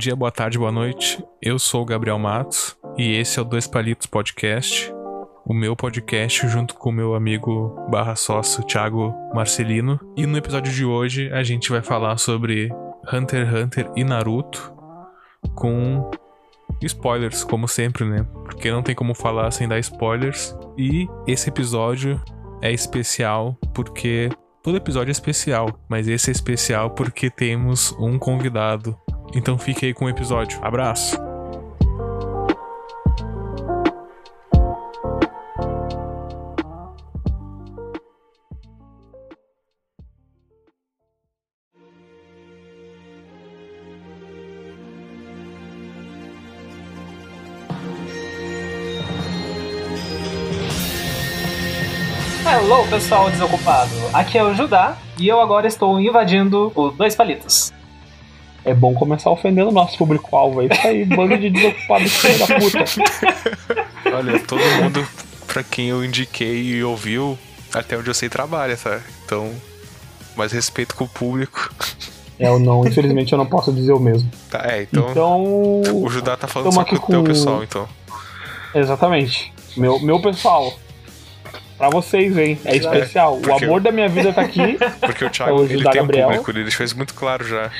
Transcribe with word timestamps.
dia, 0.00 0.16
boa 0.16 0.30
tarde, 0.30 0.58
boa 0.58 0.72
noite. 0.72 1.22
Eu 1.42 1.58
sou 1.58 1.82
o 1.82 1.84
Gabriel 1.84 2.18
Matos 2.18 2.74
e 2.96 3.14
esse 3.16 3.38
é 3.38 3.42
o 3.42 3.44
Dois 3.44 3.66
Palitos 3.66 4.06
Podcast, 4.06 4.90
o 5.44 5.52
meu 5.52 5.76
podcast 5.76 6.48
junto 6.48 6.74
com 6.74 6.88
o 6.88 6.92
meu 6.92 7.14
amigo 7.14 7.76
barra 7.90 8.16
sócio 8.16 8.64
Thiago 8.64 9.14
Marcelino. 9.34 10.00
E 10.16 10.24
no 10.24 10.38
episódio 10.38 10.72
de 10.72 10.86
hoje 10.86 11.30
a 11.30 11.42
gente 11.42 11.68
vai 11.68 11.82
falar 11.82 12.16
sobre 12.16 12.70
Hunter 13.12 13.46
x 13.46 13.54
Hunter 13.54 13.90
e 13.94 14.02
Naruto 14.02 14.72
com 15.54 16.10
spoilers, 16.80 17.44
como 17.44 17.68
sempre, 17.68 18.06
né? 18.06 18.26
Porque 18.44 18.70
não 18.70 18.82
tem 18.82 18.94
como 18.94 19.14
falar 19.14 19.50
sem 19.50 19.68
dar 19.68 19.78
spoilers. 19.80 20.56
E 20.78 21.06
esse 21.26 21.50
episódio 21.50 22.18
é 22.62 22.72
especial 22.72 23.54
porque 23.74 24.30
todo 24.62 24.78
episódio 24.78 25.10
é 25.10 25.12
especial, 25.12 25.78
mas 25.90 26.08
esse 26.08 26.30
é 26.30 26.32
especial 26.32 26.88
porque 26.88 27.28
temos 27.28 27.92
um 28.00 28.18
convidado. 28.18 28.98
Então 29.34 29.56
fique 29.58 29.86
aí 29.86 29.94
com 29.94 30.06
o 30.06 30.08
episódio. 30.08 30.58
Abraço! 30.62 31.16
Hello, 52.52 52.86
pessoal 52.88 53.30
desocupado. 53.30 53.90
Aqui 54.12 54.36
é 54.36 54.42
o 54.42 54.52
Judá 54.54 54.96
e 55.18 55.28
eu 55.28 55.40
agora 55.40 55.68
estou 55.68 56.00
invadindo 56.00 56.72
o 56.74 56.90
Dois 56.90 57.14
Palitos. 57.14 57.72
É 58.64 58.74
bom 58.74 58.92
começar 58.94 59.30
ofendendo 59.30 59.70
o 59.70 59.72
nosso 59.72 59.96
público-alvo. 59.96 60.62
É 60.62 60.66
isso 60.66 60.86
aí, 60.86 61.04
bando 61.04 61.36
de 61.38 61.48
desocupados 61.50 62.12
filho 62.16 62.38
da 62.38 62.46
puta. 62.46 62.84
Olha, 64.14 64.38
todo 64.40 64.60
mundo 64.82 65.06
pra 65.46 65.62
quem 65.62 65.88
eu 65.88 66.04
indiquei 66.04 66.62
e 66.74 66.84
ouviu, 66.84 67.38
até 67.72 67.96
onde 67.96 68.08
eu 68.08 68.14
sei 68.14 68.28
trabalha, 68.28 68.76
tá? 68.76 69.00
Então, 69.24 69.50
mais 70.36 70.52
respeito 70.52 70.94
com 70.94 71.04
o 71.04 71.08
público. 71.08 71.72
É, 72.38 72.48
eu 72.48 72.58
não, 72.58 72.86
infelizmente 72.86 73.32
eu 73.32 73.38
não 73.38 73.46
posso 73.46 73.72
dizer 73.72 73.92
o 73.92 73.98
mesmo. 74.00 74.30
Tá, 74.50 74.62
é, 74.70 74.82
então, 74.82 75.10
Então. 75.10 75.42
o 76.02 76.08
Judá 76.08 76.36
tá 76.36 76.46
falando 76.46 76.72
só 76.72 76.80
aqui 76.80 76.96
com 76.98 77.06
o 77.06 77.10
teu 77.10 77.24
pessoal, 77.24 77.62
então. 77.62 77.88
Exatamente. 78.74 79.52
Meu, 79.76 79.98
meu 80.00 80.20
pessoal. 80.20 80.72
Pra 81.76 81.88
vocês, 81.88 82.36
hein? 82.36 82.58
É 82.64 82.76
especial. 82.76 83.38
O 83.38 83.40
porque- 83.40 83.64
amor 83.64 83.80
da 83.80 83.90
minha 83.90 84.08
vida 84.08 84.32
tá 84.32 84.42
aqui. 84.42 84.78
Porque 85.00 85.24
o 85.24 85.30
Thiago, 85.30 85.60
o 85.60 85.64
ele 85.64 85.82
tem 85.82 86.02
um 86.02 86.04
Gabriel. 86.06 86.28
público, 86.28 86.50
ele 86.50 86.70
fez 86.70 86.92
muito 86.92 87.14
claro 87.14 87.42
já. 87.46 87.70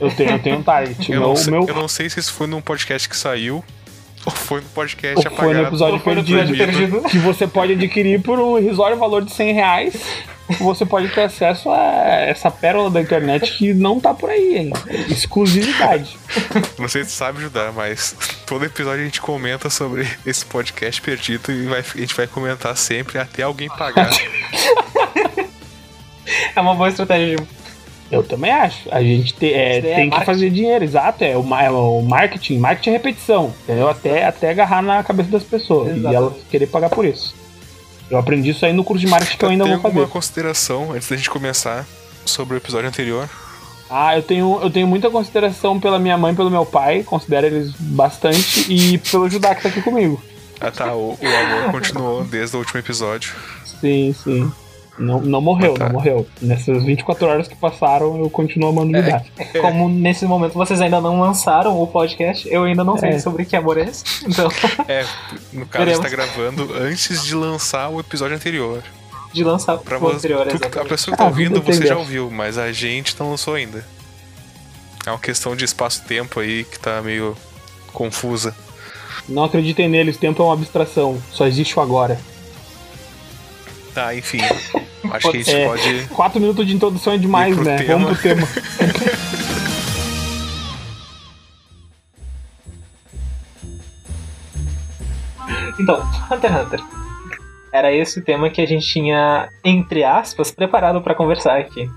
Eu 0.00 0.10
tenho, 0.10 0.30
eu 0.30 0.38
tenho 0.38 0.58
um 0.58 0.62
target. 0.62 1.10
Eu 1.12 1.20
meu, 1.20 1.28
não, 1.28 1.36
sei, 1.36 1.50
meu, 1.52 1.66
eu 1.68 1.74
não 1.74 1.88
sei 1.88 2.10
se 2.10 2.18
isso 2.20 2.32
foi 2.32 2.46
num 2.46 2.60
podcast 2.60 3.08
que 3.08 3.16
saiu 3.16 3.64
ou 4.26 4.32
foi 4.32 4.60
no 4.60 4.66
podcast 4.68 5.16
ou 5.16 5.22
foi 5.22 5.32
apagado. 5.46 5.62
no 5.62 5.68
episódio 5.68 5.98
foi 6.00 6.14
no 6.14 6.24
perdido. 6.24 6.54
episódio 6.54 6.90
perdido. 6.90 7.08
Que 7.10 7.18
você 7.18 7.46
pode 7.46 7.72
adquirir 7.74 8.20
por 8.22 8.38
um 8.38 8.58
irrisório 8.58 8.96
valor 8.96 9.24
de 9.24 9.32
100 9.32 9.52
reais. 9.54 9.94
Você 10.60 10.84
pode 10.84 11.08
ter 11.08 11.22
acesso 11.22 11.70
a 11.70 11.80
essa 12.20 12.50
pérola 12.50 12.90
da 12.90 13.00
internet 13.00 13.50
que 13.56 13.72
não 13.72 13.98
tá 13.98 14.12
por 14.12 14.28
aí, 14.28 14.58
hein? 14.58 14.72
Exclusividade. 15.08 16.18
Não 16.78 16.86
sei 16.86 17.02
se 17.04 17.12
sabe 17.12 17.38
ajudar, 17.38 17.72
mas 17.72 18.14
todo 18.46 18.62
episódio 18.62 19.00
a 19.00 19.04
gente 19.04 19.22
comenta 19.22 19.70
sobre 19.70 20.06
esse 20.26 20.44
podcast 20.44 21.00
perdido 21.00 21.50
e 21.50 21.64
vai- 21.66 21.80
a 21.80 21.98
gente 21.98 22.14
vai 22.14 22.26
comentar 22.26 22.76
sempre 22.76 23.18
até 23.18 23.42
alguém 23.42 23.68
pagar. 23.70 24.10
É 26.56 26.60
uma 26.60 26.74
boa 26.74 26.88
estratégia. 26.88 27.36
Eu 28.10 28.22
também 28.22 28.50
acho. 28.52 28.88
A 28.92 29.02
gente 29.02 29.32
te- 29.34 29.52
é, 29.52 29.78
é 29.78 29.80
tem 29.80 29.94
que 30.10 30.16
marketing. 30.16 30.24
fazer 30.26 30.50
dinheiro, 30.50 30.84
exato. 30.84 31.24
É 31.24 31.36
o, 31.36 31.54
é 31.54 31.70
o 31.70 32.02
marketing. 32.02 32.58
Marketing 32.58 32.90
é 32.90 32.92
repetição. 32.92 33.52
Entendeu? 33.64 33.88
Até, 33.88 34.24
até 34.24 34.50
agarrar 34.50 34.82
na 34.82 35.02
cabeça 35.02 35.30
das 35.30 35.42
pessoas. 35.42 35.88
E 35.88 35.98
Exatamente. 35.98 36.16
elas 36.16 36.32
querer 36.50 36.66
pagar 36.66 36.90
por 36.90 37.04
isso. 37.04 37.34
Eu 38.10 38.18
aprendi 38.18 38.50
isso 38.50 38.64
aí 38.66 38.72
no 38.72 38.84
curso 38.84 39.00
de 39.04 39.10
marketing 39.10 39.36
que 39.38 39.44
eu 39.44 39.48
ainda 39.48 39.64
Tem 39.64 39.72
vou 39.76 39.84
alguma 39.86 40.02
fazer. 40.04 40.12
consideração 40.12 40.92
antes 40.92 41.08
da 41.08 41.16
gente 41.16 41.30
começar 41.30 41.86
sobre 42.24 42.54
o 42.54 42.58
episódio 42.58 42.88
anterior? 42.88 43.28
Ah, 43.90 44.16
eu 44.16 44.22
tenho, 44.22 44.60
eu 44.62 44.70
tenho 44.70 44.86
muita 44.86 45.10
consideração 45.10 45.80
pela 45.80 45.98
minha 45.98 46.16
mãe 46.18 46.32
e 46.32 46.36
pelo 46.36 46.50
meu 46.50 46.64
pai. 46.66 47.02
Considero 47.02 47.46
eles 47.46 47.72
bastante. 47.78 48.66
E 48.72 48.98
pelo 48.98 49.28
Judá 49.28 49.54
que 49.54 49.62
tá 49.62 49.68
aqui 49.70 49.80
comigo. 49.82 50.22
Ah 50.60 50.70
tá, 50.70 50.94
o, 50.94 51.18
o 51.20 51.26
amor 51.26 51.72
continuou 51.72 52.24
desde 52.24 52.54
o 52.56 52.58
último 52.60 52.78
episódio. 52.80 53.34
Sim, 53.80 54.14
sim. 54.22 54.52
Não, 54.96 55.20
não 55.20 55.40
morreu, 55.40 55.74
Ah, 55.74 55.78
tá. 55.78 55.84
não 55.86 55.92
morreu. 55.94 56.26
Nessas 56.40 56.84
24 56.84 57.26
horas 57.26 57.48
que 57.48 57.56
passaram, 57.56 58.16
eu 58.20 58.30
continuo 58.30 58.68
amando 58.68 58.96
o 58.96 59.02
Judá. 59.02 59.22
Como 59.60 59.88
nesse 59.88 60.24
momento 60.24 60.52
vocês 60.54 60.80
ainda 60.80 61.00
não 61.00 61.18
lançaram 61.20 61.80
o 61.82 61.86
podcast, 61.86 62.48
eu 62.48 62.62
ainda 62.62 62.84
não 62.84 62.96
sei 62.96 63.10
É. 63.10 63.18
sobre 63.18 63.44
que 63.44 63.56
amor 63.56 63.76
é 63.78 63.82
esse. 63.84 64.04
Então, 64.24 64.48
É, 64.86 65.04
no 65.52 65.66
caso, 65.66 65.90
está 65.90 66.08
gravando 66.08 66.72
antes 66.74 67.24
de 67.24 67.34
lançar 67.34 67.88
o 67.90 67.98
episódio 67.98 68.36
anterior. 68.36 68.82
de 69.32 69.42
lançar 69.42 69.76
Pra 69.78 69.98
o 69.98 70.08
anterior, 70.08 70.46
tu- 70.46 70.78
a 70.78 70.84
pessoa 70.84 71.12
que 71.12 71.18
tá 71.18 71.24
Ah, 71.24 71.28
ouvindo, 71.28 71.54
tudo 71.54 71.64
tem 71.64 71.74
você 71.74 71.86
já 71.88 71.96
ouviu, 71.96 72.30
mas 72.30 72.56
a 72.56 72.70
gente 72.70 73.16
não 73.18 73.30
lançou 73.30 73.54
ainda. 73.54 73.84
É 75.04 75.10
uma 75.10 75.18
questão 75.18 75.56
de 75.56 75.64
espaço-tempo 75.64 76.38
aí 76.38 76.62
que 76.62 76.78
tá 76.78 77.02
meio 77.02 77.36
confusa. 77.92 78.54
Não 79.28 79.42
acreditem 79.42 79.88
neles, 79.88 80.16
tempo 80.16 80.40
é 80.40 80.46
uma 80.46 80.54
abstração. 80.54 81.20
Só 81.32 81.46
existe 81.48 81.76
o 81.76 81.82
agora. 81.82 82.16
Tá, 83.94 84.14
enfim. 84.14 84.38
Acho 85.12 85.30
que 85.30 85.36
a 85.36 85.42
gente 85.42 85.54
É. 85.54 85.66
pode. 85.66 86.04
Quatro 86.08 86.40
minutos 86.40 86.66
de 86.66 86.74
introdução 86.74 87.12
é 87.12 87.18
demais, 87.18 87.56
né? 87.58 87.76
tema. 87.76 87.92
Vamos 87.98 88.18
pro 88.18 88.22
tema. 88.22 88.46
Então, 95.78 96.00
Hunter 96.30 96.50
x 96.52 96.60
Hunter. 96.66 96.80
Era 97.72 97.92
esse 97.92 98.20
o 98.20 98.24
tema 98.24 98.48
que 98.50 98.60
a 98.60 98.66
gente 98.66 98.86
tinha, 98.86 99.48
entre 99.64 100.04
aspas, 100.04 100.50
preparado 100.50 101.00
pra 101.00 101.14
conversar 101.14 101.58
aqui. 101.58 101.90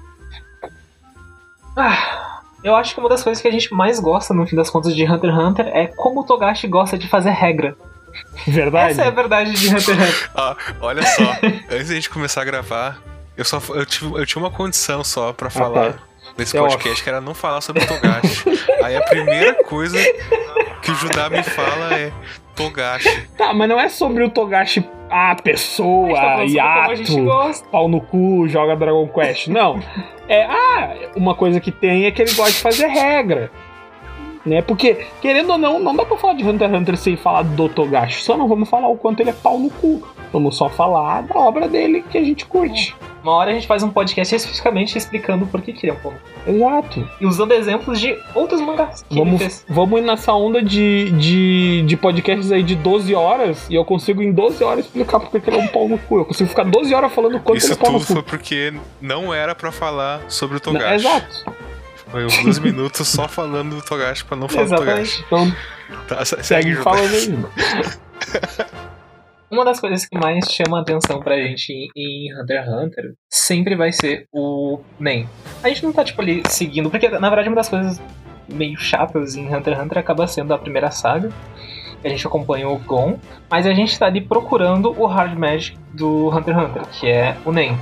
Ah, 1.75 2.39
eu 2.63 2.75
acho 2.75 2.95
que 2.95 2.99
uma 2.99 3.09
das 3.09 3.23
coisas 3.23 3.39
que 3.41 3.47
a 3.47 3.51
gente 3.51 3.71
mais 3.73 3.99
gosta, 3.99 4.33
no 4.33 4.47
fim 4.47 4.55
das 4.55 4.69
contas, 4.69 4.95
de 4.95 5.03
Hunter 5.05 5.29
x 5.29 5.39
Hunter 5.39 5.67
é 5.67 5.85
como 5.87 6.21
o 6.21 6.23
Togashi 6.23 6.67
gosta 6.67 6.97
de 6.97 7.07
fazer 7.07 7.29
regra. 7.29 7.75
Verdade? 8.47 8.91
Essa 8.91 9.03
é 9.03 9.07
a 9.07 9.11
verdade 9.11 9.51
de 9.53 9.67
Hunter 9.69 10.01
x. 10.01 10.29
Ah, 10.35 10.55
olha 10.79 11.01
só, 11.03 11.23
antes 11.69 11.89
da 11.89 11.95
gente 11.95 12.09
começar 12.09 12.41
a 12.41 12.45
gravar, 12.45 12.97
eu 13.35 13.43
só 13.45 13.61
eu, 13.69 13.85
tive, 13.85 14.13
eu 14.13 14.25
tinha 14.25 14.41
uma 14.41 14.51
condição 14.51 15.03
só 15.03 15.33
pra 15.33 15.49
falar 15.49 15.93
tá. 15.93 15.99
nesse 16.37 16.55
É 16.55 16.59
podcast, 16.59 17.03
que 17.03 17.09
era 17.09 17.19
não 17.21 17.33
falar 17.33 17.61
sobre 17.61 17.85
Togashi. 17.85 18.43
Aí 18.83 18.95
a 18.95 19.01
primeira 19.01 19.63
coisa 19.63 19.97
que 20.81 20.91
o 20.91 20.95
Judá 20.95 21.29
me 21.29 21.43
fala 21.43 21.93
é 21.93 22.11
Togashi. 22.55 23.27
Tá, 23.37 23.53
mas 23.53 23.69
não 23.69 23.79
é 23.79 23.89
sobre 23.89 24.23
o 24.23 24.29
Togashi, 24.29 24.87
a 25.09 25.27
A 25.27 25.29
gente 25.29 25.37
tá 25.37 25.43
pessoa, 25.43 26.19
a 26.19 26.45
gente 26.95 27.11
hiato, 27.11 27.23
gosta. 27.23 27.67
pau 27.69 27.87
no 27.87 28.01
cu, 28.01 28.47
joga 28.47 28.75
Dragon 28.75 29.07
Quest. 29.07 29.47
Não. 29.47 29.79
É, 30.29 30.43
ah, 30.43 30.93
uma 31.15 31.33
coisa 31.33 31.61
que 31.61 31.71
tem 31.71 32.05
é 32.05 32.11
que 32.11 32.21
ele 32.21 32.33
gosta 32.33 32.51
de 32.51 32.59
fazer 32.59 32.87
regra. 32.87 33.49
Né? 34.47 34.61
Porque, 34.61 35.05
querendo 35.21 35.51
ou 35.51 35.57
não, 35.57 35.77
não 35.79 35.95
dá 35.95 36.05
pra 36.05 36.15
falar 36.17 36.33
de 36.33 36.43
Hunter 36.47 36.69
x 36.69 36.79
Hunter 36.79 36.97
sem 36.97 37.17
falar 37.17 37.41
do 37.43 37.67
Togashi. 37.67 38.23
Só 38.23 38.37
não 38.37 38.47
vamos 38.47 38.69
falar 38.69 38.87
o 38.87 38.95
quanto 38.97 39.19
ele 39.19 39.29
é 39.29 39.33
pau 39.33 39.59
no 39.59 39.69
cu. 39.69 40.01
Vamos 40.31 40.55
só 40.57 40.69
falar 40.69 41.23
da 41.23 41.35
obra 41.35 41.67
dele 41.67 42.03
que 42.09 42.17
a 42.17 42.23
gente 42.23 42.45
curte. 42.45 42.95
Uma 43.23 43.33
hora 43.33 43.51
a 43.51 43.53
gente 43.53 43.67
faz 43.67 43.83
um 43.83 43.89
podcast 43.89 44.33
especificamente 44.33 44.97
explicando 44.97 45.45
por 45.47 45.61
que 45.61 45.71
ele 45.71 45.89
é 45.91 45.93
um 45.93 45.97
pouco. 45.99 46.17
Exato. 46.47 47.09
E 47.19 47.25
usando 47.25 47.51
exemplos 47.51 47.99
de 47.99 48.17
outros 48.33 48.61
mangás 48.61 49.03
que 49.03 49.13
ele 49.15 49.25
Vamos, 49.25 49.41
fez. 49.41 49.65
vamos 49.67 49.99
ir 49.99 50.03
nessa 50.03 50.33
onda 50.33 50.61
de, 50.61 51.11
de, 51.11 51.83
de 51.85 51.97
podcasts 51.97 52.51
aí 52.53 52.63
de 52.63 52.75
12 52.75 53.13
horas 53.15 53.67
e 53.69 53.75
eu 53.75 53.83
consigo 53.83 54.21
em 54.21 54.31
12 54.31 54.63
horas 54.63 54.85
explicar 54.85 55.19
porque 55.19 55.41
que 55.41 55.49
ele 55.49 55.57
é 55.57 55.63
um 55.63 55.67
pau 55.67 55.89
no 55.89 55.97
cu. 55.97 56.19
Eu 56.19 56.25
consigo 56.25 56.49
ficar 56.49 56.63
12 56.63 56.93
horas 56.93 57.11
falando 57.11 57.33
quanto 57.39 57.49
ele 57.49 57.57
Isso 57.57 57.73
é 57.73 57.75
pau 57.75 57.91
no 57.91 57.99
tudo 57.99 58.07
cu. 58.07 58.13
foi 58.13 58.23
porque 58.23 58.73
não 59.01 59.33
era 59.33 59.53
pra 59.53 59.71
falar 59.73 60.21
sobre 60.29 60.57
o 60.57 60.61
Não, 60.65 60.73
Togashi. 60.73 60.95
Exato. 60.95 61.45
Foi 62.11 62.25
uns 62.25 62.37
dois 62.43 62.59
minutos 62.59 63.07
só 63.07 63.27
falando 63.27 63.75
do 63.75 63.81
Togashi 63.81 64.23
pra 64.25 64.37
não 64.37 64.47
falar 64.47 64.65
do 64.67 64.73
Exatamente. 64.75 65.23
Togashi. 65.23 65.53
Então, 65.87 65.97
Tá, 66.07 66.25
se- 66.25 66.43
segue, 66.43 66.75
falando 66.75 67.13
aí. 67.13 67.27
Uma 69.49 69.63
das 69.63 69.79
coisas 69.79 70.05
que 70.05 70.17
mais 70.17 70.45
chama 70.51 70.79
a 70.79 70.81
atenção 70.81 71.19
pra 71.21 71.37
gente 71.37 71.71
em- 71.71 71.89
em 71.95 72.33
Hunter 72.41 72.61
x 72.63 72.69
Hunter 72.73 73.13
sempre 73.29 73.75
vai 73.75 73.93
ser 73.93 74.25
o 74.33 74.81
Nen. 74.99 75.27
A 75.63 75.69
gente 75.69 75.83
não 75.85 75.93
tá, 75.93 76.03
tipo, 76.03 76.21
ali 76.21 76.43
seguindo, 76.49 76.89
porque 76.89 77.07
na 77.07 77.29
verdade 77.29 77.47
uma 77.47 77.55
das 77.55 77.69
coisas 77.69 78.01
meio 78.51 78.77
chatas 78.77 79.35
em 79.35 79.47
Hunter 79.53 79.73
x 79.75 79.83
Hunter 79.83 79.97
acaba 79.99 80.27
sendo 80.27 80.53
a 80.53 80.57
primeira 80.57 80.91
saga. 80.91 81.31
A 82.03 82.09
gente 82.09 82.27
acompanha 82.27 82.67
o 82.69 82.77
Gon, 82.77 83.17
mas 83.49 83.65
a 83.65 83.73
gente 83.73 83.97
tá 83.97 84.05
ali 84.05 84.19
procurando 84.21 84.93
o 84.99 85.05
Hard 85.05 85.37
Magic 85.37 85.77
do 85.93 86.27
Hunter 86.29 86.53
x 86.57 86.63
Hunter, 86.69 86.81
que 86.87 87.07
é 87.07 87.37
o 87.45 87.51
Nen. 87.53 87.77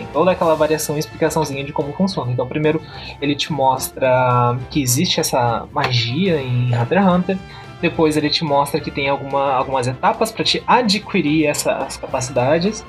Tem 0.00 0.06
toda 0.14 0.30
aquela 0.30 0.54
variação 0.54 0.96
e 0.96 0.98
explicaçãozinha 0.98 1.62
de 1.62 1.74
como 1.74 1.92
funciona. 1.92 2.32
Então, 2.32 2.48
primeiro 2.48 2.80
ele 3.20 3.34
te 3.34 3.52
mostra 3.52 4.56
que 4.70 4.80
existe 4.80 5.20
essa 5.20 5.68
magia 5.74 6.40
em 6.40 6.74
Hunter 6.74 6.98
x 6.98 7.06
Hunter. 7.06 7.38
Depois 7.82 8.16
ele 8.16 8.30
te 8.30 8.42
mostra 8.42 8.80
que 8.80 8.90
tem 8.90 9.10
alguma, 9.10 9.52
algumas 9.52 9.86
etapas 9.86 10.32
para 10.32 10.42
te 10.42 10.62
adquirir 10.66 11.46
essas 11.46 11.98
capacidades. 11.98 12.82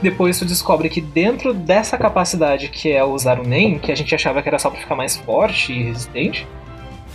Depois 0.00 0.38
tu 0.38 0.46
descobre 0.46 0.88
que 0.88 1.02
dentro 1.02 1.52
dessa 1.52 1.98
capacidade 1.98 2.68
que 2.70 2.90
é 2.90 3.04
usar 3.04 3.38
o 3.38 3.46
NEM, 3.46 3.78
que 3.78 3.92
a 3.92 3.94
gente 3.94 4.14
achava 4.14 4.40
que 4.40 4.48
era 4.48 4.58
só 4.58 4.70
pra 4.70 4.80
ficar 4.80 4.94
mais 4.94 5.16
forte 5.18 5.70
e 5.70 5.82
resistente, 5.82 6.48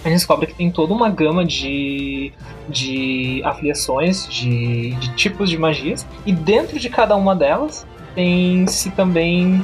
a 0.06 0.10
gente 0.10 0.18
descobre 0.20 0.46
que 0.46 0.54
tem 0.54 0.70
toda 0.70 0.94
uma 0.94 1.10
gama 1.10 1.44
de, 1.44 2.32
de 2.70 3.42
afiliações, 3.44 4.28
de, 4.28 4.92
de 4.92 5.16
tipos 5.16 5.50
de 5.50 5.58
magias, 5.58 6.06
e 6.24 6.32
dentro 6.32 6.80
de 6.80 6.88
cada 6.88 7.16
uma 7.16 7.36
delas 7.36 7.86
tem-se 8.20 8.92
também 8.92 9.64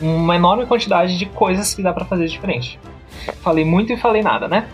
uma 0.00 0.36
enorme 0.36 0.64
quantidade 0.64 1.18
de 1.18 1.26
coisas 1.26 1.74
que 1.74 1.82
dá 1.82 1.92
para 1.92 2.04
fazer 2.04 2.28
diferente. 2.28 2.78
Falei 3.42 3.64
muito 3.64 3.92
e 3.92 3.96
falei 3.96 4.22
nada, 4.22 4.46
né? 4.46 4.68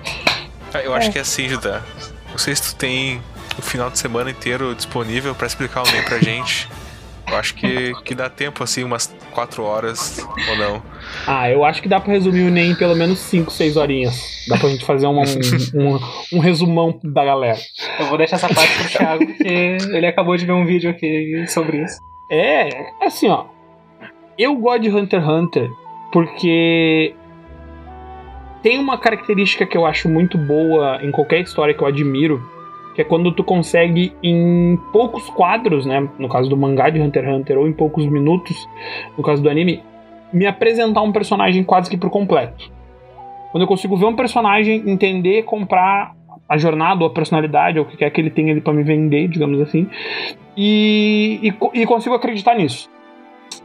Ah, 0.74 0.80
eu 0.80 0.94
acho 0.94 1.08
é. 1.08 1.12
que 1.12 1.18
é 1.18 1.22
assim, 1.22 1.48
Judá. 1.48 1.80
Não 2.28 2.36
sei 2.36 2.54
se 2.54 2.62
tu 2.62 2.76
tem 2.76 3.22
o 3.58 3.62
final 3.62 3.88
de 3.88 3.98
semana 3.98 4.30
inteiro 4.30 4.74
disponível 4.74 5.34
para 5.34 5.46
explicar 5.46 5.82
o 5.82 5.90
NEM 5.90 6.04
pra 6.04 6.18
gente. 6.18 6.68
Eu 7.26 7.36
acho 7.36 7.54
que, 7.54 7.94
que 8.04 8.14
dá 8.14 8.28
tempo, 8.28 8.62
assim, 8.62 8.84
umas 8.84 9.06
4 9.30 9.64
horas 9.64 10.18
ou 10.50 10.56
não. 10.58 10.82
Ah, 11.26 11.48
eu 11.48 11.64
acho 11.64 11.80
que 11.80 11.88
dá 11.88 11.98
pra 11.98 12.12
resumir 12.12 12.42
o 12.42 12.50
NEM 12.50 12.72
em 12.72 12.74
pelo 12.74 12.94
menos 12.94 13.18
5, 13.20 13.50
6 13.50 13.78
horinhas. 13.78 14.44
Dá 14.46 14.58
pra 14.58 14.68
gente 14.68 14.84
fazer 14.84 15.06
um, 15.06 15.18
um, 15.18 16.00
um, 16.34 16.38
resumão 16.38 17.00
da 17.02 17.24
galera. 17.24 17.58
Eu 17.98 18.06
vou 18.08 18.18
deixar 18.18 18.36
essa 18.36 18.48
parte 18.52 18.76
pro 18.76 18.88
Thiago, 18.88 19.26
porque 19.26 19.78
ele 19.90 20.06
acabou 20.06 20.36
de 20.36 20.44
ver 20.44 20.52
um 20.52 20.66
vídeo 20.66 20.90
aqui 20.90 21.46
sobre 21.48 21.82
isso. 21.82 22.11
É, 22.32 22.86
assim, 23.02 23.28
ó. 23.28 23.44
Eu 24.38 24.56
gosto 24.56 24.80
de 24.80 24.90
Hunter 24.90 25.20
x 25.20 25.28
Hunter 25.28 25.70
porque 26.10 27.14
tem 28.62 28.78
uma 28.78 28.96
característica 28.96 29.66
que 29.66 29.76
eu 29.76 29.84
acho 29.84 30.08
muito 30.08 30.38
boa 30.38 30.98
em 31.02 31.10
qualquer 31.10 31.40
história 31.40 31.74
que 31.74 31.82
eu 31.82 31.86
admiro, 31.86 32.42
que 32.94 33.02
é 33.02 33.04
quando 33.04 33.30
tu 33.32 33.44
consegue 33.44 34.16
em 34.22 34.78
poucos 34.94 35.28
quadros, 35.28 35.84
né, 35.84 36.08
no 36.18 36.26
caso 36.26 36.48
do 36.48 36.56
mangá 36.56 36.88
de 36.88 36.98
Hunter 36.98 37.22
x 37.22 37.34
Hunter 37.34 37.58
ou 37.58 37.68
em 37.68 37.72
poucos 37.74 38.06
minutos, 38.06 38.66
no 39.14 39.22
caso 39.22 39.42
do 39.42 39.50
anime, 39.50 39.82
me 40.32 40.46
apresentar 40.46 41.02
um 41.02 41.12
personagem 41.12 41.62
quase 41.62 41.90
que 41.90 41.98
por 41.98 42.08
completo. 42.08 42.72
Quando 43.50 43.64
eu 43.64 43.68
consigo 43.68 43.94
ver 43.94 44.06
um 44.06 44.16
personagem, 44.16 44.88
entender, 44.88 45.42
comprar 45.42 46.14
a 46.52 46.58
jornada 46.58 47.02
ou 47.02 47.06
a 47.06 47.10
personalidade 47.10 47.78
ou 47.78 47.84
o 47.84 47.88
que 47.88 47.96
quer 47.96 48.10
que 48.10 48.20
ele 48.20 48.30
tenha 48.30 48.52
ali 48.52 48.60
para 48.60 48.72
me 48.72 48.82
vender, 48.82 49.28
digamos 49.28 49.60
assim, 49.60 49.86
e, 50.56 51.40
e, 51.42 51.80
e 51.80 51.86
consigo 51.86 52.14
acreditar 52.14 52.54
nisso. 52.54 52.90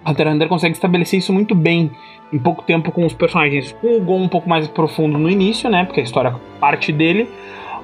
Hunter 0.06 0.28
x 0.28 0.36
Hunter 0.36 0.48
consegue 0.48 0.74
estabelecer 0.74 1.20
isso 1.20 1.34
muito 1.34 1.54
bem 1.54 1.92
em 2.32 2.40
pouco 2.40 2.64
tempo 2.64 2.92
com 2.92 3.06
os 3.06 3.14
personagens. 3.14 3.74
Com 3.74 3.98
o 3.98 4.02
Gon 4.02 4.24
um 4.24 4.28
pouco 4.28 4.48
mais 4.48 4.68
profundo 4.68 5.18
no 5.18 5.30
início, 5.30 5.70
né? 5.70 5.86
Porque 5.86 6.00
a 6.00 6.04
história 6.04 6.36
parte 6.60 6.92
dele 6.92 7.28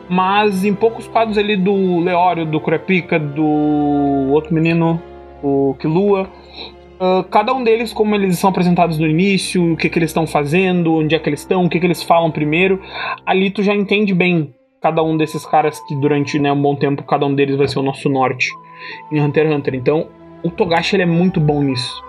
mas 0.09 0.65
em 0.65 0.73
poucos 0.73 1.07
quadros 1.07 1.37
ali 1.37 1.55
do 1.55 1.99
Leório, 1.99 2.45
do 2.45 2.59
Kurapika, 2.59 3.17
do 3.17 3.43
outro 4.31 4.53
menino, 4.53 5.01
o 5.41 5.75
Kilua, 5.79 6.29
uh, 6.99 7.23
cada 7.29 7.53
um 7.53 7.63
deles, 7.63 7.93
como 7.93 8.13
eles 8.15 8.37
são 8.37 8.49
apresentados 8.49 8.97
no 8.97 9.07
início, 9.07 9.73
o 9.73 9.77
que, 9.77 9.89
que 9.89 9.97
eles 9.97 10.09
estão 10.09 10.27
fazendo, 10.27 10.95
onde 10.95 11.15
é 11.15 11.19
que 11.19 11.29
eles 11.29 11.39
estão, 11.39 11.65
o 11.65 11.69
que, 11.69 11.79
que 11.79 11.85
eles 11.85 12.03
falam 12.03 12.31
primeiro, 12.31 12.81
ali 13.25 13.49
tu 13.49 13.63
já 13.63 13.73
entende 13.73 14.13
bem 14.13 14.53
cada 14.83 15.01
um 15.01 15.15
desses 15.15 15.45
caras 15.45 15.79
que 15.79 15.95
durante 15.95 16.37
né, 16.37 16.51
um 16.51 16.61
bom 16.61 16.75
tempo 16.75 17.01
cada 17.03 17.25
um 17.25 17.33
deles 17.33 17.55
vai 17.55 17.67
ser 17.67 17.79
o 17.79 17.83
nosso 17.83 18.09
norte 18.09 18.51
em 19.09 19.19
Hunter 19.21 19.47
x 19.47 19.55
Hunter. 19.55 19.75
Então 19.75 20.07
o 20.43 20.51
Togashi 20.51 20.97
ele 20.97 21.03
é 21.03 21.07
muito 21.07 21.39
bom 21.39 21.61
nisso. 21.63 22.03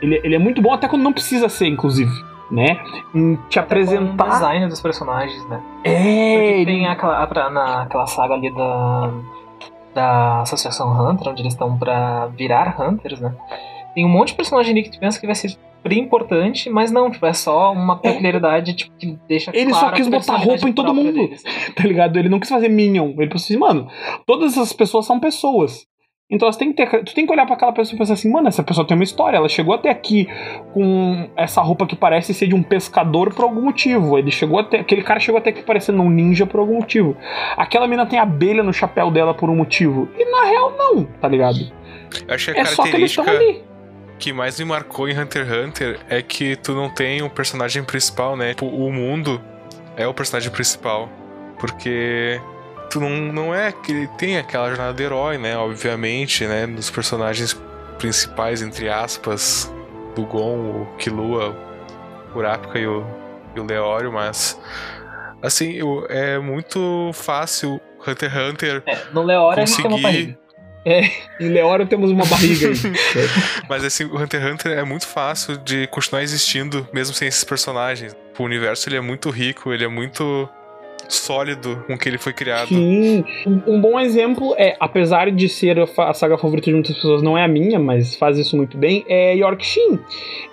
Ele, 0.00 0.20
ele 0.22 0.36
é 0.36 0.38
muito 0.38 0.62
bom 0.62 0.72
até 0.72 0.86
quando 0.86 1.02
não 1.02 1.12
precisa 1.12 1.48
ser, 1.48 1.66
inclusive 1.66 2.12
né? 2.50 2.80
Em 3.14 3.36
te 3.48 3.58
apresentar. 3.58 4.26
O 4.26 4.30
design 4.30 4.68
dos 4.68 4.80
personagens, 4.80 5.46
né? 5.48 5.60
É. 5.84 5.90
Porque 5.90 6.64
tem 6.64 6.86
aquela, 6.86 7.50
naquela 7.50 8.06
saga 8.06 8.34
ali 8.34 8.50
da, 8.54 9.10
da 9.94 10.40
Associação 10.40 10.90
Hunter, 10.90 11.28
onde 11.28 11.42
eles 11.42 11.52
estão 11.52 11.76
pra 11.76 12.26
virar 12.28 12.80
Hunters, 12.80 13.20
né? 13.20 13.34
Tem 13.94 14.04
um 14.04 14.08
monte 14.08 14.28
de 14.28 14.34
personagem 14.34 14.72
ali 14.72 14.82
que 14.82 14.90
tu 14.90 14.98
pensa 14.98 15.20
que 15.20 15.26
vai 15.26 15.34
ser 15.34 15.56
importante, 15.90 16.68
mas 16.68 16.90
não, 16.90 17.10
tipo, 17.10 17.24
é 17.24 17.32
só 17.32 17.72
uma 17.72 17.94
é. 17.94 18.08
peculiaridade 18.08 18.74
tipo, 18.74 18.96
que 18.96 19.18
deixa 19.28 19.50
Ele 19.54 19.72
só 19.72 19.90
quis 19.90 20.08
botar 20.08 20.36
roupa 20.36 20.68
em 20.68 20.72
todo 20.72 20.94
mundo, 20.94 21.12
deles. 21.12 21.42
tá 21.74 21.84
ligado? 21.84 22.18
Ele 22.18 22.28
não 22.28 22.40
quis 22.40 22.48
fazer 22.48 22.68
Minion. 22.68 23.10
Ele 23.16 23.28
pensou 23.28 23.46
assim, 23.46 23.56
mano, 23.56 23.88
todas 24.26 24.52
essas 24.52 24.72
pessoas 24.72 25.06
são 25.06 25.18
pessoas. 25.18 25.86
Então 26.30 26.50
você 26.50 26.58
tem 26.58 26.72
que 26.72 26.84
ter, 26.84 27.04
tu 27.04 27.14
tem 27.14 27.24
que 27.24 27.32
olhar 27.32 27.46
para 27.46 27.54
aquela 27.54 27.72
pessoa 27.72 27.96
e 27.96 27.98
pensar 27.98 28.12
assim, 28.12 28.30
mano, 28.30 28.48
essa 28.48 28.62
pessoa 28.62 28.86
tem 28.86 28.94
uma 28.94 29.04
história, 29.04 29.38
ela 29.38 29.48
chegou 29.48 29.74
até 29.74 29.88
aqui 29.88 30.28
com 30.74 31.30
essa 31.34 31.62
roupa 31.62 31.86
que 31.86 31.96
parece 31.96 32.34
ser 32.34 32.48
de 32.48 32.54
um 32.54 32.62
pescador 32.62 33.32
por 33.32 33.44
algum 33.44 33.62
motivo. 33.62 34.18
Ele 34.18 34.30
chegou 34.30 34.58
até, 34.58 34.80
aquele 34.80 35.02
cara 35.02 35.18
chegou 35.20 35.38
até 35.38 35.48
aqui 35.50 35.62
parecendo 35.62 36.02
um 36.02 36.10
ninja 36.10 36.44
por 36.44 36.60
algum 36.60 36.74
motivo. 36.74 37.16
Aquela 37.56 37.88
mina 37.88 38.04
tem 38.04 38.18
abelha 38.18 38.62
no 38.62 38.74
chapéu 38.74 39.10
dela 39.10 39.32
por 39.32 39.48
um 39.48 39.56
motivo. 39.56 40.06
E 40.18 40.24
na 40.30 40.44
real 40.44 40.76
não, 40.76 41.04
tá 41.04 41.28
ligado? 41.28 41.60
Eu 42.26 42.34
acho 42.34 42.52
que 42.52 42.58
a 42.58 42.62
é 42.62 42.64
só 42.66 42.82
que 42.82 42.94
eles 42.94 43.10
estão 43.10 43.24
ali 43.26 43.62
que 44.18 44.32
mais 44.32 44.58
me 44.58 44.64
marcou 44.64 45.08
em 45.08 45.18
Hunter 45.18 45.46
x 45.46 45.52
Hunter 45.52 46.00
é 46.08 46.20
que 46.20 46.56
tu 46.56 46.74
não 46.74 46.90
tem 46.90 47.22
um 47.22 47.28
personagem 47.28 47.82
principal, 47.84 48.36
né? 48.36 48.50
Tipo, 48.50 48.66
o 48.66 48.92
mundo 48.92 49.40
é 49.96 50.06
o 50.06 50.12
personagem 50.12 50.50
principal. 50.50 51.08
Porque 51.58 52.40
tu 52.90 53.00
não, 53.00 53.10
não 53.10 53.54
é 53.54 53.72
que 53.72 53.92
ele 53.92 54.08
tem 54.18 54.38
aquela 54.38 54.68
jornada 54.68 54.92
de 54.92 55.02
herói, 55.02 55.38
né? 55.38 55.56
Obviamente, 55.56 56.46
né? 56.46 56.66
Dos 56.66 56.90
personagens 56.90 57.58
principais, 57.98 58.62
entre 58.62 58.88
aspas, 58.88 59.72
do 60.14 60.24
Gon, 60.24 60.82
o 60.82 60.96
Killua, 60.98 61.56
o 62.28 62.32
Kurapika 62.32 62.78
e 62.78 62.86
o, 62.86 63.04
e 63.54 63.60
o 63.60 63.64
Leório, 63.64 64.12
mas 64.12 64.60
assim, 65.42 65.78
é 66.08 66.38
muito 66.38 67.10
fácil 67.12 67.80
Hunter 68.06 68.30
x 68.30 68.50
Hunter. 68.50 68.82
É, 68.86 68.98
no 69.12 69.22
Leório 69.22 69.60
conseguir... 69.60 70.38
a 70.44 70.47
É, 70.84 71.10
em 71.40 71.48
Leório 71.48 71.86
temos 71.86 72.10
uma 72.10 72.24
barriga 72.24 72.68
aí. 72.68 72.74
mas 73.68 73.84
assim, 73.84 74.04
o 74.04 74.16
Hunter 74.16 74.40
x 74.40 74.52
Hunter 74.52 74.78
é 74.78 74.84
muito 74.84 75.06
fácil 75.06 75.56
de 75.58 75.86
continuar 75.88 76.22
existindo, 76.22 76.88
mesmo 76.92 77.14
sem 77.14 77.28
esses 77.28 77.44
personagens. 77.44 78.16
O 78.38 78.42
universo 78.44 78.88
ele 78.88 78.96
é 78.96 79.00
muito 79.00 79.30
rico, 79.30 79.72
ele 79.72 79.84
é 79.84 79.88
muito 79.88 80.48
sólido 81.06 81.84
com 81.86 81.96
que 81.96 82.08
ele 82.08 82.18
foi 82.18 82.32
criado. 82.32 82.68
Sim, 82.68 83.24
um 83.66 83.80
bom 83.80 83.98
exemplo 83.98 84.54
é, 84.56 84.76
apesar 84.80 85.30
de 85.30 85.48
ser 85.48 85.78
a 85.78 86.14
saga 86.14 86.36
favorita 86.36 86.66
de 86.66 86.74
muitas 86.74 86.94
pessoas, 86.94 87.22
não 87.22 87.36
é 87.36 87.44
a 87.44 87.48
minha, 87.48 87.78
mas 87.78 88.14
faz 88.14 88.38
isso 88.38 88.56
muito 88.56 88.76
bem, 88.76 89.04
é 89.08 89.34
Yorkshin. 89.36 89.98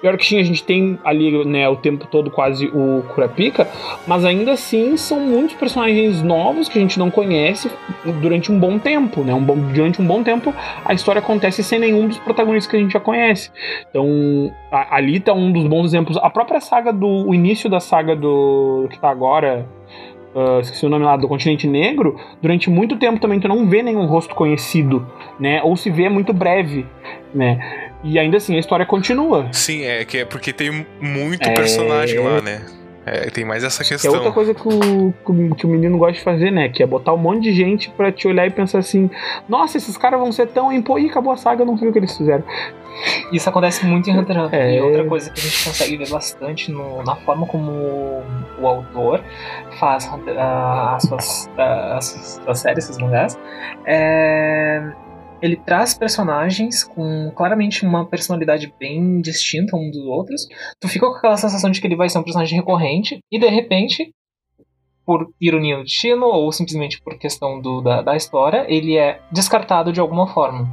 Yorkshin 0.03 0.39
a 0.39 0.43
gente 0.43 0.63
tem 0.63 0.99
ali, 1.03 1.45
né, 1.45 1.67
o 1.67 1.75
tempo 1.75 2.07
todo 2.07 2.29
quase 2.29 2.67
o 2.67 3.03
Kurapika, 3.13 3.67
mas 4.07 4.23
ainda 4.23 4.53
assim 4.53 4.95
são 4.97 5.19
muitos 5.19 5.55
personagens 5.55 6.21
novos 6.21 6.69
que 6.69 6.77
a 6.77 6.81
gente 6.81 6.99
não 6.99 7.09
conhece 7.09 7.69
durante 8.21 8.51
um 8.51 8.59
bom 8.59 8.77
tempo, 8.77 9.23
né? 9.23 9.33
Um 9.33 9.43
bom, 9.43 9.57
durante 9.57 10.01
um 10.01 10.05
bom 10.05 10.23
tempo 10.23 10.53
a 10.83 10.93
história 10.93 11.19
acontece 11.19 11.63
sem 11.63 11.79
nenhum 11.79 12.07
dos 12.07 12.17
protagonistas 12.19 12.69
que 12.69 12.77
a 12.77 12.79
gente 12.79 12.91
já 12.93 12.99
conhece. 12.99 13.51
Então, 13.89 14.53
a, 14.71 14.95
ali 14.95 15.19
tá 15.19 15.33
um 15.33 15.51
dos 15.51 15.65
bons 15.67 15.85
exemplos. 15.85 16.17
A 16.17 16.29
própria 16.29 16.59
saga 16.59 16.91
do 16.91 17.07
o 17.07 17.33
início 17.33 17.69
da 17.69 17.79
saga 17.79 18.15
do 18.15 18.87
que 18.89 18.99
tá 18.99 19.09
agora 19.09 19.65
uh, 20.35 20.59
esqueci 20.59 20.85
o 20.85 20.89
nome 20.89 21.05
lá, 21.05 21.15
do 21.15 21.27
continente 21.27 21.65
negro, 21.65 22.19
durante 22.41 22.69
muito 22.69 22.97
tempo 22.97 23.19
também 23.19 23.39
tu 23.39 23.47
não 23.47 23.67
vê 23.67 23.81
nenhum 23.81 24.05
rosto 24.05 24.35
conhecido, 24.35 25.07
né? 25.39 25.61
Ou 25.63 25.75
se 25.77 25.89
vê 25.89 26.09
muito 26.09 26.33
breve, 26.33 26.85
né? 27.33 27.91
E 28.03 28.19
ainda 28.19 28.37
assim 28.37 28.55
a 28.55 28.59
história 28.59 28.85
continua. 28.85 29.47
Sim, 29.51 29.83
é 29.83 30.05
que 30.05 30.19
é 30.19 30.25
porque 30.25 30.53
tem 30.53 30.85
muito 30.99 31.47
é... 31.47 31.53
personagem 31.53 32.19
lá, 32.19 32.41
né? 32.41 32.65
É, 33.05 33.29
tem 33.29 33.45
mais 33.45 33.63
essa 33.63 33.83
questão. 33.83 34.09
Que 34.11 34.17
é 34.17 34.19
outra 34.19 34.33
coisa 34.33 34.53
que 34.53 34.67
o, 34.67 35.13
que 35.55 35.65
o 35.65 35.69
menino 35.69 35.97
gosta 35.97 36.13
de 36.13 36.21
fazer, 36.21 36.49
né? 36.49 36.69
Que 36.69 36.81
é 36.81 36.87
botar 36.87 37.13
um 37.13 37.17
monte 37.17 37.43
de 37.43 37.53
gente 37.53 37.89
para 37.91 38.11
te 38.11 38.27
olhar 38.27 38.47
e 38.47 38.49
pensar 38.49 38.79
assim: 38.79 39.09
nossa, 39.47 39.77
esses 39.77 39.95
caras 39.95 40.19
vão 40.19 40.31
ser 40.31 40.47
tão. 40.47 40.81
Pô, 40.81 40.97
e 40.97 41.07
acabou 41.07 41.31
a 41.31 41.37
saga, 41.37 41.63
não 41.63 41.77
sei 41.77 41.87
o 41.87 41.93
que 41.93 41.99
eles 41.99 42.17
fizeram. 42.17 42.43
Isso 43.31 43.47
acontece 43.47 43.85
muito 43.85 44.09
em 44.09 44.17
Hunter 44.17 44.35
x 44.35 44.45
Hunter. 44.45 44.59
É... 44.59 44.77
E 44.77 44.81
outra 44.81 45.05
coisa 45.05 45.29
que 45.29 45.39
a 45.39 45.43
gente 45.43 45.65
consegue 45.65 45.97
ver 45.97 46.09
bastante 46.09 46.71
no, 46.71 47.03
na 47.03 47.15
forma 47.17 47.45
como 47.45 48.23
o 48.57 48.67
autor 48.67 49.21
faz 49.79 50.05
uh, 50.07 50.39
as, 50.95 51.03
suas, 51.03 51.45
uh, 51.57 51.97
as 51.97 52.41
suas 52.43 52.59
séries, 52.59 52.85
esses 52.85 52.97
mangás, 52.97 53.37
é 53.85 54.81
ele 55.45 55.55
traz 55.57 55.93
personagens 55.93 56.83
com 56.83 57.31
claramente 57.35 57.85
uma 57.85 58.05
personalidade 58.05 58.73
bem 58.79 59.21
distinta 59.21 59.75
um 59.75 59.89
dos 59.91 60.03
outros. 60.05 60.47
Tu 60.79 60.87
fica 60.87 61.05
com 61.05 61.15
aquela 61.15 61.37
sensação 61.37 61.69
de 61.69 61.79
que 61.79 61.87
ele 61.87 61.95
vai 61.95 62.09
ser 62.09 62.17
um 62.17 62.23
personagem 62.23 62.57
recorrente 62.57 63.19
e 63.31 63.39
de 63.39 63.47
repente, 63.47 64.11
por 65.05 65.31
ironia 65.39 65.77
do 65.77 65.83
destino 65.83 66.25
ou 66.25 66.51
simplesmente 66.51 67.01
por 67.01 67.17
questão 67.17 67.61
do, 67.61 67.81
da, 67.81 68.01
da 68.01 68.15
história, 68.15 68.65
ele 68.67 68.97
é 68.97 69.21
descartado 69.31 69.93
de 69.93 69.99
alguma 69.99 70.27
forma 70.27 70.67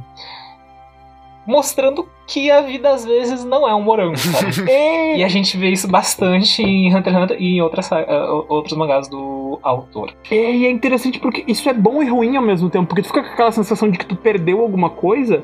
mostrando 1.45 2.07
que 2.25 2.49
a 2.49 2.61
vida 2.61 2.89
às 2.89 3.05
vezes 3.05 3.43
não 3.43 3.67
é 3.67 3.75
um 3.75 3.81
morango, 3.81 4.17
sabe? 4.17 4.69
É. 4.71 5.17
e 5.19 5.23
a 5.23 5.27
gente 5.27 5.57
vê 5.57 5.69
isso 5.69 5.87
bastante 5.87 6.61
em 6.61 6.93
Hunter 6.95 7.13
x 7.13 7.23
Hunter 7.23 7.41
e 7.41 7.57
em 7.57 7.61
outras, 7.61 7.89
uh, 7.91 8.45
outros 8.47 8.77
mangás 8.77 9.07
do 9.07 9.59
autor. 9.61 10.13
É, 10.31 10.51
e 10.55 10.65
é 10.65 10.69
interessante 10.69 11.19
porque 11.19 11.43
isso 11.47 11.67
é 11.69 11.73
bom 11.73 12.01
e 12.01 12.07
ruim 12.07 12.35
ao 12.37 12.43
mesmo 12.43 12.69
tempo, 12.69 12.87
porque 12.87 13.01
tu 13.01 13.07
fica 13.07 13.23
com 13.23 13.29
aquela 13.29 13.51
sensação 13.51 13.89
de 13.89 13.97
que 13.97 14.05
tu 14.05 14.15
perdeu 14.15 14.61
alguma 14.61 14.89
coisa, 14.89 15.43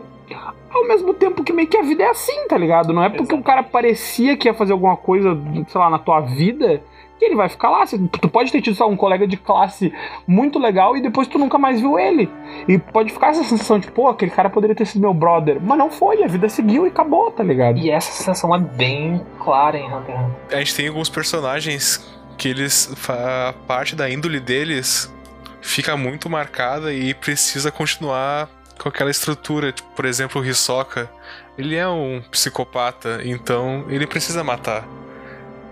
ao 0.71 0.87
mesmo 0.87 1.13
tempo 1.13 1.43
que 1.43 1.51
meio 1.51 1.67
que 1.67 1.77
a 1.77 1.81
vida 1.81 2.03
é 2.03 2.09
assim, 2.09 2.47
tá 2.47 2.57
ligado? 2.57 2.93
Não 2.93 3.03
é 3.03 3.09
porque 3.09 3.23
Exato. 3.23 3.41
o 3.41 3.43
cara 3.43 3.63
parecia 3.63 4.37
que 4.37 4.47
ia 4.47 4.53
fazer 4.53 4.73
alguma 4.73 4.95
coisa, 4.95 5.37
sei 5.67 5.81
lá, 5.81 5.89
na 5.89 5.99
tua 5.99 6.21
vida 6.21 6.81
que 7.19 7.25
ele 7.25 7.35
vai 7.35 7.49
ficar 7.49 7.69
lá. 7.69 7.85
Tu 7.85 8.29
pode 8.29 8.51
ter 8.51 8.61
tido 8.61 8.75
só 8.75 8.89
um 8.89 8.95
colega 8.95 9.27
de 9.27 9.37
classe 9.37 9.93
muito 10.25 10.57
legal 10.57 10.95
e 10.95 11.01
depois 11.01 11.27
tu 11.27 11.37
nunca 11.37 11.57
mais 11.57 11.81
viu 11.81 11.99
ele. 11.99 12.29
E 12.67 12.79
pode 12.79 13.11
ficar 13.11 13.27
essa 13.27 13.43
sensação 13.43 13.77
de, 13.77 13.91
pô, 13.91 14.07
aquele 14.07 14.31
cara 14.31 14.49
poderia 14.49 14.75
ter 14.75 14.85
sido 14.85 15.01
meu 15.01 15.13
brother. 15.13 15.59
Mas 15.61 15.77
não 15.77 15.91
foi, 15.91 16.23
a 16.23 16.27
vida 16.27 16.47
seguiu 16.47 16.85
e 16.85 16.89
acabou, 16.89 17.29
tá 17.29 17.43
ligado? 17.43 17.77
E 17.77 17.91
essa 17.91 18.11
sensação 18.11 18.55
é 18.55 18.59
bem 18.59 19.21
clara 19.43 19.77
em 19.77 19.85
Hunter 19.85 20.15
x 20.15 20.25
Hunter. 20.25 20.57
A 20.57 20.59
gente 20.59 20.75
tem 20.75 20.87
alguns 20.87 21.09
personagens 21.09 22.09
que 22.37 22.47
eles. 22.47 22.91
A 23.09 23.53
parte 23.67 23.95
da 23.95 24.09
índole 24.09 24.39
deles 24.39 25.13
fica 25.61 25.97
muito 25.97 26.29
marcada 26.29 26.93
e 26.93 27.13
precisa 27.13 27.71
continuar 27.71 28.49
com 28.79 28.87
aquela 28.87 29.11
estrutura. 29.11 29.71
Tipo, 29.71 29.89
por 29.89 30.05
exemplo, 30.05 30.41
o 30.41 30.45
Hisoka, 30.45 31.11
ele 31.57 31.75
é 31.75 31.87
um 31.87 32.21
psicopata, 32.31 33.19
então 33.25 33.85
ele 33.89 34.07
precisa 34.07 34.43
matar. 34.43 34.87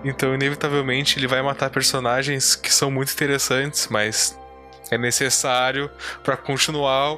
Então, 0.03 0.33
inevitavelmente, 0.33 1.19
ele 1.19 1.27
vai 1.27 1.41
matar 1.41 1.69
personagens 1.69 2.55
que 2.55 2.73
são 2.73 2.89
muito 2.91 3.11
interessantes, 3.11 3.87
mas 3.89 4.37
é 4.91 4.97
necessário 4.97 5.89
para 6.23 6.37
continuar 6.37 7.17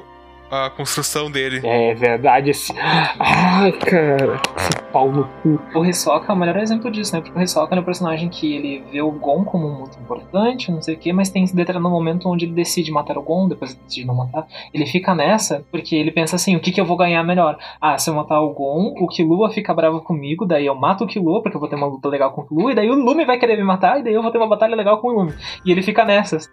a 0.50 0.68
construção 0.70 1.30
dele. 1.30 1.60
É 1.64 1.94
verdade, 1.94 2.50
esse. 2.50 2.74
Ah, 2.78 3.70
cara, 3.72 4.40
esse 4.56 4.82
pau 4.92 5.10
no 5.10 5.24
cu. 5.42 5.60
O 5.74 5.84
Hisoka 5.84 6.32
é 6.32 6.34
o 6.34 6.38
melhor 6.38 6.56
exemplo 6.56 6.90
disso, 6.90 7.14
né? 7.14 7.20
Porque 7.20 7.38
o 7.38 7.42
Hisoka 7.42 7.74
é 7.74 7.78
um 7.78 7.84
personagem 7.84 8.28
que 8.28 8.54
ele 8.54 8.84
vê 8.90 9.00
o 9.00 9.12
Gon 9.12 9.44
como 9.44 9.68
muito 9.68 9.98
importante, 9.98 10.72
não 10.72 10.82
sei 10.82 10.94
o 10.94 10.98
quê, 10.98 11.12
mas 11.12 11.30
tem 11.30 11.44
esse 11.44 11.54
determinado 11.54 11.94
momento 11.94 12.28
onde 12.28 12.44
ele 12.44 12.52
decide 12.52 12.90
matar 12.90 13.16
o 13.16 13.22
Gon, 13.22 13.48
depois 13.48 13.72
ele 13.72 13.80
decide 13.84 14.06
não 14.06 14.14
matar. 14.14 14.46
Ele 14.74 14.86
fica 14.86 15.14
nessa 15.14 15.64
porque 15.70 15.94
ele 15.94 16.10
pensa 16.10 16.36
assim: 16.36 16.56
o 16.56 16.60
que, 16.60 16.72
que 16.72 16.80
eu 16.80 16.84
vou 16.84 16.96
ganhar 16.96 17.22
melhor? 17.22 17.56
Ah, 17.80 17.96
se 17.96 18.10
eu 18.10 18.14
matar 18.14 18.40
o 18.40 18.52
Gon, 18.52 18.94
o 18.98 19.06
Killua 19.06 19.50
fica 19.50 19.72
bravo 19.72 20.00
comigo, 20.00 20.44
daí 20.44 20.66
eu 20.66 20.74
mato 20.74 21.04
o 21.04 21.06
Killua, 21.06 21.42
porque 21.42 21.56
eu 21.56 21.60
vou 21.60 21.68
ter 21.68 21.76
uma 21.76 21.86
luta 21.86 22.08
legal 22.08 22.32
com 22.32 22.42
o 22.42 22.46
Killua, 22.46 22.72
e 22.72 22.74
daí 22.74 22.90
o 22.90 22.94
Lume 22.94 23.24
vai 23.24 23.38
querer 23.38 23.56
me 23.56 23.64
matar, 23.64 24.00
e 24.00 24.02
daí 24.02 24.14
eu 24.14 24.22
vou 24.22 24.30
ter 24.32 24.38
uma 24.38 24.48
batalha 24.48 24.74
legal 24.74 24.98
com 24.98 25.08
o 25.08 25.12
Lume. 25.12 25.34
E 25.64 25.70
ele 25.70 25.82
fica 25.82 26.04
nessas. 26.04 26.50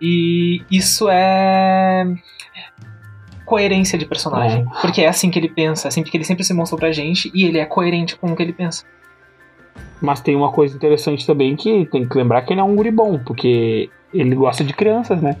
E 0.00 0.62
isso 0.70 1.08
é 1.10 2.06
coerência 3.44 3.98
de 3.98 4.04
personagem. 4.04 4.60
É. 4.62 4.80
Porque 4.80 5.02
é 5.02 5.08
assim 5.08 5.30
que 5.30 5.38
ele 5.38 5.48
pensa, 5.48 5.88
assim 5.88 6.02
que 6.02 6.16
ele 6.16 6.24
sempre 6.24 6.44
se 6.44 6.52
mostrou 6.54 6.78
pra 6.78 6.92
gente 6.92 7.30
e 7.34 7.44
ele 7.44 7.58
é 7.58 7.64
coerente 7.64 8.16
com 8.16 8.32
o 8.32 8.36
que 8.36 8.42
ele 8.42 8.52
pensa. 8.52 8.84
Mas 10.00 10.20
tem 10.20 10.36
uma 10.36 10.52
coisa 10.52 10.76
interessante 10.76 11.26
também 11.26 11.56
que 11.56 11.86
tem 11.86 12.06
que 12.06 12.16
lembrar 12.16 12.42
que 12.42 12.52
ele 12.52 12.60
é 12.60 12.64
um 12.64 12.76
guri 12.76 12.90
bom, 12.90 13.18
porque 13.18 13.90
ele 14.14 14.34
gosta 14.34 14.62
de 14.62 14.72
crianças, 14.72 15.20
né? 15.20 15.36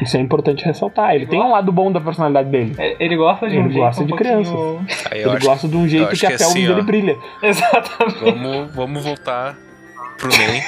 Isso 0.00 0.16
é 0.16 0.20
importante 0.20 0.64
ressaltar. 0.64 1.14
Ele 1.14 1.26
tem 1.26 1.40
um 1.40 1.50
lado 1.50 1.70
bom 1.72 1.90
da 1.90 2.00
personalidade 2.00 2.48
dele. 2.48 2.74
É, 2.78 2.96
Ele 2.98 3.16
gosta 3.16 3.48
de 3.48 3.56
Ele 3.56 3.66
um 3.66 3.70
jeito 3.70 3.84
gosta 3.84 4.02
um 4.02 4.06
de 4.06 4.10
pouquinho- 4.10 4.86
eu 5.12 5.32
Ele 5.32 5.44
gosta 5.44 5.68
de 5.68 5.76
um 5.76 5.88
jeito 5.88 6.08
que, 6.10 6.16
que 6.18 6.26
até 6.26 6.34
assim, 6.36 6.66
o 6.66 6.70
ó. 6.70 6.74
dele 6.74 6.86
brilha. 6.86 7.16
Exatamente. 7.42 8.20
Vamos, 8.20 8.74
vamos 8.74 9.04
voltar 9.04 9.56
pro 10.18 10.28
Nen 10.28 10.62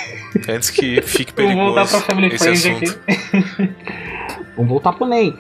antes 0.49 0.71
que 0.71 1.01
fique 1.03 1.33
Vamos 1.35 1.55
perigoso 1.55 1.75
voltar 1.75 1.89
pra 1.89 2.01
Family 2.01 2.35
esse 2.35 2.45
Friend 2.45 2.85
assunto. 2.85 3.01
aqui. 3.09 3.75
Vamos 4.57 4.71
voltar 4.71 4.93
pro 4.93 5.07
NEM. 5.07 5.37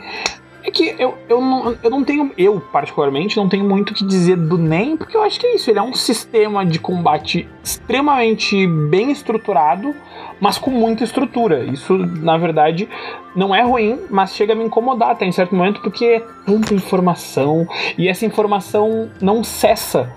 É 0.62 0.70
que 0.70 0.96
eu, 0.98 1.16
eu, 1.28 1.40
não, 1.40 1.76
eu 1.80 1.90
não 1.90 2.02
tenho, 2.02 2.32
eu 2.36 2.60
particularmente, 2.60 3.36
não 3.36 3.48
tenho 3.48 3.64
muito 3.64 3.90
o 3.90 3.94
que 3.94 4.04
dizer 4.04 4.36
do 4.36 4.58
NEM, 4.58 4.96
porque 4.96 5.16
eu 5.16 5.22
acho 5.22 5.38
que 5.38 5.46
é 5.46 5.54
isso. 5.54 5.70
Ele 5.70 5.78
é 5.78 5.82
um 5.82 5.94
sistema 5.94 6.66
de 6.66 6.80
combate 6.80 7.48
extremamente 7.62 8.66
bem 8.66 9.12
estruturado, 9.12 9.94
mas 10.40 10.58
com 10.58 10.72
muita 10.72 11.04
estrutura. 11.04 11.64
Isso, 11.64 11.96
na 11.96 12.36
verdade, 12.36 12.88
não 13.34 13.54
é 13.54 13.62
ruim, 13.62 14.00
mas 14.10 14.34
chega 14.34 14.54
a 14.54 14.56
me 14.56 14.64
incomodar 14.64 15.10
até 15.10 15.24
em 15.24 15.30
certo 15.30 15.54
momento, 15.54 15.80
porque 15.80 16.04
é 16.04 16.20
tanta 16.44 16.74
informação 16.74 17.66
e 17.96 18.08
essa 18.08 18.26
informação 18.26 19.08
não 19.20 19.44
cessa. 19.44 20.12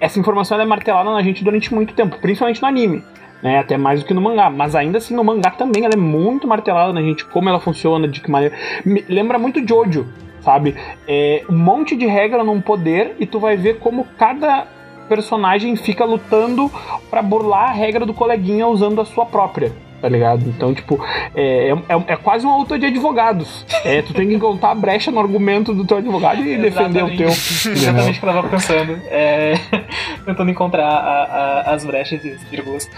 Essa 0.00 0.18
informação 0.18 0.60
é 0.60 0.64
martelada 0.64 1.10
na 1.10 1.22
gente 1.22 1.42
durante 1.42 1.74
muito 1.74 1.94
tempo, 1.94 2.18
principalmente 2.18 2.60
no 2.60 2.68
anime. 2.68 3.04
Né, 3.42 3.58
até 3.58 3.76
mais 3.76 4.00
do 4.00 4.06
que 4.06 4.14
no 4.14 4.20
mangá, 4.20 4.48
mas 4.48 4.74
ainda 4.74 4.96
assim 4.96 5.14
no 5.14 5.22
mangá 5.22 5.50
também 5.50 5.84
ela 5.84 5.92
é 5.92 5.96
muito 5.96 6.48
martelada 6.48 6.90
na 6.90 7.02
gente, 7.02 7.22
como 7.26 7.50
ela 7.50 7.60
funciona, 7.60 8.08
de 8.08 8.20
que 8.20 8.30
maneira. 8.30 8.56
Me 8.82 9.04
lembra 9.08 9.38
muito 9.38 9.66
Jojo, 9.66 10.06
sabe? 10.40 10.74
É 11.06 11.44
um 11.48 11.56
monte 11.56 11.94
de 11.94 12.06
regra 12.06 12.42
num 12.42 12.62
poder 12.62 13.14
e 13.20 13.26
tu 13.26 13.38
vai 13.38 13.54
ver 13.54 13.78
como 13.78 14.06
cada 14.16 14.66
personagem 15.06 15.76
fica 15.76 16.04
lutando 16.04 16.72
pra 17.10 17.20
burlar 17.20 17.68
a 17.68 17.72
regra 17.72 18.06
do 18.06 18.14
coleguinha 18.14 18.66
usando 18.66 19.02
a 19.02 19.04
sua 19.04 19.26
própria. 19.26 19.70
Tá 20.06 20.10
ligado? 20.10 20.48
Então, 20.48 20.72
tipo, 20.72 21.04
é, 21.34 21.70
é, 21.70 22.12
é 22.12 22.16
quase 22.16 22.46
uma 22.46 22.58
luta 22.58 22.78
de 22.78 22.86
advogados. 22.86 23.66
É, 23.84 24.00
tu 24.02 24.14
tem 24.14 24.28
que 24.28 24.34
encontrar 24.34 24.70
a 24.70 24.74
brecha 24.76 25.10
no 25.10 25.18
argumento 25.18 25.74
do 25.74 25.84
teu 25.84 25.96
advogado 25.96 26.40
e 26.46 26.56
defender 26.56 27.02
o 27.02 27.16
teu. 27.16 27.26
Exatamente 27.28 28.18
o 28.18 28.20
que 28.20 28.24
eu 28.28 28.32
tava 28.32 28.48
pensando. 28.48 28.92
É, 29.08 29.54
tentando 30.24 30.48
encontrar 30.48 30.86
a- 30.86 31.24
a- 31.66 31.74
as 31.74 31.84
brechas 31.84 32.24
e 32.24 32.30
as 32.30 32.44
vírgulas. 32.44 32.88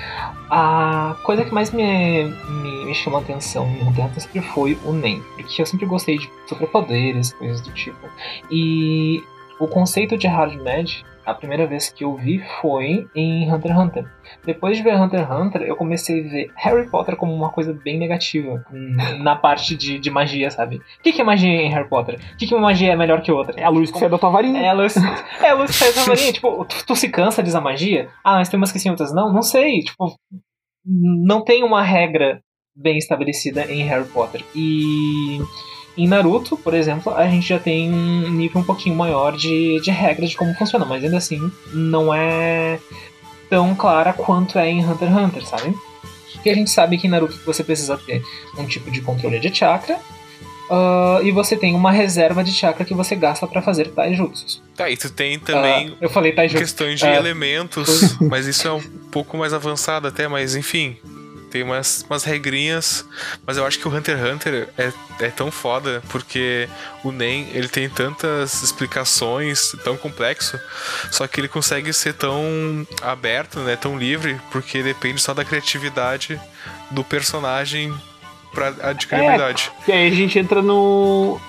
A 0.51 1.17
coisa 1.23 1.47
que 1.47 1.55
mais 1.55 1.71
me, 1.73 2.25
me, 2.25 2.85
me 2.85 2.95
chamou 2.95 3.21
a 3.21 3.23
atenção 3.23 3.67
x 3.67 3.87
Hunter 3.99 4.21
sempre 4.21 4.41
foi 4.43 4.77
o 4.85 4.93
Nen. 4.93 5.23
Porque 5.37 5.63
eu 5.63 5.67
sempre 5.67 5.87
gostei 5.87 6.19
de 6.19 6.29
superpoderes, 6.47 7.33
coisas 7.33 7.63
do 7.63 7.71
tipo. 7.73 8.07
E 8.51 9.23
o 9.59 9.67
conceito 9.67 10.19
de 10.19 10.27
Hard 10.27 10.61
Magic, 10.63 11.03
a 11.29 11.35
primeira 11.35 11.67
vez 11.67 11.91
que 11.91 12.05
eu 12.05 12.17
vi 12.17 12.39
foi 12.61 13.07
em 13.15 13.53
Hunter 13.53 13.71
x 13.71 13.81
Hunter. 13.81 14.13
Depois 14.45 14.77
de 14.77 14.83
ver 14.83 14.97
Hunter 14.97 15.21
x 15.21 15.31
Hunter, 15.31 15.63
eu 15.63 15.77
comecei 15.77 16.21
a 16.21 16.29
ver 16.29 16.51
Harry 16.57 16.89
Potter 16.89 17.17
como 17.17 17.35
uma 17.35 17.51
coisa 17.51 17.73
bem 17.73 17.99
negativa 17.99 18.65
na 19.21 19.37
parte 19.37 19.77
de, 19.77 19.99
de 19.99 20.11
magia, 20.11 20.51
sabe? 20.51 20.77
O 20.77 21.03
que, 21.03 21.13
que 21.13 21.21
é 21.21 21.25
magia 21.25 21.51
em 21.51 21.71
Harry 21.71 21.89
Potter? 21.89 22.19
O 22.35 22.37
que, 22.37 22.47
que 22.47 22.55
uma 22.55 22.63
magia 22.63 22.93
é 22.93 22.97
melhor 22.97 23.21
que 23.21 23.31
outra? 23.31 23.61
É 23.61 23.65
a 23.65 23.69
luz 23.69 23.91
que 23.91 23.99
sai 23.99 24.09
da 24.09 24.19
tua 24.19 24.31
varinha. 24.31 24.61
É 24.61 24.69
a 24.69 24.73
luz, 24.73 24.97
é 25.43 25.51
a 25.51 25.55
luz 25.55 25.71
que 25.71 25.77
sai 25.77 25.93
da 25.93 26.05
varinha. 26.05 26.33
Tipo, 26.33 26.65
tu, 26.65 26.87
tu 26.87 26.97
se 26.97 27.09
cansa 27.11 27.43
de 27.43 27.51
usar 27.51 27.61
magia? 27.61 28.09
Ah, 28.25 28.37
mas 28.37 28.49
tem 28.49 28.57
umas 28.57 28.73
que 28.73 28.79
sim, 28.79 28.89
outras 28.89 29.13
não? 29.13 29.31
Não 29.33 29.43
sei. 29.43 29.81
Tipo, 29.81 30.17
não 30.85 31.45
tem 31.45 31.63
uma 31.63 31.83
regra 31.83 32.41
bem 32.75 32.97
estabelecida 32.97 33.71
em 33.71 33.83
Harry 33.83 34.09
Potter. 34.09 34.43
E 34.55 35.41
em 35.99 36.07
Naruto, 36.09 36.57
por 36.57 36.73
exemplo, 36.75 37.13
a 37.15 37.27
gente 37.29 37.49
já 37.49 37.59
tem 37.59 37.93
um 37.93 38.31
nível 38.31 38.61
um 38.61 38.65
pouquinho 38.65 38.95
maior 38.97 39.37
de, 39.37 39.81
de 39.81 39.91
regras 39.91 40.31
de 40.31 40.37
como 40.37 40.55
funciona, 40.55 40.85
mas 40.85 41.03
ainda 41.05 41.17
assim 41.19 41.51
não 41.73 42.15
é 42.15 42.79
tão 43.51 43.75
clara 43.75 44.13
quanto 44.13 44.59
é 44.59 44.69
em 44.71 44.85
Hunter 44.85 45.09
x 45.09 45.17
Hunter, 45.19 45.47
sabe? 45.47 45.75
Porque 46.33 46.51
a 46.51 46.55
gente 46.55 46.71
sabe 46.71 46.97
que 46.99 47.07
em 47.07 47.11
Naruto 47.11 47.39
você 47.45 47.65
precisa 47.65 47.97
ter 47.99 48.23
um 48.57 48.65
tipo 48.67 48.91
de 48.91 49.01
controle 49.01 49.41
de 49.41 49.53
chakra. 49.55 49.99
ah, 50.71 51.19
e 51.23 51.33
você 51.33 51.57
tem 51.57 51.75
uma 51.75 51.91
reserva 51.91 52.45
de 52.45 52.53
chakra 52.53 52.85
que 52.85 52.93
você 52.95 53.17
gasta 53.17 53.47
pra 53.47 53.63
fazer 53.63 53.89
taijutsus. 53.89 54.63
Tá, 54.77 54.89
e 54.91 54.97
tu 54.99 55.11
tem 55.11 55.39
também 55.39 55.89
Ah, 55.95 55.97
eu 56.03 56.11
falei 56.11 56.31
taijutsu. 56.33 56.63
questões 56.63 57.01
de 57.01 57.07
É. 57.07 57.17
elementos, 57.17 58.17
mas 58.21 58.47
isso 58.47 58.69
é 58.69 58.73
um 58.73 58.81
pouco 59.11 59.37
mais 59.39 59.53
avançado 59.55 60.07
até, 60.07 60.29
mas 60.29 60.55
enfim. 60.55 60.97
Tem 61.51 61.63
umas, 61.63 62.05
umas 62.09 62.25
regrinhas, 62.25 63.05
mas 63.47 63.57
eu 63.57 63.67
acho 63.67 63.79
que 63.79 63.89
o 63.89 63.95
Hunter 63.95 64.19
x 64.19 64.35
Hunter 64.35 64.69
é, 64.77 64.93
é 65.21 65.29
tão 65.31 65.51
foda, 65.51 66.03
porque 66.11 66.69
o 67.03 67.11
Nen, 67.11 67.49
ele 67.53 67.69
tem 67.69 67.89
tantas 67.89 68.63
explicações, 68.63 69.75
tão 69.83 69.97
complexo, 69.97 70.59
só 71.11 71.27
que 71.27 71.41
ele 71.41 71.49
consegue 71.49 71.93
ser 71.93 72.15
tão 72.15 72.87
aberto, 73.03 73.61
né, 73.61 73.77
tão 73.77 73.99
livre, 73.99 74.39
porque 74.51 74.83
depende 74.83 75.21
só 75.21 75.33
da 75.33 75.45
criatividade 75.45 76.39
do 76.91 77.03
personagem 77.03 77.93
pra 78.53 78.69
adquirir 78.83 79.23
É. 79.23 79.27
habilidade. 79.27 79.71
E 79.87 79.93
aí 79.93 80.09
a 80.09 80.15
gente 80.15 80.39
entra 80.39 80.63
no. 80.63 81.41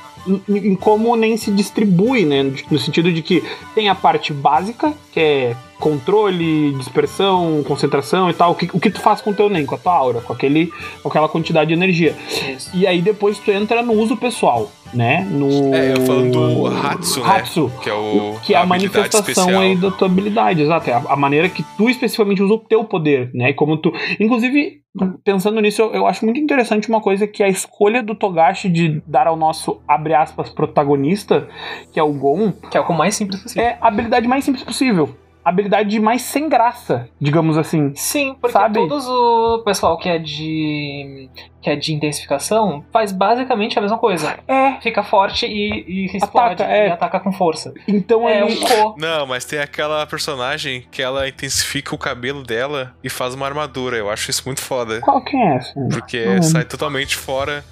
Em, 0.47 0.75
como 0.75 1.15
nem 1.15 1.37
se 1.37 1.49
distribui, 1.49 2.25
né? 2.25 2.43
No 2.69 2.77
sentido 2.77 3.11
de 3.11 3.21
que 3.21 3.41
tem 3.73 3.89
a 3.89 3.95
parte 3.95 4.33
básica, 4.33 4.93
que 5.13 5.19
é 5.19 5.55
controle, 5.79 6.73
dispersão, 6.73 7.63
concentração 7.63 8.29
e 8.29 8.33
tal. 8.33 8.51
O 8.51 8.55
que, 8.55 8.69
o 8.73 8.79
que 8.79 8.89
tu 8.89 8.99
faz 8.99 9.21
com 9.21 9.31
o 9.31 9.33
teu 9.33 9.49
NEM, 9.49 9.65
com 9.65 9.75
a 9.75 9.77
tua 9.77 9.93
aura, 9.93 10.21
com, 10.21 10.33
aquele, 10.33 10.71
com 11.01 11.09
aquela 11.09 11.29
quantidade 11.29 11.69
de 11.69 11.73
energia. 11.73 12.15
Isso. 12.55 12.75
E 12.75 12.85
aí 12.85 13.01
depois 13.01 13.39
tu 13.39 13.49
entra 13.51 13.81
no 13.81 13.93
uso 13.93 14.17
pessoal, 14.17 14.69
né? 14.93 15.25
No. 15.31 15.73
É, 15.73 15.93
eu 15.93 16.01
falando 16.01 16.31
do 16.31 16.67
Hatsu, 16.67 17.21
né? 17.21 17.25
Hatsu. 17.25 17.71
Que 17.81 17.89
é 17.89 17.93
o 17.93 18.35
que 18.43 18.53
é 18.53 18.57
a, 18.57 18.61
habilidade 18.61 18.69
manifestação 18.69 19.43
especial. 19.45 19.61
aí 19.61 19.75
da 19.75 19.91
tua 19.91 20.07
habilidade, 20.07 20.61
exato. 20.61 20.89
É 20.89 20.93
a, 20.93 21.03
a 21.09 21.15
maneira 21.15 21.47
que 21.47 21.63
tu 21.77 21.89
especificamente 21.89 22.43
usa 22.43 22.53
o 22.53 22.59
teu 22.59 22.83
poder, 22.83 23.31
né? 23.33 23.49
E 23.49 23.53
como 23.53 23.77
tu. 23.77 23.93
Inclusive, 24.19 24.81
pensando 25.23 25.61
nisso, 25.61 25.81
eu, 25.81 25.93
eu 25.93 26.07
acho 26.07 26.25
muito 26.25 26.39
interessante 26.39 26.89
uma 26.89 27.01
coisa 27.01 27.27
que 27.27 27.41
é 27.41 27.45
a 27.45 27.49
escolha 27.49 28.03
do 28.03 28.15
Togashi 28.15 28.67
de 28.67 29.01
dar 29.07 29.27
ao 29.27 29.37
nosso, 29.37 29.81
abre 29.87 30.13
aspas, 30.13 30.49
protagonista, 30.49 31.47
que 31.93 31.99
é 31.99 32.03
o 32.03 32.11
Gon, 32.11 32.51
Que 32.51 32.77
é 32.77 32.81
o 32.81 32.93
mais 32.93 33.15
simples 33.15 33.41
possível. 33.41 33.63
é 33.63 33.77
a 33.79 33.87
habilidade 33.87 34.27
mais 34.27 34.43
simples 34.43 34.63
possível. 34.63 35.15
Habilidade 35.43 35.99
mais 35.99 36.21
sem 36.21 36.47
graça, 36.49 37.07
digamos 37.19 37.57
assim. 37.57 37.93
Sim, 37.95 38.35
porque 38.39 38.51
Sabe? 38.53 38.75
todos 38.75 39.07
o 39.07 39.63
pessoal 39.65 39.97
que 39.97 40.07
é 40.09 40.19
de 40.19 41.29
que 41.61 41.69
é 41.69 41.75
de 41.75 41.93
intensificação 41.93 42.85
faz 42.91 43.11
basicamente 43.11 43.77
a 43.77 43.81
mesma 43.81 43.97
coisa. 43.97 44.37
É, 44.47 44.79
Fica 44.81 45.03
forte 45.03 45.45
e, 45.45 45.83
e 45.87 46.17
explode 46.17 46.61
é. 46.63 46.87
e 46.87 46.91
ataca 46.91 47.19
com 47.19 47.31
força. 47.33 47.73
então 47.87 48.27
É 48.29 48.41
ele. 48.41 48.53
um 48.53 48.61
co. 48.65 48.95
Não, 48.97 49.25
mas 49.25 49.43
tem 49.45 49.59
aquela 49.59 50.05
personagem 50.07 50.85
que 50.91 51.01
ela 51.01 51.27
intensifica 51.27 51.93
o 51.93 51.97
cabelo 51.97 52.43
dela 52.43 52.93
e 53.03 53.09
faz 53.09 53.33
uma 53.33 53.45
armadura. 53.45 53.97
Eu 53.97 54.09
acho 54.09 54.29
isso 54.29 54.43
muito 54.45 54.61
foda. 54.61 55.01
Qual 55.01 55.21
que 55.23 55.35
é 55.35 55.55
essa? 55.55 55.73
Porque 55.91 56.19
Não 56.23 56.31
lembro. 56.33 56.43
sai 56.43 56.63
totalmente 56.65 57.15
fora 57.17 57.63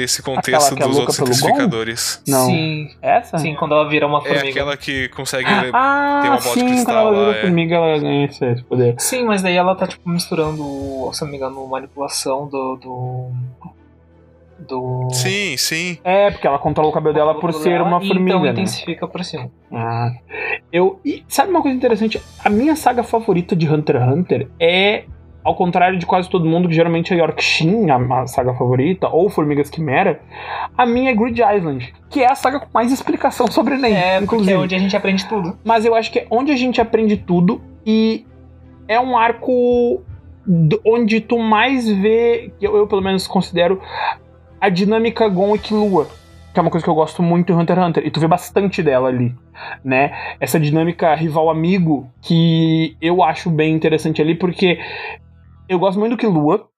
desse 0.00 0.22
contexto 0.22 0.74
é 0.74 0.86
dos 0.86 0.98
outros 0.98 1.18
intensificadores. 1.18 2.22
Não. 2.26 2.46
Sim, 2.46 2.88
Essa? 3.02 3.38
sim, 3.38 3.54
quando 3.54 3.72
ela 3.74 3.88
vira 3.88 4.06
uma 4.06 4.18
É 4.18 4.22
formiga. 4.22 4.48
aquela 4.48 4.76
que 4.76 5.08
consegue. 5.10 5.48
Ah, 5.72 6.20
Tem 6.22 6.30
uma 6.30 6.40
bola 6.40 6.54
de 6.54 6.60
sim, 6.60 6.66
cristal 6.68 7.06
quando 7.06 7.14
ela 7.16 7.26
lá, 7.26 7.26
vira 7.28 7.38
é. 7.38 7.40
formiga, 7.42 7.74
ela 7.76 7.98
ganha 7.98 8.24
esse 8.26 8.62
poder. 8.64 8.94
Sim, 8.98 9.24
mas 9.24 9.42
daí 9.42 9.56
ela 9.56 9.74
tá 9.74 9.86
tipo 9.86 10.08
misturando, 10.08 11.10
se 11.12 11.22
não 11.22 11.30
me 11.30 11.36
engano, 11.36 11.66
manipulação 11.66 12.48
do 12.48 12.76
do 12.76 13.30
do 14.58 15.08
Sim, 15.12 15.56
sim. 15.56 15.98
É, 16.04 16.30
porque 16.30 16.46
ela 16.46 16.58
controla 16.58 16.90
o 16.90 16.92
cabelo 16.92 17.14
dela 17.14 17.34
por 17.40 17.52
ser 17.52 17.80
uma 17.80 17.98
formiga, 18.00 18.20
Então 18.36 18.42
né? 18.42 18.50
intensifica 18.50 19.08
por 19.08 19.24
cima. 19.24 19.50
Ah, 19.72 20.10
eu. 20.72 21.00
E 21.04 21.24
sabe 21.28 21.50
uma 21.50 21.62
coisa 21.62 21.76
interessante? 21.76 22.20
A 22.44 22.50
minha 22.50 22.76
saga 22.76 23.02
favorita 23.02 23.56
de 23.56 23.66
Hunter 23.68 23.96
x 23.96 24.08
Hunter 24.12 24.48
é 24.60 25.04
ao 25.42 25.54
contrário 25.54 25.98
de 25.98 26.06
quase 26.06 26.28
todo 26.28 26.44
mundo, 26.44 26.68
que 26.68 26.74
geralmente 26.74 27.12
é 27.14 27.16
Yorkshin, 27.16 27.88
a, 27.90 28.22
a 28.22 28.26
saga 28.26 28.54
favorita, 28.54 29.08
ou 29.08 29.30
Formigas 29.30 29.70
Quimera, 29.70 30.20
a 30.76 30.84
minha 30.84 31.10
é 31.10 31.14
Grid 31.14 31.40
Island, 31.40 31.92
que 32.08 32.22
é 32.22 32.30
a 32.30 32.34
saga 32.34 32.60
com 32.60 32.68
mais 32.74 32.92
explicação 32.92 33.50
sobre 33.50 33.76
Nen, 33.76 33.94
É, 33.94 34.12
porque 34.18 34.24
inclusive. 34.24 34.52
é 34.52 34.58
onde 34.58 34.74
a 34.74 34.78
gente 34.78 34.96
aprende 34.96 35.26
tudo. 35.26 35.58
Mas 35.64 35.84
eu 35.84 35.94
acho 35.94 36.10
que 36.10 36.20
é 36.20 36.26
onde 36.30 36.52
a 36.52 36.56
gente 36.56 36.80
aprende 36.80 37.16
tudo 37.16 37.60
e 37.86 38.26
é 38.86 39.00
um 39.00 39.16
arco 39.16 40.02
onde 40.84 41.20
tu 41.20 41.38
mais 41.38 41.88
vê, 41.88 42.52
eu, 42.60 42.76
eu 42.76 42.86
pelo 42.86 43.02
menos 43.02 43.26
considero, 43.26 43.80
a 44.60 44.68
dinâmica 44.68 45.28
Gon 45.28 45.54
e 45.54 45.58
Killua. 45.58 46.08
Que 46.52 46.58
é 46.58 46.62
uma 46.62 46.70
coisa 46.70 46.82
que 46.82 46.90
eu 46.90 46.94
gosto 46.96 47.22
muito 47.22 47.52
em 47.52 47.56
Hunter 47.56 47.78
x 47.78 47.86
Hunter. 47.86 48.06
E 48.06 48.10
tu 48.10 48.18
vê 48.18 48.26
bastante 48.26 48.82
dela 48.82 49.08
ali, 49.08 49.32
né? 49.84 50.12
Essa 50.40 50.58
dinâmica 50.58 51.14
rival-amigo 51.14 52.10
que 52.20 52.96
eu 53.00 53.22
acho 53.22 53.48
bem 53.48 53.72
interessante 53.72 54.20
ali, 54.20 54.34
porque 54.34 54.80
eu 55.70 55.78
gosto 55.78 55.98
muito 55.98 56.12
do 56.12 56.18
Killua. 56.18 56.68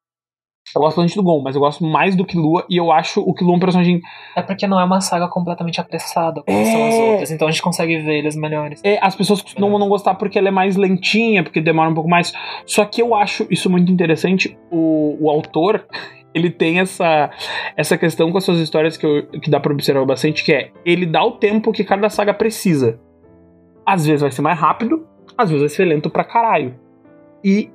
Eu 0.75 0.81
gosto 0.81 0.97
bastante 0.97 1.17
do 1.17 1.23
Gon, 1.25 1.43
mas 1.43 1.55
eu 1.57 1.61
gosto 1.61 1.85
mais 1.85 2.15
do 2.15 2.25
Killua 2.25 2.65
e 2.71 2.77
eu 2.77 2.93
acho 2.93 3.21
o 3.21 3.35
Killua 3.35 3.57
um 3.57 3.59
personagem 3.59 4.01
É 4.37 4.41
porque 4.43 4.67
não 4.67 4.79
é 4.81 4.85
uma 4.85 5.01
saga 5.01 5.27
completamente 5.29 5.81
apressada, 5.81 6.41
como 6.47 6.65
são 6.65 6.87
as 6.87 6.95
É. 6.95 7.11
outras. 7.11 7.31
Então 7.33 7.49
a 7.49 7.51
gente 7.51 7.61
consegue 7.63 7.99
ver 7.99 8.19
eles 8.19 8.37
melhores. 8.37 8.81
É, 8.85 8.97
as 9.03 9.15
pessoas 9.17 9.43
costumam 9.43 9.77
não 9.79 9.89
gostar 9.89 10.15
porque 10.15 10.39
ela 10.39 10.49
é 10.49 10.51
mais 10.53 10.77
lentinha, 10.77 11.43
porque 11.43 11.61
demora 11.61 11.91
um 11.91 11.95
pouco 11.95 12.09
mais. 12.09 12.33
Só 12.65 12.85
que 12.85 13.03
eu 13.03 13.13
acho 13.15 13.45
isso 13.51 13.69
muito 13.69 13.91
interessante. 13.91 14.57
O, 14.71 15.17
o 15.21 15.29
autor, 15.31 15.85
ele 16.33 16.49
tem 16.49 16.79
essa, 16.79 17.31
essa 17.77 17.99
questão 17.99 18.31
com 18.31 18.39
as 18.39 18.45
suas 18.45 18.61
histórias 18.61 18.97
que, 18.97 19.05
eu- 19.05 19.27
que 19.41 19.51
dá 19.51 19.59
pra 19.59 19.73
observar 19.73 20.07
bastante, 20.07 20.45
que 20.45 20.53
é 20.55 20.71
ele 20.87 21.05
dá 21.07 21.25
o 21.25 21.33
tempo 21.33 21.73
que 21.73 21.83
cada 21.85 22.09
saga 22.09 22.33
precisa. 22.33 23.01
Às 23.85 24.07
vezes 24.07 24.23
vai 24.23 24.31
ser 24.31 24.43
mais 24.43 24.59
rápido, 24.59 25.07
às 25.37 25.51
vezes 25.51 25.61
vai 25.61 25.69
ser 25.69 25.85
lento 25.87 26.09
pra 26.09 26.23
caralho. 26.25 26.79
E 27.45 27.69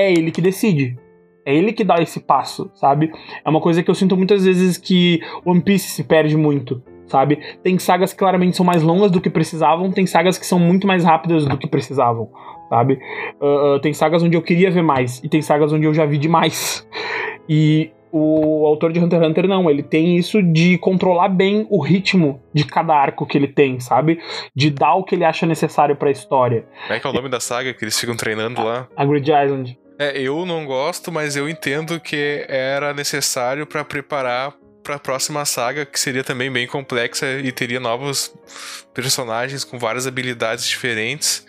é 0.00 0.12
ele 0.12 0.30
que 0.30 0.40
decide. 0.40 0.96
É 1.44 1.54
ele 1.54 1.72
que 1.72 1.84
dá 1.84 1.96
esse 2.00 2.20
passo, 2.20 2.70
sabe? 2.74 3.10
É 3.44 3.48
uma 3.48 3.60
coisa 3.60 3.82
que 3.82 3.90
eu 3.90 3.94
sinto 3.94 4.16
muitas 4.16 4.44
vezes 4.44 4.76
que 4.76 5.20
One 5.44 5.60
Piece 5.60 5.88
se 5.88 6.04
perde 6.04 6.36
muito, 6.36 6.82
sabe? 7.06 7.38
Tem 7.62 7.78
sagas 7.78 8.12
que 8.12 8.18
claramente 8.18 8.56
são 8.56 8.64
mais 8.64 8.82
longas 8.82 9.10
do 9.10 9.20
que 9.20 9.30
precisavam, 9.30 9.90
tem 9.90 10.06
sagas 10.06 10.38
que 10.38 10.46
são 10.46 10.58
muito 10.58 10.86
mais 10.86 11.02
rápidas 11.02 11.46
do 11.46 11.56
que 11.56 11.66
precisavam, 11.66 12.30
sabe? 12.68 12.98
Ah, 13.40 13.76
ah, 13.76 13.80
tem 13.80 13.92
sagas 13.92 14.22
onde 14.22 14.36
eu 14.36 14.42
queria 14.42 14.70
ver 14.70 14.82
mais, 14.82 15.22
e 15.24 15.28
tem 15.28 15.40
sagas 15.42 15.72
onde 15.72 15.86
eu 15.86 15.94
já 15.94 16.04
vi 16.04 16.18
demais. 16.18 16.86
E 17.48 17.90
o 18.12 18.66
autor 18.66 18.92
de 18.92 19.00
Hunter 19.00 19.20
x 19.20 19.28
Hunter 19.28 19.48
não, 19.48 19.70
ele 19.70 19.82
tem 19.82 20.16
isso 20.16 20.42
de 20.42 20.76
controlar 20.78 21.28
bem 21.28 21.66
o 21.70 21.80
ritmo 21.80 22.40
de 22.52 22.64
cada 22.64 22.94
arco 22.94 23.24
que 23.24 23.38
ele 23.38 23.48
tem, 23.48 23.80
sabe? 23.80 24.20
De 24.54 24.70
dar 24.70 24.94
o 24.94 25.04
que 25.04 25.14
ele 25.14 25.24
acha 25.24 25.46
necessário 25.46 25.96
pra 25.96 26.10
história. 26.10 26.66
Como 26.82 26.94
é 26.94 27.00
que 27.00 27.06
é 27.06 27.10
o 27.10 27.12
nome 27.12 27.28
da 27.28 27.40
saga 27.40 27.72
que 27.72 27.84
eles 27.84 27.98
ficam 27.98 28.16
treinando 28.16 28.62
lá? 28.62 28.88
A 28.96 29.04
Grid 29.04 29.30
Island. 29.30 29.78
É, 30.00 30.18
eu 30.18 30.46
não 30.46 30.64
gosto, 30.64 31.12
mas 31.12 31.36
eu 31.36 31.46
entendo 31.46 32.00
que 32.00 32.46
era 32.48 32.94
necessário 32.94 33.66
pra 33.66 33.84
preparar 33.84 34.54
pra 34.82 34.98
próxima 34.98 35.44
saga, 35.44 35.84
que 35.84 36.00
seria 36.00 36.24
também 36.24 36.50
bem 36.50 36.66
complexa 36.66 37.26
e 37.38 37.52
teria 37.52 37.78
novos 37.78 38.34
personagens 38.94 39.62
com 39.62 39.78
várias 39.78 40.06
habilidades 40.06 40.66
diferentes. 40.66 41.46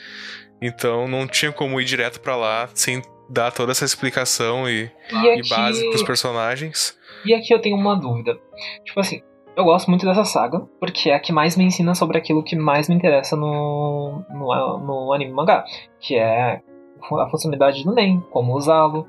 Então 0.61 1.07
não 1.07 1.25
tinha 1.25 1.51
como 1.53 1.79
ir 1.79 1.85
direto 1.85 2.19
pra 2.19 2.35
lá 2.35 2.69
sem 2.73 3.01
dar 3.29 3.51
toda 3.51 3.71
essa 3.71 3.85
explicação 3.85 4.69
e, 4.69 4.91
E 5.09 5.15
e 5.15 5.29
aqui, 5.29 5.49
base 5.49 5.89
pros 5.89 6.03
personagens. 6.03 6.97
e 7.25 7.33
aqui 7.33 7.53
eu 7.53 7.59
tenho 7.61 7.77
uma 7.77 7.95
dúvida. 7.95 8.37
Tipo 8.83 8.99
assim, 8.99 9.21
eu 9.55 9.63
gosto 9.63 9.89
muito 9.89 10.05
dessa 10.05 10.25
saga, 10.25 10.59
porque 10.77 11.09
é 11.09 11.15
a 11.15 11.19
que 11.21 11.31
mais 11.31 11.55
me 11.55 11.63
ensina 11.63 11.95
sobre 11.95 12.17
aquilo 12.17 12.43
que 12.43 12.57
mais 12.57 12.89
me 12.89 12.95
interessa 12.95 13.37
no, 13.37 14.25
no, 14.29 14.77
no 14.79 15.13
anime 15.13 15.31
mangá, 15.31 15.63
que 16.01 16.17
é 16.17 16.59
a 17.19 17.29
funcionalidade 17.29 17.83
do 17.83 17.93
Nen, 17.93 18.21
como 18.29 18.55
usá-lo 18.55 19.07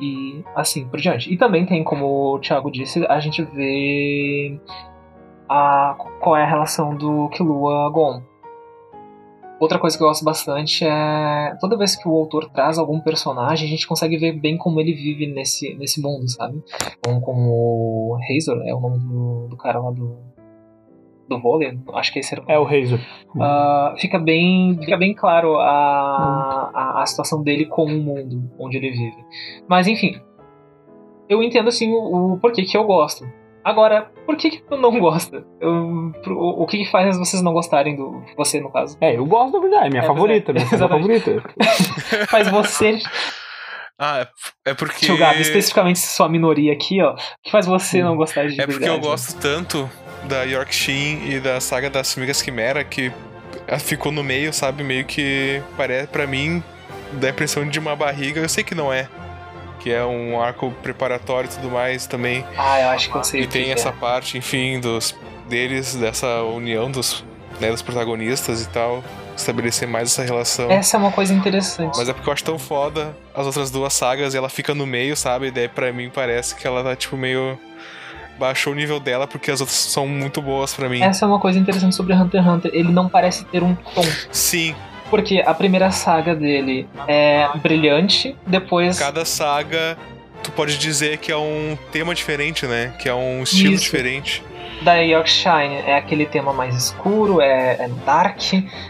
e 0.00 0.44
assim 0.54 0.86
por 0.88 1.00
diante. 1.00 1.32
E 1.32 1.36
também 1.36 1.66
tem, 1.66 1.84
como 1.84 2.34
o 2.34 2.38
Thiago 2.38 2.70
disse, 2.70 3.04
a 3.06 3.20
gente 3.20 3.42
vê 3.42 4.58
a, 5.48 5.96
qual 6.20 6.36
é 6.36 6.42
a 6.42 6.48
relação 6.48 6.94
do 6.94 7.28
Killua 7.30 7.90
Gon. 7.90 8.22
Outra 9.60 9.78
coisa 9.78 9.96
que 9.96 10.02
eu 10.02 10.08
gosto 10.08 10.24
bastante 10.24 10.84
é 10.84 11.56
toda 11.60 11.78
vez 11.78 11.94
que 11.94 12.08
o 12.08 12.16
autor 12.16 12.50
traz 12.50 12.78
algum 12.78 12.98
personagem, 12.98 13.68
a 13.68 13.70
gente 13.70 13.86
consegue 13.86 14.16
ver 14.16 14.32
bem 14.32 14.58
como 14.58 14.80
ele 14.80 14.92
vive 14.92 15.26
nesse, 15.32 15.74
nesse 15.76 16.02
mundo, 16.02 16.28
sabe? 16.28 16.60
Como, 17.04 17.20
como 17.20 17.50
o 17.50 18.18
Razor 18.28 18.60
é 18.66 18.74
o 18.74 18.80
nome 18.80 18.98
do, 18.98 19.46
do 19.50 19.56
cara 19.56 19.78
lá 19.78 19.92
do, 19.92 20.18
do 21.28 21.40
vôlei, 21.40 21.78
acho 21.94 22.12
que 22.12 22.18
esse 22.18 22.34
era 22.34 22.42
É 22.48 22.58
o 22.58 22.64
Razor. 22.64 22.98
Ah, 23.40 23.94
fica 23.98 24.18
bem 24.18 24.76
fica 24.78 24.96
bem 24.96 25.14
claro 25.14 25.56
a, 25.56 26.70
a, 26.74 27.02
a 27.02 27.06
situação 27.06 27.42
dele 27.42 27.66
com 27.66 27.84
o 27.84 27.88
mundo 28.02 28.50
onde 28.58 28.76
ele 28.76 28.90
vive. 28.90 29.16
Mas 29.68 29.86
enfim, 29.86 30.20
eu 31.28 31.42
entendo 31.42 31.68
assim 31.68 31.90
o, 31.92 32.34
o 32.34 32.38
porquê 32.38 32.62
que 32.64 32.76
eu 32.76 32.84
gosto. 32.84 33.26
Agora, 33.64 34.10
por 34.26 34.36
que, 34.36 34.50
que 34.50 34.62
tu 34.62 34.76
não 34.76 34.98
gosta? 34.98 35.46
Eu- 35.60 36.12
o, 36.26 36.62
o 36.64 36.66
que, 36.66 36.78
que 36.78 36.90
faz 36.90 37.16
vocês 37.16 37.40
não 37.42 37.52
gostarem 37.52 37.94
do. 37.94 38.20
Você, 38.36 38.60
no 38.60 38.72
caso? 38.72 38.98
É, 39.00 39.16
eu 39.16 39.24
gosto 39.24 39.52
da 39.52 39.58
Grid 39.60 39.72
Island, 39.74 39.90
minha 39.90 40.02
É, 40.02 40.06
favorita, 40.06 40.52
minha 40.52 40.66
saga 40.66 40.76
exatamente. 40.96 41.20
favorita. 41.20 41.54
Faz 42.28 42.48
você, 42.48 42.98
Ah, 43.96 44.18
é- 44.66 44.70
é 44.70 44.74
porque. 44.74 45.06
tio 45.06 45.16
Gabi, 45.16 45.42
especificamente 45.42 46.00
sua 46.00 46.28
minoria 46.28 46.72
aqui, 46.72 47.00
ó, 47.00 47.14
que 47.44 47.52
faz 47.52 47.64
você 47.66 48.02
não 48.02 48.16
gostar 48.16 48.48
de 48.48 48.60
É 48.60 48.66
porque 48.66 48.82
eu 48.82 48.94
verdade? 48.94 49.06
gosto 49.06 49.40
tanto 49.40 49.88
da 50.28 50.42
Yorkshin 50.42 51.28
e 51.28 51.40
da 51.40 51.60
saga 51.60 51.90
das 51.90 52.12
Formigas 52.12 52.40
Quimera 52.42 52.84
que 52.84 53.12
ela 53.66 53.78
ficou 53.78 54.10
no 54.12 54.22
meio, 54.22 54.52
sabe? 54.52 54.82
Meio 54.82 55.04
que 55.04 55.62
parece 55.76 56.08
para 56.08 56.26
mim 56.26 56.62
dá 57.12 57.28
a 57.28 57.30
impressão 57.30 57.66
de 57.66 57.78
uma 57.78 57.94
barriga. 57.94 58.40
Eu 58.40 58.48
sei 58.48 58.64
que 58.64 58.74
não 58.74 58.92
é. 58.92 59.08
Que 59.80 59.90
é 59.92 60.04
um 60.04 60.40
arco 60.40 60.70
preparatório 60.82 61.50
e 61.50 61.54
tudo 61.54 61.70
mais 61.70 62.06
também. 62.06 62.44
Ah, 62.56 62.80
eu 62.80 62.88
acho 62.90 63.10
que 63.10 63.16
eu 63.16 63.24
sei 63.24 63.42
E 63.42 63.46
tem 63.46 63.72
essa 63.72 63.88
é. 63.88 63.92
parte, 63.92 64.38
enfim, 64.38 64.78
dos 64.80 65.14
deles, 65.48 65.94
dessa 65.94 66.42
união 66.42 66.90
dos, 66.90 67.24
né, 67.60 67.70
dos 67.70 67.82
protagonistas 67.82 68.62
e 68.62 68.68
tal. 68.68 69.02
Estabelecer 69.36 69.88
mais 69.88 70.12
essa 70.12 70.22
relação. 70.22 70.70
Essa 70.70 70.96
é 70.96 71.00
uma 71.00 71.10
coisa 71.10 71.32
interessante. 71.34 71.96
Mas 71.96 72.08
é 72.08 72.12
porque 72.12 72.28
eu 72.28 72.32
acho 72.32 72.44
tão 72.44 72.58
foda 72.58 73.16
as 73.34 73.46
outras 73.46 73.70
duas 73.70 73.92
sagas 73.92 74.34
e 74.34 74.36
ela 74.36 74.48
fica 74.48 74.74
no 74.74 74.86
meio, 74.86 75.16
sabe? 75.16 75.46
E 75.46 75.50
daí 75.50 75.68
pra 75.68 75.92
mim 75.92 76.10
parece 76.14 76.54
que 76.54 76.66
ela 76.66 76.84
tá, 76.84 76.94
tipo, 76.94 77.16
meio. 77.16 77.58
Baixou 78.38 78.72
o 78.72 78.76
nível 78.76 78.98
dela 78.98 79.26
porque 79.26 79.50
as 79.50 79.60
outras 79.60 79.76
são 79.78 80.06
muito 80.06 80.40
boas 80.42 80.74
pra 80.74 80.88
mim. 80.88 81.02
Essa 81.02 81.24
é 81.24 81.28
uma 81.28 81.38
coisa 81.38 81.58
interessante 81.58 81.94
sobre 81.94 82.14
Hunter 82.14 82.40
x 82.42 82.50
Hunter. 82.52 82.70
Ele 82.74 82.90
não 82.90 83.08
parece 83.08 83.44
ter 83.44 83.62
um 83.62 83.74
tom. 83.74 84.04
Sim, 84.30 84.74
Porque 85.10 85.42
a 85.46 85.54
primeira 85.54 85.90
saga 85.90 86.34
dele 86.34 86.88
é 87.06 87.46
brilhante, 87.62 88.34
depois. 88.46 88.98
cada 88.98 89.24
saga 89.24 89.96
tu 90.42 90.50
pode 90.50 90.76
dizer 90.78 91.18
que 91.18 91.30
é 91.30 91.36
um 91.36 91.78
tema 91.92 92.14
diferente, 92.14 92.66
né? 92.66 92.92
Que 92.98 93.08
é 93.08 93.14
um 93.14 93.42
estilo 93.44 93.74
Isso. 93.74 93.84
diferente. 93.84 94.42
Da 94.80 94.94
Yorkshire 94.96 95.76
é 95.86 95.96
aquele 95.96 96.26
tema 96.26 96.52
mais 96.52 96.74
escuro, 96.74 97.40
é, 97.40 97.76
é 97.84 97.90
dark. 98.04 98.40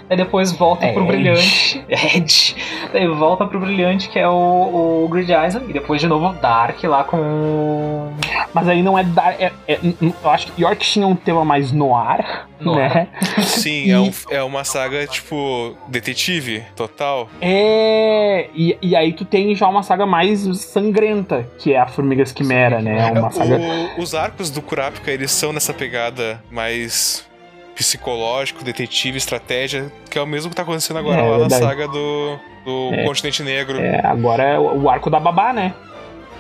Aí 0.09 0.16
depois 0.16 0.50
volta 0.50 0.87
É 0.87 0.92
pro 0.92 1.02
edge. 1.05 1.12
brilhante. 1.12 1.85
É 1.90 2.16
Edge. 2.16 2.57
Daí 2.94 3.07
volta 3.09 3.44
pro 3.44 3.61
brilhante, 3.61 4.09
que 4.09 4.18
é 4.18 4.26
o, 4.26 5.05
o 5.05 5.09
Grid 5.11 5.31
Island. 5.31 5.66
E 5.68 5.72
depois 5.74 6.00
de 6.00 6.07
novo 6.09 6.33
Dark 6.40 6.83
lá 6.85 7.05
com. 7.05 8.11
Mas 8.55 8.69
aí 8.69 8.83
não 8.83 8.99
é 8.99 9.03
dar. 9.05 9.33
É, 9.41 9.51
é- 9.67 9.79
eu 10.23 10.31
acho 10.31 10.53
que 10.53 10.62
Yorkshire 10.62 11.05
é 11.05 11.07
um 11.09 11.17
tema 11.17 11.45
mais 11.45 11.73
noir, 11.73 12.47
Noir. 12.61 12.95
né? 12.95 13.09
Sim, 13.43 13.91
é, 13.91 13.99
um- 13.99 14.12
é 14.31 14.43
uma 14.43 14.62
saga, 14.65 15.07
tipo, 15.07 15.77
detetive 15.88 16.62
total. 16.77 17.29
É. 17.41 18.49
E, 18.55 18.77
e 18.83 18.95
aí 18.97 19.12
tu 19.12 19.25
tem 19.25 19.55
já 19.55 19.67
uma 19.69 19.83
saga 19.83 20.05
mais 20.05 20.41
sangrenta, 20.59 21.49
que 21.59 21.73
é 21.73 21.79
a 21.79 21.87
Formigas 21.87 22.33
Quimera, 22.33 22.81
né? 22.83 23.11
É 23.15 23.19
uma 23.19 23.31
saga. 23.31 23.57
O- 23.59 24.03
os 24.03 24.15
arcos 24.15 24.51
do 24.51 24.61
Kurapika, 24.61 25.11
eles 25.11 25.31
são 25.31 25.53
nessa 25.53 25.73
pegada 25.73 26.43
mais 26.51 27.27
psicológico, 27.75 28.62
detetive, 28.62 29.17
estratégia, 29.17 29.91
que 30.11 30.19
é 30.19 30.23
o 30.23 30.27
mesmo 30.27 30.51
que 30.51 30.57
tá 30.57 30.62
acontecendo 30.62 30.99
agora 30.99 31.21
É, 31.23 31.29
lá 31.29 31.38
na 31.38 31.51
saga 31.51 31.88
do, 31.88 32.38
do 32.65 32.91
É. 32.95 33.05
Continente 33.05 33.43
Negro. 33.43 33.81
É, 33.81 34.01
agora 34.05 34.43
é 34.43 34.59
o 34.59 34.83
o 34.83 34.91
arco 34.91 35.09
da 35.09 35.19
babá, 35.19 35.53
né? 35.53 35.73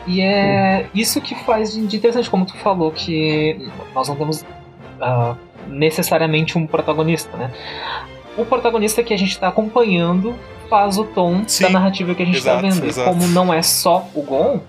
E 0.06 0.20
é 0.20 0.86
isso 0.94 1.20
que 1.20 1.34
faz 1.44 1.72
de 1.72 1.80
interessante, 1.80 2.28
como 2.28 2.44
tu 2.44 2.56
falou, 2.58 2.90
que 2.90 3.70
nós 3.94 4.08
não 4.08 4.16
temos 4.16 4.44
ah, 5.00 5.34
necessariamente 5.68 6.58
um 6.58 6.66
protagonista, 6.66 7.36
né? 7.36 7.50
O 8.36 8.44
protagonista 8.44 9.02
que 9.02 9.12
a 9.12 9.16
gente 9.18 9.38
tá 9.38 9.48
acompanhando 9.48 10.34
faz 10.68 10.96
o 10.98 11.04
tom 11.04 11.42
Sim, 11.46 11.64
da 11.64 11.70
narrativa 11.70 12.14
que 12.14 12.22
a 12.22 12.26
gente 12.26 12.38
exato, 12.38 12.62
tá 12.62 12.68
vendo. 12.68 12.84
exato. 12.86 13.08
Como 13.10 13.26
não 13.28 13.52
é 13.52 13.60
só 13.62 14.08
o 14.14 14.22
Gon, 14.22 14.60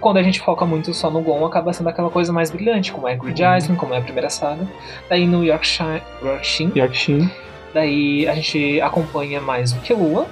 quando 0.00 0.18
a 0.18 0.22
gente 0.22 0.40
foca 0.40 0.64
muito 0.66 0.92
só 0.94 1.10
no 1.10 1.20
Gon, 1.22 1.44
acaba 1.46 1.72
sendo 1.72 1.88
aquela 1.88 2.10
coisa 2.10 2.32
mais 2.32 2.50
brilhante, 2.50 2.92
como 2.92 3.08
é 3.08 3.16
Grid 3.16 3.42
Uhum. 3.42 3.56
Island, 3.56 3.80
como 3.80 3.94
é 3.94 3.98
a 3.98 4.02
primeira 4.02 4.28
saga. 4.30 4.66
Daí 5.08 5.26
no 5.26 5.42
Yorkshire, 5.42 6.02
Yorkshire 6.22 6.72
Yorkshire. 6.78 7.30
daí 7.74 8.28
a 8.28 8.34
gente 8.34 8.80
acompanha 8.80 9.40
mais 9.40 9.72
o 9.72 9.76
Killua. 9.80 10.26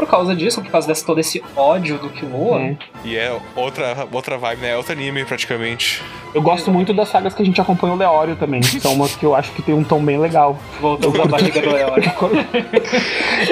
Por 0.00 0.08
causa 0.08 0.34
disso, 0.34 0.62
por 0.62 0.70
causa 0.70 0.88
desse 0.88 1.04
todo 1.04 1.20
esse 1.20 1.44
ódio 1.54 1.98
do 1.98 2.08
Killua, 2.08 2.58
É. 2.58 2.76
E 3.04 3.16
é 3.16 3.38
outra, 3.54 4.08
outra 4.10 4.38
vibe, 4.38 4.62
né? 4.62 4.70
É 4.70 4.76
outro 4.78 4.92
anime, 4.92 5.26
praticamente. 5.26 6.02
Eu 6.34 6.40
gosto 6.40 6.70
muito 6.70 6.94
das 6.94 7.10
sagas 7.10 7.34
que 7.34 7.42
a 7.42 7.44
gente 7.44 7.60
acompanha 7.60 7.92
o 7.92 7.96
Leório 7.96 8.34
também. 8.34 8.62
São 8.62 8.94
umas 8.94 9.14
que 9.14 9.26
eu 9.26 9.34
acho 9.34 9.52
que 9.52 9.60
tem 9.60 9.74
um 9.74 9.84
tom 9.84 10.02
bem 10.02 10.18
legal. 10.18 10.58
voltando 10.80 11.18
da 11.18 11.26
barriga 11.26 11.60
do 11.60 11.68
Leório. 11.70 12.10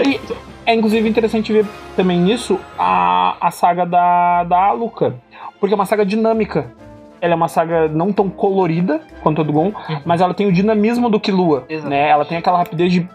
E 0.06 0.18
É 0.64 0.74
inclusive 0.74 1.06
interessante 1.06 1.52
ver 1.52 1.66
também 1.94 2.32
isso 2.32 2.58
a, 2.78 3.36
a 3.40 3.50
saga 3.50 3.84
da, 3.84 4.44
da 4.44 4.58
Aluka. 4.68 5.16
Porque 5.60 5.74
é 5.74 5.76
uma 5.76 5.84
saga 5.86 6.06
dinâmica. 6.06 6.72
Ela 7.20 7.32
é 7.34 7.36
uma 7.36 7.48
saga 7.48 7.88
não 7.88 8.12
tão 8.12 8.28
colorida 8.28 9.00
quanto 9.22 9.40
a 9.40 9.44
do 9.44 9.52
Gon, 9.52 9.72
Uhum. 9.88 10.00
mas 10.04 10.20
ela 10.20 10.34
tem 10.34 10.46
o 10.46 10.52
dinamismo 10.52 11.08
do 11.10 11.18
Killua, 11.20 11.64
né? 11.84 12.08
Ela 12.08 12.24
tem 12.24 12.38
aquela 12.38 12.58
rapidez 12.58 12.92
de 12.92 13.08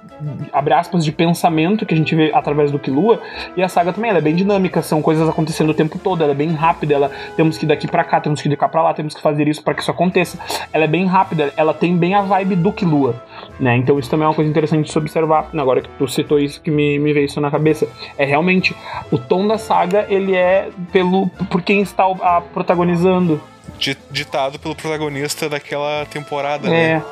abre 0.53 0.73
aspas 0.73 1.03
de 1.03 1.11
pensamento 1.11 1.85
que 1.85 1.93
a 1.93 1.97
gente 1.97 2.15
vê 2.15 2.31
através 2.33 2.71
do 2.71 2.79
Killua, 2.79 3.19
e 3.57 3.63
a 3.63 3.67
saga 3.67 3.91
também 3.91 4.09
ela 4.09 4.19
é 4.19 4.21
bem 4.21 4.35
dinâmica, 4.35 4.81
são 4.81 5.01
coisas 5.01 5.27
acontecendo 5.27 5.71
o 5.71 5.73
tempo 5.73 5.97
todo, 5.99 6.21
ela 6.23 6.31
é 6.31 6.35
bem 6.35 6.53
rápida, 6.53 6.93
ela 6.93 7.11
temos 7.35 7.57
que 7.57 7.65
ir 7.65 7.67
daqui 7.67 7.87
pra 7.87 8.03
cá, 8.05 8.21
temos 8.21 8.41
que 8.41 8.47
ir 8.47 8.51
de 8.51 8.55
cá 8.55 8.69
pra 8.69 8.81
lá, 8.81 8.93
temos 8.93 9.13
que 9.13 9.21
fazer 9.21 9.47
isso 9.47 9.61
para 9.63 9.73
que 9.73 9.81
isso 9.81 9.91
aconteça. 9.91 10.37
Ela 10.71 10.85
é 10.85 10.87
bem 10.87 11.05
rápida, 11.05 11.51
ela 11.57 11.73
tem 11.73 11.97
bem 11.97 12.13
a 12.13 12.21
vibe 12.21 12.55
do 12.55 12.71
Killua, 12.71 13.15
né? 13.59 13.75
Então 13.75 13.99
isso 13.99 14.09
também 14.09 14.23
é 14.25 14.27
uma 14.29 14.35
coisa 14.35 14.49
interessante 14.49 14.85
de 14.85 14.91
se 14.91 14.97
observar. 14.97 15.49
Agora 15.57 15.81
que 15.81 15.89
tu 15.97 16.07
citou 16.07 16.39
isso 16.39 16.61
que 16.61 16.71
me, 16.71 16.97
me 16.99 17.11
veio 17.11 17.25
isso 17.25 17.41
na 17.41 17.51
cabeça, 17.51 17.87
é 18.17 18.23
realmente 18.23 18.73
o 19.11 19.17
tom 19.17 19.45
da 19.47 19.57
saga, 19.57 20.05
ele 20.09 20.35
é 20.35 20.69
pelo 20.93 21.27
por 21.49 21.61
quem 21.61 21.81
está 21.81 22.05
a, 22.05 22.39
protagonizando. 22.53 23.41
Di- 23.77 23.97
Ditado 24.11 24.59
pelo 24.59 24.75
protagonista 24.75 25.49
daquela 25.49 26.05
temporada, 26.05 26.69
né? 26.69 27.03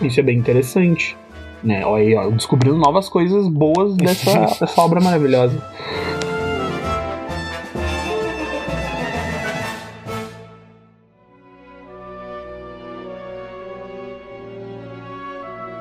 É. 0.00 0.06
Isso 0.06 0.20
é 0.20 0.22
bem 0.22 0.38
interessante. 0.38 1.16
Né? 1.62 1.84
Olha 1.84 2.02
aí, 2.02 2.14
ó, 2.14 2.30
descobrindo 2.30 2.76
novas 2.78 3.08
coisas 3.08 3.48
boas 3.48 3.96
dessa, 3.96 4.40
dessa 4.64 4.80
obra 4.80 5.00
maravilhosa. 5.00 5.60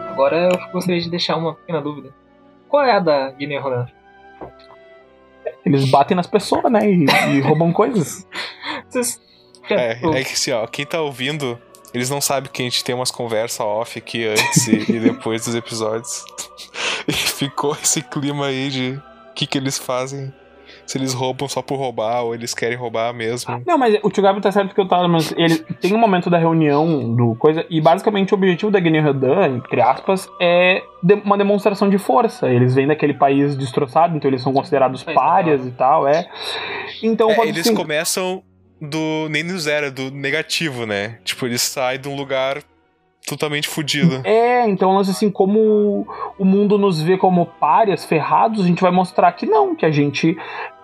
Agora 0.10 0.49
eu 0.51 0.71
gostaria 0.71 0.99
de 1.01 1.10
deixar 1.10 1.38
uma 1.38 1.53
pequena 1.53 1.81
dúvida. 1.81 2.13
Qual 2.67 2.83
é 2.83 2.91
a 2.91 2.99
da 2.99 3.31
Guiné 3.31 3.57
Rodan? 3.60 3.86
Eles 5.65 5.89
batem 5.89 6.15
nas 6.15 6.27
pessoas, 6.27 6.71
né? 6.71 6.89
E, 6.89 7.05
e 7.36 7.39
roubam 7.41 7.71
coisas. 7.71 8.27
Vocês. 8.89 9.21
É, 9.73 9.99
é 10.19 10.23
que 10.23 10.34
assim, 10.34 10.51
ó, 10.51 10.65
quem 10.67 10.86
tá 10.86 11.01
ouvindo, 11.01 11.58
eles 11.93 12.10
não 12.10 12.21
sabem 12.21 12.49
que 12.51 12.62
a 12.62 12.65
gente 12.65 12.84
tem 12.84 12.93
umas 12.95 13.12
conversas 13.12 13.60
off 13.60 13.97
aqui 13.99 14.25
antes 14.25 14.67
e, 14.67 14.91
e 14.91 14.99
depois 14.99 15.45
dos 15.45 15.56
episódios. 15.56 16.23
E 17.10 17.13
ficou 17.13 17.71
esse 17.82 18.01
clima 18.01 18.47
aí 18.47 18.69
de 18.69 18.99
o 19.32 19.34
que, 19.34 19.47
que 19.47 19.58
eles 19.58 19.77
fazem. 19.77 20.34
Se 20.86 20.97
eles 20.97 21.13
roubam 21.13 21.47
só 21.47 21.62
por 21.62 21.77
roubar 21.77 22.21
ou 22.23 22.36
eles 22.36 22.53
querem 22.53 22.77
roubar 22.77 23.13
mesmo. 23.13 23.63
Não, 23.65 23.77
mas 23.77 23.97
o 24.03 24.10
Tio 24.10 24.21
Gabi 24.21 24.41
tá 24.41 24.51
certo 24.51 24.75
que 24.75 24.82
eu 24.82 24.88
tava, 24.88 25.08
mas 25.08 25.34
ele 25.38 25.58
tem 25.80 25.93
um 25.93 25.97
momento 25.97 26.30
da 26.30 26.38
reunião 26.38 27.15
do 27.15 27.34
coisa, 27.36 27.65
e 27.69 27.80
basicamente 27.80 28.34
o 28.34 28.36
objetivo 28.38 28.69
da 28.71 28.80
Guiné 28.80 28.99
Rodan, 28.99 29.56
entre 29.56 29.82
aspas, 29.82 30.30
é 30.41 30.82
de- 31.01 31.13
uma 31.13 31.38
demonstração 31.38 31.89
de 31.89 31.97
força. 31.97 32.49
Eles 32.49 32.75
vêm 32.75 32.88
daquele 32.88 33.13
país 33.13 33.56
destroçado, 33.56 34.17
então 34.17 34.30
eles 34.30 34.41
são 34.41 34.51
considerados 34.51 35.03
párias 35.03 35.65
e 35.65 35.71
tal, 35.71 36.06
é. 36.06 36.30
Então, 37.01 37.32
É, 37.32 37.36
pode 37.36 37.49
eles 37.51 37.69
começam 37.71 38.43
do 38.82 39.28
nem 39.30 39.46
do 39.46 39.58
zero, 39.58 39.88
é 39.88 39.92
do 39.92 40.12
negativo, 40.12 40.86
né? 40.86 41.20
Tipo, 41.24 41.46
eles 41.46 41.62
saem 41.62 42.00
de 42.00 42.08
um 42.08 42.16
lugar 42.16 42.62
totalmente 43.28 43.68
fudido. 43.68 44.22
É, 44.24 44.68
então 44.68 44.96
lance 44.96 45.12
assim, 45.12 45.30
como 45.30 46.08
o 46.40 46.46
mundo 46.46 46.78
nos 46.78 47.02
vê 47.02 47.18
como 47.18 47.46
párias, 47.46 48.06
ferrados, 48.06 48.63
a 48.63 48.68
gente 48.68 48.82
vai 48.82 48.92
mostrar 48.92 49.32
que 49.34 49.46
não, 49.46 49.76
que 49.76 49.86
a 49.86 49.92
gente 49.92 50.38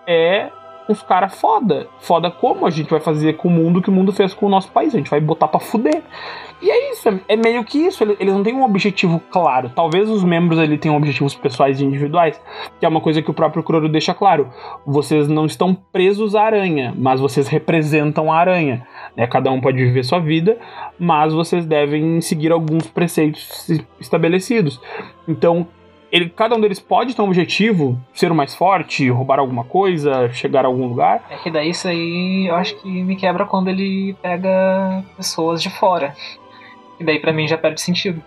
é 0.05 0.51
uns 0.89 1.01
cara 1.01 1.29
foda. 1.29 1.87
Foda 1.99 2.29
como 2.29 2.65
a 2.65 2.69
gente 2.69 2.89
vai 2.89 2.99
fazer 2.99 3.33
com 3.33 3.47
o 3.47 3.51
mundo 3.51 3.81
que 3.81 3.89
o 3.89 3.93
mundo 3.93 4.11
fez 4.11 4.33
com 4.33 4.45
o 4.45 4.49
nosso 4.49 4.71
país, 4.71 4.93
a 4.93 4.97
gente 4.97 5.09
vai 5.09 5.19
botar 5.19 5.47
pra 5.47 5.59
fuder. 5.59 6.01
E 6.61 6.69
é 6.69 6.91
isso, 6.91 7.09
é- 7.09 7.19
é 7.29 7.35
meio 7.35 7.63
que 7.63 7.77
isso, 7.77 8.03
ele- 8.03 8.15
eles 8.19 8.33
não 8.33 8.43
têm 8.43 8.53
um 8.53 8.63
objetivo 8.63 9.21
claro. 9.31 9.69
Talvez 9.75 10.09
os 10.09 10.23
membros 10.23 10.57
ali 10.59 10.77
tenham 10.77 10.95
objetivos 10.95 11.35
pessoais 11.35 11.81
e 11.81 11.85
individuais, 11.85 12.39
que 12.79 12.85
é 12.85 12.89
uma 12.89 13.01
coisa 13.01 13.21
que 13.21 13.29
o 13.29 13.33
próprio 13.33 13.63
Kuroro 13.63 13.89
deixa 13.89 14.13
claro. 14.13 14.49
Vocês 14.85 15.27
não 15.27 15.45
estão 15.45 15.73
presos 15.73 16.35
à 16.35 16.43
aranha, 16.43 16.93
mas 16.97 17.19
vocês 17.19 17.47
representam 17.47 18.31
a 18.31 18.37
aranha. 18.37 18.87
Né? 19.15 19.27
Cada 19.27 19.51
um 19.51 19.59
pode 19.59 19.77
viver 19.77 20.03
sua 20.03 20.19
vida, 20.19 20.57
mas 20.97 21.33
vocês 21.33 21.65
devem 21.65 22.21
seguir 22.21 22.51
alguns 22.51 22.87
preceitos 22.87 23.67
estabelecidos. 23.99 24.79
Então, 25.27 25.67
ele, 26.13 26.29
cada 26.29 26.55
um 26.55 26.61
deles 26.61 26.79
pode 26.79 27.15
ter 27.15 27.21
um 27.23 27.25
objetivo, 27.25 27.99
ser 28.13 28.31
o 28.31 28.35
mais 28.35 28.53
forte, 28.53 29.09
roubar 29.09 29.39
alguma 29.39 29.63
coisa, 29.63 30.29
chegar 30.31 30.63
a 30.63 30.67
algum 30.67 30.85
lugar. 30.85 31.25
É 31.27 31.37
que 31.37 31.49
daí 31.49 31.71
isso 31.71 31.87
aí 31.87 32.45
eu 32.47 32.53
acho 32.53 32.75
que 32.75 32.87
me 32.87 33.15
quebra 33.15 33.47
quando 33.47 33.67
ele 33.69 34.15
pega 34.21 35.03
pessoas 35.17 35.59
de 35.59 35.71
fora. 35.71 36.15
E 36.99 37.03
daí 37.03 37.17
pra 37.17 37.33
mim 37.33 37.47
já 37.47 37.57
perde 37.57 37.81
sentido. 37.81 38.21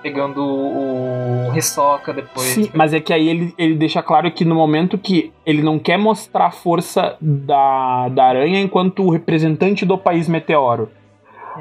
Pegando 0.00 0.44
o 0.44 1.52
Hisoka 1.56 2.12
depois. 2.12 2.46
Sim, 2.46 2.70
mas 2.72 2.94
é 2.94 3.00
que 3.00 3.12
aí 3.12 3.28
ele, 3.28 3.52
ele 3.58 3.74
deixa 3.74 4.00
claro 4.00 4.30
que 4.30 4.44
no 4.44 4.54
momento 4.54 4.96
que 4.96 5.32
ele 5.44 5.60
não 5.60 5.76
quer 5.76 5.98
mostrar 5.98 6.46
a 6.46 6.50
força 6.52 7.16
da, 7.20 8.08
da 8.10 8.26
aranha 8.26 8.60
enquanto 8.60 9.02
o 9.02 9.10
representante 9.10 9.84
do 9.84 9.98
país 9.98 10.28
meteoro, 10.28 10.88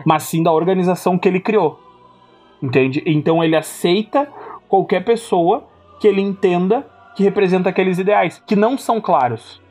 mas 0.05 0.21
sim 0.21 0.43
da 0.43 0.51
organização 0.51 1.17
que 1.17 1.27
ele 1.27 1.39
criou. 1.39 1.79
Entende? 2.61 3.01
Então 3.07 3.43
ele 3.43 3.55
aceita 3.55 4.31
qualquer 4.67 5.03
pessoa 5.03 5.67
que 5.99 6.07
ele 6.07 6.21
entenda 6.21 6.85
que 7.15 7.23
representa 7.23 7.69
aqueles 7.69 7.97
ideais, 7.97 8.41
que 8.45 8.55
não 8.55 8.77
são 8.77 9.01
claros. 9.01 9.61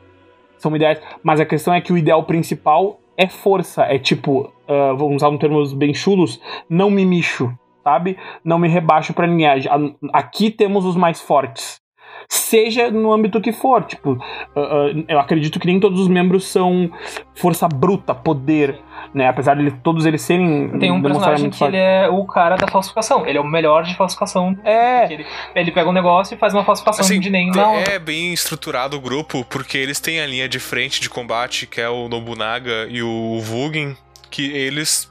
São 0.57 0.75
ideais, 0.75 1.01
mas 1.23 1.39
a 1.39 1.45
questão 1.45 1.73
é 1.73 1.79
que 1.79 1.93
o 1.93 1.97
ideal 1.97 2.23
principal 2.23 2.99
é 3.15 3.27
força, 3.27 3.83
é 3.83 3.97
tipo, 3.97 4.51
ah, 4.67 4.93
vamos 4.97 5.17
usar 5.17 5.29
um 5.29 5.37
termos 5.37 5.73
bem 5.73 5.93
chulos, 5.93 6.41
não 6.69 6.89
me 6.89 7.05
mixo, 7.05 7.51
sabe? 7.83 8.17
Não 8.43 8.59
me 8.59 8.67
rebaixo 8.67 9.13
pra 9.13 9.25
ninguém. 9.25 9.47
Aqui 10.11 10.51
temos 10.51 10.83
os 10.83 10.95
mais 10.95 11.21
fortes. 11.21 11.79
Seja 12.29 12.91
no 12.91 13.13
âmbito 13.13 13.39
que 13.39 13.53
for, 13.53 13.83
tipo, 13.85 14.17
ah, 14.55 14.59
ah, 14.59 15.03
eu 15.07 15.17
acredito 15.19 15.59
que 15.59 15.65
nem 15.67 15.79
todos 15.79 16.01
os 16.01 16.07
membros 16.09 16.45
são 16.45 16.91
força 17.33 17.67
bruta, 17.69 18.13
poder, 18.13 18.79
né? 19.13 19.29
Apesar 19.29 19.55
de 19.55 19.61
ele- 19.61 19.71
todos 19.71 20.05
eles 20.05 20.21
serem 20.21 20.77
Tem 20.77 20.91
um 20.91 21.01
personagem 21.01 21.49
que 21.49 21.63
ele 21.63 21.77
é 21.77 22.09
o 22.09 22.25
cara 22.25 22.57
da 22.57 22.67
falsificação. 22.67 23.25
Ele 23.25 23.37
é 23.37 23.41
o 23.41 23.45
melhor 23.45 23.83
de 23.83 23.95
falsificação. 23.95 24.57
É. 24.65 25.11
Ele, 25.11 25.25
ele 25.55 25.71
pega 25.71 25.89
um 25.89 25.93
negócio 25.93 26.35
e 26.35 26.37
faz 26.37 26.53
uma 26.53 26.65
falsificação 26.65 27.05
Assim, 27.05 27.19
de 27.19 27.29
nem. 27.29 27.49
Não, 27.51 27.75
é 27.75 27.97
bem 27.97 28.33
estruturado 28.33 28.97
o 28.97 28.99
grupo, 29.01 29.45
porque 29.49 29.77
eles 29.77 30.01
têm 30.01 30.19
a 30.19 30.27
linha 30.27 30.49
de 30.49 30.59
frente 30.59 30.99
de 30.99 31.09
combate, 31.09 31.65
que 31.65 31.79
é 31.79 31.89
o 31.89 32.09
Nobunaga 32.09 32.87
e 32.89 33.01
o 33.01 33.39
Vugin, 33.39 33.95
que 34.29 34.51
eles 34.51 35.09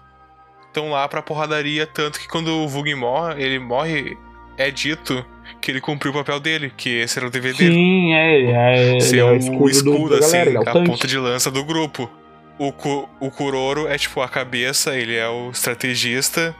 estão 0.66 0.90
lá 0.90 1.08
pra 1.08 1.22
porradaria, 1.22 1.86
tanto 1.86 2.20
que 2.20 2.28
quando 2.28 2.48
o 2.48 2.68
Vugin 2.68 2.94
morre, 2.94 3.42
ele 3.42 3.58
morre, 3.58 4.18
é 4.58 4.70
dito 4.70 5.24
que 5.66 5.72
ele 5.72 5.80
cumpriu 5.80 6.12
o 6.12 6.14
papel 6.14 6.38
dele, 6.38 6.72
que 6.76 6.88
esse 7.00 7.18
era 7.18 7.26
o 7.26 7.30
dever 7.30 7.52
dele. 7.52 7.74
Sim, 7.74 8.14
é, 8.14 8.96
é, 8.96 9.00
Ser 9.00 9.18
é 9.18 9.24
o 9.24 9.34
escudo, 9.34 9.68
escudo, 9.68 10.08
do, 10.10 10.14
assim, 10.14 10.38
galera, 10.38 10.50
é 10.52 10.58
a 10.58 10.72
tanque. 10.72 10.86
ponta 10.88 11.08
de 11.08 11.18
lança 11.18 11.50
do 11.50 11.64
grupo. 11.64 12.08
O, 12.56 12.68
o 13.18 13.30
Kuroro 13.32 13.88
é 13.88 13.98
tipo 13.98 14.20
a 14.20 14.28
cabeça, 14.28 14.94
ele 14.94 15.16
é 15.16 15.28
o 15.28 15.50
estrategista. 15.50 16.54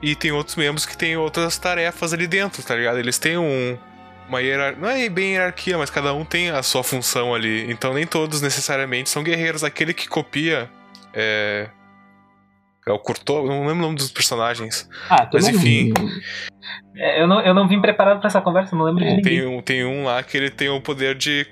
E 0.00 0.14
tem 0.14 0.32
outros 0.32 0.56
membros 0.56 0.86
que 0.86 0.96
têm 0.96 1.14
outras 1.14 1.58
tarefas 1.58 2.14
ali 2.14 2.26
dentro, 2.26 2.62
tá 2.62 2.74
ligado? 2.74 2.98
Eles 2.98 3.18
têm 3.18 3.36
um, 3.36 3.76
uma 4.30 4.40
hierarquia. 4.40 4.80
Não 4.80 4.88
é 4.88 5.06
bem 5.10 5.32
hierarquia, 5.32 5.76
mas 5.76 5.90
cada 5.90 6.14
um 6.14 6.24
tem 6.24 6.48
a 6.48 6.62
sua 6.62 6.82
função 6.82 7.34
ali. 7.34 7.70
Então 7.70 7.92
nem 7.92 8.06
todos 8.06 8.40
necessariamente 8.40 9.10
são 9.10 9.22
guerreiros. 9.22 9.62
Aquele 9.62 9.92
que 9.92 10.08
copia 10.08 10.70
é. 11.12 11.68
É 12.86 12.92
o 12.92 12.98
Kurto, 12.98 13.46
não 13.46 13.66
lembro 13.66 13.80
o 13.80 13.86
nome 13.88 13.96
dos 13.96 14.10
personagens. 14.10 14.88
Ah, 15.10 15.28
Mas 15.30 15.46
enfim. 15.48 15.92
É, 16.98 17.22
eu, 17.22 17.26
não, 17.28 17.40
eu 17.40 17.54
não 17.54 17.68
vim 17.68 17.80
preparado 17.80 18.18
pra 18.18 18.26
essa 18.28 18.40
conversa, 18.40 18.74
não 18.74 18.84
lembro 18.84 19.04
de 19.04 19.10
ninguém. 19.16 19.22
Tem 19.22 19.46
um, 19.46 19.62
tem 19.62 19.84
um 19.84 20.04
lá 20.04 20.22
que 20.22 20.36
ele 20.36 20.50
tem 20.50 20.68
o 20.68 20.80
poder 20.80 21.14
de 21.14 21.46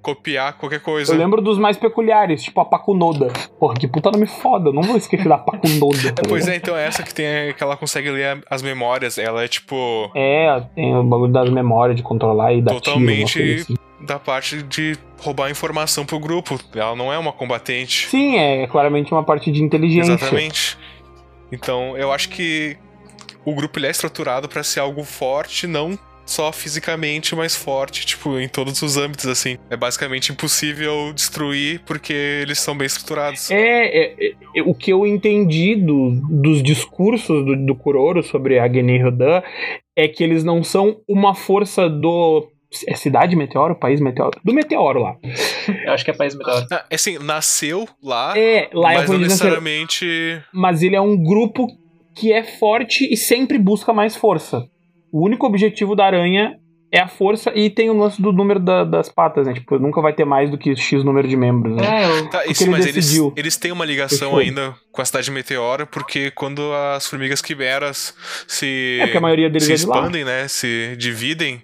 copiar 0.00 0.52
qualquer 0.58 0.80
coisa. 0.80 1.14
Eu 1.14 1.18
lembro 1.18 1.40
dos 1.40 1.58
mais 1.58 1.76
peculiares, 1.78 2.42
tipo 2.44 2.60
a 2.60 2.64
Pakunoda. 2.66 3.28
Porra, 3.58 3.74
que 3.74 3.88
puta 3.88 4.10
nome 4.10 4.26
foda, 4.26 4.68
eu 4.68 4.72
não 4.74 4.82
vou 4.82 4.96
esquecer 4.98 5.26
da 5.28 5.38
Pakunoda. 5.38 6.12
tá 6.12 6.22
Pois 6.28 6.46
é, 6.46 6.56
então 6.56 6.76
essa 6.76 7.02
que 7.02 7.12
tem 7.14 7.54
que 7.56 7.62
ela 7.62 7.74
consegue 7.76 8.10
ler 8.10 8.44
as 8.50 8.62
memórias, 8.62 9.16
ela 9.16 9.42
é 9.42 9.48
tipo 9.48 10.10
É, 10.14 10.60
tem 10.74 10.94
o 10.94 11.02
bagulho 11.02 11.32
das 11.32 11.48
memórias 11.48 11.96
de 11.96 12.02
controlar 12.02 12.52
e 12.52 12.60
da 12.60 12.72
Totalmente- 12.74 13.40
assim. 13.62 13.74
da 14.02 14.18
parte 14.18 14.62
de 14.62 14.94
roubar 15.22 15.50
informação 15.50 16.04
pro 16.04 16.18
grupo. 16.18 16.60
Ela 16.74 16.94
não 16.94 17.10
é 17.10 17.18
uma 17.18 17.32
combatente. 17.32 18.06
Sim, 18.08 18.36
é 18.36 18.66
claramente 18.66 19.10
uma 19.10 19.22
parte 19.24 19.50
de 19.50 19.62
inteligência. 19.62 20.12
Exatamente. 20.12 20.76
Então, 21.50 21.96
eu 21.96 22.12
acho 22.12 22.28
que 22.28 22.76
o 23.44 23.54
grupo 23.54 23.78
ele 23.78 23.86
é 23.86 23.90
estruturado 23.90 24.48
pra 24.48 24.62
ser 24.62 24.80
algo 24.80 25.04
forte, 25.04 25.66
não 25.66 25.98
só 26.26 26.50
fisicamente, 26.52 27.36
mas 27.36 27.54
forte, 27.54 28.06
tipo, 28.06 28.38
em 28.38 28.48
todos 28.48 28.80
os 28.80 28.96
âmbitos, 28.96 29.26
assim. 29.26 29.58
É 29.68 29.76
basicamente 29.76 30.32
impossível 30.32 31.12
destruir 31.14 31.80
porque 31.84 32.14
eles 32.14 32.58
são 32.58 32.74
bem 32.74 32.86
estruturados. 32.86 33.50
É, 33.50 33.86
é, 33.86 34.32
é, 34.56 34.62
o 34.62 34.74
que 34.74 34.90
eu 34.90 35.06
entendi 35.06 35.76
do- 35.76 36.12
dos 36.30 36.62
discursos 36.62 37.44
do, 37.44 37.54
do 37.66 37.74
Kuroro 37.74 38.22
sobre 38.22 38.58
a 38.58 38.66
Genen 38.66 39.02
Rodan 39.02 39.42
é 39.94 40.08
que 40.08 40.24
eles 40.24 40.42
não 40.42 40.64
são 40.64 40.96
uma 41.06 41.34
força 41.34 41.90
do. 41.90 42.48
É 42.88 42.94
cidade 42.96 43.36
meteoro? 43.36 43.76
País 43.76 44.00
meteoro? 44.00 44.40
Do 44.42 44.52
meteoro 44.54 45.00
lá. 45.02 45.16
Eu 45.84 45.92
acho 45.92 46.04
que 46.06 46.10
é 46.10 46.14
país 46.14 46.34
melhor. 46.34 46.66
Ah, 46.72 46.84
Assim, 46.90 47.18
nasceu 47.18 47.86
lá, 48.02 48.32
É, 48.36 48.68
lá 48.72 48.94
é 48.94 48.96
mas 48.96 49.08
não 49.10 49.16
onde 49.16 49.24
nasceu. 49.28 49.44
necessariamente. 49.46 50.42
Mas 50.52 50.82
ele 50.82 50.96
é 50.96 51.00
um 51.00 51.16
grupo 51.22 51.68
que 52.14 52.32
é 52.32 52.42
forte 52.44 53.06
e 53.12 53.16
sempre 53.16 53.58
busca 53.58 53.92
mais 53.92 54.14
força. 54.16 54.64
O 55.12 55.24
único 55.24 55.46
objetivo 55.46 55.94
da 55.96 56.06
aranha 56.06 56.56
é 56.92 57.00
a 57.00 57.08
força 57.08 57.50
e 57.56 57.68
tem 57.70 57.90
o 57.90 57.96
lance 57.96 58.22
do 58.22 58.32
número 58.32 58.60
da- 58.60 58.84
das 58.84 59.08
patas, 59.08 59.46
né? 59.48 59.54
Tipo, 59.54 59.80
nunca 59.80 60.00
vai 60.00 60.12
ter 60.12 60.24
mais 60.24 60.48
do 60.48 60.56
que 60.56 60.76
X 60.76 61.02
número 61.02 61.26
de 61.26 61.36
membros, 61.36 61.74
né? 61.74 62.04
É, 62.04 62.06
eu, 62.20 62.30
Tá, 62.30 62.42
sim, 62.54 62.64
ele 62.64 62.70
mas 62.70 62.84
eles, 62.86 62.94
decidiu. 63.06 63.32
eles 63.36 63.56
têm 63.56 63.72
uma 63.72 63.84
ligação 63.84 64.28
Fechou. 64.30 64.38
ainda 64.38 64.74
com 64.92 65.02
a 65.02 65.04
cidade 65.04 65.28
meteora, 65.32 65.86
porque 65.86 66.30
quando 66.30 66.72
as 66.94 67.06
formigas 67.08 67.42
quimeras 67.42 68.14
se, 68.46 68.98
É 69.00 69.06
porque 69.06 69.18
a 69.18 69.20
maioria 69.20 69.48
deles 69.50 69.64
se 69.64 69.72
é 69.72 69.76
de 69.76 69.86
lá. 69.86 69.96
expandem, 69.96 70.24
né? 70.24 70.46
Se 70.46 70.94
dividem, 70.96 71.62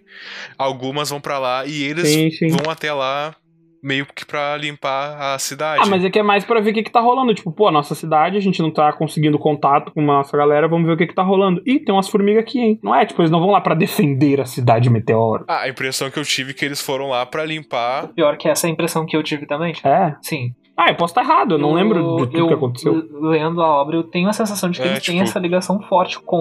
algumas 0.58 1.10
vão 1.10 1.20
pra 1.20 1.38
lá 1.38 1.64
e 1.64 1.82
eles 1.82 2.08
Sim, 2.08 2.30
sim. 2.30 2.48
vão 2.48 2.70
até 2.70 2.92
lá 2.92 3.34
meio 3.82 4.06
que 4.06 4.24
pra 4.26 4.56
limpar 4.56 5.34
a 5.34 5.38
cidade. 5.38 5.82
Ah, 5.82 5.86
mas 5.86 6.04
é 6.04 6.10
que 6.10 6.18
é 6.18 6.22
mais 6.22 6.44
pra 6.44 6.60
ver 6.60 6.70
o 6.70 6.74
que, 6.74 6.82
que 6.82 6.90
tá 6.90 7.00
rolando. 7.00 7.34
Tipo, 7.34 7.50
pô, 7.52 7.68
a 7.68 7.72
nossa 7.72 7.94
cidade, 7.94 8.36
a 8.36 8.40
gente 8.40 8.60
não 8.60 8.70
tá 8.70 8.92
conseguindo 8.92 9.38
contato 9.38 9.92
com 9.92 10.00
a 10.00 10.04
nossa 10.04 10.36
galera, 10.36 10.68
vamos 10.68 10.86
ver 10.86 10.92
o 10.94 10.96
que, 10.96 11.06
que 11.06 11.14
tá 11.14 11.22
rolando. 11.22 11.62
Ih, 11.66 11.80
tem 11.80 11.94
umas 11.94 12.08
formigas 12.08 12.42
aqui, 12.42 12.58
hein? 12.60 12.78
Não 12.82 12.94
é, 12.94 13.04
tipo, 13.06 13.20
eles 13.22 13.30
não 13.30 13.40
vão 13.40 13.50
lá 13.50 13.60
pra 13.60 13.74
defender 13.74 14.40
a 14.40 14.44
cidade 14.44 14.90
meteoro. 14.90 15.44
Ah, 15.48 15.62
a 15.62 15.68
impressão 15.68 16.10
que 16.10 16.18
eu 16.18 16.24
tive 16.24 16.50
é 16.50 16.54
que 16.54 16.64
eles 16.64 16.80
foram 16.80 17.08
lá 17.08 17.24
pra 17.26 17.44
limpar. 17.44 18.08
pior 18.08 18.36
que 18.36 18.48
essa 18.48 18.66
é 18.66 18.70
a 18.70 18.72
impressão 18.72 19.06
que 19.06 19.16
eu 19.16 19.22
tive 19.22 19.46
também. 19.46 19.72
É. 19.84 20.14
Sim. 20.22 20.54
Ah, 20.76 20.88
eu 20.88 20.94
posso 20.94 21.10
estar 21.12 21.22
errado, 21.22 21.54
eu 21.56 21.58
não 21.58 21.74
lembro 21.74 22.16
de 22.16 22.26
tudo 22.26 22.38
eu, 22.38 22.48
que 22.48 22.54
aconteceu. 22.54 23.02
Lendo 23.20 23.60
a 23.60 23.68
obra, 23.68 23.96
eu 23.96 24.02
tenho 24.02 24.30
a 24.30 24.32
sensação 24.32 24.70
de 24.70 24.80
que 24.80 24.86
É, 24.88 24.92
eles 24.92 25.04
têm 25.04 25.16
tipo- 25.16 25.28
essa 25.28 25.38
ligação 25.38 25.78
forte 25.82 26.18
com 26.18 26.38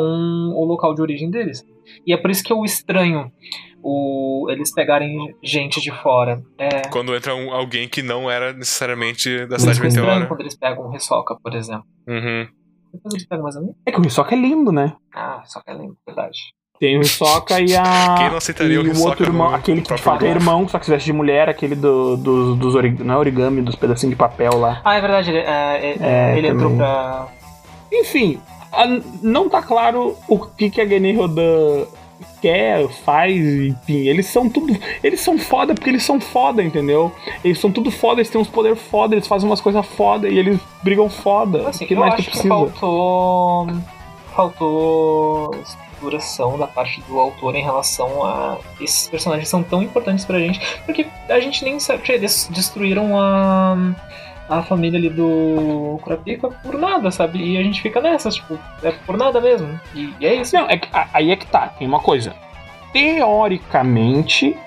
o 0.56 0.64
local 0.66 0.96
de 0.96 1.02
origem 1.02 1.30
deles. 1.30 1.62
E 2.08 2.14
é 2.14 2.18
por 2.18 2.32
isso 2.32 2.42
que 2.44 2.54
eu 2.54 2.64
estranho 2.64 3.30
o, 3.84 4.48
eles 4.50 4.74
pegarem 4.74 5.34
gente 5.44 5.80
de 5.82 5.92
fora. 5.92 6.42
É. 6.58 6.88
Quando 6.90 7.16
entra 7.16 7.36
um- 7.36 7.52
alguém 7.54 7.88
que 7.88 8.02
não 8.02 8.30
era 8.30 8.54
necessariamente 8.54 9.46
da 9.48 9.58
cidade 9.60 9.82
meteora. 9.82 10.26
quando 10.28 10.42
eles 10.42 10.58
pegam 10.58 10.94
Hisoka, 10.96 11.36
por 11.42 11.54
exemplo. 11.56 11.86
Uhum. 12.08 12.48
Depois 12.94 13.14
eles 13.14 13.28
pegam 13.28 13.44
mais 13.44 13.56
alguém? 13.56 13.74
É 13.86 13.92
que 13.92 14.00
o 14.00 14.06
Hisoka 14.06 14.34
é 14.36 14.38
lindo, 14.38 14.72
né? 14.72 14.94
Ah, 15.14 15.42
só 15.46 15.62
que 15.62 15.70
é 15.70 15.74
lindo, 15.74 15.96
verdade. 16.06 16.38
Tem 16.80 16.98
o 16.98 17.02
Hisoka 17.02 17.60
e 17.60 17.76
a. 17.76 17.84
Quem 18.18 18.30
não 18.30 18.38
aceitaria 18.38 18.76
e 18.76 18.78
o 18.78 18.84
o 18.84 18.88
Hisoka 18.88 19.10
outro 19.10 19.26
irmão, 19.26 19.50
no 19.50 19.56
aquele 19.56 19.82
que 19.82 19.94
de 19.94 20.02
fato 20.02 20.26
é 20.26 20.30
irmão, 20.30 20.68
só 20.68 20.80
que 20.80 20.86
se 20.86 20.92
veste 20.92 21.06
de 21.08 21.14
mulher, 21.14 21.50
aquele 21.50 21.76
do, 21.76 22.16
do- 22.16 22.56
dos 22.56 22.74
origami, 22.76 23.04
não 23.06 23.16
é 23.16 23.18
origami, 23.18 23.62
dos 23.62 23.76
pedacinhos 23.76 24.12
de 24.12 24.18
papel 24.18 24.58
lá. 24.58 24.82
Ah, 24.86 24.96
é 24.96 25.02
verdade, 25.02 25.30
ele, 25.30 25.40
é, 25.40 25.98
é, 26.00 26.38
ele 26.38 26.48
entrou 26.48 26.76
pra. 26.78 27.28
Enfim, 27.92 28.40
a- 28.72 28.86
não 29.22 29.50
tá 29.50 29.62
claro 29.62 30.16
o 30.28 30.40
que, 30.40 30.70
que 30.70 30.80
a 30.80 30.88
Gene 30.88 31.14
Rodan 31.16 31.86
quer, 32.42 32.88
faz, 32.90 33.36
enfim, 33.36 34.08
eles 34.08 34.28
são 34.28 34.50
tudo. 34.50 34.78
Eles 35.04 35.20
são 35.20 35.38
foda 35.38 35.74
porque 35.74 35.90
eles 35.90 36.04
são 36.04 36.20
foda, 36.20 36.64
entendeu? 36.64 37.12
Eles 37.44 37.60
são 37.60 37.72
tudo 37.72 37.92
foda, 37.92 38.22
eles 38.22 38.30
têm 38.30 38.40
uns 38.40 38.48
poderes 38.48 38.82
foda, 38.82 39.16
eles 39.16 39.28
fazem 39.28 39.50
umas 39.50 39.62
coisas 39.62 39.86
foda 39.86 40.28
e 40.28 40.38
eles 40.38 40.60
brigam 40.84 41.10
foda. 41.10 41.70
Assim, 41.70 41.86
o 41.86 41.88
que 41.88 41.94
eu 41.94 42.00
mais 42.00 42.14
acho 42.16 42.32
tu 42.32 42.42
que 42.42 42.48
faltou. 42.48 43.68
Faltou 44.36 45.52
estruturação 46.00 46.58
da 46.58 46.66
parte 46.66 47.02
do 47.02 47.20
autor 47.20 47.56
em 47.56 47.62
relação 47.62 48.26
a 48.26 48.58
esses 48.80 49.10
personagens 49.10 49.50
são 49.50 49.62
tão 49.62 49.84
importantes 49.84 50.26
pra 50.26 50.40
gente, 50.40 50.60
porque 50.86 51.06
a 51.28 51.40
gente 51.40 51.64
nem 51.64 51.80
sabe 51.80 52.02
que 52.02 52.12
eles 52.12 52.50
destruíram 52.52 53.20
a. 53.20 53.78
A 54.50 54.64
família 54.64 54.98
ali 54.98 55.10
do 55.10 56.00
Kurapika 56.02 56.50
por 56.50 56.76
nada, 56.80 57.12
sabe? 57.12 57.38
E 57.40 57.58
a 57.58 57.62
gente 57.64 57.82
fica 57.82 58.02
nessas, 58.02 58.36
tipo, 58.36 58.58
é 58.84 58.92
por 59.06 59.16
nada 59.16 59.40
mesmo. 59.40 59.80
E, 59.94 60.12
e 60.20 60.26
é 60.26 60.34
isso. 60.36 60.56
Não, 60.56 60.68
é 60.68 60.78
que- 60.78 60.90
aí 61.14 61.32
é 61.32 61.36
que 61.36 61.46
tá, 61.46 61.68
tem 61.68 61.88
uma 61.88 62.00
coisa. 62.00 62.34
Teoricamente, 62.92 64.58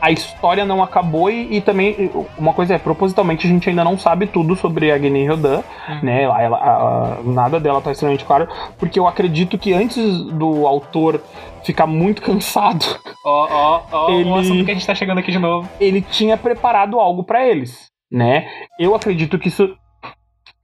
a 0.00 0.10
história 0.10 0.64
não 0.64 0.82
acabou 0.82 1.30
e, 1.30 1.56
e 1.56 1.60
também 1.60 2.10
uma 2.38 2.52
coisa 2.54 2.74
é, 2.74 2.78
propositalmente 2.78 3.46
a 3.46 3.50
gente 3.50 3.68
ainda 3.68 3.84
não 3.84 3.98
sabe 3.98 4.26
tudo 4.26 4.56
sobre 4.56 4.90
a 4.90 4.98
Gene 4.98 5.26
Rodan, 5.26 5.62
Uhum. 5.88 5.98
né? 6.02 6.22
Ela, 6.22 6.56
a- 6.56 7.18
a- 7.18 7.22
nada 7.24 7.60
dela 7.60 7.80
tá 7.82 7.92
extremamente 7.92 8.24
claro, 8.24 8.48
porque 8.78 8.98
eu 8.98 9.06
acredito 9.06 9.58
que 9.58 9.72
antes 9.74 10.02
do 10.32 10.66
autor 10.66 11.20
ficar 11.62 11.86
muito 11.86 12.22
cansado, 12.22 12.84
Ó, 13.24 13.48
ó, 13.50 13.82
ó, 13.90 14.10
Ele- 14.10 14.30
o 14.30 14.36
assunto 14.36 14.64
que 14.64 14.70
a 14.70 14.74
gente 14.74 14.86
tá 14.86 14.94
chegando 14.94 15.18
aqui 15.18 15.32
de 15.32 15.38
novo. 15.38 15.68
ele 15.80 16.00
tinha 16.00 16.36
preparado 16.36 16.98
algo 17.00 17.24
pra 17.24 17.46
eles, 17.46 17.90
né? 18.10 18.48
Eu 18.78 18.94
acredito 18.94 19.38
que 19.38 19.48
isso 19.48 19.76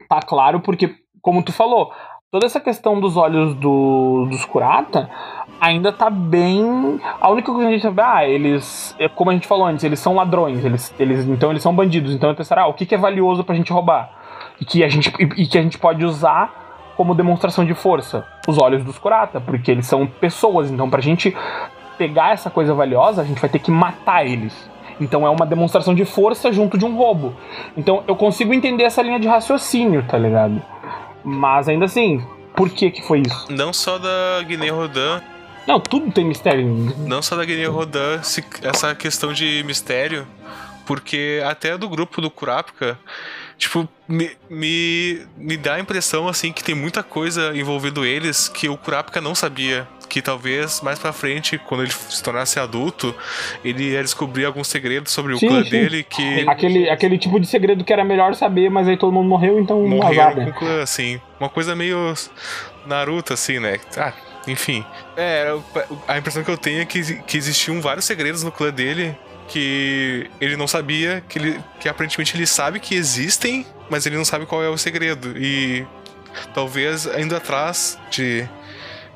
tá 0.09 0.21
claro 0.21 0.61
porque, 0.61 0.95
como 1.21 1.43
tu 1.43 1.53
falou, 1.53 1.93
toda 2.31 2.47
essa 2.47 2.61
questão 2.61 2.99
dos 2.99 3.17
olhos 3.17 3.55
do, 3.55 4.27
dos 4.31 4.45
Kurata 4.45 5.11
ainda 5.61 5.93
tá 5.93 6.11
bem. 6.11 7.01
A 7.21 7.31
única 7.31 7.53
coisa 7.53 7.69
que 7.69 7.69
a 7.69 7.73
gente 7.73 7.83
sabe, 7.83 8.03
ah, 8.03 8.27
eles, 8.27 8.97
é 8.99 9.09
como 9.09 9.31
a 9.31 9.35
gente 9.35 9.47
falou 9.47 9.67
antes, 9.67 9.85
eles 9.85 10.01
são 10.01 10.15
ladrões, 10.15 10.65
eles, 10.65 10.95
eles 10.99 11.27
então 11.27 11.51
eles 11.51 11.63
são 11.63 11.75
bandidos, 11.75 12.13
então 12.13 12.31
eu 12.31 12.35
pensar, 12.35 12.59
ah, 12.59 12.67
o 12.67 12.75
que, 12.75 12.87
que 12.87 12.95
é 12.95 12.99
valioso 12.99 13.45
pra 13.45 13.55
gente 13.55 13.73
roubar 13.73 14.11
e 14.61 14.65
que 14.65 14.83
a 14.83 14.89
gente 14.89 15.13
e, 15.19 15.43
e 15.43 15.47
que 15.47 15.59
a 15.59 15.63
gente 15.63 15.79
pode 15.79 16.05
usar 16.05 16.63
como 16.97 17.15
demonstração 17.15 17.65
de 17.65 17.75
força, 17.75 18.27
os 18.47 18.59
olhos 18.59 18.85
dos 18.85 18.99
Kurata, 18.99 19.41
porque 19.41 19.71
eles 19.71 19.87
são 19.87 20.07
pessoas, 20.07 20.71
então 20.71 20.89
pra 20.91 21.01
gente 21.01 21.35
pegar 21.97 22.33
essa 22.33 22.51
coisa 22.51 22.75
valiosa, 22.75 23.23
a 23.23 23.25
gente 23.25 23.41
vai 23.41 23.51
ter 23.51 23.59
que 23.59 23.71
matar 23.71 24.27
eles. 24.27 24.71
Então 25.01 25.27
é 25.27 25.31
uma 25.31 25.47
demonstração 25.47 25.95
de 25.95 26.05
força 26.05 26.53
junto 26.53 26.77
de 26.79 26.85
um 26.85 26.97
roubo. 26.97 27.35
Então 27.77 28.03
eu 28.07 28.15
consigo 28.17 28.53
entender 28.55 28.85
essa 28.85 29.03
linha 29.03 29.19
de 29.21 29.27
raciocínio, 29.29 30.05
tá 30.09 30.19
ligado? 30.19 30.63
Mas 31.25 31.69
ainda 31.69 31.85
assim, 31.85 32.25
por 32.57 32.69
que 32.71 32.91
que 32.91 33.03
foi 33.03 33.21
isso? 33.27 33.47
Não 33.51 33.73
só 33.73 33.99
da 33.99 34.43
Guiné 34.45 34.71
Rodan, 34.71 35.21
Não, 35.67 35.79
tudo 35.81 36.11
tem 36.11 36.25
mistério. 36.25 36.67
não 37.07 37.23
só 37.23 37.37
da 37.37 37.45
Guiné 37.45 37.67
Rodan, 37.67 38.23
se- 38.23 38.45
essa 38.63 38.95
questão 38.95 39.33
de 39.33 39.63
mistério, 39.65 40.27
porque 40.85 41.41
até 41.47 41.79
do 41.79 41.89
grupo 41.89 42.21
do 42.21 42.29
Kurapika, 42.31 42.99
tipo, 43.57 43.89
me, 44.09 44.33
me, 44.51 45.23
me 45.37 45.57
dá 45.57 45.75
a 45.75 45.81
impressão, 45.81 46.27
assim, 46.27 46.53
que 46.53 46.65
tem 46.65 46.75
muita 46.75 47.03
coisa 47.05 47.57
envolvendo 47.57 48.05
eles 48.05 48.49
que 48.49 48.69
o 48.69 48.77
Kurapika 48.77 49.21
não 49.21 49.35
sabia. 49.35 49.87
Que 50.13 50.21
talvez 50.21 50.83
mais 50.83 50.99
pra 50.99 51.11
frente, 51.11 51.57
quando 51.57 51.85
ele 51.85 51.91
se 51.91 52.23
tornasse 52.23 52.61
adulto, 52.61 53.15
ele 53.65 53.93
ia 53.93 54.03
descobrir 54.03 54.45
alguns 54.45 54.69
segredos 54.69 55.11
sobre 55.11 55.33
o 55.33 55.39
Sim, 55.39 55.49
clã 55.49 55.65
sim. 55.65 55.71
dele 55.71 56.03
que 56.03 56.47
Aquele, 56.47 56.91
aquele 56.91 57.17
tipo 57.17 57.41
de 57.41 57.47
segredo 57.47 57.83
que 57.83 57.91
era 57.91 58.05
melhor 58.05 58.35
saber, 58.35 58.69
mas 58.69 58.87
aí 58.87 58.99
todo 58.99 59.11
mundo 59.11 59.27
morreu, 59.27 59.59
então 59.59 59.89
né? 59.89 60.45
com 60.45 60.51
o 60.51 60.53
clã, 60.53 60.83
assim. 60.83 61.19
Uma 61.41 61.49
coisa 61.49 61.75
meio 61.75 62.13
Naruto, 62.85 63.33
assim, 63.33 63.59
né? 63.59 63.79
Ah, 63.97 64.13
enfim. 64.47 64.85
É, 65.17 65.51
a 66.07 66.19
impressão 66.19 66.45
que 66.45 66.51
eu 66.51 66.59
tenho 66.59 66.83
é 66.83 66.85
que, 66.85 67.23
que 67.23 67.39
existiam 67.39 67.81
vários 67.81 68.05
segredos 68.05 68.43
no 68.43 68.53
clã 68.53 68.71
dele 68.71 69.17
que 69.49 70.31
ele 70.43 70.59
não 70.59 70.69
sabia, 70.69 71.25
que, 71.27 71.39
ele, 71.39 71.61
que 71.81 71.89
aparentemente 71.89 72.37
ele 72.37 72.47
sabe 72.47 72.79
que 72.79 72.95
existem, 72.95 73.65
mas 73.89 74.05
ele 74.05 74.19
não 74.19 74.27
sabe 74.27 74.45
qual 74.45 74.63
é 74.63 74.69
o 74.69 74.77
segredo. 74.77 75.33
E 75.39 75.87
talvez 76.53 77.07
indo 77.19 77.35
atrás 77.35 77.99
de 78.11 78.47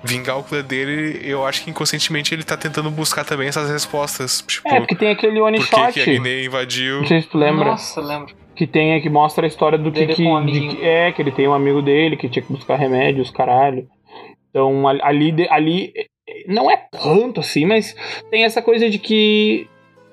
vingar 0.06 0.38
o 0.38 0.42
clã 0.42 0.62
dele, 0.62 1.20
eu 1.22 1.44
acho 1.44 1.64
que 1.64 1.70
inconscientemente 1.70 2.34
ele 2.34 2.42
tá 2.44 2.56
tentando 2.56 2.90
buscar 2.90 3.24
também 3.24 3.48
essas 3.48 3.70
respostas. 3.70 4.42
Tipo, 4.46 4.68
É, 4.68 4.78
porque 4.80 4.94
tem 4.94 5.10
aquele 5.10 5.40
one 5.40 5.58
por 5.58 5.68
que, 5.68 5.76
shot. 5.76 5.92
que 5.92 6.00
a 6.00 6.04
Guiné 6.04 6.44
invadiu. 6.44 7.00
Não 7.00 7.06
sei 7.06 7.20
se 7.22 7.28
tu 7.28 7.38
lembra. 7.38 7.66
Nossa, 7.66 8.00
lembro. 8.00 8.34
Que 8.54 8.66
tem 8.66 8.98
que 9.02 9.10
mostra 9.10 9.44
a 9.44 9.48
história 9.48 9.76
do 9.76 9.92
que, 9.92 10.06
que, 10.06 10.22
um 10.22 10.46
de 10.46 10.82
é 10.82 11.12
que 11.12 11.20
ele 11.20 11.30
tem 11.30 11.46
um 11.46 11.52
amigo 11.52 11.82
dele 11.82 12.16
que 12.16 12.28
tinha 12.28 12.42
que 12.42 12.52
buscar 12.52 12.76
remédios, 12.76 13.30
caralho. 13.30 13.86
Então 14.48 14.88
ali 14.88 15.46
ali, 15.50 15.92
não 16.48 16.70
é 16.70 16.76
tanto 16.90 17.40
assim, 17.40 17.66
mas 17.66 17.94
tem 18.30 18.44
essa 18.44 18.62
coisa 18.62 18.88
de 18.88 18.98
que 18.98 19.68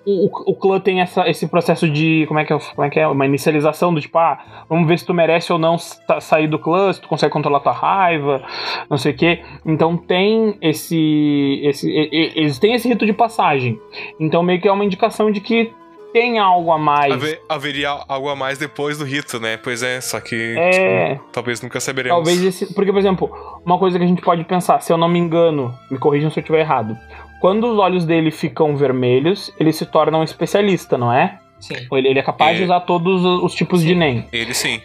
o, 0.06 0.52
o- 0.52 0.56
clã 0.56 0.80
tem 0.80 1.02
essa, 1.02 1.28
esse 1.30 1.48
processo 1.48 1.90
de 1.90 2.26
como 2.28 2.40
é 2.40 2.46
que 2.46 2.52
é, 2.54 2.58
como 2.60 2.86
é 2.86 2.90
que 2.90 3.00
é 3.00 3.08
uma 3.08 3.26
inicialização 3.26 3.94
do 3.94 4.02
tipo 4.02 4.18
ah 4.18 4.38
vamos 4.70 4.88
ver 4.88 5.00
se 5.00 5.06
tu 5.06 5.14
merece 5.14 5.52
ou 5.54 5.58
não 5.60 5.78
sa- 5.78 6.20
sair 6.20 6.48
do 6.48 6.60
clã, 6.60 6.92
se 6.92 7.00
tu 7.02 7.08
consegue 7.08 7.32
controlar 7.32 7.60
tua 7.62 7.72
raiva, 7.72 8.42
não 8.90 8.98
sei 8.98 9.12
o 9.14 9.16
que. 9.16 9.40
Então 9.66 9.96
tem 9.98 10.58
esse 10.62 11.62
esse 11.64 11.90
eles 11.92 12.60
têm 12.60 12.74
esse 12.74 12.88
rito 12.88 13.06
de 13.06 13.14
passagem. 13.14 13.80
Então 14.20 14.44
meio 14.44 14.60
que 14.62 14.68
é 14.68 14.72
uma 14.72 14.86
indicação 14.86 15.32
de 15.32 15.40
que 15.40 15.72
tem 16.12 16.38
algo 16.38 16.72
a 16.72 16.78
mais. 16.78 17.12
Haver- 17.12 17.42
haveria 17.50 17.90
algo 18.08 18.30
a 18.30 18.36
mais 18.36 18.60
depois 18.60 19.00
do 19.00 19.04
rito, 19.04 19.40
né? 19.40 19.58
Pois 19.58 19.82
é, 19.82 20.00
só 20.00 20.20
que 20.20 20.56
É, 20.56 21.20
talvez 21.32 21.60
nunca 21.60 21.80
saberemos. 21.80 22.16
talvez 22.18 22.44
esse. 22.44 22.72
Porque, 22.76 22.92
por 22.92 23.00
exemplo, 23.00 23.32
uma 23.66 23.80
coisa 23.80 23.98
que 23.98 24.04
a 24.04 24.08
gente 24.08 24.22
pode 24.22 24.44
pensar, 24.44 24.80
se 24.82 24.94
eu 24.94 24.98
não 24.98 25.08
me 25.10 25.18
engano, 25.18 25.74
me 25.90 25.98
corrijam 25.98 26.30
se 26.30 26.38
eu 26.40 26.42
estiver 26.42 26.60
errado. 26.60 26.96
Quando 27.44 27.68
os 27.70 27.78
olhos 27.78 28.06
dele 28.06 28.32
ficam 28.32 28.74
vermelhos, 28.78 29.52
ele 29.60 29.74
se 29.74 29.86
torna 29.86 30.18
um 30.18 30.24
especialista, 30.24 30.98
não 30.98 31.12
é? 31.12 31.40
Sim. 31.60 31.76
Ou 31.92 31.98
Ele, 31.98 32.08
ele 32.08 32.20
é 32.20 32.24
capaz 32.24 32.56
É. 32.56 32.60
de 32.60 32.64
usar 32.64 32.80
todos 32.80 33.22
os 33.26 33.44
os 33.44 33.54
tipos 33.54 33.82
de 33.82 33.90
Sim. 33.90 33.96
NEM. 33.96 34.26
Ele 34.32 34.54
sim. 34.54 34.80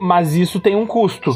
Mas 0.00 0.34
isso 0.34 0.58
tem 0.58 0.74
um 0.74 0.84
custo 0.86 1.30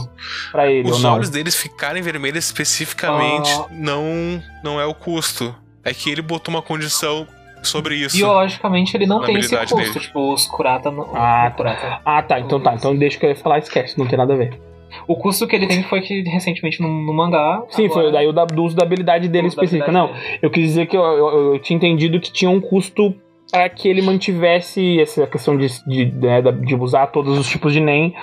pra 0.50 0.66
ele, 0.68 0.90
Os 0.90 0.96
ou 0.96 1.02
não? 1.02 1.14
olhos 1.14 1.30
deles 1.30 1.54
ficarem 1.54 2.02
vermelhos 2.02 2.44
especificamente 2.46 3.52
Ah. 3.52 3.66
não, 3.70 4.42
não 4.64 4.80
é 4.80 4.84
o 4.84 4.92
custo. 4.94 5.54
É 5.84 5.94
que 5.94 6.10
ele 6.10 6.22
botou 6.22 6.52
uma 6.52 6.60
condição 6.62 7.24
sobre 7.62 7.94
isso. 7.94 8.16
Biologicamente 8.16 8.96
ele 8.96 9.06
não 9.06 9.20
tem 9.22 9.36
esse 9.38 9.56
custo. 9.56 9.76
dele. 9.76 10.00
Tipo, 10.00 10.32
os 10.34 10.44
Kurata. 10.48 10.90
No, 10.90 11.08
Ah, 11.14 11.50
o 11.52 11.56
Kurata. 11.56 12.00
Ah, 12.04 12.20
tá. 12.20 12.40
Então 12.40 12.58
tá. 12.58 12.74
Então 12.74 12.96
deixa 12.96 13.16
que 13.16 13.24
eu 13.26 13.30
ia 13.30 13.36
falar, 13.36 13.58
esquece. 13.58 13.96
Não 13.96 14.08
tem 14.08 14.18
nada 14.18 14.34
a 14.34 14.36
ver. 14.36 14.60
O 15.06 15.16
custo 15.16 15.46
que 15.46 15.54
ele 15.56 15.66
tem 15.66 15.82
foi 15.82 16.00
que 16.00 16.22
recentemente 16.22 16.80
no, 16.80 16.88
no 16.88 17.12
mangá. 17.12 17.62
Sim, 17.70 17.88
foi 17.88 17.98
agora- 18.08 18.12
daí 18.12 18.26
o 18.26 18.32
da, 18.32 18.44
do 18.44 18.62
uso 18.64 18.74
da 18.76 18.84
habilidade 18.84 19.28
dele 19.28 19.48
específica. 19.48 19.84
habilidade 19.90 20.12
Não, 20.12 20.20
dele. 20.20 20.38
eu 20.42 20.50
quis 20.50 20.64
dizer 20.64 20.86
que 20.86 20.96
eu, 20.96 21.02
eu, 21.02 21.54
eu 21.54 21.58
tinha 21.58 21.76
entendido 21.76 22.18
que 22.20 22.32
tinha 22.32 22.50
um 22.50 22.60
custo 22.60 23.14
para 23.50 23.68
que 23.68 23.88
ele 23.88 24.02
mantivesse 24.02 25.00
essa 25.00 25.26
questão 25.26 25.56
de, 25.56 25.68
de, 25.86 26.06
né, 26.12 26.42
da- 26.42 26.50
de 26.50 26.74
usar 26.74 27.06
todos 27.08 27.38
os 27.38 27.46
tipos 27.48 27.72
de 27.72 27.80
NEM. 27.80 28.14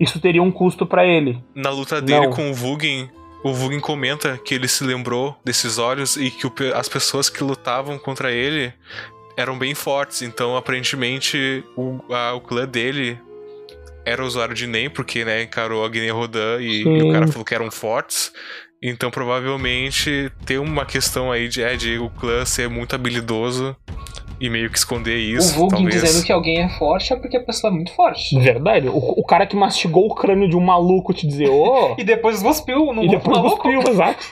Isso 0.00 0.18
teria 0.20 0.42
um 0.42 0.50
custo 0.50 0.84
para 0.86 1.06
ele. 1.06 1.38
Na 1.54 1.70
luta 1.70 2.00
dele 2.02 2.26
Não. 2.26 2.32
com 2.32 2.50
o 2.50 2.54
Vugen, 2.54 3.08
o 3.44 3.52
Vugin 3.52 3.78
comenta 3.80 4.36
que 4.44 4.54
ele 4.54 4.66
se 4.66 4.82
lembrou 4.84 5.36
desses 5.44 5.78
olhos 5.78 6.16
e 6.16 6.30
que 6.30 6.46
o, 6.46 6.52
as 6.74 6.88
pessoas 6.88 7.30
que 7.30 7.42
lutavam 7.44 7.98
contra 7.98 8.32
ele 8.32 8.72
eram 9.36 9.56
bem 9.56 9.74
fortes. 9.74 10.22
Então, 10.22 10.56
aparentemente, 10.56 11.62
o, 11.76 11.98
a, 12.12 12.34
o 12.34 12.40
clã 12.40 12.66
dele 12.66 13.16
era 14.04 14.24
usuário 14.24 14.54
de 14.54 14.66
NEM, 14.66 14.90
porque 14.90 15.24
né, 15.24 15.42
encarou 15.42 15.84
a 15.84 15.88
Guiné 15.88 16.10
Rodan 16.10 16.58
e, 16.60 16.82
e, 16.82 17.02
o 17.02 17.12
cara 17.12 17.26
falou 17.28 17.44
que 17.44 17.54
eram 17.54 17.70
fortes. 17.70 18.32
Então, 18.82 19.10
provavelmente, 19.10 20.32
tem 20.46 20.58
uma 20.58 20.86
questão 20.86 21.30
aí 21.30 21.48
de, 21.48 21.62
é, 21.62 21.76
de 21.76 21.98
o 21.98 22.08
clã 22.08 22.44
ser 22.46 22.68
muito 22.68 22.94
habilidoso 22.94 23.76
e 24.40 24.48
meio 24.48 24.70
que 24.70 24.78
esconder 24.78 25.18
isso. 25.18 25.54
O 25.54 25.68
Vulgin 25.68 25.84
talvez. 25.84 26.02
dizendo 26.02 26.24
que 26.24 26.32
alguém 26.32 26.62
é 26.62 26.68
forte 26.70 27.12
é 27.12 27.16
porque 27.16 27.36
a 27.36 27.44
pessoa 27.44 27.70
é 27.70 27.74
muito 27.74 27.94
forte. 27.94 28.38
Verdade. 28.38 28.88
O, 28.88 28.96
o 28.96 29.24
cara 29.24 29.46
que 29.46 29.54
mastigou 29.54 30.06
o 30.06 30.14
crânio 30.14 30.48
de 30.48 30.56
um 30.56 30.60
maluco 30.60 31.12
te 31.12 31.26
dizer, 31.26 31.50
ô. 31.50 31.94
e 32.00 32.04
depois 32.04 32.42
cuspiu 32.42 32.92
no 32.94 33.04
e 33.04 33.08
depois 33.08 33.36
maluco. 33.36 33.58
cuspiu, 33.58 33.92
exato. 33.92 34.24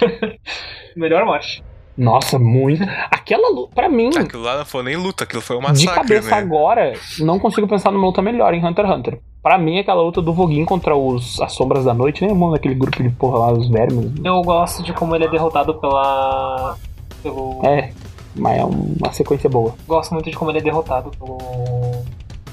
Melhor 0.94 1.24
morte. 1.24 1.64
Nossa, 1.96 2.38
muito. 2.38 2.82
Aquela 3.10 3.50
luta, 3.50 3.74
pra 3.74 3.88
mim. 3.88 4.10
Aquilo 4.16 4.42
lá 4.42 4.58
não 4.58 4.64
foi 4.64 4.82
nem 4.82 4.96
luta, 4.96 5.24
aquilo 5.24 5.40
foi 5.40 5.56
um 5.56 5.60
massacre. 5.60 5.86
De 5.86 5.94
cabeça 5.94 6.30
né? 6.30 6.36
agora, 6.36 6.92
não 7.20 7.38
consigo 7.38 7.68
pensar 7.68 7.90
numa 7.90 8.06
luta 8.06 8.20
melhor 8.20 8.52
em 8.52 8.64
Hunter 8.64 8.84
x 8.84 8.94
Hunter. 8.96 9.20
Pra 9.42 9.58
mim, 9.58 9.78
aquela 9.78 10.02
luta 10.02 10.22
do 10.22 10.32
Voguin 10.32 10.64
contra 10.64 10.96
os 10.96 11.40
As 11.40 11.52
Sombras 11.52 11.84
da 11.84 11.92
Noite, 11.92 12.24
nem 12.24 12.34
é 12.34 12.50
daquele 12.50 12.74
grupo 12.74 13.02
de 13.02 13.10
porra 13.10 13.38
lá, 13.38 13.52
os 13.52 13.68
vermes. 13.68 14.10
Eu 14.24 14.40
gosto 14.42 14.82
de 14.82 14.92
como 14.92 15.14
ele 15.14 15.26
é 15.26 15.28
derrotado 15.28 15.74
pela. 15.74 16.76
pelo. 17.22 17.60
É, 17.62 17.92
mas 18.34 18.58
é 18.58 18.64
uma 18.64 19.12
sequência 19.12 19.48
boa. 19.48 19.74
Gosto 19.86 20.14
muito 20.14 20.30
de 20.30 20.36
como 20.36 20.50
ele 20.50 20.58
é 20.58 20.62
derrotado 20.62 21.10
pelo. 21.10 21.38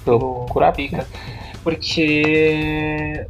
Pelo 0.03 0.19
pelo. 0.19 0.45
Kurapika. 0.49 1.07
Porque 1.63 3.25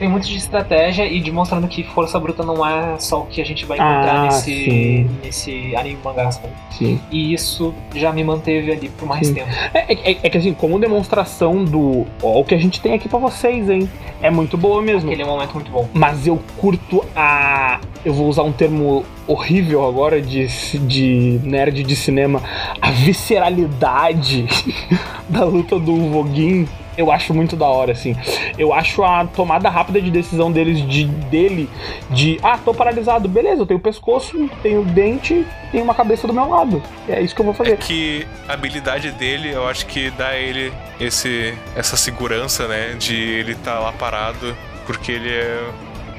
tem 0.00 0.08
muito 0.08 0.26
de 0.26 0.36
estratégia 0.36 1.04
e 1.06 1.20
demonstrando 1.20 1.68
que 1.68 1.84
força 1.84 2.18
bruta 2.18 2.42
não 2.42 2.66
é 2.66 2.98
só 2.98 3.20
o 3.20 3.26
que 3.26 3.38
a 3.40 3.44
gente 3.44 3.66
vai 3.66 3.76
encontrar 3.76 4.16
Ah, 4.16 4.22
nesse, 4.24 4.64
sim. 4.64 5.10
nesse 5.22 5.76
anime 5.76 5.98
mangá, 6.02 6.30
sabe? 6.32 6.48
Sim. 6.70 6.98
E 7.12 7.34
isso 7.34 7.74
já 7.94 8.10
me 8.10 8.24
manteve 8.24 8.72
ali 8.72 8.88
por 8.88 9.06
mais 9.06 9.26
Sim. 9.26 9.34
tempo. 9.34 9.48
É, 9.74 9.92
é- 9.92 10.18
é 10.22 10.30
que 10.30 10.38
assim, 10.38 10.54
como 10.54 10.78
demonstração 10.78 11.62
do. 11.64 12.06
Ó, 12.22 12.40
o 12.40 12.44
que 12.44 12.54
a 12.54 12.58
gente 12.58 12.80
tem 12.80 12.94
aqui 12.94 13.10
pra 13.10 13.18
vocês, 13.18 13.68
hein? 13.68 13.88
É 14.22 14.30
muito 14.30 14.56
boa 14.56 14.80
mesmo. 14.80 15.10
Aquele 15.10 15.24
momento 15.28 15.52
muito 15.52 15.70
bom. 15.70 15.86
Mas 15.92 16.26
eu 16.26 16.40
curto 16.56 17.04
a. 17.14 17.78
Eu 18.02 18.14
vou 18.14 18.26
usar 18.26 18.42
um 18.44 18.52
termo 18.52 19.04
horrível 19.26 19.86
agora 19.86 20.22
de, 20.22 20.46
de 20.78 21.38
nerd 21.44 21.82
de 21.82 21.94
cinema. 21.94 22.42
A 22.80 22.90
visceralidade 22.90 24.46
da 25.28 25.44
luta 25.44 25.78
do 25.78 25.94
Voguin. 26.10 26.66
Eu 26.96 27.10
acho 27.10 27.32
muito 27.32 27.56
da 27.56 27.66
hora, 27.66 27.92
assim. 27.92 28.14
Eu 28.58 28.72
acho 28.74 29.02
a 29.02 29.24
tomada 29.24 29.68
rápida 29.70 30.00
de 30.00 30.10
decisão 30.10 30.50
deles 30.50 30.86
de, 30.86 31.04
dele 31.04 31.68
de. 32.10 32.38
Ah, 32.42 32.58
tô 32.62 32.74
paralisado. 32.74 33.28
Beleza, 33.28 33.62
eu 33.62 33.66
tenho 33.66 33.80
pescoço, 33.80 34.50
tenho 34.62 34.84
dente, 34.84 35.46
tenho 35.72 35.84
uma 35.84 35.94
cabeça 35.94 36.26
do 36.26 36.34
meu 36.34 36.48
lado. 36.48 36.82
É 37.08 37.20
isso 37.20 37.34
que 37.34 37.40
eu 37.40 37.44
vou 37.44 37.54
É 37.54 37.56
fazer. 37.56 37.76
que 37.78 38.26
a 38.48 38.52
habilidade 38.54 39.10
dele, 39.12 39.50
eu 39.52 39.66
acho 39.68 39.86
que 39.86 40.10
dá 40.10 40.28
a 40.28 40.36
ele 40.36 40.72
esse, 41.00 41.54
essa 41.76 41.96
segurança, 41.96 42.66
né? 42.66 42.94
De 42.98 43.14
ele 43.14 43.52
estar 43.52 43.78
lá 43.78 43.92
parado, 43.92 44.56
porque 44.86 45.12
ele 45.12 45.30
é. 45.30 45.68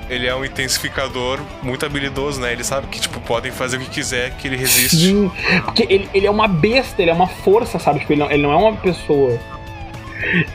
Ele 0.09 0.27
é 0.27 0.35
um 0.35 0.43
intensificador 0.43 1.39
muito 1.63 1.85
habilidoso, 1.85 2.41
né? 2.41 2.51
Ele 2.51 2.65
sabe 2.65 2.87
que, 2.87 2.99
tipo, 2.99 3.17
podem 3.21 3.49
fazer 3.49 3.77
o 3.77 3.79
que 3.79 3.89
quiser, 3.89 4.31
que 4.31 4.45
ele 4.45 4.57
resiste. 4.57 4.97
Sim, 4.97 5.31
porque 5.63 5.87
ele, 5.89 6.09
ele 6.13 6.27
é 6.27 6.31
uma 6.31 6.49
besta, 6.49 7.01
ele 7.01 7.11
é 7.11 7.13
uma 7.13 7.27
força, 7.27 7.79
sabe? 7.79 7.99
Tipo, 8.01 8.11
ele 8.11 8.19
não, 8.21 8.29
ele 8.29 8.43
não 8.43 8.51
é 8.51 8.55
uma 8.57 8.73
pessoa. 8.73 9.39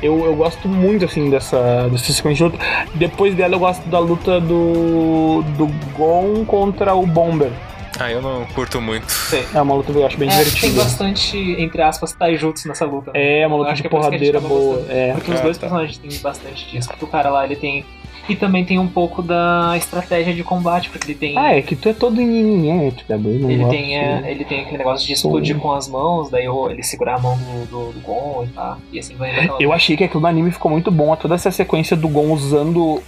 Eu, 0.03 0.25
eu 0.25 0.35
gosto 0.37 0.69
muito, 0.69 1.05
assim, 1.05 1.29
dessa, 1.31 1.89
dessa 1.91 2.13
sequência 2.13 2.49
de 2.49 2.53
luta. 2.53 2.65
Depois 2.95 3.35
dela, 3.35 3.55
eu 3.55 3.59
gosto 3.59 3.87
da 3.89 3.99
luta 3.99 4.41
do, 4.41 5.43
do 5.57 5.67
Gon 5.97 6.45
contra 6.45 6.95
o 6.95 7.07
Bomber. 7.07 7.51
Ah, 7.99 8.11
eu 8.13 8.21
não 8.21 8.45
curto 8.55 8.79
muito. 8.81 9.07
É 9.55 9.61
uma 9.63 9.75
luta 9.75 9.91
que 9.91 9.99
eu 9.99 10.07
acho 10.07 10.19
bem 10.19 10.29
É, 10.29 10.33
tem 10.33 10.45
divertida. 10.45 10.83
bastante, 10.83 11.39
entre 11.59 11.81
aspas, 11.81 12.13
taijutsu 12.13 12.69
nessa 12.69 12.85
luta. 12.85 13.11
né? 13.13 13.41
É 13.41 13.47
uma 13.47 13.57
luta 13.57 13.73
de 13.73 13.87
é 13.87 13.89
porradeira 13.89 14.39
boa. 14.39 14.85
É. 14.91 15.13
Porque 15.15 15.31
os 15.33 15.41
Ah, 15.41 15.43
dois 15.43 15.57
tá. 15.57 15.61
personagens 15.63 15.97
têm 15.99 16.19
bastante 16.21 16.71
disso. 16.71 16.89
Porque 16.89 17.05
o 17.07 17.09
cara 17.09 17.31
lá, 17.31 17.45
ele 17.47 17.57
tem. 17.57 17.87
E 18.29 18.35
também 18.37 18.65
tem 18.65 18.79
um 18.79 18.89
pouco 18.89 19.23
da 19.23 19.75
estratégia 19.77 20.35
de 20.35 20.43
combate, 20.43 20.91
porque 20.91 21.13
ele 21.13 21.19
tem. 21.19 21.39
Ah, 21.39 21.55
é 21.55 21.63
que 21.63 21.77
tu 21.77 21.89
é 21.89 21.93
todo 21.93 22.17
nhenhenhete, 22.17 23.05
Gabriel. 23.09 23.35
eu 23.37 23.41
não 23.43 23.51
Ele 23.51 23.65
tem, 23.67 23.97
é, 23.99 24.23
ele 24.31 24.45
tem 24.45 24.61
aquele 24.63 24.79
negócio 24.79 25.07
de 25.07 25.13
explodir 25.13 25.57
com 25.59 25.73
as 25.73 25.89
mãos, 25.89 26.29
daí 26.31 26.47
ele 26.71 26.83
segurar 26.83 27.17
a 27.17 27.19
mão 27.19 27.37
do, 27.39 27.67
do, 27.67 27.93
do 27.93 28.01
Gon 28.01 28.45
e 28.45 28.49
tá. 28.49 28.79
E 28.93 28.99
assim 28.99 29.15
vai. 29.15 29.49
Eu 29.61 29.73
achei 29.73 29.97
que 29.97 30.05
aquilo 30.05 30.21
no 30.21 30.27
anime 30.27 30.51
ficou 30.51 30.71
muito 30.71 30.91
bom. 30.91 31.15
Toda 31.17 31.35
essa 31.35 31.51
sequência 31.51 31.97
do 31.97 32.09
Gon 32.09 32.33
usando 32.33 33.01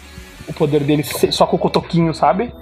o 0.49 0.53
poder 0.55 0.83
dele 0.85 1.03
só 1.03 1.47
com 1.47 1.57
o 1.57 1.59
cotoquinho, 1.59 2.15
sabe? 2.15 2.53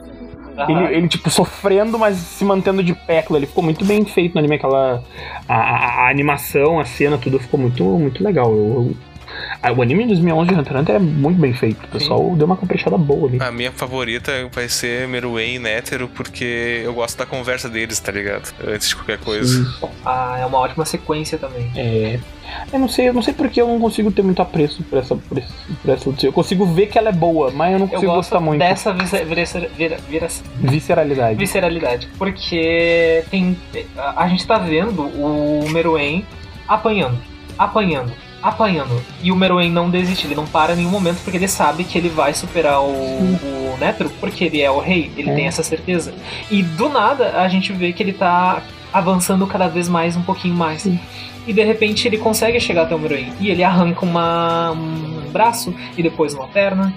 Ele, 0.69 0.97
ele, 0.97 1.09
tipo, 1.09 1.29
sofrendo, 1.29 1.99
mas 1.99 2.17
se 2.17 2.43
mantendo 2.43 2.83
de 2.83 2.95
pé. 2.95 3.23
ali 3.29 3.45
ficou 3.45 3.63
muito 3.63 3.85
bem 3.85 4.05
feito 4.07 4.33
no 4.33 4.39
anime. 4.39 4.55
Aquela. 4.57 5.05
A, 5.47 5.55
a- 5.55 6.07
a 6.07 6.11
animação, 6.11 6.81
a 6.81 6.85
cena, 6.87 7.19
tudo 7.19 7.39
ficou 7.39 7.61
muito, 7.61 7.85
muito 7.85 8.25
legal. 8.25 8.51
Eu- 8.51 8.57
eu- 8.57 8.97
o 9.77 9.83
anime 9.83 10.03
de 10.05 10.09
2011 10.15 10.49
de 10.49 10.55
Hunter 10.55 10.73
x 10.73 10.81
Hunter 10.83 10.95
é 10.97 10.99
muito 10.99 11.41
bem 11.41 11.53
feito. 11.53 11.85
O 11.85 11.89
pessoal 11.89 12.35
deu 12.37 12.47
uma 12.47 12.57
caprichada 12.57 12.97
boa 12.97 13.29
ali. 13.29 13.39
A 13.43 13.51
minha 13.51 13.73
favorita 13.73 14.33
vai 14.53 14.69
ser 14.69 15.07
Meruem 15.09 15.57
e 15.57 15.59
Nétero, 15.59 16.09
porque 16.09 16.83
eu 16.85 16.93
gosto 16.95 17.19
da 17.19 17.27
conversa 17.27 17.69
deles, 17.69 17.99
tá 18.01 18.13
ligado? 18.13 18.53
Antes 18.67 18.89
de 18.89 18.97
qualquer 18.97 19.19
coisa. 19.19 19.65
Sim. 19.65 19.89
Ah, 20.05 20.39
é 20.41 20.47
uma 20.47 20.59
ótima 20.59 20.85
sequência 20.85 21.39
também. 21.39 21.71
É. 21.77 22.19
Eu 22.73 22.79
não 22.79 22.89
sei, 22.89 23.09
eu 23.09 23.13
não 23.13 23.23
sei 23.23 23.35
porque 23.35 23.61
eu 23.61 23.67
não 23.67 23.81
consigo 23.81 24.11
ter 24.13 24.23
muito 24.23 24.41
apreço 24.41 24.81
por 24.85 24.99
essa, 24.99 25.17
por 25.17 25.37
esse- 25.37 25.53
por 25.83 25.91
essa 25.91 26.09
luta. 26.09 26.25
Eu 26.25 26.33
consigo 26.33 26.65
ver 26.65 26.87
que 26.87 26.97
ela 26.97 27.09
é 27.09 27.13
boa, 27.13 27.51
mas 27.51 27.73
eu 27.73 27.79
não 27.81 27.87
Eu 27.87 27.91
consigo 27.91 28.13
gosto 28.13 28.31
gostar 28.31 28.41
muito. 28.41 28.61
dessa 28.61 28.93
vira- 28.93 29.69
vira- 29.77 29.99
vira- 30.09 30.29
Visceralidade. 30.61 31.35
visceralidade. 31.39 32.09
Porque 32.17 33.25
tem. 33.31 33.57
A, 33.97 34.25
a 34.25 34.29
gente 34.29 34.47
tá 34.47 34.59
vendo 34.59 35.03
o 35.03 35.69
Meruem 35.71 36.25
apanhando, 36.69 37.19
apanhando, 37.59 38.13
apanhando. 38.43 39.03
E 39.23 39.33
o 39.33 39.37
Meruem 39.37 39.71
não 39.71 39.91
desiste, 39.91 40.27
ele 40.27 40.35
não 40.35 40.47
para 40.47 40.73
em 40.73 40.77
nenhum 40.77 40.91
momento 40.91 41.23
porque 41.23 41.37
ele 41.37 41.49
sabe 41.49 41.85
que 41.85 41.97
ele 41.99 42.09
vai 42.09 42.33
superar 42.35 42.81
o, 42.81 42.87
o 42.91 43.77
Netro, 43.81 44.09
porque 44.21 44.45
ele 44.45 44.61
é 44.61 44.71
o 44.71 44.79
rei, 44.79 45.11
ele 45.17 45.31
É. 45.31 45.35
tem 45.35 45.47
essa 45.47 45.63
certeza. 45.63 46.15
E 46.51 46.63
do 46.63 46.89
nada 46.89 47.41
a 47.41 47.49
gente 47.49 47.73
vê 47.73 47.93
que 47.93 48.03
ele 48.03 48.13
tá 48.13 48.63
avançando 48.93 49.47
cada 49.47 49.69
vez 49.69 49.89
mais, 49.89 50.17
um 50.17 50.23
pouquinho 50.23 50.55
mais. 50.55 50.83
Sim. 50.83 50.99
E 51.47 51.53
de 51.53 51.63
repente 51.63 52.07
ele 52.09 52.19
consegue 52.19 52.59
chegar 52.61 52.83
até 52.83 52.95
o 52.95 52.99
Meruem. 52.99 53.33
E 53.41 53.51
ele 53.51 53.63
arranca 53.63 54.05
uma, 54.05 54.73
um 54.73 55.31
braço 55.31 55.75
e 55.97 56.03
depois 56.03 56.35
uma 56.35 56.49
perna. 56.49 56.93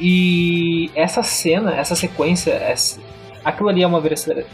E 0.00 0.90
essa 0.94 1.22
cena, 1.22 1.74
essa 1.74 1.94
sequência, 1.94 2.50
essa, 2.52 3.00
aquilo 3.44 3.68
ali 3.68 3.82
é 3.82 3.86
uma 3.86 4.00
veracidade. 4.00 4.44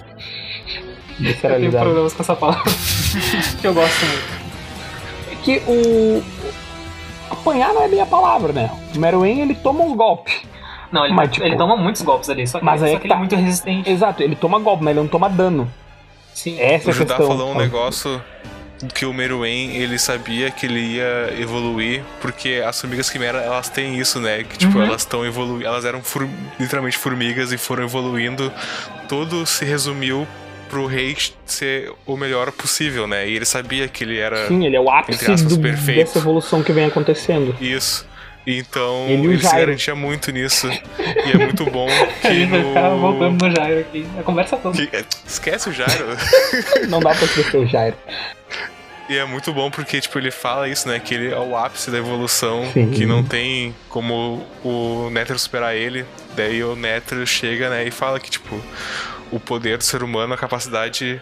Eu 1.21 1.35
tenho 1.35 1.71
problemas 1.85 2.13
com 2.15 2.23
essa 2.23 2.35
palavra. 2.37 2.63
que 3.61 3.67
eu 3.67 3.75
gosto 3.75 4.07
muito. 4.07 4.42
Que 5.43 5.63
o. 5.67 6.23
Apanhar 7.31 7.73
não 7.73 7.83
é 7.83 7.89
bem 7.89 8.01
a 8.01 8.07
palavra, 8.07 8.53
né? 8.53 8.71
O 8.95 8.99
Meruem 8.99 9.41
ele 9.41 9.55
toma 9.55 9.83
uns 9.85 9.97
golpes. 9.97 10.43
Não, 10.93 11.07
ele, 11.07 11.15
Mas, 11.15 11.31
tipo, 11.31 11.47
ele 11.47 11.57
toma 11.57 11.75
muitos 11.77 12.03
golpes 12.03 12.29
ali, 12.29 12.47
só 12.47 12.59
que, 12.59 12.65
mas 12.65 12.83
aí 12.83 12.91
só 12.91 12.97
é 12.97 12.99
que 12.99 13.01
que 13.01 13.07
ele 13.07 13.13
é 13.13 13.17
tá. 13.17 13.19
muito 13.21 13.35
resistente. 13.37 13.91
Exato, 13.91 14.23
ele 14.23 14.37
toma 14.37 14.59
golpe, 14.59 14.85
mas 14.85 14.91
ele 14.93 15.01
não 15.01 15.09
toma 15.09 15.31
dano. 15.31 15.73
Sim. 16.35 16.61
Essa 16.61 16.87
é 16.87 16.89
O 16.89 16.91
a 16.91 16.93
Judá 16.93 17.17
questão. 17.17 17.27
falou 17.39 17.53
um 17.53 17.57
negócio 17.57 18.23
que 18.95 19.07
o 19.07 19.15
Meruem, 19.15 19.75
ele 19.77 19.99
sabia 19.99 20.51
que 20.51 20.67
ele 20.67 20.81
ia 20.97 21.35
evoluir, 21.41 22.03
porque 22.21 22.63
as 22.67 22.79
formigas 22.79 23.09
quimera, 23.09 23.39
elas 23.39 23.71
têm 23.71 23.99
isso, 23.99 24.21
né? 24.21 24.45
Que, 24.45 24.59
tipo, 24.59 24.77
Uhum. 24.77 24.85
elas 24.85 25.01
estão 25.03 25.25
evoluindo, 25.25 25.67
elas 25.67 25.85
eram 25.87 26.03
for- 26.03 26.29
literalmente 26.61 26.99
formigas 26.99 27.53
e 27.53 27.57
foram 27.57 27.85
evoluindo. 27.85 28.53
Tudo 29.09 29.47
se 29.47 29.65
resumiu 29.65 30.27
pro 30.73 30.87
rei 30.87 31.15
ser 31.45 31.93
o 32.07 32.17
melhor 32.17 32.51
possível, 32.51 33.07
né? 33.07 33.29
E 33.29 33.37
ele 33.37 33.45
sabia 33.45 33.87
que 33.89 34.05
ele 34.05 34.19
era 34.19 34.49
Sim, 34.49 34.65
ele 34.65 34.75
é 34.75 34.81
o 34.81 34.91
ápice 34.91 35.31
aspas, 35.31 35.43
do- 35.55 35.61
perfeito. 35.63 35.99
dessa 35.99 36.19
evolução 36.19 36.63
que 36.63 36.73
vem 36.73 36.87
acontecendo. 36.87 37.55
isso. 37.61 38.11
Então, 38.47 39.07
Ele 39.09 39.23
e 39.25 39.29
o 39.29 39.33
ele, 39.35 39.47
se 39.47 39.55
garantia 39.55 39.95
muito 39.95 40.33
nisso. 40.33 40.67
e 40.67 41.31
é 41.31 41.37
muito 41.39 41.65
bom 41.67 41.87
A 41.89 42.07
que 42.29 42.35
gente 42.35 42.51
vai 42.51 42.65
ficar 42.65 42.89
no... 42.91 42.99
voltando 42.99 43.45
no 43.47 43.55
Jairo 43.55 43.81
aqui. 43.81 44.07
A 44.19 44.23
conversa 44.23 44.57
toda. 44.57 44.75
que- 44.87 44.97
é, 44.97 45.05
Esquece 45.27 45.69
o 45.69 45.73
Jairo. 45.73 46.07
Não 46.89 47.01
dá 47.01 47.11
pra 47.15 47.25
esquecer 47.25 47.59
o 47.59 47.67
Jairo. 47.67 47.97
E 49.11 49.19
é 49.19 49.25
muito 49.27 49.53
bom 49.53 49.71
porque, 49.71 50.01
tipo, 50.01 50.19
ele 50.19 50.31
fala 50.31 50.69
isso, 50.69 50.89
né? 50.89 50.99
Que 50.99 51.15
ele 51.15 51.33
é 51.33 51.39
o 51.39 51.55
ápice 51.55 51.91
da 51.91 51.99
evolução, 51.99 52.65
Sim. 52.73 52.91
que 52.91 53.05
não 53.05 53.23
tem 53.23 53.75
como 53.91 54.43
o 54.65 55.11
Nether 55.11 55.39
superar 55.39 55.77
ele. 55.77 56.05
Daí 56.35 56.65
o 56.65 56.75
Nether 56.75 57.27
chega, 57.27 57.69
né, 57.69 57.85
e 57.87 57.91
fala 57.91 58.19
que, 58.19 58.31
tipo, 58.31 58.59
o 59.33 59.41
poder 59.41 59.79
do 59.79 59.85
ser 59.85 60.03
humano, 60.03 60.35
a 60.35 60.37
capacidade 60.37 61.21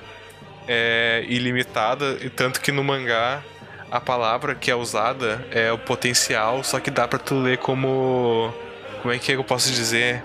é 0.69 1.25
ilimitada, 1.29 2.19
e 2.21 2.29
tanto 2.29 2.61
que 2.61 2.71
no 2.71 2.85
mangá 2.85 3.43
a 3.91 4.01
palavra 4.01 4.55
que 4.55 4.71
é 4.71 4.75
usada 4.75 5.45
é 5.51 5.73
o 5.73 5.79
potencial, 5.79 6.63
só 6.63 6.79
que 6.79 6.91
dá 6.91 7.09
pra 7.09 7.19
tu 7.19 7.35
ler 7.41 7.59
como. 7.59 8.53
Como 9.03 9.15
é 9.15 9.19
que 9.19 9.33
eu 9.33 9.43
posso 9.43 9.71
dizer? 9.73 10.23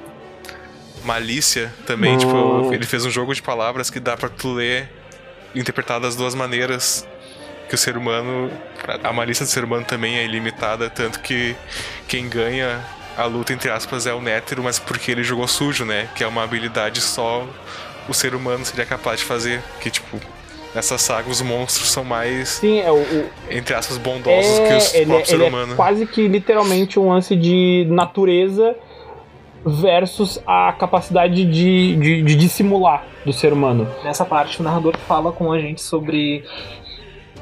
Malícia 1.03 1.73
também, 1.85 2.15
Hum. 2.15 2.17
tipo, 2.17 2.73
ele 2.73 2.85
fez 2.85 3.05
um 3.05 3.11
jogo 3.11 3.33
de 3.33 3.41
palavras 3.41 3.89
que 3.89 3.99
dá 3.99 4.17
pra 4.17 4.27
tu 4.27 4.53
ler 4.53 4.89
interpretado 5.53 6.01
das 6.01 6.15
duas 6.15 6.33
maneiras 6.35 7.07
que 7.69 7.75
o 7.75 7.77
ser 7.77 7.95
humano, 7.95 8.51
a 9.03 9.13
malícia 9.13 9.45
do 9.45 9.49
ser 9.49 9.63
humano 9.63 9.85
também 9.85 10.17
é 10.17 10.25
ilimitada, 10.25 10.89
tanto 10.89 11.19
que 11.19 11.55
quem 12.07 12.27
ganha 12.27 12.83
a 13.17 13.25
luta, 13.25 13.53
entre 13.53 13.69
aspas, 13.69 14.05
é 14.05 14.13
o 14.13 14.21
Nétero, 14.21 14.63
mas 14.63 14.77
porque 14.79 15.11
ele 15.11 15.23
jogou 15.23 15.47
sujo, 15.47 15.85
né? 15.85 16.09
Que 16.15 16.23
é 16.23 16.27
uma 16.27 16.43
habilidade 16.43 17.01
só 17.01 17.45
o 18.09 18.13
ser 18.13 18.35
humano 18.35 18.63
seria 18.65 18.85
capaz 18.85 19.19
de 19.21 19.25
fazer. 19.25 19.61
Que, 19.81 19.89
tipo, 19.89 20.19
nessa 20.73 20.97
saga 20.97 21.29
os 21.29 21.41
monstros 21.41 21.89
são 21.91 22.03
mais, 22.03 22.49
Sim, 22.49 22.79
é 22.79 22.91
o. 22.91 22.95
o- 22.97 23.29
entre 23.49 23.73
aspas, 23.73 23.97
bondosos 23.97 24.59
é, 24.59 24.67
que 24.67 24.73
os 24.75 24.93
ele, 24.93 25.05
próprios 25.05 25.29
ele 25.29 25.37
ser 25.39 25.45
é 25.45 25.49
humano. 25.49 25.75
quase 25.75 26.05
que 26.05 26.27
literalmente 26.27 26.99
um 26.99 27.09
lance 27.09 27.35
de 27.35 27.87
natureza 27.89 28.75
versus 29.65 30.39
a 30.45 30.71
capacidade 30.73 31.43
de, 31.45 31.95
de, 31.95 32.21
de 32.21 32.35
dissimular 32.35 33.03
do 33.25 33.33
ser 33.33 33.51
humano. 33.51 33.87
Nessa 34.03 34.23
parte, 34.23 34.59
o 34.59 34.63
narrador 34.63 34.95
fala 35.07 35.31
com 35.31 35.51
a 35.51 35.59
gente 35.59 35.81
sobre 35.81 36.43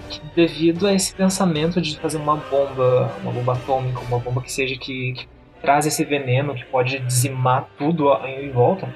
que 0.10 0.22
devido 0.36 0.88
a 0.88 0.94
esse 0.94 1.14
pensamento 1.14 1.82
de 1.82 1.98
fazer 2.00 2.18
uma 2.18 2.38
bomba, 2.38 3.12
uma 3.22 3.32
bomba 3.32 3.54
atômica, 3.54 4.00
uma 4.08 4.20
bomba 4.20 4.42
que 4.42 4.52
seja 4.52 4.76
que, 4.78 5.14
que 5.14 5.28
traz 5.64 5.86
esse 5.86 6.04
veneno 6.04 6.54
que 6.54 6.66
pode 6.66 7.00
dizimar 7.00 7.70
tudo 7.78 8.14
em 8.28 8.52
volta, 8.52 8.94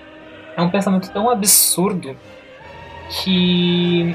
é 0.55 0.61
um 0.61 0.70
pensamento 0.70 1.09
tão 1.09 1.30
absurdo 1.30 2.15
que 3.09 4.13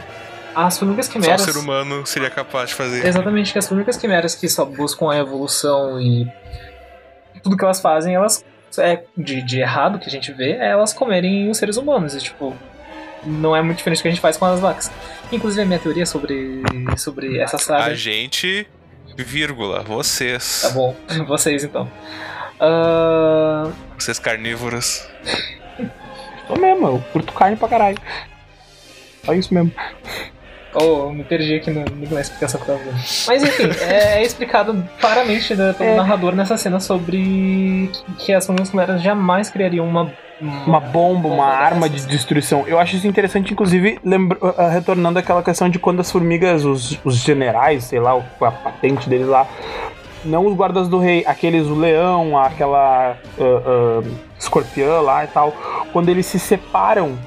as 0.54 0.78
formigas 0.78 1.06
Só 1.06 1.12
o 1.12 1.14
quimeras 1.14 1.40
ser 1.40 1.56
humano 1.56 2.06
seria 2.06 2.28
capaz 2.28 2.68
de 2.68 2.74
fazer. 2.74 3.06
Exatamente, 3.06 3.54
que 3.54 3.58
as 3.58 3.70
únicas 3.70 3.96
quimeras 3.96 4.34
que 4.34 4.46
só 4.50 4.66
buscam 4.66 5.10
a 5.10 5.16
evolução 5.16 5.98
e 5.98 6.30
tudo 7.42 7.56
que 7.56 7.64
elas 7.64 7.80
fazem, 7.80 8.14
elas 8.14 8.44
é 8.78 9.02
de, 9.16 9.42
de 9.42 9.60
errado 9.60 9.98
que 9.98 10.06
a 10.06 10.10
gente 10.10 10.30
vê, 10.30 10.52
é 10.52 10.68
elas 10.68 10.92
comerem 10.92 11.48
os 11.50 11.56
seres 11.56 11.78
humanos. 11.78 12.14
E 12.14 12.18
tipo, 12.18 12.54
não 13.24 13.56
é 13.56 13.62
muito 13.62 13.78
diferente 13.78 14.00
do 14.00 14.02
que 14.02 14.08
a 14.08 14.10
gente 14.10 14.20
faz 14.20 14.36
com 14.36 14.44
as 14.44 14.60
vacas. 14.60 14.90
Inclusive 15.30 15.62
a 15.62 15.64
minha 15.64 15.78
teoria 15.78 16.04
sobre, 16.04 16.62
sobre 16.98 17.38
essa 17.38 17.56
saga. 17.56 17.84
A 17.84 17.94
gente, 17.94 18.66
vírgula, 19.16 19.80
vocês. 19.80 20.60
Tá 20.60 20.70
bom, 20.70 20.94
vocês 21.26 21.64
então. 21.64 21.90
Ah, 22.64 23.68
Vocês 23.98 24.18
carnívoros. 24.20 25.06
Só 26.46 26.56
mesmo, 26.56 26.86
eu 26.86 27.04
curto 27.12 27.32
carne 27.32 27.56
pra 27.56 27.68
caralho. 27.68 27.98
Só 29.24 29.34
isso 29.34 29.52
mesmo. 29.52 29.72
Oh, 30.74 30.80
eu 31.08 31.12
me 31.12 31.22
perdi 31.24 31.56
aqui 31.56 31.70
no, 31.70 31.84
na 32.10 32.20
explicação 32.20 32.60
que 32.60 32.70
eu 32.70 32.76
tava 32.78 32.88
dando. 32.90 33.02
Mas 33.26 33.42
enfim, 33.42 33.68
é, 33.84 34.18
é 34.18 34.22
explicado 34.22 34.88
claramente 35.00 35.54
da- 35.54 35.74
pelo 35.74 35.90
É. 35.90 35.96
narrador 35.96 36.34
nessa 36.34 36.56
cena 36.56 36.80
sobre 36.80 37.90
que, 37.92 38.14
que 38.26 38.32
as 38.32 38.46
formigas 38.46 38.70
quimeras 38.70 39.02
jamais 39.02 39.50
criariam 39.50 39.86
uma. 39.86 40.12
Uma 40.40 40.80
bomba, 40.80 41.28
uma 41.28 41.46
arma 41.46 41.88
de 41.88 42.04
destruição. 42.06 42.64
Eu 42.66 42.76
acho 42.80 42.96
isso 42.96 43.06
interessante, 43.06 43.52
inclusive, 43.52 44.00
lembra, 44.04 44.36
ah, 44.58 44.70
retornando 44.70 45.16
àquela 45.16 45.40
questão 45.40 45.68
de 45.68 45.78
quando 45.78 46.00
as 46.00 46.10
formigas, 46.10 46.64
os, 46.64 46.98
os 47.04 47.16
generais, 47.18 47.84
sei 47.84 48.00
lá, 48.00 48.20
a 48.40 48.50
patente 48.50 49.08
deles 49.08 49.28
lá, 49.28 49.46
não 50.24 50.46
os 50.46 50.54
guardas 50.54 50.88
do 50.88 50.98
rei, 50.98 51.24
aqueles, 51.26 51.66
o 51.66 51.74
leão, 51.74 52.38
aquela 52.38 53.10
ah, 53.10 53.16
ah, 53.40 54.02
escorpiã 54.38 55.00
lá 55.00 55.24
e 55.24 55.28
tal, 55.28 55.52
quando 55.92 56.08
eles 56.08 56.26
se 56.26 56.38
separam 56.38 57.18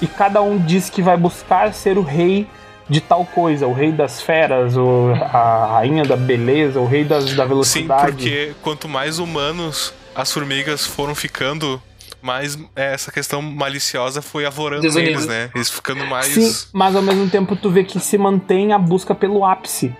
e 0.00 0.06
cada 0.06 0.42
um 0.42 0.58
diz 0.58 0.90
que 0.90 1.02
vai 1.02 1.16
buscar 1.16 1.72
ser 1.72 1.96
o 1.96 2.02
rei 2.02 2.46
de 2.88 3.00
tal 3.00 3.24
coisa, 3.24 3.66
o 3.66 3.72
rei 3.72 3.90
das 3.90 4.20
feras, 4.20 4.76
o, 4.76 5.12
a 5.32 5.66
rainha 5.72 6.04
da 6.04 6.16
beleza, 6.16 6.80
o 6.80 6.86
rei 6.86 7.04
das, 7.04 7.32
da 7.34 7.44
Sim, 7.44 7.48
velocidade. 7.48 8.12
porque 8.12 8.52
quanto 8.62 8.88
mais 8.88 9.18
humanos 9.18 9.94
as 10.14 10.30
formigas 10.32 10.86
foram 10.86 11.14
ficando, 11.14 11.80
mais 12.20 12.58
é, 12.76 12.92
essa 12.92 13.10
questão 13.10 13.40
maliciosa 13.40 14.20
foi 14.20 14.44
avorando 14.44 14.82
Desunidas. 14.82 15.24
eles, 15.24 15.26
né? 15.26 15.50
Eles 15.54 15.70
ficando 15.70 16.04
mais. 16.06 16.26
Sim, 16.26 16.68
mas 16.72 16.94
ao 16.94 17.02
mesmo 17.02 17.28
tempo 17.28 17.56
tu 17.56 17.70
vê 17.70 17.84
que 17.84 17.98
se 17.98 18.16
mantém 18.18 18.72
a 18.72 18.78
busca 18.78 19.14
pelo 19.14 19.44
ápice. 19.44 19.94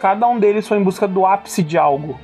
Cada 0.00 0.26
um 0.28 0.38
deles 0.38 0.66
foi 0.68 0.78
em 0.78 0.82
busca 0.82 1.06
do 1.08 1.26
ápice 1.26 1.62
de 1.62 1.76
algo. 1.78 2.18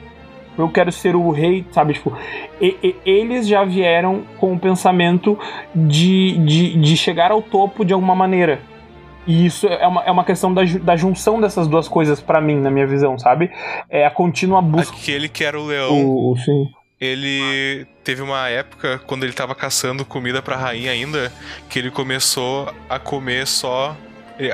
Eu 0.57 0.68
quero 0.68 0.93
ser 0.93 1.16
o 1.16 1.31
rei, 1.31 1.64
sabe? 1.72 1.95
Tipo, 1.95 2.16
e- 2.61 2.77
e- 2.83 2.97
eles 3.05 3.49
já 3.49 3.64
vieram 3.64 4.22
com 4.39 4.53
o 4.53 4.59
pensamento 4.59 5.37
de, 5.75 6.39
de, 6.45 6.77
de 6.81 6.97
chegar 6.97 7.33
ao 7.33 7.43
topo 7.43 7.85
de 7.85 7.93
alguma 7.93 8.14
maneira. 8.14 8.61
E 9.27 9.47
isso 9.47 9.66
é 9.66 9.87
uma, 9.87 10.03
é 10.05 10.11
uma 10.11 10.22
questão 10.22 10.53
da, 10.55 10.62
da 10.62 10.97
junção 10.97 11.41
dessas 11.41 11.66
duas 11.66 11.89
coisas 11.89 12.20
pra 12.20 12.41
mim, 12.41 12.57
na 12.61 12.70
minha 12.70 12.87
visão, 12.87 13.18
sabe? 13.18 13.51
É 13.91 14.07
a 14.07 14.11
contínua 14.11 14.61
busca. 14.62 14.95
Aquele 14.97 15.29
que 15.29 15.43
era 15.43 15.59
o 15.59 15.64
leão, 15.66 15.93
O, 15.93 16.33
o- 16.33 16.37
sim. 16.39 16.68
ele 17.01 17.87
teve 18.05 18.22
uma 18.22 18.49
época, 18.49 19.01
quando 19.07 19.25
ele 19.25 19.33
tava 19.33 19.55
caçando 19.55 20.05
comida 20.05 20.41
pra 20.43 20.57
rainha 20.57 20.93
ainda, 20.93 21.33
que 21.68 21.79
ele 21.79 21.91
começou 21.91 22.70
a 22.89 22.99
comer 22.99 23.47
só 23.47 23.97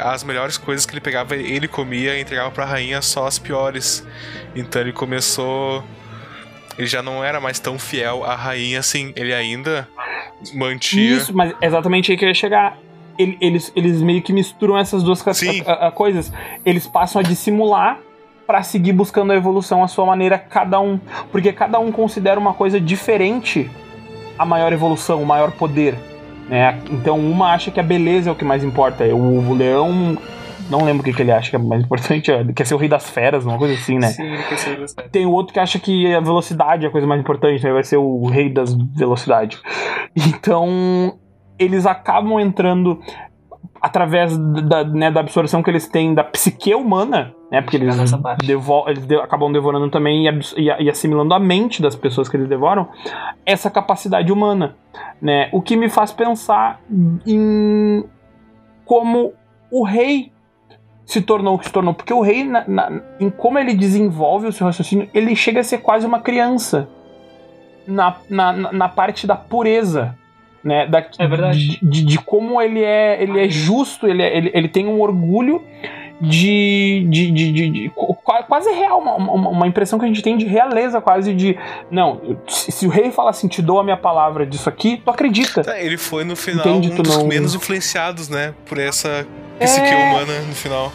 as 0.03 0.23
melhores 0.25 0.57
coisas 0.59 0.85
que 0.85 0.93
ele 0.93 1.01
pegava, 1.01 1.35
ele 1.37 1.67
comia 1.69 2.17
e 2.17 2.21
entregava 2.21 2.51
pra 2.51 2.65
rainha 2.65 3.01
só 3.01 3.27
as 3.27 3.39
piores. 3.39 4.07
Então 4.55 4.83
ele 4.83 4.93
começou. 4.93 5.83
Ele 6.79 6.87
já 6.87 7.03
não 7.03 7.23
era 7.25 7.41
mais 7.41 7.59
tão 7.59 7.79
fiel 7.79 8.25
à 8.25 8.35
rainha 8.35 8.79
assim. 8.81 9.13
Ele 9.17 9.33
ainda 9.35 9.89
mantia. 10.55 11.17
Isso, 11.17 11.35
mas 11.35 11.53
exatamente 11.61 12.11
aí 12.13 12.19
que 12.19 12.25
eu 12.25 12.29
ia 12.29 12.35
chegar. 12.35 12.77
Ele- 13.19 13.37
Eles, 13.41 13.71
eles 13.77 14.01
meio 14.01 14.23
que 14.23 14.33
misturam 14.33 14.79
essas 14.79 15.03
duas 15.03 15.23
Sim. 15.35 15.63
a- 15.67 15.89
a- 15.89 15.91
coisas. 15.91 16.33
Eles 16.65 16.87
passam 16.87 17.21
a 17.21 17.23
dissimular 17.23 17.99
pra 18.47 18.63
seguir 18.63 18.93
buscando 18.93 19.33
a 19.33 19.37
evolução 19.37 19.83
à 19.85 19.89
sua 19.89 20.07
maneira, 20.07 20.39
cada 20.39 20.81
um. 20.81 20.99
Porque 21.31 21.53
cada 21.53 21.79
um 21.79 21.93
considera 21.93 22.41
uma 22.41 22.55
coisa 22.55 22.81
diferente 22.81 23.71
a 24.39 24.45
maior 24.47 24.73
evolução, 24.73 25.23
o 25.23 25.27
maior 25.27 25.53
poder. 25.53 25.95
Né? 26.51 26.81
Então 26.91 27.17
uma 27.17 27.53
acha 27.53 27.71
que 27.71 27.79
a 27.79 27.83
beleza 27.83 28.29
é 28.29 28.33
o 28.33 28.37
que 28.37 28.45
mais 28.45 28.65
importa. 28.65 29.05
O, 29.05 29.51
o 29.51 29.55
leão. 29.55 30.19
Não 30.69 30.85
lembro 30.85 31.03
o 31.03 31.05
que, 31.05 31.13
que 31.13 31.23
ele 31.23 31.33
acha 31.33 31.51
que 31.51 31.57
é 31.57 31.59
mais 31.59 31.83
importante. 31.83 32.31
Ele 32.31 32.53
quer 32.53 32.65
ser 32.65 32.75
o 32.75 32.77
rei 32.77 32.89
das 32.89 33.09
feras, 33.09 33.45
uma 33.45 33.59
coisa 33.59 33.75
assim, 33.75 33.99
né? 33.99 34.09
Sim, 34.09 34.23
ele 34.23 34.43
quer 34.45 34.59
ser 34.59 34.77
gostado. 34.77 35.09
Tem 35.09 35.27
o 35.27 35.31
outro 35.31 35.53
que 35.53 35.59
acha 35.59 35.81
que 35.81 36.15
a 36.15 36.21
velocidade 36.21 36.85
é 36.85 36.89
a 36.89 36.93
coisa 36.93 37.07
mais 37.09 37.21
importante, 37.21 37.65
né? 37.65 37.73
Vai 37.73 37.83
ser 37.83 37.97
o 37.97 38.27
rei 38.27 38.49
das 38.49 38.73
velocidades. 38.75 39.61
Então, 40.15 41.19
eles 41.59 41.87
acabam 41.87 42.39
entrando 42.39 43.01
através 43.81 44.37
da, 44.37 44.85
né, 44.85 45.11
da 45.11 45.21
absorção 45.21 45.63
que 45.63 45.71
eles 45.71 45.89
têm 45.89 46.13
da 46.15 46.23
psique 46.23 46.75
humana, 46.75 47.35
né? 47.51 47.63
Porque 47.63 47.77
eles, 47.77 47.97
devo 48.45 48.85
eles 48.89 49.07
de- 49.07 49.17
acabam 49.17 49.51
devorando 49.51 49.89
também 49.91 50.27
e, 50.27 50.41
e, 50.57 50.65
e 50.85 50.91
assimilando 50.91 51.33
a 51.33 51.39
mente 51.39 51.81
das 51.81 51.97
pessoas 51.97 52.29
que 52.29 52.37
eles 52.37 52.49
devoram 52.49 52.89
essa 53.47 53.71
capacidade 53.71 54.31
humana, 54.31 54.77
né? 55.21 55.49
O 55.53 55.63
que 55.63 55.77
me 55.77 55.89
faz 55.89 56.13
pensar 56.13 56.81
em 57.27 58.05
como 58.85 59.33
o 59.71 59.85
rei 59.85 60.33
se 61.07 61.23
tornou 61.23 61.55
o 61.55 61.59
que 61.59 61.65
se 61.67 61.73
tornou. 61.73 61.95
Porque 61.95 62.13
o 62.13 62.21
rei, 62.21 62.45
na- 62.45 62.65
na- 62.69 63.01
em 63.19 63.31
como 63.31 63.59
ele 63.59 63.75
desenvolve 63.75 64.47
o 64.47 64.53
seu 64.53 64.67
raciocínio, 64.67 65.09
ele 65.15 65.35
chega 65.35 65.61
a 65.61 65.65
ser 65.65 65.79
quase 65.79 66.07
uma 66.07 66.21
criança 66.21 66.89
na, 67.87 68.15
na- 68.29 68.73
na 68.73 68.89
parte 68.89 69.27
da 69.27 69.35
pureza. 69.37 70.17
Né, 70.63 70.87
da, 70.87 71.05
É 71.19 71.27
verdade. 71.27 71.59
De, 71.59 71.79
de- 71.83 72.05
de 72.05 72.19
como 72.19 72.61
ele 72.61 72.83
é, 72.83 73.23
ele 73.23 73.41
é 73.43 73.49
justo, 73.49 74.07
ele, 74.07 74.23
é- 74.23 74.37
ele, 74.37 74.51
ele 74.53 74.69
tem 74.69 74.87
um 74.87 75.01
orgulho 75.01 75.63
de, 76.21 77.07
de, 77.09 77.31
de, 77.31 77.53
de- 77.53 77.71
de- 77.71 77.89
qu- 77.95 78.15
quase 78.47 78.71
real, 78.73 78.99
uma, 79.01 79.15
uma, 79.17 79.49
uma 79.49 79.67
impressão 79.67 79.99
que 79.99 80.05
a 80.05 80.09
gente 80.09 80.21
tem 80.23 80.37
de 80.37 80.45
realeza, 80.45 81.01
quase 81.01 81.33
de 81.33 81.57
não, 81.91 82.21
se, 82.47 82.87
o 82.87 82.91
rei 82.91 83.11
fala 83.11 83.31
assim, 83.31 83.49
te 83.49 83.63
dou 83.63 83.81
a 83.81 83.85
minha 83.85 83.97
palavra 83.97 84.45
disso 84.45 84.69
aqui, 84.69 85.01
tu 85.03 85.11
acredita. 85.11 85.63
Tá, 85.63 85.81
ele 85.81 85.97
foi 85.97 86.25
no 86.25 86.37
final 86.37 86.67
Entende, 86.69 86.93
um 86.93 87.03
dos 87.03 87.17
não- 87.17 87.27
menos 87.27 87.55
influenciados, 87.55 88.29
né? 88.29 88.53
Por 88.67 88.79
essa 88.79 89.27
psique 89.59 89.87
É. 89.89 89.97
humana 90.11 90.41
no 90.47 90.55
final. 90.55 90.93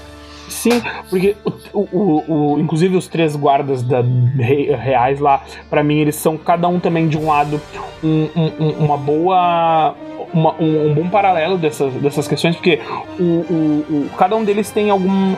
Sim, 0.56 0.82
porque 1.10 1.36
o, 1.74 1.80
o, 1.82 2.24
o- 2.56 2.60
inclusive 2.60 2.96
os 2.96 3.08
três 3.08 3.36
guardas 3.36 3.84
da, 3.84 4.02
re- 4.38 4.74
reais 4.76 5.20
lá, 5.20 5.44
pra 5.70 5.84
mim 5.84 5.96
eles 6.00 6.16
são 6.16 6.38
cada 6.38 6.68
um 6.68 6.80
também 6.80 7.08
de 7.10 7.18
um 7.18 7.28
lado 7.28 7.60
um- 8.04 8.30
um- 8.36 8.52
um- 8.60 8.86
uma 8.86 8.98
boa 8.98 9.94
uma- 10.34 10.56
um, 10.60 10.90
um 10.90 10.94
bom 10.94 11.08
paralelo 11.10 11.58
dessas, 11.58 11.94
dessas 11.96 12.28
questões, 12.28 12.56
porque 12.56 12.80
o- 13.20 13.24
o- 13.24 14.10
cada 14.18 14.36
um 14.36 14.44
deles 14.44 14.72
tem 14.72 14.90
algum 14.90 15.36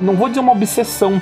não 0.00 0.14
vou 0.14 0.28
dizer 0.28 0.40
uma 0.40 0.52
obsessão, 0.52 1.20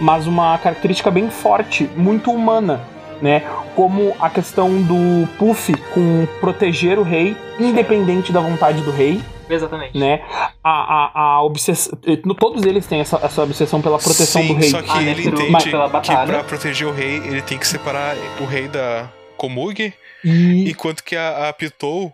mas 0.00 0.26
uma 0.26 0.58
característica 0.58 1.10
bem 1.10 1.30
forte, 1.30 1.88
muito 1.96 2.30
humana. 2.32 2.80
Né, 3.20 3.42
como 3.76 4.16
a 4.18 4.30
questão 4.30 4.80
do 4.82 5.28
Puff 5.38 5.74
com 5.92 6.26
proteger 6.40 6.98
o 6.98 7.02
rei, 7.02 7.36
independente 7.58 8.32
da 8.32 8.40
vontade 8.40 8.80
do 8.82 8.90
rei, 8.90 9.20
Exatamente. 9.48 9.98
né? 9.98 10.22
A, 10.64 10.70
a, 10.70 11.20
a 11.34 11.42
obsessão. 11.42 11.98
Todos 12.38 12.64
eles 12.64 12.86
têm 12.86 13.00
essa, 13.00 13.20
essa 13.22 13.42
obsessão 13.42 13.82
pela 13.82 13.98
proteção 13.98 14.40
Sim, 14.40 14.48
do 14.48 14.54
rei. 14.54 14.70
Só 14.70 14.80
que 14.80 14.90
Ah, 14.90 15.00
né, 15.02 15.10
ele 15.10 15.22
pelo- 15.24 15.42
entende 15.42 15.70
pela 15.70 15.86
que 15.86 15.92
batalha. 15.92 16.26
pra 16.32 16.44
proteger 16.44 16.86
o 16.88 16.92
rei, 16.92 17.16
ele 17.18 17.42
tem 17.42 17.58
que 17.58 17.66
separar 17.66 18.16
o 18.40 18.44
rei 18.46 18.68
da 18.68 19.06
Komug, 19.36 19.92
E, 20.24 20.70
enquanto 20.70 21.04
que 21.04 21.14
a, 21.14 21.48
a 21.48 21.52
Pitou, 21.52 22.10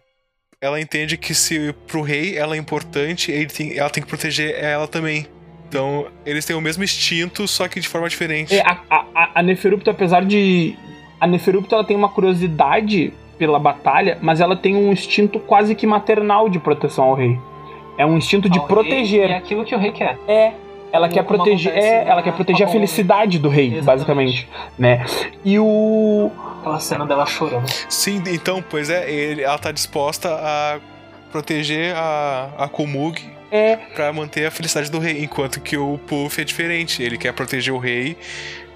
ela 0.61 0.81
entende 0.81 1.17
que 1.17 1.35
se 1.35 1.73
pro 1.87 2.03
rei 2.03 2.37
ela 2.37 2.57
é 2.57 2.59
importante, 2.59 3.31
ele 3.31 3.47
tem, 3.47 3.79
ela 3.79 3.91
tem 3.91 4.03
que 4.03 4.09
proteger 4.09 4.57
ela 4.59 4.89
também. 4.89 5.27
Então, 5.69 6.07
eles 6.25 6.45
têm 6.45 6.55
o 6.57 6.61
mesmo 6.61 6.83
instinto, 6.85 7.47
só 7.49 7.67
que 7.69 7.79
de 7.81 7.89
forma 7.89 8.09
diferente. 8.09 8.55
é, 8.55 8.61
a, 8.61 8.79
a, 8.89 9.05
a- 9.15 9.31
a 9.37 9.43
Neferupta, 9.43 9.91
apesar 9.93 10.25
de. 10.25 10.77
A 11.21 11.27
Neferupta 11.27 11.75
ela 11.75 11.85
tem 11.85 11.97
uma 11.97 12.09
curiosidade 12.09 13.13
pela 13.39 13.59
batalha, 13.59 14.19
mas 14.21 14.41
ela 14.41 14.57
tem 14.57 14.75
um 14.77 14.93
instinto 14.93 15.39
quase 15.39 15.75
que 15.75 15.87
maternal 15.87 16.49
de 16.49 16.59
proteção 16.59 17.05
ao 17.05 17.15
rei. 17.15 17.39
É 17.99 18.05
um 18.05 18.17
instinto 18.17 18.49
de 18.49 18.59
Ao 18.59 18.67
rei 18.67 18.75
proteger. 18.75 19.31
É 19.31 19.37
aquilo 19.37 19.65
que 19.65 19.75
o 19.75 19.79
rei 19.79 19.93
quer. 19.93 20.19
É. 20.29 20.53
ela 20.93 21.09
quer 21.09 21.25
proteger, 21.25 21.73
acontece 21.73 21.95
é, 21.95 22.09
ela 22.09 22.23
quer 22.23 22.33
proteger 22.33 22.67
a 22.67 22.71
felicidade 22.71 23.39
do 23.39 23.49
rei, 23.51 23.67
Exatamente. 23.67 23.85
basicamente, 23.87 24.49
né? 24.79 25.05
E 25.45 25.59
o 25.59 26.31
Aquela 26.61 26.79
cena 26.81 27.05
dela 27.05 27.27
chorando. 27.27 27.69
Sim, 27.89 28.23
então, 28.29 28.63
pois 28.69 28.89
é, 28.89 29.11
ele- 29.11 29.43
ela 29.43 29.59
tá 29.59 29.71
disposta 29.73 30.29
a 30.31 30.79
proteger 31.37 31.95
a, 31.95 32.49
a 32.57 32.69
Kumug 32.69 33.21
é 33.51 33.77
pra 33.77 34.11
manter 34.11 34.47
a 34.47 34.51
felicidade 34.51 34.91
do 34.91 34.99
rei, 34.99 35.23
enquanto 35.23 35.61
que 35.61 35.77
o 35.77 35.99
Puff 36.07 36.41
é 36.41 36.45
diferente. 36.45 37.03
Ele 37.03 37.19
quer 37.19 37.33
proteger 37.33 37.75
o 37.75 37.79
rei, 37.79 38.17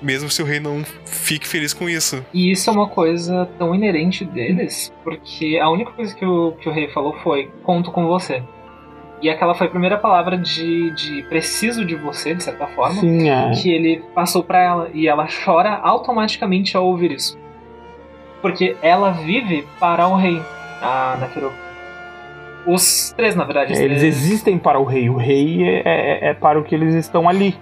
mesmo 0.00 0.28
se 0.28 0.42
o 0.42 0.44
rei 0.44 0.60
não 0.60 0.84
fique 1.06 1.48
feliz 1.48 1.72
com 1.72 1.88
isso. 1.88 2.24
E 2.34 2.52
isso 2.52 2.68
é 2.68 2.72
uma 2.72 2.86
coisa 2.86 3.48
tão 3.58 3.74
inerente 3.74 4.26
deles, 4.26 4.92
porque 5.02 5.58
a 5.60 5.70
única 5.70 5.90
coisa 5.92 6.14
que 6.14 6.24
o, 6.24 6.52
que 6.52 6.68
o 6.68 6.72
rei 6.72 6.88
falou 6.90 7.14
foi: 7.22 7.50
conto 7.62 7.90
com 7.90 8.06
você. 8.06 8.42
E 9.22 9.30
aquela 9.30 9.54
foi 9.54 9.66
a 9.66 9.70
primeira 9.70 9.96
palavra 9.96 10.36
de, 10.36 10.90
de 10.94 11.22
preciso 11.24 11.84
de 11.84 11.94
você, 11.94 12.34
de 12.34 12.42
certa 12.42 12.66
forma, 12.68 13.00
sim, 13.00 13.28
é. 13.28 13.50
que 13.52 13.70
ele 13.70 14.02
passou 14.14 14.42
pra 14.42 14.62
ela. 14.62 14.90
E 14.92 15.08
ela 15.08 15.26
chora 15.44 15.74
automaticamente 15.82 16.76
ao 16.76 16.86
ouvir 16.86 17.12
isso. 17.12 17.38
Porque 18.42 18.76
ela 18.82 19.10
vive 19.10 19.66
para 19.78 20.06
o 20.08 20.16
rei, 20.16 20.40
a 20.80 21.16
Neferu. 21.20 21.52
Os 22.66 23.12
três, 23.16 23.34
na 23.34 23.44
verdade. 23.44 23.72
os 23.72 23.78
Eles 23.78 23.98
três. 23.98 24.16
existem 24.16 24.58
para 24.58 24.78
o 24.78 24.84
rei. 24.84 25.08
O 25.10 25.16
rei 25.16 25.62
é, 25.64 25.82
é- 25.84 26.28
é 26.30 26.34
para 26.34 26.58
o 26.58 26.62
que 26.64 26.74
eles 26.74 26.94
estão 26.94 27.28
ali. 27.28 27.56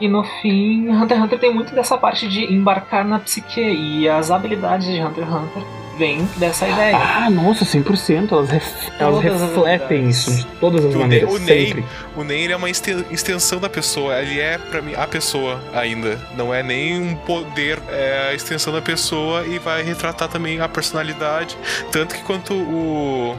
E 0.00 0.08
no 0.08 0.22
fim, 0.24 0.88
Hunter 0.90 1.16
x 1.16 1.24
Hunter 1.24 1.38
tem 1.38 1.54
muito 1.54 1.74
dessa 1.74 1.96
parte 1.96 2.28
de 2.28 2.52
embarcar 2.52 3.04
na 3.04 3.18
psique. 3.18 3.60
E 3.60 4.08
as 4.08 4.30
habilidades 4.30 4.86
de 4.86 5.00
Hunter 5.00 5.24
x 5.24 5.32
Hunter 5.32 5.62
vêm 5.98 6.28
dessa 6.36 6.66
ideia. 6.68 6.96
Ah, 6.96 7.30
nossa, 7.30 7.64
100%. 7.64 8.32
Elas, 8.32 8.50
ref- 8.50 8.90
elas 8.98 9.22
refletem 9.22 10.08
isso 10.08 10.30
de 10.34 10.44
todas 10.60 10.84
as 10.84 10.94
O 10.94 10.98
maneiras. 10.98 11.28
Ne- 11.30 11.34
o 11.36 11.38
Ney- 11.38 11.66
sempre. 11.68 11.84
O 12.16 12.24
Nen 12.24 12.42
ele 12.44 12.52
é 12.52 12.56
uma 12.56 12.68
extensão 12.70 13.58
da 13.58 13.68
pessoa, 13.68 14.20
ele 14.20 14.40
é 14.40 14.58
pra 14.58 14.80
mim 14.82 14.94
a 14.96 15.06
pessoa 15.06 15.60
ainda. 15.74 16.18
Não 16.36 16.52
é 16.52 16.62
nem 16.62 17.00
um 17.00 17.14
poder, 17.16 17.78
é 17.88 18.28
a 18.30 18.34
extensão 18.34 18.72
da 18.72 18.82
pessoa 18.82 19.44
e 19.46 19.58
vai 19.58 19.82
retratar 19.82 20.28
também 20.28 20.60
a 20.60 20.68
personalidade. 20.68 21.56
Tanto 21.92 22.14
que 22.14 22.22
quanto 22.22 22.54
o. 22.54 23.36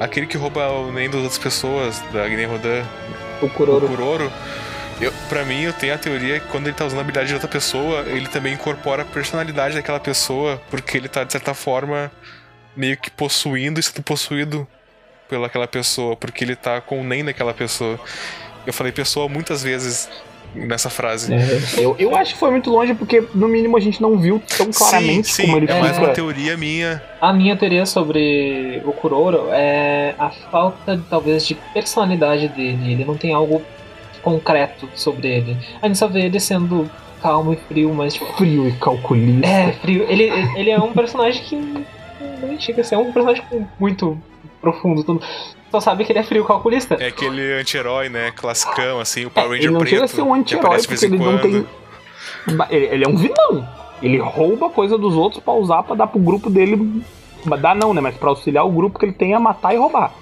aquele 0.00 0.26
que 0.26 0.36
rouba 0.36 0.68
o 0.70 0.92
Nen 0.92 1.06
das 1.10 1.16
outras 1.22 1.38
pessoas, 1.38 2.02
da 2.12 2.26
Guiné 2.28 2.44
Rodan, 2.46 2.84
O 3.42 3.46
o 3.46 3.50
Kuroro. 3.50 4.30
Eu, 5.00 5.12
pra 5.28 5.44
mim, 5.44 5.62
eu 5.62 5.72
tenho 5.72 5.94
a 5.94 5.98
teoria 5.98 6.40
que 6.40 6.48
quando 6.48 6.66
ele 6.66 6.74
tá 6.74 6.84
usando 6.84 6.98
a 6.98 7.02
habilidade 7.02 7.28
de 7.28 7.34
outra 7.34 7.48
pessoa, 7.48 8.00
ele 8.08 8.26
também 8.26 8.54
incorpora 8.54 9.02
a 9.02 9.04
personalidade 9.04 9.74
daquela 9.74 10.00
pessoa, 10.00 10.60
porque 10.70 10.96
ele 10.96 11.08
tá, 11.08 11.22
de 11.22 11.32
certa 11.32 11.54
forma, 11.54 12.10
meio 12.76 12.96
que 12.96 13.10
possuindo 13.10 13.78
e 13.78 13.82
sendo 13.82 14.02
possuído 14.02 14.66
pelaquela 15.28 15.68
pessoa, 15.68 16.16
porque 16.16 16.42
ele 16.42 16.56
tá 16.56 16.80
com 16.80 17.00
o 17.00 17.04
nem 17.04 17.24
daquela 17.24 17.54
pessoa. 17.54 17.98
Eu 18.66 18.72
falei 18.72 18.92
pessoa 18.92 19.28
muitas 19.28 19.62
vezes 19.62 20.08
nessa 20.52 20.90
frase. 20.90 21.32
É, 21.32 21.60
eu, 21.76 21.94
eu 21.98 22.16
acho 22.16 22.34
que 22.34 22.40
foi 22.40 22.50
muito 22.50 22.68
longe 22.68 22.92
porque, 22.94 23.22
no 23.34 23.46
mínimo, 23.46 23.76
a 23.76 23.80
gente 23.80 24.02
não 24.02 24.18
viu 24.18 24.42
tão 24.56 24.70
claramente 24.72 25.28
sim, 25.28 25.42
sim, 25.42 25.42
como 25.42 25.58
ele 25.58 25.70
é 25.70 25.80
mais 25.80 25.96
uma 25.96 26.08
teoria 26.08 26.56
minha. 26.56 27.00
A 27.20 27.32
minha 27.32 27.56
teoria 27.56 27.86
sobre 27.86 28.82
o 28.84 28.92
Kuroro 28.92 29.48
é 29.52 30.14
a 30.18 30.30
falta, 30.30 31.00
talvez, 31.08 31.46
de 31.46 31.54
personalidade 31.72 32.48
dele. 32.48 32.92
Ele 32.92 33.04
não 33.04 33.16
tem 33.16 33.32
algo 33.32 33.62
concreto 34.28 34.88
sobre 34.94 35.28
ele. 35.28 35.56
A 35.80 35.86
gente 35.86 35.98
só 35.98 36.06
vê 36.06 36.26
ele 36.26 36.38
sendo 36.38 36.88
calmo 37.22 37.52
e 37.52 37.56
frio, 37.56 37.94
mas 37.94 38.14
tipo. 38.14 38.26
Frio 38.36 38.68
e 38.68 38.72
calculista. 38.72 39.46
É, 39.48 39.72
frio. 39.72 40.04
Ele, 40.08 40.24
ele 40.54 40.70
é 40.70 40.78
um 40.78 40.92
personagem 40.92 41.42
que 41.42 41.56
não 41.56 42.60
chega 42.60 42.82
a 42.82 42.84
ser 42.84 42.96
um 42.96 43.10
personagem 43.12 43.42
muito 43.78 44.20
profundo. 44.60 45.02
Tudo. 45.02 45.22
Só 45.70 45.80
sabe 45.80 46.04
que 46.04 46.12
ele 46.12 46.18
é 46.18 46.22
frio 46.22 46.44
calculista. 46.44 46.96
É 47.00 47.06
aquele 47.08 47.52
anti-herói, 47.54 48.08
né? 48.08 48.30
Classicão, 48.32 49.00
assim, 49.00 49.24
o 49.24 49.30
Power 49.30 49.48
É, 49.48 49.50
Ranger 49.52 49.64
ele 49.64 49.72
não 49.72 49.80
preto. 49.80 49.90
chega 49.90 50.04
a 50.04 50.08
ser 50.08 50.22
um 50.22 50.32
que 50.34 50.40
anti-herói 50.40 50.78
porque 50.86 51.04
ele 51.04 51.18
não 51.18 51.38
tem. 51.38 51.66
Ele, 52.70 52.86
ele 52.86 53.04
é 53.04 53.08
um 53.08 53.16
vilão. 53.16 53.68
Ele 54.02 54.18
rouba 54.18 54.70
coisa 54.70 54.96
dos 54.96 55.14
outros 55.14 55.42
pra 55.42 55.52
usar 55.54 55.82
pra 55.82 55.96
dar 55.96 56.06
pro 56.06 56.20
grupo 56.20 56.48
dele. 56.50 57.02
Dar 57.60 57.74
não, 57.74 57.94
né? 57.94 58.00
Mas 58.00 58.16
pra 58.16 58.30
auxiliar 58.30 58.66
o 58.66 58.70
grupo 58.70 58.98
que 58.98 59.06
ele 59.06 59.12
tem 59.12 59.34
a 59.34 59.40
matar 59.40 59.74
e 59.74 59.76
roubar. 59.78 60.12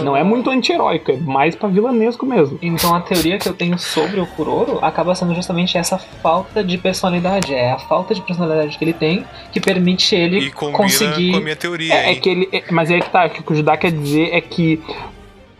Não 0.00 0.16
é 0.16 0.22
muito 0.24 0.48
anti-heróico, 0.48 1.12
é 1.12 1.16
mais 1.18 1.54
pra 1.54 1.68
vilanesco 1.68 2.24
mesmo. 2.24 2.58
Então 2.62 2.94
a 2.94 3.00
teoria 3.00 3.38
que 3.38 3.46
eu 3.48 3.52
tenho 3.52 3.78
sobre 3.78 4.20
o 4.20 4.26
Kuroro 4.26 4.78
acaba 4.80 5.14
sendo 5.14 5.34
justamente 5.34 5.76
essa 5.76 5.98
falta 5.98 6.64
de 6.64 6.78
personalidade. 6.78 7.54
É 7.54 7.72
a 7.72 7.78
falta 7.78 8.14
de 8.14 8.22
personalidade 8.22 8.78
que 8.78 8.84
ele 8.84 8.94
tem 8.94 9.24
que 9.52 9.60
permite 9.60 10.14
ele 10.14 10.38
E 10.46 10.50
conseguir. 10.50 11.32
com 11.32 11.36
a 11.36 11.40
minha 11.40 11.56
teoria, 11.56 11.92
É, 11.94 12.12
é 12.12 12.14
que 12.14 12.28
ele. 12.30 12.48
é- 12.52 12.64
mas 12.70 12.90
é 12.90 13.00
que 13.00 13.10
tá, 13.10 13.26
o 13.26 13.30
que 13.30 13.52
o 13.52 13.54
Judá 13.54 13.76
quer 13.76 13.92
dizer 13.92 14.30
é 14.32 14.40
que 14.40 14.80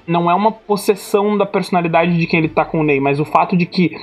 não 0.06 0.30
é 0.30 0.34
uma 0.34 0.50
possessão 0.50 1.36
da 1.36 1.44
personalidade 1.46 2.16
de 2.16 2.26
quem 2.26 2.38
ele 2.38 2.48
tá 2.48 2.64
com 2.64 2.80
o 2.80 2.82
Ney, 2.82 3.00
mas 3.00 3.20
o 3.20 3.24
fato 3.24 3.56
de 3.56 3.66
que 3.66 3.94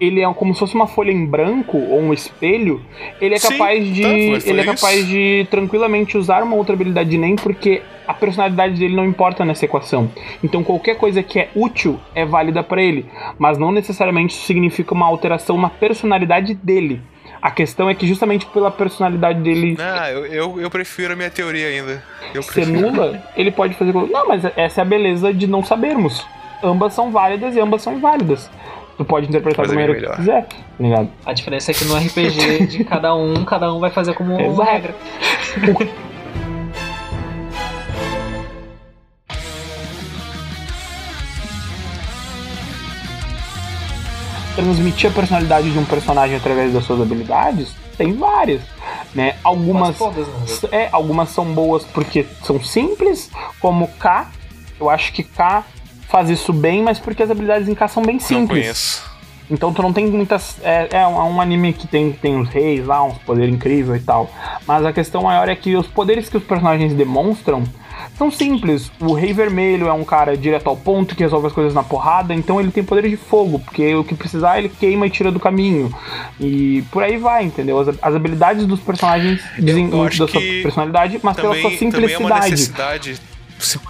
ele 0.00 0.20
é 0.22 0.34
como 0.34 0.52
se 0.54 0.60
fosse 0.60 0.74
uma 0.74 0.86
folha 0.86 1.10
em 1.10 1.24
branco 1.24 1.78
ou 1.78 2.00
um 2.00 2.12
espelho, 2.12 2.82
ele 3.20 3.34
é 3.34 3.38
Sim, 3.38 3.50
capaz 3.50 3.94
de. 3.94 4.02
tá, 4.02 4.08
mas 4.08 4.42
foi 4.44 4.52
ele 4.52 4.60
é 4.60 4.64
isso. 4.64 4.74
capaz 4.74 5.06
de 5.06 5.46
tranquilamente 5.50 6.18
usar 6.18 6.42
uma 6.42 6.56
outra 6.56 6.74
habilidade 6.74 7.08
de 7.10 7.16
Ney, 7.18 7.36
porque 7.36 7.82
a 8.06 8.14
personalidade 8.14 8.78
dele 8.78 8.94
não 8.94 9.04
importa 9.04 9.44
nessa 9.44 9.64
equação. 9.64 10.10
Então 10.42 10.62
qualquer 10.62 10.96
coisa 10.96 11.22
que 11.22 11.38
é 11.38 11.50
útil 11.54 11.98
é 12.14 12.24
válida 12.24 12.62
pra 12.62 12.82
ele, 12.82 13.06
mas 13.38 13.58
não 13.58 13.72
necessariamente 13.72 14.34
isso 14.34 14.46
significa 14.46 14.94
uma 14.94 15.06
alteração 15.06 15.58
na 15.58 15.68
personalidade 15.68 16.54
dele. 16.54 17.02
A 17.40 17.50
questão 17.50 17.88
é 17.88 17.94
que 17.94 18.06
justamente 18.06 18.46
pela 18.46 18.70
personalidade 18.70 19.40
dele 19.40 19.76
Ah, 19.78 20.10
eu, 20.10 20.26
eu, 20.26 20.60
eu 20.60 20.70
prefiro 20.70 21.12
a 21.12 21.16
minha 21.16 21.30
teoria 21.30 21.68
ainda. 21.68 22.02
Eu 22.34 22.42
ser 22.42 22.64
prefiro. 22.64 22.90
nula, 22.90 23.22
ele 23.36 23.50
pode 23.50 23.74
fazer. 23.74 23.92
Não, 23.92 24.26
mas 24.26 24.44
essa 24.56 24.80
é 24.80 24.82
a 24.82 24.84
beleza 24.84 25.32
de 25.32 25.46
não 25.46 25.62
sabermos. 25.62 26.26
Ambas 26.62 26.94
são 26.94 27.10
válidas 27.10 27.54
e 27.54 27.60
ambas 27.60 27.82
são 27.82 27.94
inválidas. 27.94 28.50
Tu 28.96 29.04
pode 29.04 29.28
interpretar 29.28 29.66
da 29.66 29.74
minha 29.74 29.86
maneira 29.86 30.06
é 30.06 30.10
que 30.10 30.16
quiser, 30.16 30.46
tá 30.46 30.56
ligado? 30.80 31.08
A 31.26 31.32
diferença 31.34 31.70
é 31.70 31.74
que 31.74 31.84
no 31.84 31.94
RPG 31.96 32.66
de 32.66 32.84
cada 32.84 33.14
um, 33.14 33.44
cada 33.44 33.72
um 33.72 33.78
vai 33.78 33.90
fazer 33.90 34.14
como 34.14 34.34
uma 34.34 34.64
regra. 34.64 34.94
Transmitir 44.56 45.10
a 45.10 45.12
personalidade 45.12 45.70
de 45.70 45.78
um 45.78 45.84
personagem 45.84 46.36
através 46.36 46.72
das 46.72 46.84
suas 46.84 47.00
habilidades, 47.00 47.74
tem 47.96 48.14
várias. 48.14 48.62
Né? 49.14 49.36
Algumas. 49.44 49.96
Todas, 49.96 50.26
né? 50.26 50.68
É, 50.72 50.88
algumas 50.90 51.28
são 51.28 51.44
boas 51.44 51.84
porque 51.84 52.26
são 52.42 52.62
simples, 52.62 53.30
como 53.60 53.86
K. 53.98 54.28
Eu 54.80 54.90
acho 54.90 55.12
que 55.12 55.22
K 55.22 55.64
faz 56.08 56.30
isso 56.30 56.52
bem, 56.52 56.82
mas 56.82 56.98
porque 56.98 57.22
as 57.22 57.30
habilidades 57.30 57.68
em 57.68 57.74
K 57.74 57.86
são 57.88 58.02
bem 58.02 58.16
Não 58.16 58.20
simples. 58.20 58.62
conheço. 58.62 59.16
Então 59.50 59.72
tu 59.72 59.82
não 59.82 59.92
tem 59.92 60.06
muitas. 60.06 60.56
É, 60.62 60.88
é 60.90 61.06
um, 61.06 61.20
é 61.20 61.24
um 61.24 61.40
anime 61.40 61.72
que 61.72 61.86
tem, 61.86 62.12
tem 62.12 62.36
os 62.40 62.48
reis 62.48 62.84
lá, 62.84 63.02
uns 63.04 63.18
poderes 63.18 63.54
incríveis 63.54 64.02
e 64.02 64.04
tal. 64.04 64.30
Mas 64.66 64.84
a 64.84 64.92
questão 64.92 65.22
maior 65.22 65.48
é 65.48 65.54
que 65.54 65.76
os 65.76 65.86
poderes 65.86 66.28
que 66.28 66.36
os 66.36 66.42
personagens 66.42 66.92
demonstram 66.94 67.62
são 68.16 68.30
simples. 68.30 68.90
O 69.00 69.12
Rei 69.12 69.32
Vermelho 69.32 69.86
é 69.88 69.92
um 69.92 70.04
cara 70.04 70.36
direto 70.36 70.68
ao 70.68 70.76
ponto 70.76 71.14
que 71.14 71.22
resolve 71.22 71.46
as 71.48 71.52
coisas 71.52 71.74
na 71.74 71.82
porrada, 71.82 72.34
então 72.34 72.60
ele 72.60 72.70
tem 72.70 72.82
poderes 72.84 73.10
de 73.10 73.16
fogo, 73.16 73.58
porque 73.58 73.94
o 73.94 74.02
que 74.04 74.14
precisar 74.14 74.58
ele 74.58 74.68
queima 74.68 75.06
e 75.06 75.10
tira 75.10 75.30
do 75.30 75.38
caminho. 75.40 75.92
E 76.40 76.82
por 76.90 77.02
aí 77.02 77.16
vai, 77.16 77.44
entendeu? 77.44 77.78
As, 77.80 77.88
as 78.00 78.14
habilidades 78.14 78.66
dos 78.66 78.80
personagens 78.80 79.40
dizem 79.58 79.86
muito 79.88 80.18
da 80.18 80.28
sua 80.28 80.40
personalidade, 80.62 81.20
mas 81.22 81.36
pela 81.36 81.54
sua 81.54 81.70
Também, 81.70 81.90
também 81.90 82.12
é 82.14 82.18
uma 82.18 82.28
simplicidade. 82.42 82.50
necessidade 83.10 83.20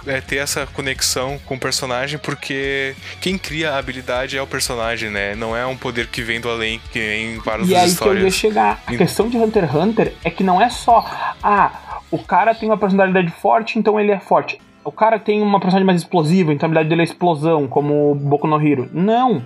é, 0.07 0.21
ter 0.21 0.37
essa 0.37 0.65
conexão 0.67 1.37
com 1.45 1.55
o 1.55 1.59
personagem, 1.59 2.17
porque 2.19 2.95
quem 3.19 3.37
cria 3.37 3.71
a 3.73 3.77
habilidade 3.77 4.37
é 4.37 4.41
o 4.41 4.47
personagem, 4.47 5.09
né? 5.09 5.35
Não 5.35 5.55
é 5.55 5.65
um 5.65 5.75
poder 5.75 6.07
que 6.07 6.21
vem 6.21 6.39
do 6.39 6.49
além, 6.49 6.79
que 6.91 6.99
nem 6.99 7.33
em 7.35 7.37
várias 7.39 7.67
E 7.69 7.73
das 7.73 7.83
aí 7.83 7.95
que 7.95 8.03
eu 8.03 8.07
ia 8.07 8.13
histórias. 8.29 8.33
chegar. 8.35 8.81
A 8.87 8.93
E- 8.93 8.97
questão 8.97 9.27
de 9.29 9.35
Hunter 9.37 9.65
x 9.65 9.75
Hunter 9.75 10.13
é 10.23 10.29
que 10.29 10.41
não 10.43 10.61
é 10.61 10.69
só, 10.69 11.05
ah, 11.43 11.69
o 12.11 12.17
cara 12.17 12.53
tem 12.55 12.69
uma 12.69 12.77
personalidade 12.77 13.31
forte, 13.31 13.77
então 13.77 13.99
ele 13.99 14.11
é 14.11 14.19
forte. 14.19 14.59
O 14.83 14.91
cara 14.91 15.19
tem 15.19 15.41
uma 15.41 15.59
personalidade 15.59 15.85
mais 15.85 16.01
explosiva, 16.01 16.53
então 16.53 16.65
a 16.65 16.67
habilidade 16.67 16.89
dele 16.89 17.01
é 17.01 17.03
explosão, 17.03 17.67
como 17.67 18.11
o 18.11 18.15
Boku 18.15 18.47
no 18.47 18.61
Hero. 18.61 18.89
Não. 18.93 19.43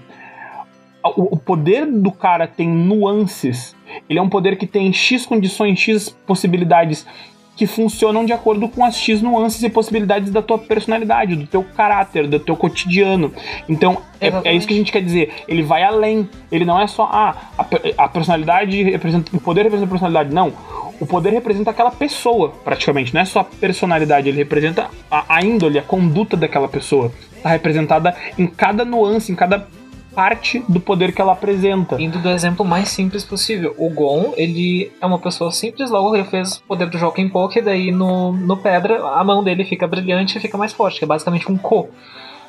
O, 1.03 1.35
o 1.35 1.37
poder 1.37 1.87
do 1.87 2.11
cara 2.11 2.45
tem 2.47 2.69
nuances. 2.69 3.75
Ele 4.07 4.19
é 4.19 4.21
um 4.21 4.29
poder 4.29 4.55
que 4.55 4.67
tem 4.67 4.93
X 4.93 5.25
condições, 5.25 5.79
X 5.79 6.09
possibilidades 6.27 7.07
que 7.61 7.67
funcionam 7.67 8.25
de 8.25 8.33
acordo 8.33 8.67
com 8.67 8.83
as 8.83 8.95
X 8.95 9.21
nuances 9.21 9.61
e 9.61 9.69
possibilidades 9.69 10.31
da 10.31 10.41
tua 10.41 10.57
personalidade, 10.57 11.35
do 11.35 11.45
teu 11.45 11.63
caráter, 11.63 12.27
do 12.27 12.39
teu 12.39 12.55
cotidiano. 12.55 13.31
Então, 13.69 14.01
é, 14.19 14.31
é 14.45 14.55
isso 14.55 14.65
que 14.65 14.73
a 14.73 14.77
gente 14.77 14.91
quer 14.91 15.03
dizer. 15.03 15.31
Ele 15.47 15.61
vai 15.61 15.83
além. 15.83 16.27
Ele 16.51 16.65
não 16.65 16.81
é 16.81 16.87
só, 16.87 17.03
ah, 17.03 17.35
a, 17.55 17.65
a 18.03 18.09
personalidade 18.09 18.81
representa. 18.81 19.29
O 19.37 19.39
poder 19.39 19.61
representa 19.61 19.85
a 19.85 19.89
personalidade. 19.91 20.33
Não. 20.33 20.51
O 20.99 21.05
poder 21.05 21.33
representa 21.33 21.69
aquela 21.69 21.91
pessoa, 21.91 22.51
praticamente. 22.63 23.13
Não 23.13 23.21
é 23.21 23.25
só 23.25 23.41
a 23.41 23.43
personalidade, 23.43 24.27
ele 24.27 24.37
representa 24.37 24.89
a, 25.11 25.35
a 25.35 25.45
índole, 25.45 25.77
a 25.77 25.83
conduta 25.83 26.35
daquela 26.35 26.67
pessoa. 26.67 27.11
Está 27.37 27.49
representada 27.49 28.15
em 28.39 28.47
cada 28.47 28.83
nuance, 28.83 29.31
em 29.31 29.35
cada 29.35 29.67
parte 30.13 30.63
do 30.67 30.79
poder 30.79 31.13
que 31.13 31.21
ela 31.21 31.33
apresenta. 31.33 32.01
Indo 32.01 32.19
do 32.19 32.29
exemplo 32.29 32.65
mais 32.65 32.89
simples 32.89 33.23
possível. 33.23 33.73
O 33.77 33.89
Gon, 33.89 34.33
ele 34.35 34.91
é 35.01 35.05
uma 35.05 35.19
pessoa 35.19 35.51
simples, 35.51 35.89
logo 35.89 36.15
ele 36.15 36.25
fez 36.25 36.57
o 36.57 36.63
poder 36.63 36.89
do 36.89 36.97
Joken 36.97 37.29
Poke, 37.29 37.61
daí 37.61 37.91
no, 37.91 38.31
no 38.31 38.57
Pedra 38.57 39.01
a 39.03 39.23
mão 39.23 39.43
dele 39.43 39.63
fica 39.63 39.87
brilhante 39.87 40.37
e 40.37 40.41
fica 40.41 40.57
mais 40.57 40.73
forte, 40.73 40.99
que 40.99 41.05
é 41.05 41.07
basicamente 41.07 41.51
um 41.51 41.57
Ko. 41.57 41.89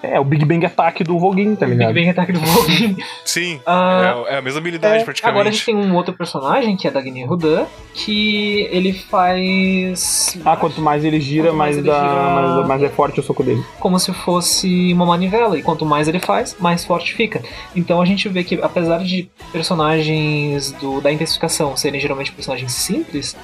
É, 0.02 0.18
o 0.18 0.24
Big 0.24 0.44
Bang 0.44 0.66
Attack 0.66 1.04
do 1.04 1.18
Voguin, 1.18 1.54
tá 1.54 1.64
ligado? 1.64 1.92
Big 1.94 2.06
Bang 2.06 2.10
Attack 2.10 2.32
do 2.32 2.40
Vogue. 2.40 2.96
Sim, 3.24 3.60
Ah, 3.64 4.24
é, 4.28 4.34
é 4.34 4.38
a 4.38 4.42
mesma 4.42 4.58
habilidade 4.60 5.02
É, 5.02 5.04
praticamente. 5.04 5.30
agora 5.38 5.48
a 5.48 5.52
gente 5.52 5.64
tem 5.64 5.76
um 5.76 5.94
outro 5.94 6.12
personagem, 6.14 6.76
que 6.76 6.88
é 6.88 6.90
da 6.90 7.00
Guinea 7.00 7.26
Rudan, 7.26 7.66
que 7.94 8.68
ele 8.72 8.92
faz. 8.92 10.36
Ah, 10.44 10.56
quanto 10.56 10.80
mais 10.80 11.04
ele 11.04 11.20
gira, 11.20 11.48
Quanto 11.48 11.56
mais 11.56 11.76
mais, 11.76 11.78
ele 11.78 11.86
dá, 11.86 12.00
gira- 12.00 12.30
mais, 12.56 12.68
mais 12.68 12.82
é 12.82 12.88
forte 12.88 13.20
o 13.20 13.22
soco 13.22 13.42
dele. 13.44 13.62
como 13.78 13.98
se 13.98 14.12
fosse 14.12 14.92
uma 14.92 15.06
manivela, 15.06 15.56
e 15.58 15.62
quanto 15.62 15.86
mais 15.86 16.08
ele 16.08 16.18
faz, 16.18 16.56
mais 16.58 16.84
forte 16.84 17.14
fica. 17.14 17.40
Então 17.76 18.00
a 18.00 18.04
gente 18.04 18.28
vê 18.28 18.42
que, 18.44 18.58
apesar 18.62 18.98
de 19.04 19.30
personagens 19.52 20.72
do, 20.72 21.00
da 21.00 21.12
intensificação 21.12 21.76
serem 21.76 22.00
geralmente 22.00 22.32
personagens 22.32 22.72
simples, 22.72 23.36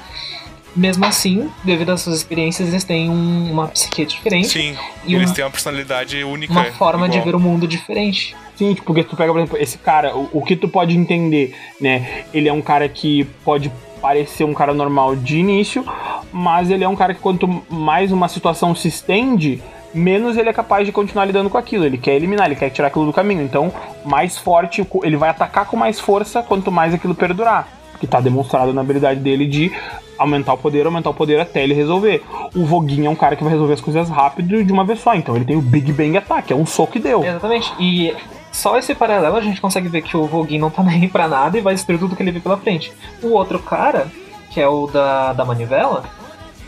mesmo 0.78 1.04
assim, 1.04 1.50
devido 1.64 1.90
às 1.90 2.00
suas 2.00 2.16
experiências, 2.16 2.68
eles 2.68 2.84
têm 2.84 3.10
um- 3.10 3.50
uma 3.52 3.68
psique 3.68 4.04
diferente 4.06 4.48
Sim, 4.48 4.76
e 5.04 5.14
eles 5.14 5.30
um- 5.30 5.34
têm 5.34 5.44
uma 5.44 5.50
personalidade 5.50 6.22
única. 6.24 6.52
uma 6.52 6.64
forma 6.72 7.08
de 7.08 7.18
igual. 7.18 7.24
ver 7.26 7.34
o 7.36 7.40
mundo 7.40 7.66
diferente. 7.66 8.36
Sim, 8.56 8.74
tipo, 8.74 8.86
porque 8.86 9.04
tu 9.04 9.16
pega, 9.16 9.32
por 9.32 9.38
exemplo, 9.40 9.58
esse 9.58 9.78
cara, 9.78 10.16
o, 10.16 10.28
o 10.32 10.42
que 10.42 10.56
tu 10.56 10.68
pode 10.68 10.96
entender, 10.96 11.54
né? 11.80 12.24
Ele 12.34 12.48
é 12.48 12.52
um 12.52 12.60
cara 12.62 12.88
que 12.88 13.24
pode 13.44 13.70
parecer 14.00 14.44
um 14.44 14.54
cara 14.54 14.72
normal 14.74 15.14
de 15.16 15.38
início, 15.38 15.84
mas 16.32 16.70
ele 16.70 16.84
é 16.84 16.88
um 16.88 16.96
cara 16.96 17.14
que 17.14 17.20
quanto 17.20 17.62
mais 17.68 18.10
uma 18.12 18.28
situação 18.28 18.74
se 18.74 18.88
estende, 18.88 19.60
menos 19.94 20.36
ele 20.36 20.48
é 20.48 20.52
capaz 20.52 20.84
de 20.86 20.92
continuar 20.92 21.24
lidando 21.24 21.48
com 21.50 21.58
aquilo. 21.58 21.84
Ele 21.84 21.98
quer 21.98 22.14
eliminar, 22.14 22.46
ele 22.46 22.56
quer 22.56 22.70
tirar 22.70 22.88
aquilo 22.88 23.06
do 23.06 23.12
caminho. 23.12 23.42
Então, 23.42 23.72
mais 24.04 24.36
forte, 24.36 24.86
ele 25.02 25.16
vai 25.16 25.30
atacar 25.30 25.64
com 25.66 25.76
mais 25.76 25.98
força 25.98 26.42
quanto 26.42 26.70
mais 26.70 26.92
aquilo 26.94 27.14
perdurar. 27.14 27.68
Que 28.00 28.06
tá 28.06 28.20
demonstrado 28.20 28.72
na 28.72 28.80
habilidade 28.80 29.20
dele 29.20 29.46
de 29.46 29.72
aumentar 30.18 30.54
o 30.54 30.58
poder, 30.58 30.84
aumentar 30.86 31.10
o 31.10 31.14
poder 31.14 31.40
até 31.40 31.62
ele 31.62 31.74
resolver. 31.74 32.22
O 32.54 32.64
Voguinho 32.64 33.06
é 33.06 33.10
um 33.10 33.14
cara 33.14 33.36
que 33.36 33.42
vai 33.42 33.52
resolver 33.52 33.74
as 33.74 33.80
coisas 33.80 34.08
rápido 34.08 34.62
de 34.64 34.72
uma 34.72 34.84
vez 34.84 35.00
só. 35.00 35.14
Então 35.14 35.36
ele 35.36 35.44
tem 35.44 35.56
o 35.56 35.62
Big 35.62 35.92
Bang 35.92 36.16
Attack, 36.16 36.52
é 36.52 36.56
um 36.56 36.66
soco 36.66 36.98
e 36.98 37.00
deu. 37.00 37.24
Exatamente. 37.24 37.72
E 37.78 38.14
só 38.52 38.76
esse 38.76 38.94
paralelo 38.94 39.36
a 39.36 39.40
gente 39.40 39.60
consegue 39.60 39.88
ver 39.88 40.02
que 40.02 40.16
o 40.16 40.26
Voguin 40.26 40.58
não 40.58 40.70
tá 40.70 40.82
nem 40.84 41.08
pra 41.08 41.28
nada 41.28 41.56
e 41.56 41.60
vai 41.60 41.74
destruir 41.74 41.98
tudo 41.98 42.16
que 42.16 42.22
ele 42.22 42.32
vê 42.32 42.40
pela 42.40 42.56
frente. 42.56 42.92
O 43.22 43.28
outro 43.28 43.58
cara, 43.58 44.08
que 44.50 44.60
é 44.60 44.68
o 44.68 44.86
da, 44.86 45.32
da 45.32 45.44
manivela, 45.44 46.04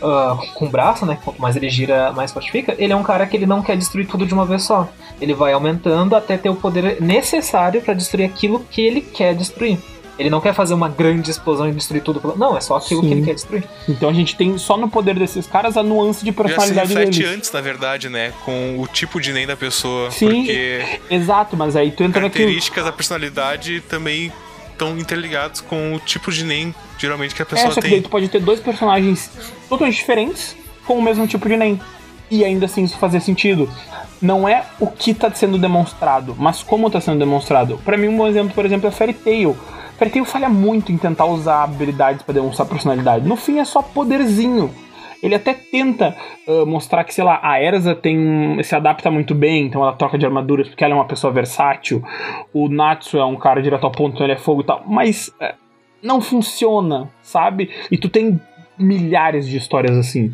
ah, 0.01 0.37
com 0.55 0.65
o 0.65 0.69
braço, 0.69 1.05
né? 1.05 1.17
Quanto 1.23 1.41
mais 1.41 1.55
ele 1.55 1.69
gira, 1.69 2.11
mais 2.11 2.31
forte 2.31 2.51
fica. 2.51 2.75
Ele 2.77 2.91
é 2.91 2.95
um 2.95 3.03
cara 3.03 3.25
que 3.27 3.37
ele 3.37 3.45
não 3.45 3.61
quer 3.61 3.77
destruir 3.77 4.07
tudo 4.07 4.25
de 4.25 4.33
uma 4.33 4.45
vez 4.45 4.63
só. 4.63 4.87
Ele 5.19 5.33
vai 5.33 5.53
aumentando 5.53 6.15
até 6.15 6.37
ter 6.37 6.49
o 6.49 6.55
poder 6.55 7.01
necessário 7.01 7.81
pra 7.81 7.93
destruir 7.93 8.25
aquilo 8.25 8.59
que 8.59 8.81
ele 8.81 9.01
quer 9.01 9.35
destruir. 9.35 9.77
Ele 10.21 10.29
não 10.29 10.39
quer 10.39 10.53
fazer 10.53 10.73
uma 10.75 10.87
grande 10.87 11.29
explosão 11.31 11.67
e 11.67 11.71
destruir 11.71 12.01
tudo. 12.03 12.35
Não, 12.37 12.55
é 12.55 12.61
só 12.61 12.75
aquilo 12.77 13.01
Sim. 13.01 13.07
que 13.07 13.13
ele 13.15 13.25
quer 13.25 13.33
destruir. 13.33 13.63
Então 13.89 14.07
a 14.09 14.13
gente 14.13 14.35
tem 14.35 14.57
só 14.57 14.77
no 14.77 14.87
poder 14.87 15.17
desses 15.17 15.47
caras 15.47 15.75
a 15.75 15.81
nuance 15.83 16.23
de 16.23 16.31
Já 16.31 16.37
se 16.37 16.43
personalidade 16.43 16.87
reflete 16.93 17.19
deles. 17.19 17.35
antes, 17.35 17.51
na 17.51 17.59
verdade, 17.61 18.07
né? 18.07 18.31
Com 18.45 18.79
o 18.79 18.87
tipo 18.87 19.19
de 19.19 19.33
NEM 19.33 19.47
da 19.47 19.57
pessoa. 19.57 20.11
Sim. 20.11 20.27
Porque 20.45 20.99
Exato, 21.09 21.57
mas 21.57 21.75
aí 21.75 21.89
tu 21.91 22.03
entra 22.03 22.21
naquilo. 22.21 22.45
características 22.45 22.85
da 22.85 22.91
personalidade 22.91 23.81
também 23.89 24.31
estão 24.71 24.97
interligados 24.97 25.59
com 25.61 25.95
o 25.95 25.99
tipo 25.99 26.31
de 26.31 26.43
NEM, 26.45 26.73
geralmente, 26.97 27.33
que 27.35 27.41
a 27.41 27.43
É, 27.43 27.45
pessoa 27.45 27.69
só 27.71 27.75
que 27.75 27.81
daí 27.81 27.91
tem. 27.91 28.01
tu 28.03 28.09
pode 28.09 28.29
ter 28.29 28.39
dois 28.39 28.59
personagens 28.59 29.29
totalmente 29.67 29.95
diferentes 29.97 30.55
com 30.85 30.97
o 30.97 31.01
mesmo 31.01 31.25
tipo 31.27 31.49
de 31.49 31.57
NEM. 31.57 31.79
E 32.29 32.45
ainda 32.45 32.65
assim 32.65 32.83
isso 32.83 32.97
fazer 32.97 33.19
sentido. 33.21 33.69
Não 34.21 34.47
é 34.47 34.63
o 34.79 34.85
que 34.87 35.13
tá 35.15 35.31
sendo 35.33 35.57
demonstrado, 35.57 36.35
mas 36.37 36.61
como 36.61 36.89
tá 36.91 37.01
sendo 37.01 37.17
demonstrado. 37.19 37.79
Pra 37.83 37.97
mim, 37.97 38.07
um 38.07 38.15
bom 38.17 38.27
exemplo, 38.27 38.53
por 38.53 38.63
exemplo, 38.65 38.87
é 38.87 38.91
Fairy 38.91 39.13
Tail. 39.13 39.57
Tail 40.09 40.25
falha 40.25 40.49
muito 40.49 40.91
em 40.91 40.97
tentar 40.97 41.25
usar 41.25 41.63
habilidades 41.63 42.23
pra 42.23 42.33
demonstrar 42.33 42.67
personalidade. 42.67 43.27
No 43.27 43.35
fim 43.35 43.59
é 43.59 43.65
só 43.65 43.81
poderzinho. 43.81 44.71
Ele 45.21 45.35
até 45.35 45.53
tenta 45.53 46.15
ah, 46.47 46.65
mostrar 46.65 47.03
que, 47.03 47.13
sei 47.13 47.23
lá, 47.23 47.39
a 47.43 47.61
Erza 47.61 47.93
tem 47.93 48.61
se 48.63 48.75
adapta 48.75 49.11
muito 49.11 49.35
bem, 49.35 49.65
então 49.65 49.81
ela 49.81 49.93
troca 49.93 50.17
de 50.17 50.25
armaduras 50.25 50.67
porque 50.67 50.83
ela 50.83 50.93
é 50.93 50.97
uma 50.97 51.05
pessoa 51.05 51.31
versátil. 51.31 52.03
O 52.53 52.67
Natsu 52.67 53.17
é 53.17 53.25
um 53.25 53.35
cara 53.35 53.61
direto 53.61 53.83
ao 53.83 53.91
ponto, 53.91 54.15
então 54.15 54.25
ele 54.25 54.33
é 54.33 54.37
fogo 54.37 54.61
e 54.61 54.65
tal. 54.65 54.83
Mas 54.87 55.31
é, 55.39 55.55
não 56.01 56.19
funciona, 56.19 57.09
sabe? 57.21 57.69
E 57.91 57.97
tu 57.97 58.09
tem 58.09 58.39
milhares 58.77 59.47
de 59.47 59.57
histórias 59.57 59.95
assim. 59.95 60.33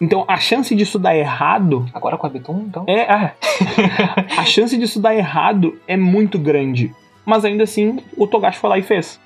Então 0.00 0.24
a 0.28 0.36
chance 0.36 0.74
disso 0.74 0.98
dar 0.98 1.16
errado 1.16 1.86
Agora 1.92 2.16
com 2.16 2.26
a 2.26 2.30
Betum, 2.30 2.64
então. 2.68 2.84
é. 2.86 3.02
ah, 3.10 3.32
a 4.38 4.44
chance 4.44 4.78
disso 4.78 5.00
dar 5.00 5.14
errado 5.14 5.76
é 5.88 5.96
muito 5.96 6.38
grande. 6.38 6.94
Mas 7.24 7.44
ainda 7.44 7.64
assim, 7.64 7.98
o 8.16 8.26
Togashi 8.26 8.58
foi 8.58 8.70
lá 8.70 8.78
e 8.78 8.82
fez. 8.82 9.20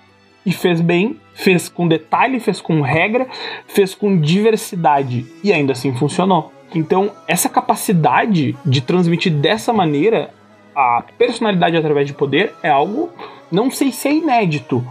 E 0.44 0.52
fez 0.52 0.80
bem, 0.80 1.18
fez 1.32 1.68
com 1.68 1.88
detalhe, 1.88 2.38
fez 2.38 2.60
com 2.60 2.80
regra, 2.82 3.26
fez 3.66 3.94
com 3.94 4.20
diversidade. 4.20 5.26
E 5.42 5.52
ainda 5.52 5.72
assim 5.72 5.94
funcionou. 5.94 6.52
Então, 6.74 7.12
essa 7.26 7.48
capacidade 7.48 8.56
de 8.64 8.80
transmitir 8.80 9.32
dessa 9.32 9.72
maneira 9.72 10.30
a 10.74 11.04
personalidade 11.16 11.76
através 11.76 12.06
de 12.06 12.14
poder 12.14 12.52
é 12.62 12.68
algo, 12.68 13.10
não 13.50 13.70
sei 13.70 13.92
se 13.92 14.08
é 14.08 14.14
inédito, 14.14 14.84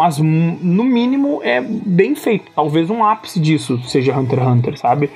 mas 0.00 0.18
hum, 0.18 0.56
no 0.62 0.82
mínimo 0.82 1.42
é 1.44 1.60
bem 1.60 2.14
feito. 2.14 2.50
Talvez 2.56 2.88
um 2.88 3.04
ápice 3.04 3.38
disso 3.38 3.78
seja 3.82 4.16
Hunter 4.16 4.38
x 4.38 4.48
Hunter, 4.48 4.78
sabe? 4.78 5.10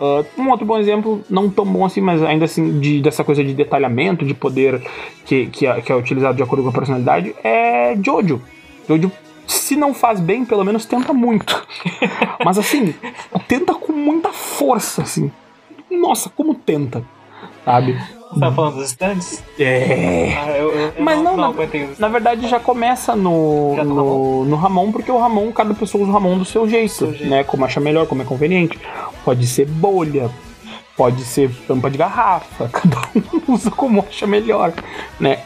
Uh, 0.00 0.40
um 0.40 0.48
outro 0.48 0.64
bom 0.64 0.78
exemplo, 0.78 1.24
não 1.28 1.50
tão 1.50 1.64
bom 1.64 1.84
assim, 1.84 2.00
mas 2.00 2.22
ainda 2.22 2.44
assim, 2.44 2.78
de, 2.78 3.00
dessa 3.00 3.24
coisa 3.24 3.42
de 3.42 3.52
detalhamento, 3.52 4.24
de 4.24 4.34
poder 4.34 4.80
que, 5.26 5.46
que, 5.46 5.66
é, 5.66 5.80
que 5.80 5.90
é 5.90 5.96
utilizado 5.96 6.36
de 6.36 6.42
acordo 6.44 6.62
com 6.62 6.68
a 6.68 6.72
personalidade, 6.72 7.34
é 7.42 7.96
Jojo. 8.00 8.40
Jojo, 8.88 9.10
se 9.44 9.74
não 9.74 9.92
faz 9.92 10.20
bem, 10.20 10.44
pelo 10.44 10.64
menos 10.64 10.86
tenta 10.86 11.12
muito. 11.12 11.66
mas 12.44 12.58
assim, 12.58 12.94
tenta 13.48 13.74
com 13.74 13.92
muita 13.92 14.28
força, 14.28 15.02
assim. 15.02 15.32
Nossa, 15.90 16.30
como 16.30 16.54
tenta, 16.54 17.02
sabe? 17.64 17.98
Você 18.32 18.40
tá 18.40 18.52
falando 18.52 18.74
dos 18.76 18.86
stands? 18.90 19.42
É. 19.58 20.34
Ah, 20.38 20.50
eu, 20.50 20.70
eu- 20.72 20.80
eu 20.88 20.92
Mas 20.98 21.22
não, 21.22 21.36
não, 21.36 21.50
os 21.50 21.98
Na 21.98 22.08
verdade, 22.08 22.46
já 22.48 22.60
começa 22.60 23.16
no, 23.16 23.72
Já 23.76 23.84
no 23.84 23.94
no, 23.94 24.44
no 24.44 24.56
Ramon, 24.56 24.92
porque 24.92 25.10
o 25.10 25.18
Ramon, 25.18 25.50
cada 25.52 25.72
pessoa 25.74 26.02
usa 26.02 26.10
o 26.10 26.14
Ramon 26.14 26.38
do 26.38 26.44
seu 26.44 26.68
jeito, 26.68 26.92
seu 26.92 27.12
jeito. 27.14 27.28
né? 27.30 27.42
Como 27.44 27.64
acha 27.64 27.80
melhor, 27.80 28.06
como 28.06 28.22
é 28.22 28.24
conveniente. 28.24 28.78
Pode 29.24 29.46
ser 29.46 29.66
bolha, 29.66 30.30
pode 30.96 31.22
ser 31.24 31.50
tampa 31.66 31.90
de 31.90 31.96
garrafa, 31.98 32.68
cada 32.72 32.96
um 33.14 33.54
usa 33.54 33.70
como 33.70 34.04
acha 34.06 34.26
melhor, 34.26 34.72
né? 35.18 35.40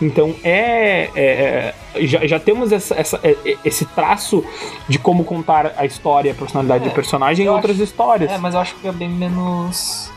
Então 0.00 0.34
é. 0.44 1.10
é- 1.14 1.74
é- 1.94 2.06
já, 2.06 2.26
já 2.26 2.38
temos 2.38 2.72
essa, 2.72 2.94
essa- 2.94 3.20
é- 3.22 3.36
é- 3.44 3.56
esse 3.64 3.84
traço 3.86 4.44
de 4.88 4.98
como 4.98 5.24
contar 5.24 5.72
a 5.78 5.84
história, 5.86 6.32
a 6.32 6.34
personalidade 6.34 6.84
É, 6.84 6.88
do 6.88 6.94
personagem 6.94 7.46
em 7.46 7.48
outras 7.48 7.76
acho- 7.76 7.84
histórias. 7.84 8.30
É, 8.30 8.36
mas 8.38 8.54
eu 8.54 8.60
acho 8.60 8.74
que 8.76 8.86
é 8.88 8.92
bem 8.92 9.08
menos 9.08 10.10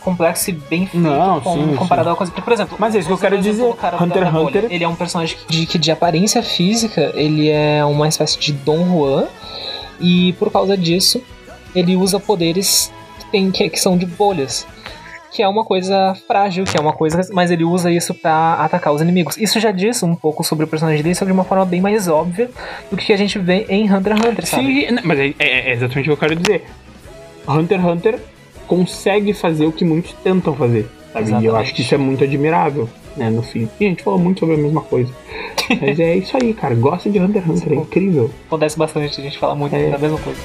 complexo 0.00 0.50
e 0.50 0.52
bem 0.52 0.86
feito 0.86 1.02
Não, 1.02 1.40
com- 1.40 1.54
sim, 1.54 1.76
comparado 1.76 2.10
a 2.10 2.16
coisa. 2.16 2.32
Porque, 2.32 2.42
por 2.44 2.52
exemplo, 2.52 2.76
Mas 2.78 2.94
é 2.94 2.98
isso 2.98 3.08
que 3.08 3.14
eu 3.14 3.18
quero 3.18 3.38
dizer. 3.38 3.64
Hunter 3.64 4.26
x. 4.26 4.34
Hunter- 4.34 4.66
Ele 4.70 4.84
é 4.84 4.88
um 4.88 4.94
personagem 4.94 5.36
de 5.48 5.66
que 5.66 5.78
de 5.78 5.90
aparência 5.90 6.42
física 6.42 7.12
ele 7.14 7.48
é 7.48 7.84
uma 7.84 8.08
espécie 8.08 8.38
de 8.38 8.52
Dom 8.52 8.84
Juan 8.86 9.26
e 10.00 10.32
por 10.34 10.50
causa 10.50 10.76
disso 10.76 11.22
ele 11.74 11.94
usa 11.96 12.18
poderes 12.18 12.92
que, 13.18 13.24
tem, 13.30 13.50
que, 13.50 13.68
que 13.68 13.78
são 13.80 13.96
de 13.96 14.06
bolhas. 14.06 14.66
Que 15.32 15.44
é 15.44 15.48
uma 15.48 15.64
coisa 15.64 16.16
frágil, 16.26 16.64
que 16.64 16.76
é 16.76 16.80
uma 16.80 16.92
coisa. 16.92 17.20
Mas 17.32 17.52
ele 17.52 17.62
usa 17.62 17.88
isso 17.92 18.12
pra 18.12 18.54
atacar 18.54 18.92
os 18.92 19.00
inimigos. 19.00 19.36
Isso 19.36 19.60
já 19.60 19.70
diz 19.70 20.02
um 20.02 20.12
pouco 20.16 20.42
sobre 20.42 20.64
o 20.64 20.68
personagem 20.68 21.02
dele, 21.04 21.14
só 21.14 21.24
de 21.24 21.30
uma 21.30 21.44
forma 21.44 21.64
bem 21.64 21.80
mais 21.80 22.08
óbvia 22.08 22.50
do 22.90 22.96
que 22.96 23.12
a 23.12 23.16
gente 23.16 23.38
vê 23.38 23.64
em 23.68 23.84
Hunter 23.92 24.16
x 24.16 24.26
Hunter, 24.28 24.46
sabe? 24.46 24.86
Sim, 24.88 24.98
mas 25.04 25.18
é, 25.20 25.26
é- 25.38 25.70
é 25.70 25.72
exatamente 25.72 26.10
o 26.10 26.16
que 26.16 26.24
eu 26.24 26.28
quero 26.28 26.34
dizer. 26.34 26.64
Hunter 27.46 27.78
x 27.78 27.86
Hunter 27.88 28.18
consegue 28.70 29.32
fazer 29.34 29.66
o 29.66 29.72
que 29.72 29.84
muitos 29.84 30.12
tentam 30.22 30.54
fazer. 30.54 30.88
Sabe? 31.12 31.32
E 31.42 31.44
eu 31.44 31.56
acho 31.56 31.74
que 31.74 31.82
isso 31.82 31.92
é 31.92 31.98
muito 31.98 32.22
admirável, 32.22 32.88
né, 33.16 33.28
no 33.28 33.42
fim. 33.42 33.68
E 33.80 33.84
a 33.84 33.88
gente 33.88 34.04
falou 34.04 34.16
muito 34.16 34.38
sobre 34.38 34.54
a 34.54 34.58
mesma 34.58 34.80
coisa. 34.80 35.12
Mas 35.82 35.98
é 35.98 36.14
isso 36.14 36.36
aí, 36.40 36.54
cara. 36.54 36.72
Gosta 36.76 37.10
de 37.10 37.18
Hunter 37.18 37.42
x 37.42 37.50
Hunter, 37.62 37.72
é 37.72 37.80
incrível. 37.82 38.30
Acontece 38.46 38.78
bastante, 38.78 39.20
a 39.20 39.24
gente 39.24 39.38
fala 39.38 39.56
muito 39.56 39.74
É. 39.74 39.90
da 39.90 39.98
mesma 39.98 40.18
coisa. 40.18 40.38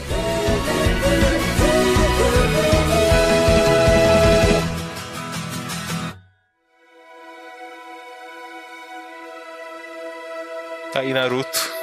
Tá 10.91 11.01
aí 11.01 11.13
Naruto. 11.13 11.74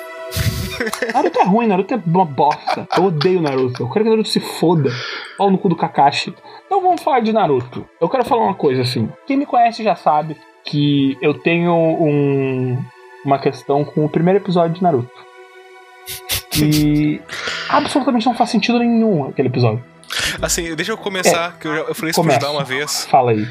Naruto 1.13 1.39
é 1.41 1.45
ruim, 1.45 1.67
Naruto 1.67 1.95
é 1.95 2.01
uma 2.07 2.25
bosta. 2.25 2.87
Eu 2.97 3.05
odeio 3.05 3.41
Naruto. 3.41 3.83
Eu 3.83 3.89
quero 3.89 4.05
que 4.05 4.11
Naruto 4.11 4.29
se 4.29 4.41
foda. 4.41 4.91
Pau 5.37 5.51
no 5.51 5.59
cu 5.59 5.69
do 5.69 5.77
Kakashi. 5.77 6.35
Então 6.67 6.81
vamos 6.81 7.03
falar 7.03 7.21
de 7.21 7.33
Naruto. 7.33 7.87
Eu 8.01 8.09
quero 8.09 8.25
falar 8.25 8.45
uma 8.45 8.55
coisa 8.55 8.83
assim. 8.83 9.09
Quem 9.27 9.37
me 9.37 9.47
conhece 9.47 9.83
já 9.83 9.95
sabe 9.97 10.37
que 10.65 11.17
eu 11.21 11.35
tenho 11.35 11.73
um, 11.73 12.83
uma 13.25 13.39
questão 13.39 13.85
com 13.85 14.05
o 14.05 14.09
primeiro 14.09 14.39
episódio 14.39 14.75
de 14.77 14.83
Naruto. 14.83 15.11
Que 16.51 17.21
absolutamente 17.69 18.27
não 18.27 18.35
faz 18.35 18.51
sentido 18.51 18.79
nenhum 18.79 19.29
aquele 19.29 19.49
episódio. 19.49 19.83
Assim, 20.41 20.75
deixa 20.75 20.93
eu 20.93 20.99
começar, 20.99 21.59
que 21.59 21.67
eu, 21.67 21.75
já, 21.75 21.81
eu 21.83 21.95
falei 21.95 22.11
isso 22.11 22.21
Começa. 22.21 22.41
Judá 22.41 22.53
uma 22.53 22.65
vez, 22.65 23.07
Fala 23.07 23.31
aí. 23.31 23.47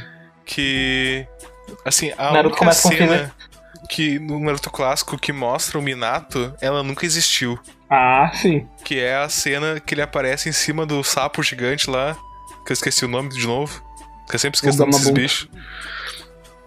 que. 0.45 1.25
Assim, 1.85 2.11
a 2.17 2.31
Naruto 2.31 2.47
única 2.47 2.57
começa 2.57 2.89
com 2.89 2.95
cena 2.95 3.33
que 3.91 4.17
no 4.19 4.39
Naruto 4.39 4.69
clássico 4.71 5.17
que 5.17 5.33
mostra 5.33 5.77
o 5.77 5.81
Minato, 5.81 6.55
ela 6.61 6.81
nunca 6.81 7.05
existiu. 7.05 7.59
Ah, 7.89 8.31
sim. 8.33 8.65
Que 8.85 8.99
é 8.99 9.17
a 9.17 9.27
cena 9.27 9.81
que 9.81 9.93
ele 9.93 10.01
aparece 10.01 10.47
em 10.47 10.53
cima 10.53 10.85
do 10.85 11.03
sapo 11.03 11.43
gigante 11.43 11.89
lá, 11.89 12.15
que 12.65 12.71
eu 12.71 12.73
esqueci 12.73 13.03
o 13.03 13.09
nome 13.09 13.29
de 13.29 13.45
novo. 13.45 13.83
que 14.29 14.35
eu 14.35 14.39
sempre 14.39 14.55
esqueço 14.55 14.81
O 14.81 14.85
desses 14.85 15.01
Gamabunk. 15.03 15.21
bichos. 15.21 15.49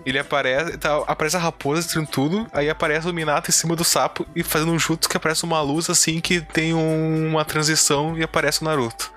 Ele 0.05 0.18
aparece, 0.18 0.77
tá, 0.77 0.99
aparece 1.07 1.35
a 1.35 1.41
raposa 1.41 1.81
destruindo 1.81 2.11
tudo, 2.11 2.47
aí 2.53 2.68
aparece 2.68 3.09
o 3.09 3.12
Minato 3.14 3.49
em 3.51 3.55
cima 3.55 3.75
do 3.75 3.83
sapo 3.85 4.27
e 4.37 4.43
fazendo 4.43 4.70
um 4.72 4.79
jutsu 4.79 5.09
que 5.09 5.16
aparece 5.16 5.45
uma 5.45 5.62
luz 5.62 5.89
assim 5.89 6.20
que 6.20 6.43
tem 6.43 6.75
um- 6.75 7.29
uma 7.31 7.43
transição 7.43 8.18
e 8.18 8.22
aparece 8.22 8.61
o 8.61 8.64
Naruto. 8.66 9.11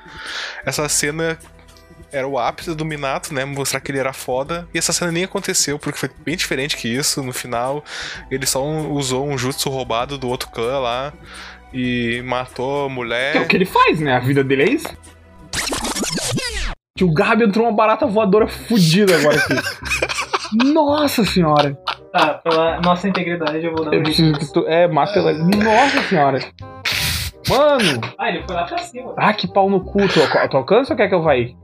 Essa 0.65 0.87
cena 0.87 1.37
era 2.11 2.27
o 2.27 2.37
ápice 2.37 2.73
do 2.75 2.85
Minato, 2.85 3.33
né? 3.33 3.45
Mostrar 3.45 3.79
que 3.79 3.91
ele 3.91 3.99
era 3.99 4.13
foda. 4.13 4.67
E 4.73 4.77
essa 4.77 4.93
cena 4.93 5.11
nem 5.11 5.23
aconteceu, 5.23 5.77
porque 5.77 5.99
foi 5.99 6.09
bem 6.23 6.35
diferente 6.35 6.77
que 6.77 6.87
isso. 6.87 7.23
No 7.23 7.33
final, 7.33 7.83
ele 8.31 8.45
só 8.45 8.63
usou 8.63 9.27
um 9.27 9.37
jutsu 9.37 9.69
roubado 9.69 10.17
do 10.17 10.27
outro 10.27 10.49
clã 10.49 10.79
lá 10.79 11.13
e 11.73 12.21
matou 12.25 12.85
a 12.85 12.89
mulher. 12.89 13.33
Que 13.33 13.37
é 13.37 13.41
o 13.41 13.47
que 13.47 13.57
ele 13.57 13.65
faz, 13.65 13.99
né? 13.99 14.15
A 14.15 14.19
vida 14.19 14.43
dele 14.43 14.63
é 14.63 14.69
isso. 14.69 14.87
Tio 16.97 17.13
Gabi 17.13 17.43
entrou 17.43 17.65
uma 17.65 17.73
barata 17.73 18.07
voadora 18.07 18.47
fudida 18.47 19.15
agora 19.15 19.37
aqui. 19.37 19.53
Nossa 20.73 21.25
senhora. 21.25 21.77
Tá, 22.11 22.35
pela 22.35 22.79
nossa 22.79 23.07
integridade 23.07 23.63
eu 23.63 23.75
vou 23.75 23.83
dar 23.83 23.93
Eu 23.93 23.99
um 23.99 24.03
preciso 24.03 24.39
que 24.39 24.51
tu. 24.51 24.65
É, 24.65 24.87
mata 24.87 25.19
ela. 25.19 25.33
Nossa 25.33 26.01
senhora. 26.03 26.39
Mano. 27.49 28.01
Ah, 28.17 28.29
ele 28.29 28.43
foi 28.47 28.55
lá 28.55 28.63
pra 28.63 28.77
cima. 28.77 29.13
Ah, 29.17 29.33
que 29.33 29.45
pau 29.45 29.69
no 29.69 29.81
cu. 29.81 29.99
Tu, 30.07 30.19
tu 30.49 30.57
alcança 30.57 30.93
ou 30.93 30.97
quer 30.97 31.09
que 31.09 31.13
eu 31.13 31.21
vá 31.21 31.33
aí? 31.33 31.55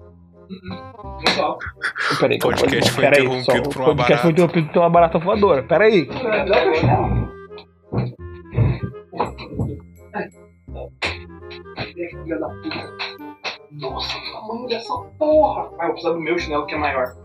Peraí, 2.20 2.36
eu- 2.36 2.40
podcast 2.40 2.92
foi 2.92 3.04
peraí, 3.04 3.26
interrompido 3.26 3.70
por 3.70 3.82
uma 3.82 3.92
O 3.92 3.96
podcast 3.96 4.22
foi 4.22 4.32
barata. 4.32 4.32
interrompido 4.32 4.68
por 4.74 4.80
uma 4.80 4.90
barata 4.90 5.20
voadora. 5.20 5.64
Peraí. 5.64 6.08
Nossa, 13.72 14.18
o 14.18 14.32
tamanho 14.34 14.68
dessa 14.68 14.94
porra. 15.18 15.70
Ah, 15.80 15.84
eu 15.84 15.88
vou 15.88 15.92
precisar 15.94 16.14
do 16.14 16.20
meu 16.20 16.38
chinelo 16.38 16.66
que 16.66 16.76
é 16.76 16.78
maior. 16.78 17.16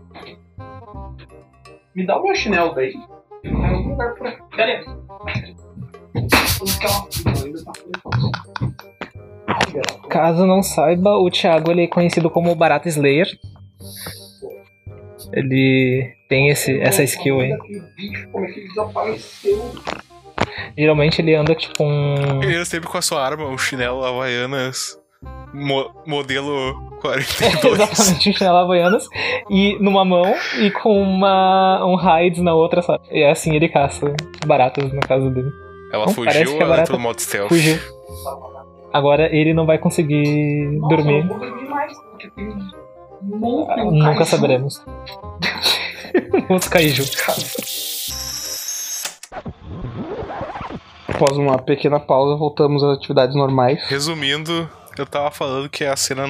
Me 1.95 2.05
dá 2.05 2.17
o 2.17 2.23
meu 2.23 2.35
chinelo 2.35 2.73
daí. 2.73 2.93
Tem 3.41 3.65
algum 3.65 3.89
lugar 3.89 4.15
por 4.15 4.27
aqui. 4.27 4.41
Cadê? 4.55 4.85
Caso 10.09 10.45
não 10.45 10.61
saiba, 10.63 11.17
o 11.17 11.29
Thiago 11.29 11.71
ele 11.71 11.83
é 11.83 11.87
conhecido 11.87 12.29
como 12.29 12.53
Barata 12.55 12.87
Slayer. 12.89 13.27
Ele 15.33 16.13
tem 16.27 16.49
esse, 16.49 16.79
essa 16.79 17.03
skill 17.03 17.39
aí. 17.41 17.55
Como 18.31 18.45
é 18.45 18.51
que 18.51 18.59
ele 18.61 18.67
desapareceu? 18.69 19.71
Geralmente 20.77 21.21
ele 21.21 21.35
anda 21.35 21.53
tipo 21.55 21.83
um. 21.83 22.41
Ele 22.41 22.55
anda 22.55 22.65
sempre 22.65 22.89
com 22.89 22.97
a 22.97 23.01
sua 23.01 23.23
arma, 23.23 23.45
um 23.45 23.57
chinelo 23.57 24.03
Havaianas 24.03 24.97
mo- 25.53 25.91
modelo 26.07 26.97
42. 27.01 27.65
Exatamente, 27.79 28.29
um 28.29 28.33
chinelo 28.33 28.57
Havaianas 28.57 29.07
e 29.49 29.77
numa 29.79 30.03
mão 30.05 30.33
e 30.59 30.71
com 30.71 31.01
uma 31.01 31.85
um 31.85 31.97
Hides 31.99 32.41
na 32.41 32.53
outra, 32.53 32.81
sabe? 32.81 33.03
E 33.11 33.23
assim 33.23 33.55
ele 33.55 33.69
caça 33.69 34.13
baratas 34.47 34.91
na 34.93 35.01
casa 35.01 35.29
dele. 35.29 35.49
Ela 35.91 36.07
fugiu 36.07 36.57
que 36.57 36.63
a 36.63 36.65
ela 36.65 36.81
entrou 36.81 36.97
no 36.97 37.03
modo 37.03 37.19
stealth. 37.19 37.49
Fugiu. 37.49 37.77
Agora 38.93 39.33
ele 39.35 39.53
não 39.53 39.65
vai 39.65 39.77
conseguir 39.77 40.79
dormir. 40.89 41.25
Nunca 43.23 44.25
saberemos. 44.25 44.83
Os 46.49 46.67
Kaiju. 46.67 47.03
Após 51.07 51.37
uma 51.37 51.57
pequena 51.57 51.99
pausa, 51.99 52.35
voltamos 52.37 52.83
às 52.83 52.97
atividades 52.97 53.35
normais. 53.35 53.83
Resumindo, 53.87 54.69
eu 54.97 55.05
tava 55.05 55.29
falando 55.31 55.69
que 55.69 55.83
a 55.83 55.95
cena 55.95 56.25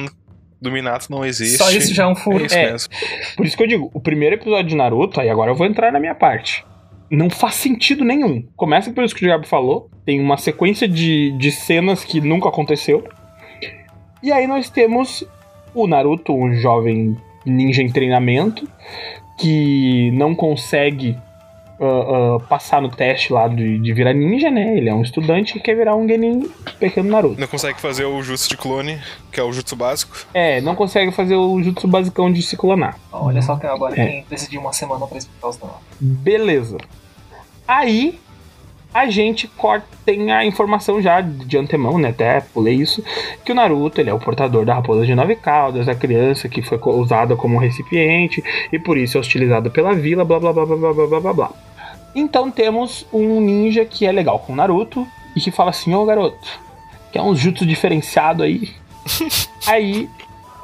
do 0.60 0.70
Minato 0.70 1.06
não 1.10 1.24
existe. 1.24 1.56
Só 1.58 1.70
isso 1.70 1.94
já 1.94 2.04
é 2.04 2.06
um 2.06 2.16
furo. 2.16 2.42
É 2.42 2.46
isso 2.46 2.56
É. 2.58 2.72
mesmo. 2.72 2.88
Por 3.36 3.46
isso 3.46 3.56
que 3.56 3.62
eu 3.62 3.66
digo, 3.68 3.90
o 3.94 4.00
primeiro 4.00 4.34
episódio 4.34 4.66
de 4.68 4.74
Naruto, 4.76 5.20
aí 5.20 5.30
agora 5.30 5.50
eu 5.50 5.54
vou 5.54 5.66
entrar 5.66 5.92
na 5.92 6.00
minha 6.00 6.14
parte. 6.14 6.64
Não 7.10 7.28
faz 7.28 7.56
sentido 7.56 8.04
nenhum. 8.04 8.44
Começa 8.56 8.92
pelo 8.92 9.04
isso 9.04 9.14
que 9.14 9.24
o 9.24 9.26
Diabo 9.26 9.46
falou. 9.46 9.90
Tem 10.06 10.20
uma 10.20 10.36
sequência 10.36 10.86
de, 10.86 11.32
de 11.32 11.50
cenas 11.50 12.04
que 12.04 12.20
nunca 12.20 12.48
aconteceu. 12.48 13.04
E 14.22 14.30
aí 14.30 14.46
nós 14.46 14.70
temos 14.70 15.24
o 15.74 15.86
Naruto, 15.86 16.32
um 16.32 16.54
jovem 16.54 17.16
ninja 17.44 17.82
em 17.82 17.90
treinamento, 17.90 18.68
que 19.38 20.10
não 20.12 20.34
consegue 20.34 21.16
ah, 21.80 21.84
ah, 22.36 22.40
passar 22.48 22.82
no 22.82 22.90
teste 22.90 23.32
lá 23.32 23.48
de, 23.48 23.78
de 23.78 23.92
virar 23.94 24.12
ninja, 24.12 24.50
né? 24.50 24.76
Ele 24.76 24.90
é 24.90 24.94
um 24.94 25.00
estudante 25.00 25.54
que 25.54 25.60
quer 25.60 25.74
virar 25.74 25.96
um 25.96 26.06
Genin 26.06 26.50
pequeno 26.78 27.08
Naruto. 27.10 27.40
Não 27.40 27.48
consegue 27.48 27.80
fazer 27.80 28.04
o 28.04 28.22
jutsu 28.22 28.50
de 28.50 28.56
clone, 28.58 28.98
que 29.32 29.40
é 29.40 29.42
o 29.42 29.50
jutsu 29.52 29.74
básico. 29.74 30.26
É, 30.34 30.60
não 30.60 30.74
consegue 30.74 31.10
fazer 31.10 31.36
o 31.36 31.62
jutsu 31.62 31.88
basicão 31.88 32.30
de 32.30 32.42
se 32.42 32.56
clonar. 32.56 32.98
Olha 33.10 33.40
só 33.40 33.56
que 33.56 33.66
agora 33.66 33.98
É. 33.98 34.06
quem 34.06 34.26
decidiu 34.28 34.60
uma 34.60 34.72
semana 34.74 35.06
pra 35.06 35.16
explicar 35.16 35.48
os 35.48 35.58
nomes. 35.58 35.76
Beleza. 35.98 36.76
Aí 37.70 38.18
a 38.92 39.08
gente 39.08 39.46
corta, 39.46 39.86
tem 40.04 40.32
a 40.32 40.44
informação 40.44 41.00
já 41.00 41.20
de 41.20 41.56
antemão, 41.56 41.96
né? 41.98 42.08
Até 42.08 42.40
pulei 42.40 42.74
isso. 42.74 43.04
Que 43.44 43.52
o 43.52 43.54
Naruto 43.54 44.00
ele 44.00 44.10
é 44.10 44.12
o 44.12 44.18
portador 44.18 44.64
da 44.64 44.74
raposa 44.74 45.06
de 45.06 45.14
nove 45.14 45.36
caudas, 45.36 45.88
a 45.88 45.94
criança 45.94 46.48
que 46.48 46.62
foi 46.62 46.78
usada 46.86 47.36
como 47.36 47.56
recipiente 47.58 48.42
e 48.72 48.78
por 48.80 48.98
isso 48.98 49.16
é 49.16 49.20
hostilizada 49.20 49.70
pela 49.70 49.94
vila, 49.94 50.24
blá 50.24 50.40
blá 50.40 50.52
blá 50.52 50.66
blá 50.66 50.76
blá 50.76 50.92
blá 50.92 51.06
blá 51.06 51.20
blá 51.20 51.32
blá. 51.32 51.50
Então 52.12 52.50
temos 52.50 53.06
um 53.12 53.40
ninja 53.40 53.84
que 53.84 54.04
é 54.04 54.10
legal 54.10 54.40
com 54.40 54.52
o 54.52 54.56
Naruto 54.56 55.06
e 55.36 55.40
que 55.40 55.52
fala 55.52 55.70
assim: 55.70 55.94
Ô 55.94 56.04
garoto, 56.04 56.48
que 57.12 57.18
é 57.18 57.22
um 57.22 57.36
jutsu 57.36 57.64
diferenciado 57.64 58.42
aí. 58.42 58.70
aí 59.68 60.08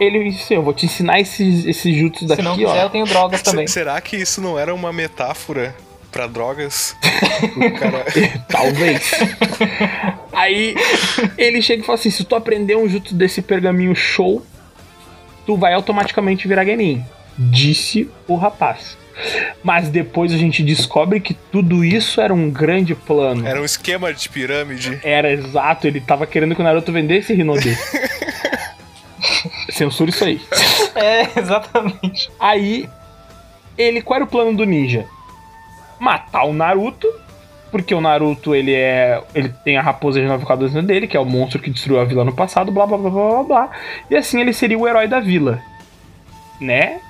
ele 0.01 0.31
disse: 0.31 0.53
Eu 0.55 0.63
vou 0.63 0.75
te 0.75 0.87
ensinar 0.87 1.21
esses, 1.21 1.65
esses 1.65 1.95
jutsus 1.97 2.27
daqui, 2.27 2.43
Se 2.43 2.45
não 2.49 2.55
ó. 2.55 2.57
quiser, 2.57 2.83
eu 2.83 2.91
tenho 2.91 3.07
drogas 3.07 3.41
também. 3.43 3.69
Se- 3.69 3.75
Será 3.75 4.01
que 4.01 4.17
isso 4.17 4.41
não 4.41 4.59
era 4.59 4.75
uma 4.75 4.93
metáfora 4.93 5.73
pra 6.17 6.27
drogas? 6.27 6.97
cara... 7.79 8.07
Talvez. 8.49 9.11
Aí 10.33 10.75
ele 11.37 11.61
chega 11.61 11.83
e 11.83 11.87
fala 11.87 11.99
assim: 11.99 12.11
se 12.11 12.25
tu 12.25 12.35
aprender 12.35 12.75
um 12.77 12.89
jutsu 12.89 13.15
desse 13.15 13.43
pergaminho 13.43 13.95
show, 13.95 14.45
tu 15.45 15.57
vai 15.57 15.75
automaticamente 15.75 16.49
virar 16.49 16.65
Genin. 16.65 17.05
Disse 17.39 18.11
o 18.27 18.35
rapaz. 18.35 18.97
Mas 19.63 19.89
depois 19.89 20.33
a 20.33 20.39
gente 20.39 20.63
descobre 20.63 21.21
que 21.21 21.35
tudo 21.35 21.85
isso 21.85 22.21
era 22.21 22.33
um 22.33 22.51
grande 22.51 22.95
plano. 22.95 23.47
Era 23.47 23.61
um 23.61 23.65
esquema 23.65 24.13
de 24.13 24.29
pirâmide. 24.29 24.99
Era 25.03 25.31
exato, 25.31 25.87
ele 25.87 26.01
tava 26.01 26.27
querendo 26.27 26.55
que 26.55 26.61
o 26.61 26.65
Naruto 26.65 26.93
vendesse 26.93 27.35
Rinode. 27.35 27.77
Censura 29.71 30.11
isso 30.11 30.25
aí. 30.25 30.41
É, 30.95 31.39
exatamente. 31.39 32.31
Aí, 32.39 32.89
ele, 33.77 34.03
qual 34.03 34.17
era 34.17 34.25
o 34.25 34.29
plano 34.29 34.55
do 34.55 34.65
ninja? 34.65 35.07
Matar 35.99 36.45
o 36.45 36.53
Naruto, 36.53 37.07
porque 37.71 37.95
o 37.95 38.01
Naruto 38.01 38.55
ele 38.55 38.75
é, 38.75 39.23
ele 39.35 39.49
tem 39.65 39.77
a 39.77 39.83
raposa 39.83 40.21
de 40.21 40.27
dentro 40.73 40.87
dele, 40.89 41.07
que 41.07 41.17
é 41.17 41.21
o 41.21 41.25
monstro 41.25 41.61
que 41.61 41.71
destruiu 41.71 42.01
a 42.01 42.05
vila 42.05 42.25
no 42.25 42.35
passado, 42.35 42.71
blá 42.73 42.87
blá 42.87 42.97
blá 42.99 43.11
blá 43.11 43.29
blá 43.31 43.43
blá. 43.43 43.71
E 44.11 44.17
assim 44.17 44.41
ele 44.41 44.53
seria 44.53 44.79
o 44.79 44.87
herói 44.87 45.09
da 45.09 45.21
vila, 45.21 45.61
né? 46.61 47.01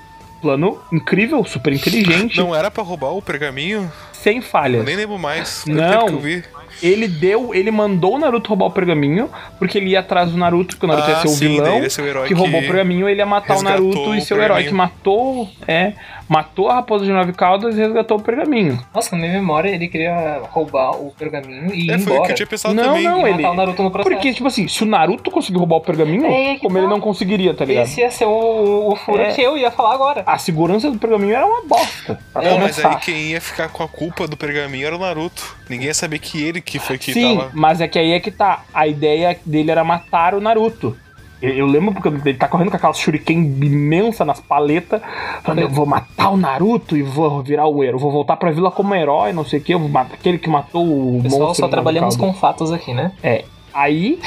Plano 0.41 0.79
incrível, 0.93 1.43
super 1.45 1.73
inteligente, 1.73 2.37
Não 2.37 2.53
era 2.55 2.69
pra 2.69 2.83
roubar 2.83 3.11
o 3.11 3.21
pergaminho? 3.21 3.91
sem 4.13 4.37
Eu 4.37 4.43
falhas. 4.43 4.85
nem 4.85 4.95
lembro 4.95 5.17
mais. 5.17 5.63
Não. 5.65 6.05
que 6.07 6.13
eu 6.13 6.19
vi. 6.19 6.43
Ele 6.81 7.07
deu, 7.07 7.53
ele 7.53 7.71
mandou 7.71 8.15
o 8.15 8.19
Naruto 8.19 8.49
roubar 8.49 8.65
o 8.67 8.71
pergaminho, 8.71 9.29
porque 9.59 9.77
ele 9.77 9.89
ia 9.91 9.99
atrás 9.99 10.31
do 10.31 10.37
Naruto, 10.37 10.75
porque 10.75 10.85
o 10.85 10.89
Naruto 10.89 11.09
ia 11.09 11.17
Ah, 11.17 11.21
ser 11.21 11.27
o 11.27 11.31
sim, 11.31 11.47
vilão. 11.55 11.75
ele 11.75 11.83
ia 11.85 11.89
ser 11.89 12.01
o 12.01 12.05
herói 12.07 12.27
que 12.27 12.33
roubou 12.33 12.59
o 12.59 12.63
pergaminho, 12.63 13.07
ele 13.09 13.19
ia 13.19 13.25
matar 13.25 13.57
o 13.57 13.61
Naruto 13.61 14.15
e 14.15 14.17
o 14.19 14.21
seu 14.21 14.41
herói 14.41 14.63
que 14.65 14.73
matou, 14.73 15.49
é, 15.67 15.93
matou 16.29 16.69
a 16.69 16.75
raposa 16.75 17.05
de 17.05 17.11
nove 17.11 17.33
caudas 17.33 17.75
e 17.77 17.79
resgatou 17.81 18.17
o 18.17 18.21
pergaminho. 18.21 18.79
Nossa, 18.93 19.15
na 19.15 19.21
minha 19.21 19.33
memória 19.33 19.69
ele 19.69 19.87
queria 19.87 20.41
roubar 20.51 20.91
o 20.91 21.11
pergaminho 21.17 21.73
e 21.73 21.87
ir 21.87 21.91
É, 21.91 21.97
foi 21.97 22.03
o 22.03 22.05
que 22.05 22.11
embora. 22.13 22.31
eu 22.31 22.35
tinha 22.35 22.47
pensado 22.47 22.73
Não, 22.75 22.83
também. 22.83 23.03
não, 23.03 23.19
e 23.27 23.29
ele- 23.31 23.41
matar 23.43 23.51
o 23.51 23.55
Naruto 23.55 23.83
no 23.83 23.91
processo. 23.91 24.13
Porque, 24.15 24.33
tipo 24.33 24.47
assim, 24.47 24.67
se 24.67 24.83
o 24.83 24.85
Naruto 24.85 25.31
conseguir 25.31 25.57
roubar 25.57 25.77
o 25.77 25.81
pergaminho, 25.81 26.25
É, 26.25 26.55
que 26.55 26.61
como 26.61 26.75
tá. 26.75 26.79
ele 26.81 26.87
não 26.87 26.99
conseguiria, 26.99 27.53
tá 27.53 27.65
ligado? 27.65 27.85
Esse 27.85 28.01
ia 28.01 28.11
ser 28.11 28.25
o, 28.25 28.91
o 28.91 28.95
furo 28.95 29.21
É. 29.21 29.31
que 29.33 29.41
eu 29.41 29.57
ia 29.57 29.71
falar 29.71 29.93
agora. 29.93 30.23
A 30.25 30.37
segurança 30.37 30.91
do 30.91 30.97
pergaminho 30.97 31.33
era 31.35 31.45
uma 31.45 31.61
bosta. 31.65 32.19
Não, 32.35 32.59
mas 32.59 32.83
aí 32.83 32.95
quem 32.97 33.15
ia 33.31 33.41
ficar 33.41 33.69
com 33.69 33.83
a 33.83 33.87
culpa 33.87 34.27
do 34.27 34.35
pergaminho 34.37 34.85
era 34.85 34.95
o 34.95 34.99
Naruto. 34.99 35.55
Ninguém 35.69 35.87
ia 35.87 35.93
saber 35.93 36.19
que 36.19 36.43
ele 36.43 36.61
que 36.67 36.79
foi 36.79 36.97
que 36.97 37.13
Sim, 37.13 37.37
tava. 37.37 37.51
mas 37.53 37.81
é 37.81 37.87
que 37.87 37.97
aí 37.97 38.11
é 38.11 38.19
que 38.19 38.29
tá. 38.29 38.63
A 38.73 38.85
ideia 38.85 39.39
dele 39.45 39.71
era 39.71 39.83
matar 39.83 40.35
o 40.35 40.41
Naruto. 40.41 40.95
Eu, 41.41 41.51
eu 41.51 41.65
lembro 41.65 41.93
porque 41.93 42.09
ele 42.29 42.37
tá 42.37 42.47
correndo 42.47 42.71
com 42.71 42.77
aquela 42.77 42.93
shuriken 42.93 43.37
imensa 43.37 44.25
nas 44.25 44.39
paletas, 44.39 45.01
falando, 45.43 45.59
eu 45.59 45.69
vou 45.69 45.85
matar 45.85 46.29
o 46.29 46.37
Naruto 46.37 46.97
e 46.97 47.03
vou 47.03 47.41
virar 47.43 47.67
o 47.67 47.83
herói, 47.83 47.99
vou 47.99 48.11
voltar 48.11 48.37
pra 48.37 48.51
vila 48.51 48.71
como 48.71 48.93
herói, 48.95 49.31
não 49.33 49.45
sei 49.45 49.59
o 49.59 49.63
que, 49.63 49.73
eu 49.73 49.79
vou 49.79 49.87
matar 49.87 50.15
aquele 50.15 50.39
que 50.39 50.49
matou 50.49 50.83
o 50.83 51.21
Pessoal, 51.21 51.47
monstro. 51.47 51.65
só 51.65 51.69
trabalhamos 51.69 52.15
com 52.17 52.33
fatos 52.33 52.71
aqui, 52.71 52.93
né? 52.93 53.11
É. 53.23 53.45
Aí. 53.73 54.19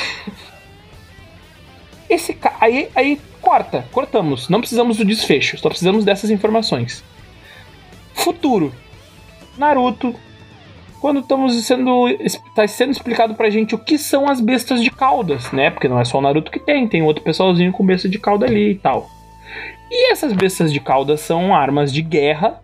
Esse 2.09 2.33
ca... 2.35 2.55
aí, 2.61 2.89
aí 2.95 3.21
corta, 3.43 3.85
cortamos. 3.93 4.49
Não 4.49 4.61
precisamos 4.61 4.97
do 4.97 5.05
desfecho, 5.05 5.59
só 5.59 5.69
precisamos 5.69 6.05
dessas 6.05 6.31
informações. 6.31 7.05
Futuro. 8.15 8.73
Naruto. 9.59 10.15
Quando 11.01 11.21
estamos 11.21 11.55
sendo. 11.65 12.09
Está 12.09 12.67
sendo 12.69 12.91
explicado 12.91 13.35
pra 13.35 13.49
gente 13.51 13.75
o 13.75 13.79
que 13.79 13.97
são 13.97 14.29
as 14.29 14.41
bestas 14.41 14.83
de 14.83 14.91
caudas, 14.91 15.51
né? 15.51 15.71
Porque 15.71 15.89
não 15.89 15.99
é 15.99 16.05
só 16.05 16.19
o 16.19 16.21
Naruto 16.21 16.51
que 16.51 16.59
tem, 16.59 16.87
tem 16.87 17.03
outro 17.03 17.23
pessoalzinho 17.23 17.73
com 17.73 17.85
besta 17.85 18.09
de 18.09 18.19
cauda 18.19 18.47
ali 18.47 18.73
e 18.73 18.75
tal. 18.75 19.09
E 19.91 20.13
essas 20.13 20.33
bestas 20.33 20.73
de 20.73 20.79
cauda 20.79 21.17
são 21.17 21.55
armas 21.55 21.93
de 21.93 22.03
guerra 22.03 22.61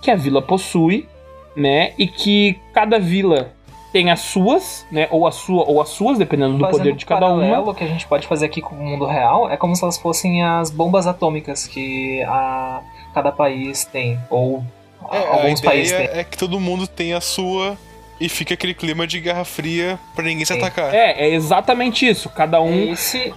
que 0.00 0.10
a 0.10 0.14
vila 0.14 0.40
possui, 0.40 1.08
né? 1.56 1.92
E 1.98 2.06
que 2.06 2.58
cada 2.72 2.98
vila 2.98 3.52
tem 3.92 4.10
as 4.10 4.20
suas, 4.20 4.86
né? 4.90 5.06
Ou 5.10 5.26
a 5.26 5.32
sua, 5.32 5.64
ou 5.64 5.80
as 5.80 5.88
suas, 5.88 6.18
dependendo 6.18 6.54
do 6.54 6.64
Fazendo 6.64 6.78
poder 6.78 6.94
de 6.94 7.06
cada 7.06 7.26
uma. 7.26 7.40
paralelo 7.40 7.74
que 7.74 7.84
a 7.84 7.86
gente 7.86 8.06
pode 8.06 8.26
fazer 8.26 8.46
aqui 8.46 8.60
com 8.60 8.74
o 8.74 8.78
mundo 8.78 9.06
real 9.06 9.48
é 9.48 9.56
como 9.56 9.74
se 9.76 9.84
elas 9.84 9.98
fossem 9.98 10.42
as 10.42 10.70
bombas 10.70 11.06
atômicas 11.06 11.66
que 11.66 12.22
a, 12.22 12.80
cada 13.12 13.30
país 13.30 13.84
tem. 13.84 14.18
Ou 14.30 14.64
É, 15.12 15.18
a 15.18 15.34
alguns 15.34 15.60
países 15.60 15.92
ideia 15.92 16.08
têm. 16.08 16.20
é 16.20 16.24
que 16.24 16.36
todo 16.36 16.58
mundo 16.60 16.86
tem 16.86 17.12
a 17.12 17.20
sua 17.20 17.76
e 18.20 18.28
fica 18.28 18.54
aquele 18.54 18.74
clima 18.74 19.06
de 19.06 19.20
guerra 19.20 19.44
fria 19.44 19.98
pra 20.14 20.24
ninguém 20.24 20.44
se 20.44 20.52
atacar. 20.52 20.94
É, 20.94 21.26
é 21.26 21.34
exatamente 21.34 22.08
isso. 22.08 22.28
Cada 22.28 22.60
um. 22.60 22.92
Esse, 22.92 23.34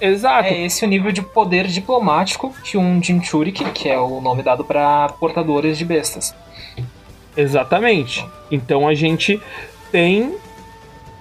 Exato. 0.00 0.48
é 0.48 0.64
esse 0.64 0.84
o 0.84 0.88
nível 0.88 1.10
de 1.10 1.22
poder 1.22 1.66
diplomático 1.66 2.54
que 2.62 2.76
um 2.76 3.02
Jinchurik, 3.02 3.64
que 3.72 3.88
é 3.88 3.98
o 3.98 4.20
nome 4.20 4.42
dado 4.42 4.64
para 4.64 5.08
portadores 5.20 5.76
de 5.78 5.84
bestas. 5.84 6.34
Exatamente. 7.36 8.24
Então 8.50 8.86
a 8.86 8.94
gente 8.94 9.40
tem 9.90 10.36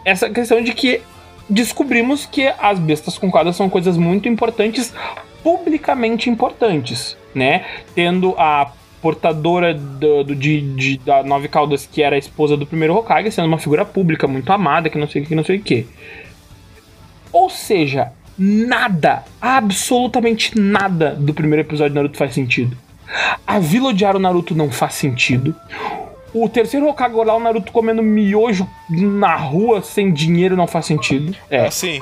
essa 0.04 0.30
questão 0.30 0.62
de 0.62 0.74
que 0.74 1.02
descobrimos 1.50 2.26
que 2.26 2.48
as 2.60 2.80
bestas 2.80 3.18
com 3.18 3.32
cauda 3.32 3.52
são 3.54 3.70
coisas 3.70 3.98
muito 3.98 4.30
importantes, 4.30 4.94
publicamente 5.44 6.30
importantes, 6.30 7.18
né? 7.34 7.66
Tendo 7.94 8.36
a 8.38 8.72
portadora 9.06 9.72
do, 9.72 10.24
do- 10.24 10.36
de, 10.36 10.62
de- 10.62 10.98
da 10.98 11.22
Nove 11.22 11.48
Caudas, 11.48 11.86
que 11.86 12.02
era 12.02 12.16
a 12.16 12.18
esposa 12.18 12.58
do 12.58 12.66
primeiro 12.66 12.96
Hokage, 12.96 13.30
sendo 13.32 13.48
uma 13.48 13.60
figura 13.60 13.86
pública 13.86 14.26
muito 14.28 14.52
amada, 14.52 14.90
que 14.90 14.98
não 14.98 15.08
sei 15.08 15.22
o 15.22 15.24
que, 15.24 15.30
que 15.30 15.36
não 15.36 15.44
sei 15.46 15.58
o 15.58 15.62
que. 15.62 15.86
Ou 17.32 17.48
seja, 17.48 18.12
nada, 18.36 19.24
absolutamente 19.40 20.60
nada 20.60 21.12
do 21.14 21.36
primeiro 21.36 21.62
episódio 21.62 21.92
de 21.92 21.96
Naruto 21.96 22.18
faz 22.18 22.34
sentido. 22.34 22.76
A 23.46 23.60
vila 23.60 23.90
odiar 23.90 24.16
o 24.16 24.20
Naruto 24.20 24.56
não 24.56 24.72
faz 24.72 24.96
sentido. 24.96 25.54
O 26.34 26.50
terceiro 26.50 26.88
Hokage 26.90 27.14
lá, 27.16 27.36
o 27.36 27.40
Naruto 27.40 27.72
comendo 27.72 28.02
miojo 28.02 28.68
na 28.90 29.36
rua 29.36 29.84
sem 29.84 30.12
dinheiro 30.12 30.56
não 30.58 30.66
faz 30.66 30.88
sentido. 30.88 31.36
É, 31.50 31.68
Assim, 31.68 32.02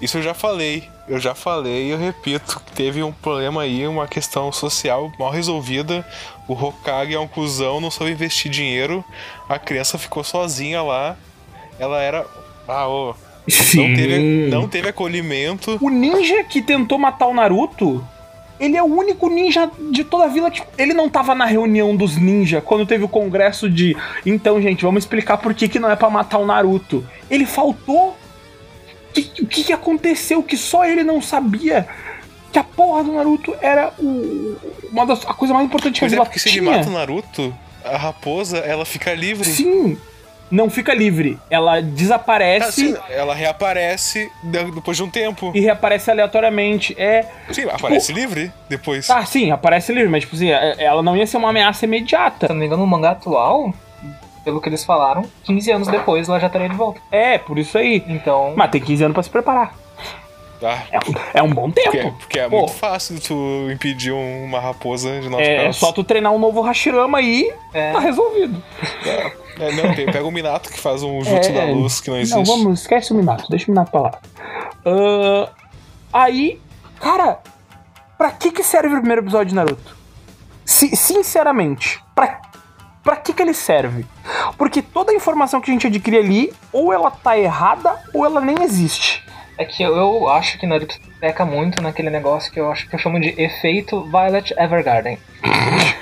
isso 0.00 0.18
eu 0.18 0.22
já 0.22 0.34
falei. 0.34 0.84
Eu 1.06 1.18
já 1.18 1.34
falei 1.34 1.88
e 1.88 1.90
eu 1.90 1.98
repito. 1.98 2.60
que 2.64 2.72
Teve 2.72 3.02
um 3.02 3.12
problema 3.12 3.62
aí, 3.62 3.86
uma 3.86 4.06
questão 4.06 4.50
social 4.52 5.12
mal 5.18 5.30
resolvida. 5.30 6.06
O 6.48 6.52
Hokage 6.54 7.14
é 7.14 7.20
um 7.20 7.28
cuzão, 7.28 7.80
não 7.80 7.90
soube 7.90 8.12
investir 8.12 8.50
dinheiro. 8.50 9.04
A 9.48 9.58
criança 9.58 9.98
ficou 9.98 10.24
sozinha 10.24 10.82
lá. 10.82 11.16
Ela 11.78 12.00
era. 12.00 12.26
Ah, 12.66 12.88
ô. 12.88 13.14
sim. 13.48 13.88
Não 13.88 13.96
teve, 13.96 14.18
não 14.48 14.68
teve 14.68 14.88
acolhimento. 14.88 15.78
O 15.80 15.88
ninja 15.88 16.44
que 16.44 16.62
tentou 16.62 16.98
matar 16.98 17.26
o 17.26 17.34
Naruto, 17.34 18.06
ele 18.60 18.76
é 18.76 18.82
o 18.82 18.86
único 18.86 19.28
ninja 19.30 19.70
de 19.90 20.04
toda 20.04 20.24
a 20.24 20.28
vila. 20.28 20.50
Tipo, 20.50 20.68
ele 20.76 20.92
não 20.92 21.08
tava 21.08 21.34
na 21.34 21.46
reunião 21.46 21.96
dos 21.96 22.16
ninja 22.16 22.60
quando 22.60 22.84
teve 22.84 23.02
o 23.02 23.08
congresso 23.08 23.68
de. 23.68 23.96
Então, 24.24 24.60
gente, 24.60 24.84
vamos 24.84 25.04
explicar 25.04 25.38
por 25.38 25.54
que, 25.54 25.68
que 25.68 25.78
não 25.78 25.90
é 25.90 25.96
pra 25.96 26.10
matar 26.10 26.38
o 26.38 26.46
Naruto. 26.46 27.04
Ele 27.30 27.46
faltou. 27.46 28.16
O 29.10 29.12
que, 29.12 29.42
o 29.42 29.46
que 29.46 29.64
que 29.64 29.72
aconteceu 29.72 30.42
que 30.42 30.56
só 30.56 30.84
ele 30.84 31.02
não 31.02 31.20
sabia? 31.20 31.86
Que 32.52 32.58
a 32.58 32.64
porra 32.64 33.04
do 33.04 33.12
Naruto 33.12 33.54
era 33.60 33.92
o, 33.98 34.56
uma 34.90 35.04
das, 35.06 35.24
a 35.26 35.34
coisa 35.34 35.52
mais 35.54 35.66
importante 35.66 35.98
que 36.00 36.04
Mas 36.04 36.12
a 36.12 36.16
é 36.16 36.18
porque 36.24 36.38
se 36.38 36.48
tinha. 36.50 36.62
ele 36.62 36.70
mata 36.78 36.88
o 36.88 36.92
Naruto, 36.92 37.54
a 37.84 37.96
raposa, 37.96 38.58
ela 38.58 38.84
fica 38.84 39.12
livre. 39.14 39.44
Sim, 39.48 39.96
não 40.50 40.68
fica 40.68 40.92
livre. 40.92 41.38
Ela 41.48 41.76
Ah, 41.76 41.80
desaparece 41.80 42.72
sim, 42.72 42.96
ela 43.08 43.34
reaparece 43.34 44.28
de- 44.42 44.70
depois 44.72 44.96
de 44.96 45.02
um 45.04 45.08
tempo. 45.10 45.52
e 45.54 45.60
reaparece 45.60 46.10
aleatoriamente. 46.10 46.92
É. 46.98 47.24
Sim, 47.52 47.64
aparece 47.70 48.12
livre 48.12 48.50
depois. 48.68 49.06
Tá, 49.06 49.24
sim, 49.24 49.50
aparece 49.52 49.92
livre, 49.92 50.08
mas 50.08 50.22
tipo 50.24 50.34
assim, 50.34 50.50
é- 50.50 50.74
ela 50.82 51.02
não 51.04 51.16
ia 51.16 51.26
ser 51.26 51.36
uma 51.36 51.50
ameaça 51.50 51.84
imediata. 51.84 52.46
Se 52.48 52.52
não 52.52 52.58
me 52.58 52.66
engano, 52.66 52.82
no 52.82 52.86
mangá 52.88 53.10
atual, 53.12 53.72
pelo 54.44 54.60
que 54.60 54.68
eles 54.68 54.84
falaram, 54.84 55.24
15 55.44 55.70
anos 55.70 55.88
depois 55.88 56.28
ela 56.28 56.38
já 56.40 56.46
estaria 56.46 56.68
de 56.68 56.74
volta. 56.76 57.00
É, 57.10 57.38
por 57.38 57.58
isso 57.58 57.76
aí. 57.78 58.02
Então, 58.08 58.52
Mas 58.56 58.70
tem 58.70 58.80
15 58.80 59.04
anos 59.04 59.14
pra 59.14 59.22
se 59.22 59.30
preparar. 59.30 59.74
Tá? 60.60 60.82
É 60.92 60.98
um, 60.98 61.12
é 61.34 61.42
um 61.42 61.50
bom 61.54 61.70
tempo. 61.70 61.90
Porque, 61.90 62.10
porque 62.18 62.38
é 62.38 62.46
Pô. 62.48 62.58
muito 62.58 62.72
fácil 62.74 63.18
tu 63.18 63.70
impedir 63.72 64.12
um- 64.12 64.44
uma 64.44 64.60
raposa 64.60 65.18
de 65.20 65.28
nove 65.30 65.42
É, 65.42 65.66
é 65.68 65.72
só 65.72 65.90
tu 65.90 66.04
treinar 66.04 66.32
um 66.32 66.38
novo 66.38 66.60
Hashirama 66.60 67.16
aí, 67.16 67.50
é, 67.72 67.92
tá 67.92 67.98
resolvido. 67.98 68.62
É, 69.58 69.72
não, 69.72 69.94
tem, 69.94 70.04
pega 70.04 70.22
o 70.24 70.30
Minato 70.30 70.70
que 70.70 70.78
faz 70.78 71.02
um 71.02 71.22
jutsu 71.24 71.48
É, 71.50 71.52
da 71.52 71.64
luz 71.64 72.00
que 72.02 72.10
não 72.10 72.18
existe. 72.18 72.36
Não, 72.36 72.44
vamos, 72.44 72.80
esquece 72.82 73.10
o 73.12 73.16
Minato, 73.16 73.46
deixa 73.48 73.66
o 73.68 73.70
Minato 73.70 73.90
pra 73.90 74.00
lá. 74.02 74.18
Ahn, 74.84 75.46
aí, 76.12 76.60
cara, 77.00 77.38
pra 78.18 78.30
que 78.30 78.50
que 78.52 78.62
serve 78.62 78.94
o 78.94 78.98
primeiro 78.98 79.22
episódio 79.22 79.46
de 79.48 79.54
Naruto? 79.54 79.96
Si- 80.64 80.94
sinceramente, 80.94 82.02
pra, 82.14 82.40
pra 83.02 83.16
que 83.16 83.32
que 83.32 83.42
ele 83.42 83.54
serve? 83.54 84.04
Porque 84.56 84.82
toda 84.82 85.12
a 85.12 85.14
informação 85.14 85.60
que 85.60 85.70
a 85.70 85.74
gente 85.74 85.86
adquire 85.86 86.18
ali, 86.18 86.52
ou 86.72 86.92
ela 86.92 87.10
tá 87.10 87.38
errada, 87.38 87.96
ou 88.14 88.24
ela 88.24 88.40
nem 88.40 88.62
existe. 88.62 89.24
é 89.58 89.64
que 89.64 89.82
eu, 89.82 89.94
eu 89.96 90.28
acho 90.28 90.58
que 90.58 90.66
Naruto 90.66 90.98
peca 91.20 91.44
muito 91.44 91.82
naquele 91.82 92.08
negócio 92.10 92.50
que 92.52 92.58
eu 92.60 92.70
acho 92.70 92.88
que 92.88 92.94
eu 92.94 92.98
chamo 92.98 93.20
de 93.20 93.34
efeito 93.40 94.02
Violet 94.04 94.54
Evergarden. 94.58 95.18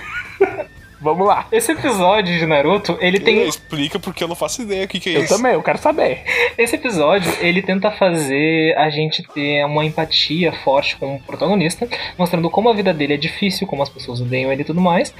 Vamos 1.01 1.29
lá. 1.29 1.47
Esse 1.53 1.71
episódio 1.71 2.37
de 2.37 2.45
Naruto, 2.45 2.99
ele 3.01 3.21
tem 3.21 3.47
Explica 3.47 4.01
porque 4.01 4.23
eu 4.25 4.27
não 4.27 4.35
faço 4.35 4.63
ideia 4.63 4.85
o 4.85 4.89
que, 4.89 4.99
que 4.99 5.11
é 5.11 5.17
Eu 5.19 5.23
isso. 5.25 5.37
também, 5.37 5.53
eu 5.53 5.63
quero 5.63 5.79
saber. 5.79 6.25
Esse 6.59 6.75
episódio, 6.75 7.33
ele 7.41 7.63
tenta 7.63 7.89
fazer 7.93 8.77
a 8.77 8.91
gente 8.91 9.23
ter 9.33 9.65
uma 9.65 9.85
empatia 9.85 10.53
forte 10.65 10.97
com 10.97 11.15
o 11.15 11.21
protagonista, 11.21 11.89
mostrando 12.19 12.51
como 12.51 12.69
a 12.69 12.75
vida 12.75 12.93
dele 12.93 13.15
é 13.15 13.17
difícil, 13.17 13.65
como 13.65 13.81
as 13.81 13.89
pessoas 13.89 14.21
odeiam 14.21 14.51
ele 14.53 14.63
e 14.63 14.65
tudo 14.65 14.81
mais. 14.81 15.15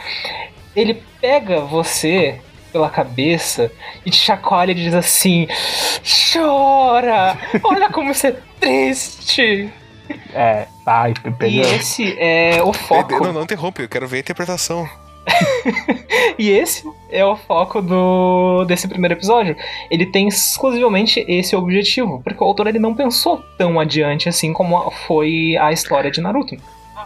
Ele 0.79 1.03
pega 1.21 1.61
você 1.61 2.41
pela 2.71 2.89
cabeça 2.89 3.73
e 4.07 4.11
te 4.11 4.17
chacoalha 4.17 4.71
e 4.71 4.75
diz 4.77 4.95
assim: 4.95 5.49
Chora! 6.33 7.37
Olha 7.65 7.91
como 7.91 8.15
você 8.15 8.29
é 8.29 8.37
triste! 8.61 9.73
É, 10.33 10.69
tá, 10.85 11.11
e 11.11 11.15
E 11.51 11.61
esse 11.61 12.17
é 12.19 12.63
o 12.63 12.73
foco. 12.73 13.25
Não, 13.25 13.33
não 13.33 13.43
interrompe, 13.43 13.83
eu 13.83 13.89
quero 13.89 14.07
ver 14.07 14.19
a 14.19 14.21
interpretação. 14.21 14.89
E 16.39 16.51
esse 16.51 16.89
é 17.11 17.25
o 17.25 17.35
foco 17.35 17.83
do 17.83 18.65
desse 18.65 18.87
primeiro 18.87 19.15
episódio. 19.15 19.57
Ele 19.91 20.07
tem 20.07 20.29
exclusivamente 20.29 21.25
esse 21.27 21.57
objetivo, 21.57 22.21
porque 22.23 22.43
o 22.43 22.47
autor 22.47 22.69
ele 22.69 22.79
não 22.79 22.95
pensou 22.95 23.43
tão 23.57 23.81
adiante 23.81 24.29
assim 24.29 24.53
como 24.53 24.89
foi 25.07 25.57
a 25.57 25.73
história 25.73 26.13
de 26.13 26.21
Naruto. 26.21 26.57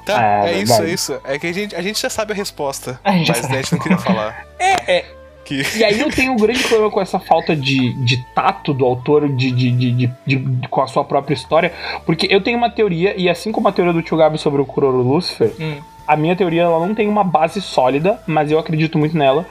Tá, 0.04 0.46
É, 0.46 0.54
é, 0.54 0.58
isso, 0.62 0.82
é 0.82 0.90
isso. 0.90 1.20
É 1.24 1.38
que 1.38 1.46
a 1.46 1.52
gente, 1.52 1.76
a 1.76 1.82
gente 1.82 2.00
já 2.00 2.10
sabe 2.10 2.32
a 2.32 2.36
resposta. 2.36 2.98
A 3.04 3.12
gente 3.12 3.28
mas 3.30 3.44
a 3.44 3.48
gente 3.54 3.72
não 3.72 3.78
queria 3.78 3.98
falar. 3.98 4.46
É, 4.58 4.96
é. 4.98 5.04
Que... 5.44 5.60
E 5.76 5.82
aí 5.84 5.98
eu 5.98 6.08
tenho 6.08 6.32
um 6.32 6.36
grande 6.36 6.62
problema 6.62 6.88
com 6.88 7.00
essa 7.00 7.18
falta 7.18 7.54
de, 7.56 7.92
de 8.04 8.16
tato 8.32 8.72
do 8.72 8.84
autor 8.84 9.28
de, 9.28 9.50
de, 9.50 9.70
de, 9.72 10.10
de- 10.24 10.68
com 10.68 10.80
a 10.80 10.86
sua 10.86 11.04
própria 11.04 11.34
história, 11.34 11.72
porque 12.06 12.28
eu 12.30 12.40
tenho 12.40 12.56
uma 12.56 12.70
teoria, 12.70 13.12
e 13.20 13.28
assim 13.28 13.50
como 13.50 13.66
a 13.66 13.72
teoria 13.72 13.92
do 13.92 14.00
Tio 14.02 14.16
Gabi 14.16 14.38
sobre 14.38 14.62
o 14.62 14.64
Kuroro 14.64 14.98
Lucifer, 15.02 15.52
Hum. 15.60 15.78
a 16.06 16.16
minha 16.16 16.36
teoria 16.36 16.62
ela 16.62 16.86
não 16.86 16.94
tem 16.94 17.08
uma 17.08 17.24
base 17.24 17.60
sólida, 17.60 18.22
mas 18.24 18.52
eu 18.52 18.58
acredito 18.58 18.96
muito 18.96 19.18
nela, 19.18 19.44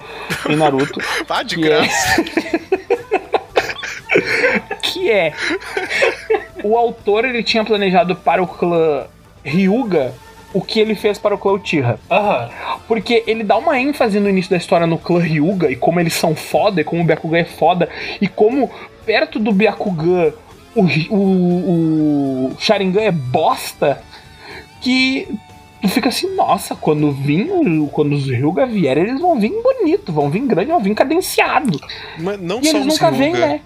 em 0.49 0.56
Naruto, 0.56 1.02
Ah, 1.30 1.43
de 1.43 1.58
Que 1.58 1.66
é- 1.66 1.68
graça. 1.68 2.24
que 4.82 5.12
é 5.12 5.34
o 6.64 6.78
autor 6.78 7.26
ele 7.26 7.43
tinha 7.43 7.64
planejado 7.64 8.16
para 8.16 8.41
o 8.41 8.47
clã 8.47 9.06
Ryuga 9.43 10.14
o 10.54 10.62
que 10.62 10.80
ele 10.80 10.95
fez 10.95 11.18
para 11.18 11.36
o 11.36 11.38
clã 11.38 11.54
Uchiha. 11.54 11.99
Aham. 12.10 12.49
Porque 12.88 13.24
ele 13.28 13.43
dá 13.43 13.58
uma 13.58 13.80
ênfase 13.80 14.20
no 14.20 14.30
início 14.30 14.52
da 14.52 14.58
história 14.58 14.86
no 14.86 14.97
clã 14.97 15.20
Ryuga 15.20 15.72
e 15.72 15.76
como 15.76 15.99
eles 15.99 16.14
são 16.14 16.36
foda, 16.36 16.82
e 16.82 16.84
como 16.84 17.02
o 17.02 17.06
Byakugan 17.06 17.39
é 17.39 17.45
foda, 17.45 17.89
e 18.20 18.28
como 18.28 18.70
perto 19.06 19.39
do 19.39 19.52
Byakugan 19.52 20.34
o, 20.76 20.84
o, 21.14 22.45
o 22.47 22.56
Sharingan 22.60 23.02
é 23.02 23.12
bosta, 23.12 24.02
que 24.82 25.28
tu 25.82 25.89
fica 25.89 26.10
assim, 26.10 26.34
nossa, 26.36 26.76
quando 26.76 27.12
vir, 27.12 27.49
quando 27.91 28.14
os 28.14 28.26
Ryuga 28.26 28.66
vierem, 28.66 29.04
eles 29.04 29.22
vão 29.22 29.39
vir 29.39 29.52
bonito, 29.62 30.12
vão 30.12 30.30
vir 30.30 30.41
grande, 30.41 30.72
vão 30.72 30.80
vir 30.80 30.95
cadenciado. 30.95 31.80
Mas 32.20 32.39
não 32.39 32.60
E 32.62 32.66
só 32.66 32.78
eles 32.78 32.88
nunca 32.88 33.12
vêm, 33.12 33.34
né? 33.34 33.62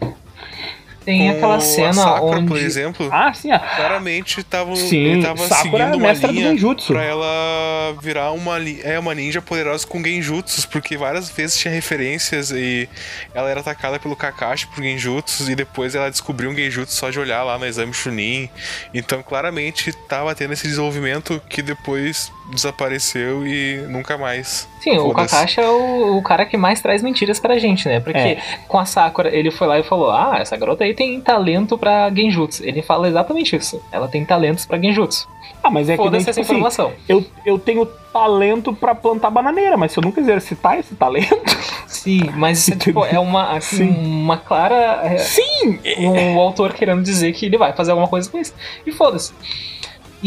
Tem 1.05 1.29
aquela 1.29 1.59
cena 1.59 1.93
Sakura, 1.93 2.39
onde. 2.39 2.47
por 2.47 2.57
exemplo, 2.57 3.07
Ah, 3.11 3.31
sim, 3.33 3.51
ó. 3.51 3.59
claramente 3.59 4.43
tava, 4.43 4.75
Sim, 4.75 4.97
ele 4.97 5.21
tava 5.21 5.47
Sakura 5.47 5.83
é 5.83 5.85
seguindo 5.85 5.97
uma 6.01 6.07
mestra 6.09 6.27
do 6.29 6.33
linha 6.33 6.49
Genjutsu. 6.49 6.93
pra 6.93 7.03
ela 7.03 7.95
virar 8.01 8.31
uma, 8.31 8.57
é, 8.83 8.97
uma 8.97 9.13
ninja 9.13 9.41
poderosa 9.41 9.85
com 9.85 10.03
genjutsus, 10.03 10.65
porque 10.65 10.97
várias 10.97 11.29
vezes 11.29 11.57
tinha 11.57 11.73
referências 11.73 12.51
e 12.51 12.89
ela 13.33 13.49
era 13.49 13.59
atacada 13.59 13.99
pelo 13.99 14.15
Kakashi 14.15 14.67
por 14.67 14.83
genjutsus 14.83 15.47
e 15.47 15.55
depois 15.55 15.93
ela 15.95 16.09
descobriu 16.09 16.49
um 16.49 16.55
genjutsu 16.55 16.95
só 16.95 17.09
de 17.09 17.19
olhar 17.19 17.43
lá 17.43 17.57
no 17.59 17.65
exame 17.65 17.93
Chunin. 17.93 18.49
Então 18.93 19.21
claramente 19.21 19.93
tava 20.07 20.33
tendo 20.33 20.53
esse 20.53 20.67
desenvolvimento 20.67 21.41
que 21.47 21.61
depois 21.61 22.31
desapareceu 22.51 23.45
e 23.47 23.77
nunca 23.89 24.17
mais. 24.17 24.67
Sim, 24.79 24.97
o. 24.97 25.11
Kakashi 25.13 25.59
é 25.59 25.67
o, 25.67 26.17
o 26.17 26.21
cara 26.21 26.45
que 26.45 26.57
mais 26.57 26.79
traz 26.81 27.01
mentiras 27.01 27.39
pra 27.39 27.57
gente, 27.57 27.87
né? 27.87 27.99
Porque 27.99 28.17
É. 28.17 28.39
com 28.67 28.77
a 28.77 28.85
Sakura, 28.85 29.35
ele 29.35 29.49
foi 29.51 29.67
lá 29.67 29.79
e 29.79 29.83
falou: 29.83 30.11
Ah, 30.11 30.37
essa 30.39 30.55
garota 30.55 30.83
aí 30.83 30.93
tem 30.93 31.19
talento 31.21 31.77
pra 31.77 32.09
Genjutsu. 32.13 32.63
Ele 32.63 32.81
fala 32.81 33.07
exatamente 33.07 33.55
isso. 33.55 33.81
Ela 33.91 34.07
tem 34.07 34.23
talentos 34.23 34.65
pra 34.65 34.77
Genjutsu. 34.79 35.27
Ah, 35.63 35.69
mas 35.71 35.89
é 35.89 35.93
que 35.95 35.97
nem, 36.01 36.05
Foda-se 36.11 36.25
tipo 36.25 36.29
essa 36.29 36.41
assim, 36.41 36.51
informação. 36.53 36.93
eu, 37.09 37.25
eu 37.45 37.57
tenho 37.57 37.85
talento 38.13 38.71
pra 38.73 38.93
plantar 38.93 39.29
bananeira, 39.31 39.75
mas 39.75 39.91
se 39.91 39.97
eu 39.99 40.03
nunca 40.03 40.21
exercitar 40.21 40.77
esse 40.79 40.93
talento. 40.95 41.35
Sim, 41.87 42.21
mas 42.35 42.59
isso, 42.67 42.77
tipo, 42.77 43.03
é 43.03 43.17
uma, 43.19 43.57
assim, 43.57 43.77
Sim. 43.91 44.05
uma 44.05 44.37
clara. 44.37 45.01
é, 45.03 45.17
Sim! 45.17 45.79
um 45.99 46.39
autor 46.39 46.73
querendo 46.73 47.01
dizer 47.01 47.33
que 47.33 47.47
ele 47.47 47.57
vai 47.57 47.73
fazer 47.73 47.91
alguma 47.91 48.07
coisa 48.07 48.29
com 48.29 48.37
isso. 48.37 48.53
E 48.85 48.91
foda-se. 48.91 49.33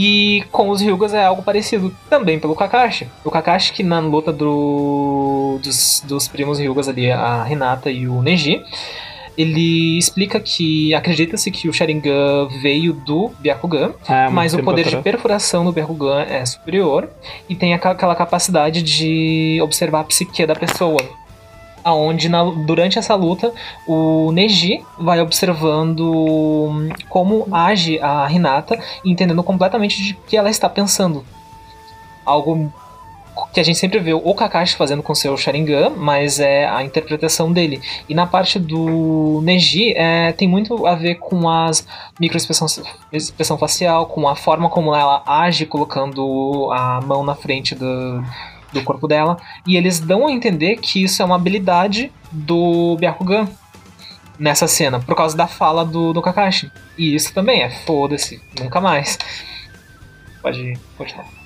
E 0.00 0.44
com 0.52 0.68
os 0.68 0.80
Hyugas 0.80 1.12
é 1.12 1.24
algo 1.24 1.42
parecido 1.42 1.92
também 2.08 2.38
pelo 2.38 2.54
Kakashi. 2.54 3.08
O 3.24 3.32
Kakashi 3.32 3.72
que 3.72 3.82
na 3.82 3.98
luta 3.98 4.32
do, 4.32 5.58
dos, 5.60 6.04
dos 6.06 6.28
primos 6.28 6.60
Hyugas 6.60 6.86
ali, 6.88 7.10
a 7.10 7.44
Hinata 7.50 7.90
e 7.90 8.06
o 8.06 8.22
Neji, 8.22 8.62
ele 9.36 9.98
explica 9.98 10.38
que 10.38 10.94
acredita-se 10.94 11.50
que 11.50 11.68
o 11.68 11.72
Sharingan 11.72 12.46
veio 12.62 12.92
do 12.92 13.32
Byakugan, 13.40 13.90
Ah, 14.08 14.28
mas 14.30 14.54
o 14.54 14.58
poder 14.62 14.84
tempo 14.84 14.90
de 14.90 14.96
atrás. 14.98 15.02
perfuração 15.02 15.64
do 15.64 15.72
Byakugan 15.72 16.22
é 16.22 16.46
superior 16.46 17.08
e 17.48 17.56
tem 17.56 17.74
aquela 17.74 18.14
capacidade 18.14 18.82
de 18.82 19.58
observar 19.60 20.00
a 20.00 20.04
psique 20.04 20.46
da 20.46 20.54
pessoa. 20.54 21.00
Aonde 21.84 22.28
na- 22.28 22.44
durante 22.44 22.98
essa 22.98 23.14
luta 23.14 23.52
o 23.86 24.30
Neji 24.32 24.84
vai 24.98 25.20
observando 25.20 26.88
como 27.08 27.46
age 27.52 27.98
a 28.00 28.30
Hinata, 28.30 28.78
e 29.04 29.10
entendendo 29.10 29.42
completamente 29.42 30.02
de 30.02 30.14
que 30.14 30.36
ela 30.36 30.50
está 30.50 30.68
pensando. 30.68 31.24
Algo 32.24 32.72
que 33.52 33.60
a 33.60 33.62
gente 33.62 33.78
sempre 33.78 34.00
vê 34.00 34.12
o 34.12 34.34
Kakashi 34.34 34.74
fazendo 34.74 35.00
com 35.02 35.14
seu 35.14 35.36
Sharingan, 35.36 35.90
mas 35.90 36.40
é 36.40 36.66
a 36.68 36.82
interpretação 36.82 37.52
dele. 37.52 37.80
E 38.08 38.14
na 38.14 38.26
parte 38.26 38.58
do 38.58 39.40
Neji, 39.44 39.94
é, 39.96 40.32
tem 40.32 40.48
muito 40.48 40.84
a 40.86 40.96
ver 40.96 41.14
com 41.14 41.48
as 41.48 41.86
microexpressão 42.18 42.66
expressão 43.12 43.56
facial, 43.56 44.06
com 44.06 44.28
a 44.28 44.34
forma 44.34 44.68
como 44.68 44.92
ela 44.92 45.22
age 45.24 45.66
colocando 45.66 46.68
a 46.72 47.00
mão 47.00 47.24
na 47.24 47.36
frente 47.36 47.76
do, 47.76 48.22
do 48.72 48.82
corpo 48.82 49.06
dela. 49.06 49.36
E 49.66 49.76
eles 49.76 50.00
dão 50.00 50.26
a 50.26 50.32
entender 50.32 50.76
que 50.76 51.02
isso 51.02 51.22
é 51.22 51.24
uma 51.24 51.36
habilidade 51.36 52.12
do 52.30 52.96
Byakugan 52.98 53.48
nessa 54.38 54.68
cena, 54.68 55.00
por 55.00 55.16
causa 55.16 55.36
da 55.36 55.46
fala 55.46 55.84
do, 55.84 56.12
do 56.12 56.22
Kakashi. 56.22 56.70
E 56.96 57.14
isso 57.14 57.32
também 57.34 57.62
é 57.62 57.70
foda-se, 57.70 58.40
nunca 58.58 58.80
mais. 58.80 59.18
Pode 60.40 60.74
continuar. 60.96 61.38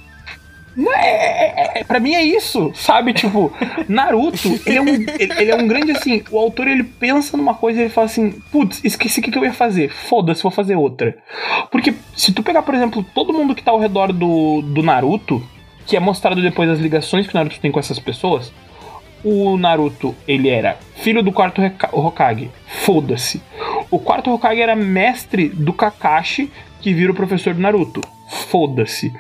É, 0.77 1.79
é, 1.79 1.81
é, 1.81 1.85
pra 1.85 2.01
mim 2.01 2.15
é 2.15 2.23
isso, 2.23 2.73
sabe? 2.75 3.13
Tipo, 3.23 3.53
Naruto, 3.89 4.59
ele 4.65 4.77
é, 4.77 4.81
um, 4.81 4.87
ele, 4.87 5.33
ele 5.39 5.51
é 5.51 5.57
um 5.57 5.67
grande 5.67 5.93
assim. 5.93 6.23
O 6.31 6.39
autor 6.39 6.67
ele 6.67 6.83
pensa 6.83 7.37
numa 7.37 7.55
coisa 7.55 7.81
e 7.81 7.83
ele 7.85 7.91
fala 7.91 8.07
assim: 8.07 8.31
putz, 8.51 8.81
esqueci 8.83 9.21
o 9.21 9.23
que, 9.23 9.31
que 9.31 9.39
eu 9.39 9.45
ia 9.45 9.53
fazer. 9.53 9.91
Foda-se, 9.91 10.43
vou 10.43 10.51
fazer 10.51 10.77
outra. 10.77 11.17
Porque 11.71 11.95
se 12.17 12.33
tu 12.33 12.43
pegar, 12.43 12.63
por 12.63 12.75
exemplo, 12.75 13.05
todo 13.15 13.33
mundo 13.33 13.55
que 13.55 13.63
tá 13.63 13.71
ao 13.71 13.79
redor 13.79 14.13
do, 14.13 14.63
do 14.63 14.83
Naruto, 14.83 15.47
que 15.87 15.97
é 15.97 16.01
mostrado 16.01 16.41
depois 16.43 16.69
as 16.69 16.79
ligações 16.79 17.27
que 17.27 17.35
o 17.35 17.37
Naruto 17.37 17.61
tem 17.61 17.71
com 17.71 17.81
essas 17.81 17.99
pessoas, 17.99 18.53
o 19.25 19.57
Naruto, 19.57 20.15
ele 20.27 20.49
era 20.49 20.79
filho 20.97 21.23
do 21.23 21.33
quarto 21.33 21.61
Hokage. 21.93 22.51
Foda-se. 22.67 23.43
O 23.91 23.99
quarto 23.99 24.33
Hokage 24.33 24.61
era 24.61 24.75
mestre 24.75 25.49
do 25.49 25.73
Kakashi, 25.73 26.51
que 26.81 26.93
vira 26.93 27.13
o 27.13 27.15
professor 27.15 27.55
do 27.55 27.61
Naruto. 27.61 28.01
Foda-se. 28.49 29.13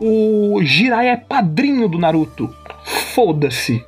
O 0.00 0.60
Jiraiya 0.62 1.12
é 1.12 1.16
padrinho 1.16 1.88
do 1.88 1.98
Naruto. 1.98 2.54
Foda-se. 2.84 3.84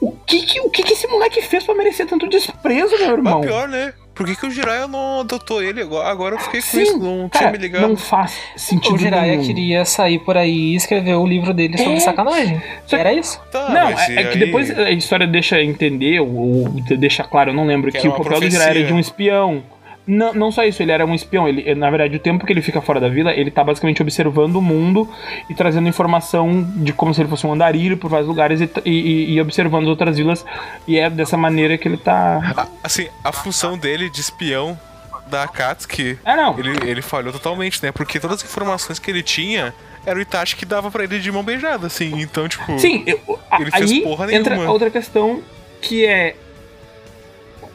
O 0.00 0.12
que 0.12 0.42
que, 0.42 0.60
o 0.60 0.70
que 0.70 0.82
que 0.82 0.92
esse 0.92 1.06
moleque 1.08 1.40
fez 1.40 1.64
pra 1.64 1.74
merecer 1.74 2.06
tanto 2.06 2.28
desprezo, 2.28 2.96
meu 2.98 3.12
irmão? 3.12 3.38
Mas 3.38 3.46
pior, 3.46 3.68
né? 3.68 3.94
Por 4.16 4.24
que, 4.26 4.34
que 4.34 4.46
o 4.46 4.50
Jiraiya 4.50 4.88
não 4.88 5.20
adotou 5.20 5.62
ele 5.62 5.82
agora? 5.82 6.08
Agora 6.08 6.34
eu 6.36 6.38
fiquei 6.40 6.60
com 6.62 6.66
Sim, 6.66 6.82
isso, 6.82 6.98
não 6.98 7.28
Cara, 7.28 7.44
tinha 7.48 7.52
me 7.52 7.58
ligado. 7.58 7.82
não 7.86 7.96
faz 7.96 8.32
sentido 8.56 8.94
O 8.94 8.98
Jiraiya 8.98 9.32
nenhum. 9.36 9.44
queria 9.46 9.84
sair 9.84 10.18
por 10.20 10.36
aí 10.38 10.72
e 10.72 10.74
escrever 10.74 11.14
o 11.14 11.26
livro 11.26 11.52
dele 11.52 11.76
sobre 11.76 11.94
É. 11.96 12.00
sacanagem. 12.00 12.62
Só 12.86 12.96
que- 12.96 13.00
Era 13.02 13.12
isso. 13.12 13.38
Tá, 13.52 13.68
Não, 13.68 13.88
é, 13.90 13.92
é 13.92 14.24
que 14.24 14.28
aí? 14.28 14.38
depois 14.38 14.70
a 14.78 14.90
história 14.90 15.26
deixa 15.26 15.62
entender, 15.62 16.18
ou, 16.20 16.62
ou 16.64 16.68
deixa 16.98 17.22
claro, 17.24 17.50
eu 17.50 17.54
não 17.54 17.66
lembro, 17.66 17.92
Que 17.92 17.98
que, 18.00 18.08
o 18.08 18.12
papel 18.12 18.40
do. 18.40 18.50
Jiraiya 18.50 18.70
era 18.70 18.84
de 18.84 18.92
um 18.94 18.98
espião. 18.98 19.62
Não, 20.06 20.32
não 20.32 20.52
só 20.52 20.62
isso, 20.64 20.80
ele 20.82 20.92
era 20.92 21.04
um 21.04 21.14
espião. 21.14 21.48
Ele, 21.48 21.74
na 21.74 21.90
verdade, 21.90 22.14
o 22.16 22.20
tempo 22.20 22.46
que 22.46 22.52
ele 22.52 22.62
fica 22.62 22.80
fora 22.80 23.00
da 23.00 23.08
vila, 23.08 23.32
ele 23.32 23.50
tá 23.50 23.64
basicamente 23.64 24.00
observando 24.00 24.54
o 24.56 24.62
mundo 24.62 25.08
e 25.50 25.54
trazendo 25.54 25.88
informação 25.88 26.62
de 26.76 26.92
como 26.92 27.12
se 27.12 27.20
ele 27.20 27.28
fosse 27.28 27.44
um 27.46 27.52
andarilho 27.52 27.96
por 27.96 28.08
vários 28.08 28.28
lugares 28.28 28.60
e, 28.60 28.70
e- 28.84 29.34
e 29.34 29.40
observando 29.40 29.82
as 29.82 29.88
outras 29.88 30.16
vilas. 30.16 30.44
E 30.86 30.96
é 30.98 31.10
dessa 31.10 31.36
maneira 31.36 31.76
que 31.76 31.88
ele 31.88 31.96
tá. 31.96 32.68
Assim, 32.84 33.08
a 33.24 33.32
função 33.32 33.76
dele 33.76 34.08
de 34.08 34.20
espião 34.20 34.78
da 35.26 35.42
Akatsuki, 35.42 36.16
Ah, 36.24 36.36
não. 36.36 36.56
ele, 36.56 36.88
ele 36.88 37.02
falhou 37.02 37.32
totalmente, 37.32 37.82
né? 37.82 37.90
Porque 37.90 38.20
todas 38.20 38.36
as 38.38 38.48
informações 38.48 39.00
que 39.00 39.10
ele 39.10 39.24
tinha 39.24 39.74
era 40.06 40.16
o 40.16 40.22
Itachi 40.22 40.54
que 40.54 40.64
dava 40.64 40.88
pra 40.88 41.02
ele 41.02 41.18
de 41.18 41.32
mão 41.32 41.42
beijada, 41.42 41.88
assim. 41.88 42.20
Então, 42.20 42.46
tipo. 42.48 42.78
Sim, 42.78 43.02
eu, 43.08 43.18
a- 43.50 43.60
Ele 43.60 43.72
fez 43.72 43.90
aí 43.90 44.02
porra 44.02 44.32
entra 44.32 44.54
nenhuma. 44.54 44.70
a 44.70 44.72
outra 44.72 44.88
questão 44.88 45.42
que 45.82 46.06
é. 46.06 46.36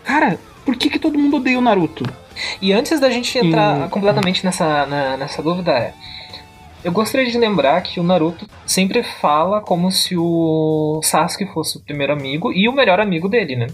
Cara, 0.05 0.39
por 0.65 0.77
que, 0.77 0.89
que 0.89 0.97
todo 0.97 1.19
mundo 1.19 1.37
odeia 1.37 1.57
o 1.59 1.61
Naruto? 1.61 2.05
E 2.61 2.71
antes 2.73 2.99
da 2.99 3.09
gente 3.09 3.37
entrar 3.37 3.77
Hum. 3.85 3.89
completamente 3.89 4.43
nessa, 4.45 4.85
na- 4.85 5.17
nessa 5.17 5.41
dúvida, 5.41 5.71
é. 5.71 5.93
Eu 6.83 6.91
gostaria 6.91 7.29
de 7.29 7.37
lembrar 7.37 7.79
que 7.81 7.99
o 7.99 8.03
Naruto 8.03 8.47
sempre 8.65 9.03
fala 9.03 9.61
como 9.61 9.91
se 9.91 10.17
o 10.17 10.99
Sasuke 11.03 11.45
fosse 11.53 11.77
o 11.77 11.81
primeiro 11.81 12.11
amigo 12.13 12.51
e 12.51 12.67
o 12.67 12.71
melhor 12.73 12.99
amigo 12.99 13.29
dele, 13.29 13.55
né? 13.55 13.67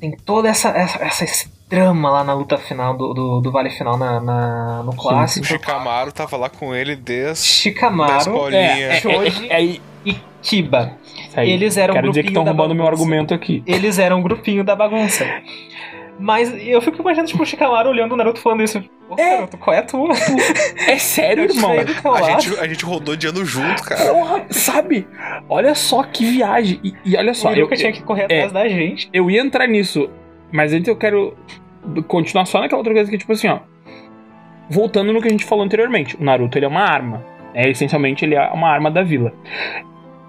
Tem 0.00 0.10
toda 0.10 0.48
essa, 0.48 0.68
essa, 0.70 1.02
essa 1.02 1.24
esse 1.24 1.48
drama 1.70 2.10
lá 2.10 2.24
na 2.24 2.34
luta 2.34 2.58
final 2.58 2.94
do, 2.96 3.14
do, 3.14 3.40
do 3.40 3.50
Vale 3.52 3.70
Final 3.70 3.96
na, 3.96 4.20
na- 4.20 4.82
no 4.82 4.90
O 4.90 4.96
clássico. 4.96 5.46
Shikamaru 5.46 6.12
tava 6.12 6.36
lá 6.36 6.50
com 6.50 6.74
ele 6.74 6.94
desde. 6.96 7.44
Shikamaru 7.46 8.32
bolinhas. 8.32 8.66
É, 8.66 8.96
é, 8.96 9.00
Shoji. 9.00 9.48
é, 9.48 9.62
é, 9.62 9.64
é, 9.74 9.78
e 10.04 10.16
Kiba. 10.42 10.92
Eles 11.36 11.76
eram 11.76 11.94
Quero 11.94 12.08
um 12.08 12.10
dizer 12.10 12.24
que 12.24 12.32
grupinho 12.32 12.42
estão 12.42 12.44
da 12.44 12.50
roubando 12.50 12.74
meu 12.74 12.84
bagunça. 12.84 13.00
argumento 13.02 13.32
aqui. 13.32 13.62
Eles 13.64 13.98
eram 13.98 14.18
um 14.18 14.22
grupinho 14.22 14.64
da 14.64 14.74
bagunça. 14.76 15.24
Mas 16.18 16.52
eu 16.60 16.80
fico 16.80 17.00
imaginando, 17.00 17.28
tipo, 17.28 17.42
o 17.42 17.46
Shikamaru 17.46 17.90
olhando 17.90 18.12
o 18.12 18.16
Naruto 18.16 18.40
falando 18.40 18.62
isso. 18.62 18.82
Ô, 19.08 19.14
É. 19.18 19.36
Naruto, 19.36 19.58
qual 19.58 19.74
é 19.74 19.78
a 19.80 19.82
tua? 19.82 20.12
É 20.86 20.98
sério, 20.98 21.44
irmão? 21.50 21.72
A 21.72 22.22
gente, 22.22 22.58
a 22.58 22.66
gente 22.66 22.84
rodou 22.84 23.16
de 23.16 23.26
ano 23.26 23.44
junto, 23.44 23.82
cara. 23.82 24.12
Porra, 24.12 24.46
sabe? 24.50 25.06
Olha 25.48 25.74
só 25.74 26.02
que 26.02 26.24
viagem. 26.24 26.80
E, 26.84 26.94
e 27.04 27.16
olha 27.16 27.34
só, 27.34 27.50
o 27.50 27.54
eu, 27.54 27.68
tinha 27.70 27.92
que 27.92 28.02
correr 28.02 28.22
é. 28.22 28.24
atrás 28.24 28.52
da 28.52 28.68
gente. 28.68 29.08
eu 29.12 29.30
ia 29.30 29.40
entrar 29.40 29.66
nisso, 29.66 30.08
mas 30.52 30.72
antes 30.72 30.88
eu 30.88 30.96
quero 30.96 31.36
continuar 32.06 32.44
só 32.46 32.60
naquela 32.60 32.78
outra 32.78 32.94
coisa 32.94 33.10
que, 33.10 33.18
tipo 33.18 33.32
assim, 33.32 33.48
ó. 33.48 33.60
Voltando 34.70 35.12
no 35.12 35.20
que 35.20 35.28
a 35.28 35.30
gente 35.30 35.44
falou 35.44 35.64
anteriormente, 35.64 36.16
o 36.16 36.24
Naruto 36.24 36.56
ele 36.56 36.64
é 36.64 36.68
uma 36.68 36.82
arma. 36.82 37.24
É, 37.54 37.68
essencialmente, 37.68 38.24
ele 38.24 38.34
é 38.34 38.50
uma 38.50 38.68
arma 38.68 38.90
da 38.90 39.02
vila. 39.02 39.32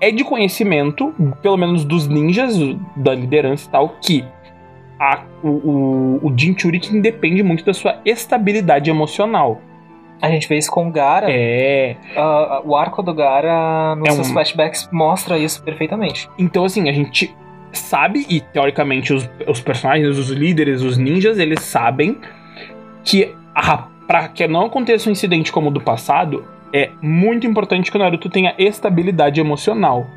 É 0.02 0.12
de 0.12 0.24
conhecimento, 0.24 1.14
pelo 1.42 1.56
menos 1.56 1.86
dos 1.86 2.08
ninjas, 2.08 2.58
da 2.98 3.14
liderança 3.14 3.68
e 3.68 3.72
tal, 3.72 3.96
que 4.02 4.26
a, 5.12 5.24
o, 5.44 5.48
o, 6.24 6.28
o 6.28 7.02
depende 7.02 7.44
muito 7.44 7.66
da 7.66 7.74
sua 7.74 8.00
estabilidade 8.06 8.90
emocional. 8.90 9.62
A 10.22 10.30
gente 10.30 10.48
vê 10.48 10.58
isso 10.58 10.72
com 10.72 10.88
o 10.88 10.92
Gara. 10.92 11.28
É. 11.30 11.98
Ah, 12.16 12.62
o 12.64 12.76
arco 12.76 13.04
do 13.04 13.14
Gara, 13.14 13.96
nos 13.96 14.08
É 14.08 14.12
seus 14.12 14.30
um- 14.30 14.34
flashbacks, 14.34 14.88
mostra 14.92 15.38
isso 15.38 15.62
perfeitamente. 15.64 16.30
Então, 16.38 16.64
assim, 16.64 16.88
a 16.88 16.94
gente 16.94 17.36
sabe, 17.74 18.26
e 18.30 18.40
teoricamente 18.40 19.12
os, 19.14 19.30
os 19.48 19.60
personagens, 19.60 20.18
os 20.18 20.30
líderes, 20.30 20.82
os 20.82 20.98
ninjas, 20.98 21.40
eles 21.40 21.60
sabem 21.62 22.18
que 23.04 23.36
a, 23.54 23.88
pra 24.08 24.28
que 24.30 24.48
não 24.48 24.68
aconteça 24.68 25.10
um 25.10 25.12
incidente 25.12 25.52
como 25.52 25.68
o 25.70 25.72
do 25.72 25.82
passado, 25.82 26.46
é 26.74 26.90
muito 27.02 27.46
importante 27.46 27.92
que 27.92 27.98
o 27.98 28.00
Naruto 28.00 28.30
tenha 28.30 28.56
estabilidade 28.58 29.40
emocional. 29.40 30.08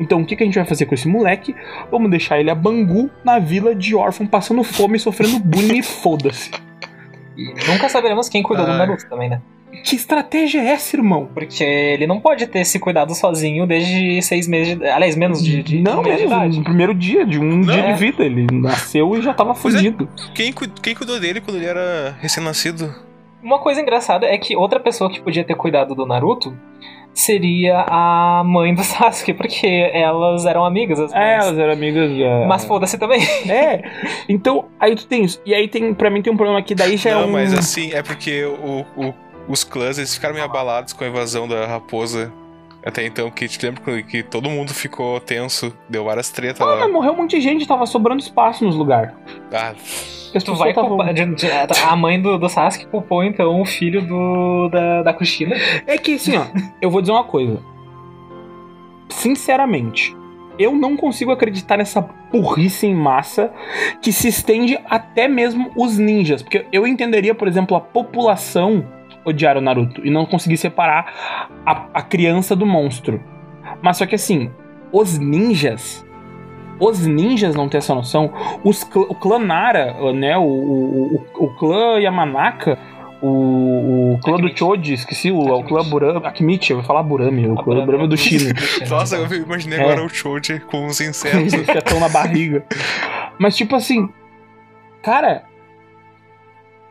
Então, 0.00 0.22
o 0.22 0.24
que, 0.26 0.34
que 0.34 0.42
a 0.42 0.46
gente 0.46 0.54
vai 0.56 0.64
fazer 0.64 0.86
com 0.86 0.94
esse 0.94 1.06
moleque? 1.06 1.54
Vamos 1.90 2.10
deixar 2.10 2.40
ele 2.40 2.50
a 2.50 2.54
Bangu 2.54 3.10
na 3.22 3.38
vila 3.38 3.74
de 3.74 3.94
órfão, 3.94 4.26
passando 4.26 4.64
fome, 4.64 4.98
sofrendo 4.98 5.38
bullying 5.38 5.78
e 5.78 5.82
foda-se. 5.84 6.50
E 7.36 7.52
nunca 7.70 7.88
saberemos 7.90 8.28
quem 8.30 8.42
cuidou 8.42 8.64
do 8.64 8.72
Ai. 8.72 8.78
Naruto 8.78 9.06
também, 9.08 9.28
né? 9.28 9.42
Que 9.84 9.94
estratégia 9.94 10.60
é 10.60 10.68
essa, 10.68 10.96
irmão? 10.96 11.28
Porque 11.34 11.62
ele 11.62 12.06
não 12.06 12.18
pode 12.18 12.46
ter 12.46 12.64
se 12.64 12.78
cuidado 12.78 13.14
sozinho 13.14 13.66
desde 13.66 14.22
seis 14.22 14.48
meses 14.48 14.78
de... 14.78 14.86
Aliás, 14.86 15.14
menos 15.16 15.44
de, 15.44 15.62
de 15.62 15.82
não 15.82 16.00
um 16.00 16.02
de 16.02 16.08
mesmo, 16.08 16.26
idade. 16.28 16.58
no 16.58 16.64
primeiro 16.64 16.94
dia, 16.94 17.26
de 17.26 17.38
um 17.38 17.56
Não. 17.58 17.74
dia 17.74 17.82
de 17.82 17.92
vida. 18.00 18.24
Ele 18.24 18.46
nasceu 18.50 19.14
e 19.18 19.20
já 19.20 19.34
tava 19.34 19.52
Pois 19.54 19.74
é. 19.74 19.78
fudido. 19.78 20.08
Quem, 20.34 20.50
cu- 20.50 20.66
quem 20.80 20.94
cuidou 20.94 21.20
dele 21.20 21.42
quando 21.42 21.58
ele 21.58 21.66
era 21.66 22.16
recém-nascido? 22.22 22.90
Uma 23.46 23.60
coisa 23.60 23.80
engraçada 23.80 24.26
é 24.26 24.36
que 24.36 24.56
outra 24.56 24.80
pessoa 24.80 25.08
que 25.08 25.20
podia 25.20 25.44
ter 25.44 25.54
cuidado 25.54 25.94
do 25.94 26.04
Naruto 26.04 26.52
seria 27.14 27.86
a 27.88 28.42
mãe 28.44 28.74
do 28.74 28.82
Sasuke, 28.84 29.32
porque 29.32 29.88
elas 29.94 30.44
eram 30.44 30.64
amigas. 30.64 30.98
As 30.98 31.12
É, 31.14 31.34
elas 31.34 31.56
eram 31.56 31.72
amigas. 31.72 32.10
é. 32.10 32.44
Mas 32.44 32.64
foda-se 32.64 32.98
também. 32.98 33.20
É, 33.48 33.84
então, 34.28 34.64
aí 34.80 34.96
tu 34.96 35.06
tem 35.06 35.22
isso. 35.22 35.40
E 35.46 35.54
aí 35.54 35.68
tem, 35.68 35.94
pra 35.94 36.10
mim 36.10 36.22
tem 36.22 36.32
um 36.32 36.36
problema 36.36 36.60
que 36.60 36.74
daí 36.74 36.96
já 36.96 37.10
é 37.10 37.14
não, 37.14 37.28
um... 37.28 37.32
mas 37.32 37.54
assim, 37.54 37.92
é 37.92 38.02
porque 38.02 38.44
o, 38.44 38.84
o, 38.96 39.14
os 39.46 39.62
clãs 39.62 39.96
eles 39.96 40.12
ficaram 40.12 40.34
meio 40.34 40.44
abalados 40.44 40.92
com 40.92 41.04
a 41.04 41.06
invasão 41.06 41.46
da 41.46 41.66
raposa. 41.66 42.32
Até 42.86 43.04
então, 43.04 43.28
que 43.32 43.48
te 43.48 43.66
lembra 43.66 44.00
que- 44.02 44.22
todo 44.22 44.48
mundo 44.48 44.72
ficou 44.72 45.18
tenso, 45.18 45.76
deu 45.88 46.04
várias 46.04 46.30
tretas 46.30 46.60
Ah, 46.60 46.66
lá. 46.66 46.76
mas 46.82 46.92
morreu 46.92 47.12
um 47.12 47.16
monte 47.16 47.32
de 47.36 47.40
gente, 47.42 47.66
tava 47.66 47.84
sobrando 47.84 48.20
espaço 48.22 48.64
nos 48.64 48.76
lugares. 48.76 49.12
Ah, 49.52 49.74
As 50.34 50.44
Tu 50.44 50.54
vai 50.54 50.72
tavam- 50.74 50.90
culpar. 50.90 51.08
a 51.88 51.96
mãe 51.96 52.20
do, 52.20 52.38
do 52.38 52.48
Sasuke 52.48 52.86
culpou 52.86 53.24
então 53.24 53.60
o 53.60 53.64
filho 53.64 54.02
do, 54.02 54.68
da, 54.68 55.02
da 55.02 55.12
Kushina. 55.14 55.56
É 55.86 55.96
que 55.98 56.14
assim, 56.14 56.36
ó, 56.36 56.44
eu 56.80 56.90
vou 56.90 57.00
dizer 57.00 57.12
uma 57.12 57.24
coisa. 57.24 57.60
Sinceramente, 59.08 60.14
eu 60.58 60.72
não 60.74 60.96
consigo 60.96 61.30
acreditar 61.30 61.76
nessa 61.78 62.00
burrice 62.30 62.86
em 62.86 62.94
massa 62.94 63.50
que 64.02 64.12
se 64.12 64.28
estende 64.28 64.78
até 64.90 65.26
mesmo 65.28 65.70
os 65.76 65.96
ninjas. 65.98 66.42
Porque 66.42 66.66
eu 66.72 66.86
entenderia, 66.86 67.34
por 67.34 67.48
exemplo, 67.48 67.76
a 67.76 67.80
população 67.80 68.84
odiar 69.26 69.56
o 69.58 69.60
Naruto 69.60 70.00
e 70.06 70.10
não 70.10 70.24
conseguir 70.24 70.56
separar 70.56 71.50
a, 71.66 71.86
a 71.94 72.02
criança 72.02 72.54
do 72.56 72.64
monstro. 72.64 73.20
Mas 73.82 73.96
só 73.98 74.06
que 74.06 74.14
assim, 74.14 74.50
os 74.92 75.18
ninjas. 75.18 76.04
Os 76.78 77.06
ninjas 77.06 77.54
não 77.54 77.68
têm 77.68 77.78
essa 77.78 77.94
noção. 77.94 78.32
Os 78.62 78.84
clã- 78.84 79.06
o 79.08 79.14
clã 79.14 79.38
Nara, 79.38 79.94
né? 80.12 80.36
O, 80.36 80.42
o, 80.42 81.16
o, 81.16 81.44
o 81.44 81.54
clã 81.56 81.98
Yamanaka, 81.98 82.78
o, 83.22 84.14
o 84.14 84.18
clã 84.22 84.32
do 84.36 84.46
Akimichi. 84.46 84.58
Choji, 84.58 84.92
esqueci, 84.92 85.30
o, 85.32 85.38
o 85.38 85.64
clã. 85.64 85.82
Burami. 85.82 86.20
Akimichi, 86.26 86.72
eu 86.72 86.76
vou 86.78 86.86
falar 86.86 87.02
Burami, 87.02 87.48
o 87.48 87.54
clã 87.56 87.84
Burami 87.84 88.06
do 88.06 88.16
Shino. 88.16 88.52
nossa, 88.90 89.16
eu 89.16 89.34
imaginei 89.42 89.78
É. 89.78 89.82
agora 89.82 90.04
o 90.04 90.08
Choji 90.10 90.60
com 90.60 90.86
os 90.86 91.00
insetos. 91.02 91.54
Insetão 91.54 91.98
na 91.98 92.08
barriga. 92.10 92.62
Mas, 93.38 93.56
tipo 93.56 93.74
assim, 93.74 94.08
cara, 95.02 95.44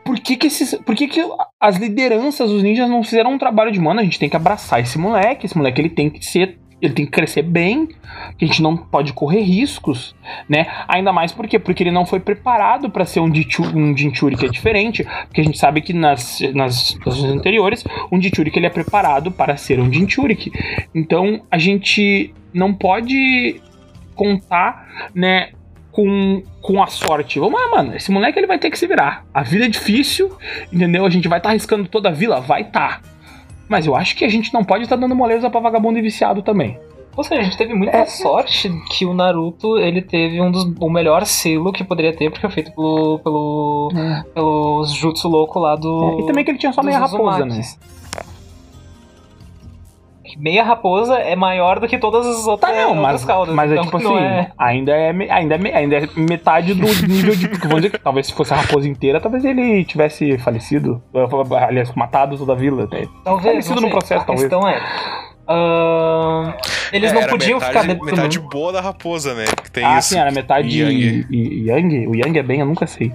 por 0.06 0.20
que 0.20 0.36
que 0.36 0.46
esses. 0.46 0.74
Por 0.74 0.94
que 0.94 1.08
que 1.08 1.20
as 1.60 1.76
lideranças 1.76 2.48
dos 2.48 2.62
ninjas 2.62 2.88
não 2.88 3.02
fizeram 3.02 3.32
um 3.32 3.38
trabalho 3.38 3.72
de, 3.72 3.80
mano, 3.80 4.00
a 4.00 4.04
gente 4.04 4.18
tem 4.18 4.28
que 4.28 4.36
abraçar 4.36 4.80
esse 4.80 4.96
moleque, 4.96 5.44
esse 5.44 5.56
moleque 5.56 5.80
ele 5.80 5.90
tem 5.90 6.08
que 6.08 6.24
ser. 6.24 6.58
Ele 6.80 6.92
tem 6.92 7.06
que 7.06 7.10
crescer 7.10 7.40
bem, 7.40 7.88
que 8.36 8.44
a 8.44 8.46
gente 8.46 8.60
não 8.60 8.76
pode 8.76 9.14
correr 9.14 9.40
riscos, 9.40 10.14
né? 10.46 10.66
Ainda 10.86 11.10
mais 11.10 11.32
por 11.32 11.48
quê? 11.48 11.58
Porque 11.58 11.82
ele 11.82 11.90
não 11.90 12.04
foi 12.04 12.20
preparado 12.20 12.90
pra 12.90 13.06
ser 13.06 13.20
um, 13.20 13.32
um 13.74 13.96
Jinchuri 13.96 14.36
que 14.36 14.44
é 14.44 14.48
diferente, 14.50 15.02
porque 15.26 15.40
a 15.40 15.44
gente 15.44 15.56
sabe 15.56 15.80
que 15.80 15.94
nas, 15.94 16.38
nas 16.54 16.74
situações 16.74 17.32
anteriores, 17.32 17.82
um 18.12 18.20
Jinchuri 18.20 18.52
ele 18.54 18.66
é 18.66 18.70
preparado 18.70 19.32
para 19.32 19.56
ser 19.56 19.80
um 19.80 19.90
Jinchuriki. 19.90 20.52
Então, 20.94 21.40
a 21.50 21.56
gente 21.56 22.34
não 22.52 22.74
pode 22.74 23.58
contar, 24.14 25.08
né, 25.14 25.52
com, 25.96 26.42
com 26.60 26.82
a 26.82 26.86
sorte. 26.88 27.40
Vamos 27.40 27.58
lá, 27.58 27.70
mano. 27.70 27.96
Esse 27.96 28.10
moleque 28.12 28.38
ele 28.38 28.46
vai 28.46 28.58
ter 28.58 28.70
que 28.70 28.78
se 28.78 28.86
virar. 28.86 29.24
A 29.32 29.42
vida 29.42 29.64
é 29.64 29.68
difícil, 29.68 30.30
entendeu? 30.70 31.06
A 31.06 31.10
gente 31.10 31.26
vai 31.26 31.38
estar 31.38 31.48
arriscando 31.48 31.88
toda 31.88 32.10
a 32.10 32.12
vila? 32.12 32.38
Vai 32.38 32.60
estar. 32.60 33.00
Mas 33.66 33.86
eu 33.86 33.96
acho 33.96 34.14
que 34.14 34.22
a 34.24 34.28
gente 34.28 34.52
não 34.52 34.62
pode 34.62 34.84
estar 34.84 34.96
dando 34.96 35.16
moleza 35.16 35.48
pra 35.48 35.58
vagabundo 35.58 35.98
e 35.98 36.02
viciado 36.02 36.42
também. 36.42 36.78
Ou 37.16 37.24
seja, 37.24 37.40
a 37.40 37.44
gente 37.44 37.56
teve 37.56 37.72
muita 37.72 37.96
É. 37.96 38.04
sorte 38.04 38.70
que 38.90 39.06
o 39.06 39.14
Naruto 39.14 39.78
ele 39.78 40.02
teve 40.02 40.38
um 40.38 40.50
dos, 40.52 40.70
o 40.78 40.90
melhor 40.90 41.24
selo 41.24 41.72
que 41.72 41.82
poderia 41.82 42.14
ter, 42.14 42.28
porque 42.30 42.42
foi 42.46 42.50
feito 42.50 42.72
pelo, 42.72 43.18
pelo, 43.20 43.90
pelos 44.34 44.92
jutsu 44.92 45.26
louco 45.26 45.58
lá 45.58 45.76
do. 45.76 46.20
e 46.20 46.26
também 46.26 46.44
que 46.44 46.50
ele 46.50 46.58
tinha 46.58 46.74
só 46.74 46.82
meia 46.82 46.98
raposa, 46.98 47.46
né? 47.46 47.62
Meia 50.38 50.62
raposa 50.62 51.14
é 51.18 51.34
maior 51.34 51.80
do 51.80 51.88
que 51.88 51.96
todas 51.98 52.26
as 52.26 52.46
outras, 52.46 52.70
Tá, 52.70 52.76
não, 52.76 52.94
mas, 52.94 53.24
caudas. 53.24 53.54
mas 53.54 53.70
é 53.70 53.74
então 53.74 53.84
tipo 53.86 53.98
não 54.04 54.16
assim, 54.16 54.24
é- 54.24 54.50
ainda, 54.58 54.92
é, 54.92 55.10
ainda, 55.30 55.54
é, 55.56 55.74
ainda 55.76 55.96
é 55.96 56.08
metade 56.16 56.74
do 56.74 56.86
nível 57.06 57.34
de. 57.34 57.46
Vamos 57.48 57.76
dizer 57.76 57.90
que 57.90 57.98
talvez 57.98 58.26
se 58.26 58.34
fosse 58.34 58.52
a 58.52 58.56
raposa 58.58 58.88
inteira, 58.88 59.20
talvez 59.20 59.44
ele 59.44 59.84
tivesse 59.84 60.36
falecido. 60.38 61.02
Aliás, 61.66 61.92
matado 61.94 62.36
toda 62.36 62.52
a 62.52 62.56
vila. 62.56 62.86
Né? 62.92 63.06
Talvez. 63.24 63.52
Parecido 63.52 63.76
não 63.80 63.88
no 63.88 63.90
processo, 63.90 64.22
a 64.22 64.24
talvez. 64.26 64.48
questão 64.48 64.68
é. 64.68 64.80
ahn, 65.48 66.52
eles 66.92 67.12
não 67.12 67.22
Era 67.22 67.30
podiam 67.30 67.58
metade, 67.58 67.78
ficar. 67.78 67.94
de- 67.94 68.04
metade 68.04 68.38
boa 68.40 68.72
da 68.72 68.80
raposa, 68.80 69.34
né? 69.34 69.44
Que 69.62 69.70
tem 69.70 69.84
ah, 69.84 69.98
isso. 69.98 70.10
sim, 70.10 70.18
era 70.18 70.30
metade 70.30 70.68
Yang. 70.68 71.26
Yang. 71.30 72.06
O 72.08 72.14
Yang 72.14 72.38
é 72.38 72.42
bem, 72.42 72.60
eu 72.60 72.66
nunca 72.66 72.86
sei. 72.86 73.12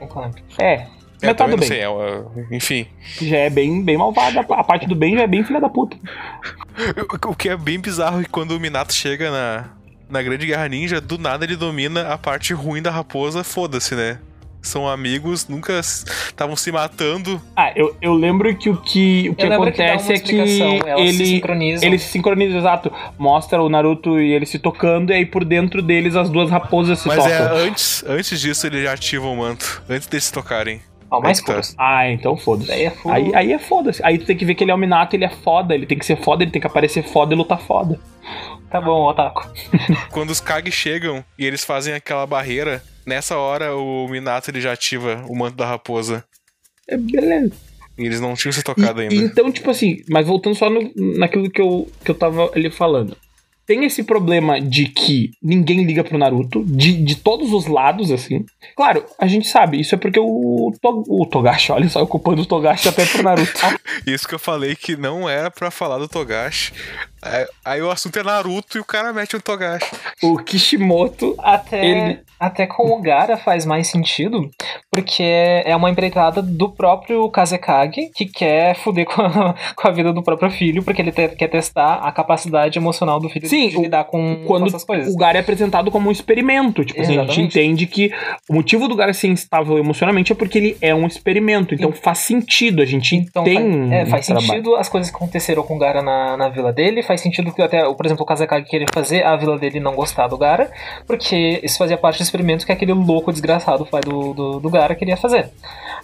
Não. 0.00 0.30
É, 0.58 0.86
É, 1.22 1.26
metade 1.28 1.36
também 1.50 1.56
do 1.56 1.60
bem. 1.60 1.68
sei, 1.68 1.80
é 1.80 1.88
uma- 1.88 2.26
enfim. 2.50 2.86
Já 3.22 3.36
é 3.38 3.50
bem, 3.50 3.82
bem 3.82 3.96
malvada. 3.96 4.40
A 4.40 4.64
parte 4.64 4.86
do 4.86 4.94
bem 4.94 5.14
já 5.14 5.22
é 5.22 5.26
bem 5.26 5.42
filha 5.44 5.60
da 5.60 5.68
puta. 5.68 5.96
O 7.28 7.34
que 7.34 7.48
é 7.48 7.56
bem 7.56 7.78
bizarro 7.78 8.20
é 8.20 8.24
que 8.24 8.30
quando 8.30 8.50
o 8.52 8.60
Minato 8.60 8.92
chega 8.92 9.30
na, 9.30 9.64
na 10.10 10.20
Grande 10.22 10.44
Guerra 10.46 10.68
Ninja, 10.68 11.00
do 11.00 11.16
nada 11.18 11.44
ele 11.44 11.56
domina 11.56 12.12
a 12.12 12.18
parte 12.18 12.52
ruim 12.52 12.82
da 12.82 12.90
raposa, 12.90 13.44
foda-se, 13.44 13.94
né? 13.94 14.18
São 14.60 14.88
amigos, 14.88 15.46
nunca 15.46 15.78
estavam 15.78 16.56
se 16.56 16.72
matando. 16.72 17.38
Ah, 17.54 17.70
eu, 17.76 17.94
eu 18.00 18.14
lembro 18.14 18.52
que 18.56 18.70
o 18.70 18.76
que, 18.78 19.28
o 19.28 19.34
que 19.34 19.46
que 19.46 19.52
acontece 19.52 20.06
uma 20.08 20.14
é 20.14 20.18
que 20.18 20.38
elas 20.40 20.50
se 20.50 21.02
ele, 21.22 21.26
sincronizam. 21.26 21.86
ele 21.86 21.98
se 21.98 22.08
sincroniza, 22.08 22.58
exato. 22.58 22.90
Mostra 23.18 23.62
o 23.62 23.68
Naruto 23.68 24.18
e 24.18 24.32
ele 24.32 24.46
se 24.46 24.58
tocando, 24.58 25.12
e 25.12 25.16
aí 25.16 25.26
por 25.26 25.44
dentro 25.44 25.82
deles 25.82 26.16
as 26.16 26.30
duas 26.30 26.50
raposas 26.50 26.98
se 26.98 27.06
Mas 27.08 27.18
tocam. 27.18 27.30
é 27.30 27.66
antes, 27.66 28.02
antes 28.06 28.40
disso 28.40 28.66
ele 28.66 28.82
já 28.82 28.94
ativa 28.94 29.26
o 29.26 29.36
manto, 29.36 29.82
antes 29.88 30.08
deles 30.08 30.24
se 30.24 30.32
tocarem. 30.32 30.80
Ó, 31.16 31.20
mais 31.20 31.38
Aí 31.38 31.44
puros. 31.44 31.74
Ah, 31.78 32.08
então 32.10 32.36
foda-se. 32.36 32.68
Daí 32.68 32.84
é 32.84 32.90
full- 32.90 33.12
Aí, 33.12 33.34
aí 33.34 33.52
é 33.52 33.58
foda-se. 33.58 34.02
Aí 34.04 34.18
tu 34.18 34.26
tem 34.26 34.36
que 34.36 34.44
ver 34.44 34.54
que 34.54 34.64
ele 34.64 34.70
é 34.70 34.74
o 34.74 34.78
Minato, 34.78 35.14
ele 35.16 35.24
é 35.24 35.30
foda, 35.30 35.74
ele 35.74 35.86
tem 35.86 35.98
que 35.98 36.04
ser 36.06 36.16
foda, 36.22 36.42
ele 36.42 36.50
tem 36.50 36.60
que 36.60 36.66
aparecer 36.66 37.02
foda 37.02 37.34
e 37.34 37.36
lutar 37.36 37.60
foda. 37.60 37.98
Tá 38.70 38.80
bom, 38.80 39.08
Otaku. 39.08 39.46
Quando 40.10 40.30
os 40.30 40.40
Kage 40.40 40.70
chegam 40.72 41.24
e 41.38 41.44
eles 41.46 41.64
fazem 41.64 41.94
aquela 41.94 42.26
barreira, 42.26 42.82
nessa 43.06 43.36
hora 43.36 43.76
o 43.76 44.08
Minato 44.08 44.50
ele 44.50 44.60
já 44.60 44.72
ativa 44.72 45.24
o 45.28 45.36
manto 45.36 45.56
da 45.56 45.66
raposa. 45.66 46.24
É 46.88 46.96
beleza. 46.96 47.52
E 47.96 48.04
eles 48.04 48.20
não 48.20 48.34
tinham 48.34 48.52
se 48.52 48.62
tocado 48.62 49.00
E- 49.00 49.04
ainda. 49.04 49.14
Então, 49.14 49.52
tipo 49.52 49.70
assim, 49.70 49.98
mas 50.10 50.26
voltando 50.26 50.56
só 50.56 50.68
no- 50.68 50.90
naquilo 51.18 51.48
que 51.48 51.60
eu, 51.60 51.88
que 52.04 52.10
eu 52.10 52.14
tava 52.14 52.50
ali 52.54 52.68
falando. 52.70 53.16
Tem 53.66 53.84
esse 53.84 54.02
problema 54.04 54.60
de 54.60 54.86
que 54.88 55.30
ninguém 55.42 55.84
liga 55.84 56.04
pro 56.04 56.18
Naruto, 56.18 56.62
de, 56.64 57.02
de 57.02 57.16
todos 57.16 57.52
os 57.52 57.66
lados, 57.66 58.10
assim. 58.10 58.44
Claro, 58.76 59.04
a 59.18 59.26
gente 59.26 59.48
sabe, 59.48 59.80
isso 59.80 59.94
é 59.94 59.98
porque 59.98 60.20
o, 60.20 60.72
To- 60.82 61.04
o 61.08 61.26
Togashi, 61.26 61.72
olha 61.72 61.88
só, 61.88 62.02
ocupando 62.02 62.42
o 62.42 62.46
Togashi 62.46 62.88
até 62.88 63.06
pro 63.06 63.22
Naruto. 63.22 63.52
Isso 64.06 64.28
que 64.28 64.34
eu 64.34 64.38
falei 64.38 64.74
que 64.76 64.96
não 64.96 65.28
era 65.28 65.50
pra 65.50 65.70
falar 65.70 65.98
do 65.98 66.08
Togashi. 66.08 66.72
Aí- 67.22 67.46
Aí 67.64 67.82
o 67.82 67.90
assunto 67.90 68.18
é 68.18 68.22
Naruto 68.22 68.76
e 68.76 68.80
o 68.80 68.84
cara 68.84 69.12
mete 69.12 69.34
um 69.36 69.40
Togashi. 69.40 69.90
o 70.22 70.36
Kishimoto, 70.36 71.34
Até, 71.38 71.86
Ele- 71.86 72.20
até 72.38 72.66
com 72.66 72.90
o 72.92 73.00
Gara 73.00 73.36
faz 73.38 73.64
mais 73.64 73.86
sentido, 73.88 74.50
porque 74.94 75.22
é 75.22 75.74
uma 75.74 75.90
empreitada 75.90 76.40
do 76.40 76.68
próprio 76.68 77.28
Kazekage, 77.30 78.10
que 78.14 78.26
quer 78.26 78.76
fuder 78.76 79.04
com 79.06 79.22
a, 79.22 79.54
com 79.74 79.88
a 79.88 79.90
vida 79.90 80.12
do 80.12 80.22
próprio 80.22 80.50
filho, 80.50 80.82
porque 80.82 81.02
ele 81.02 81.10
te- 81.12 81.28
quer 81.28 81.48
testar 81.48 81.94
a 81.96 82.12
capacidade 82.12 82.78
emocional 82.78 83.18
do 83.18 83.28
filho 83.28 83.48
Sim, 83.48 83.68
de 83.68 83.76
lidar 83.78 84.04
com, 84.04 84.36
com 84.36 84.44
quando 84.44 84.66
essas 84.66 84.84
coisas. 84.84 85.12
o 85.12 85.16
Gara 85.18 85.38
é 85.38 85.40
apresentado 85.40 85.90
como 85.90 86.08
um 86.08 86.12
experimento. 86.12 86.84
Tipo 86.84 87.00
assim, 87.00 87.18
a 87.18 87.24
gente 87.24 87.40
entende 87.42 87.86
que 87.86 88.12
o 88.48 88.54
motivo 88.54 88.86
do 88.88 88.94
Gara 88.94 89.12
ser 89.12 89.28
instável 89.28 89.78
emocionalmente 89.78 90.32
é 90.32 90.34
porque 90.34 90.58
ele 90.58 90.76
é 90.80 90.94
um 90.94 91.06
experimento. 91.06 91.74
Então 91.74 91.92
faz 91.92 92.18
sentido, 92.18 92.82
a 92.82 92.84
gente 92.86 93.16
Então 93.16 93.44
tem. 93.44 93.56
faz, 93.88 93.92
é, 93.92 94.06
faz 94.06 94.26
trabalho. 94.26 94.46
sentido 94.46 94.76
as 94.76 94.88
coisas 94.88 95.10
que 95.10 95.16
aconteceram 95.16 95.62
com 95.62 95.76
o 95.76 95.78
Gara 95.78 96.02
na, 96.02 96.36
na 96.36 96.48
vila 96.48 96.72
dele, 96.72 97.02
faz 97.02 97.20
sentido 97.20 97.52
que 97.52 97.62
até, 97.62 97.82
por 97.92 98.04
exemplo, 98.06 98.22
o 98.22 98.26
Kazekage 98.26 98.66
querer 98.66 98.86
fazer 98.92 99.24
a 99.24 99.34
vila 99.36 99.58
dele 99.58 99.80
não 99.80 99.94
gostar 99.94 100.28
do 100.28 100.36
Gara, 100.38 100.70
porque 101.06 101.60
isso 101.62 101.78
fazia 101.78 101.96
parte 101.96 102.18
do 102.18 102.22
experimento 102.22 102.66
que 102.66 102.72
aquele 102.72 102.92
louco 102.92 103.32
desgraçado 103.32 103.86
pai 103.86 104.00
do, 104.02 104.34
do, 104.34 104.60
do 104.60 104.70
Gara 104.70 104.83
queria 104.92 105.16
fazer. 105.16 105.50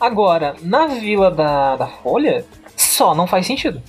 Agora, 0.00 0.54
na 0.62 0.86
vila 0.86 1.28
da, 1.28 1.74
da 1.74 1.86
Folha, 1.88 2.44
só 2.76 3.14
não 3.14 3.26
faz 3.26 3.46
sentido. 3.46 3.82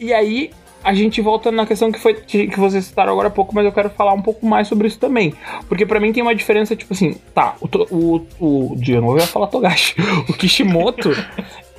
E 0.00 0.12
aí 0.12 0.50
a 0.84 0.92
gente 0.92 1.20
volta 1.22 1.50
na 1.50 1.64
questão 1.64 1.90
que 1.90 1.98
foi 1.98 2.12
que 2.14 2.60
vocês 2.60 2.84
citaram 2.84 3.12
agora 3.12 3.28
há 3.28 3.30
pouco, 3.30 3.54
mas 3.54 3.64
eu 3.64 3.72
quero 3.72 3.88
falar 3.88 4.12
um 4.12 4.20
pouco 4.20 4.44
mais 4.44 4.68
sobre 4.68 4.86
isso 4.86 4.98
também. 4.98 5.32
Porque 5.66 5.86
pra 5.86 5.98
mim 5.98 6.12
tem 6.12 6.22
uma 6.22 6.34
diferença, 6.34 6.76
tipo 6.76 6.92
assim, 6.92 7.14
tá, 7.34 7.56
o, 7.58 7.66
o, 7.90 8.26
o 8.38 8.76
de 8.76 8.94
novo 9.00 9.18
falar 9.22 9.46
Togashi. 9.46 9.94
O 10.28 10.34
Kishimoto, 10.34 11.10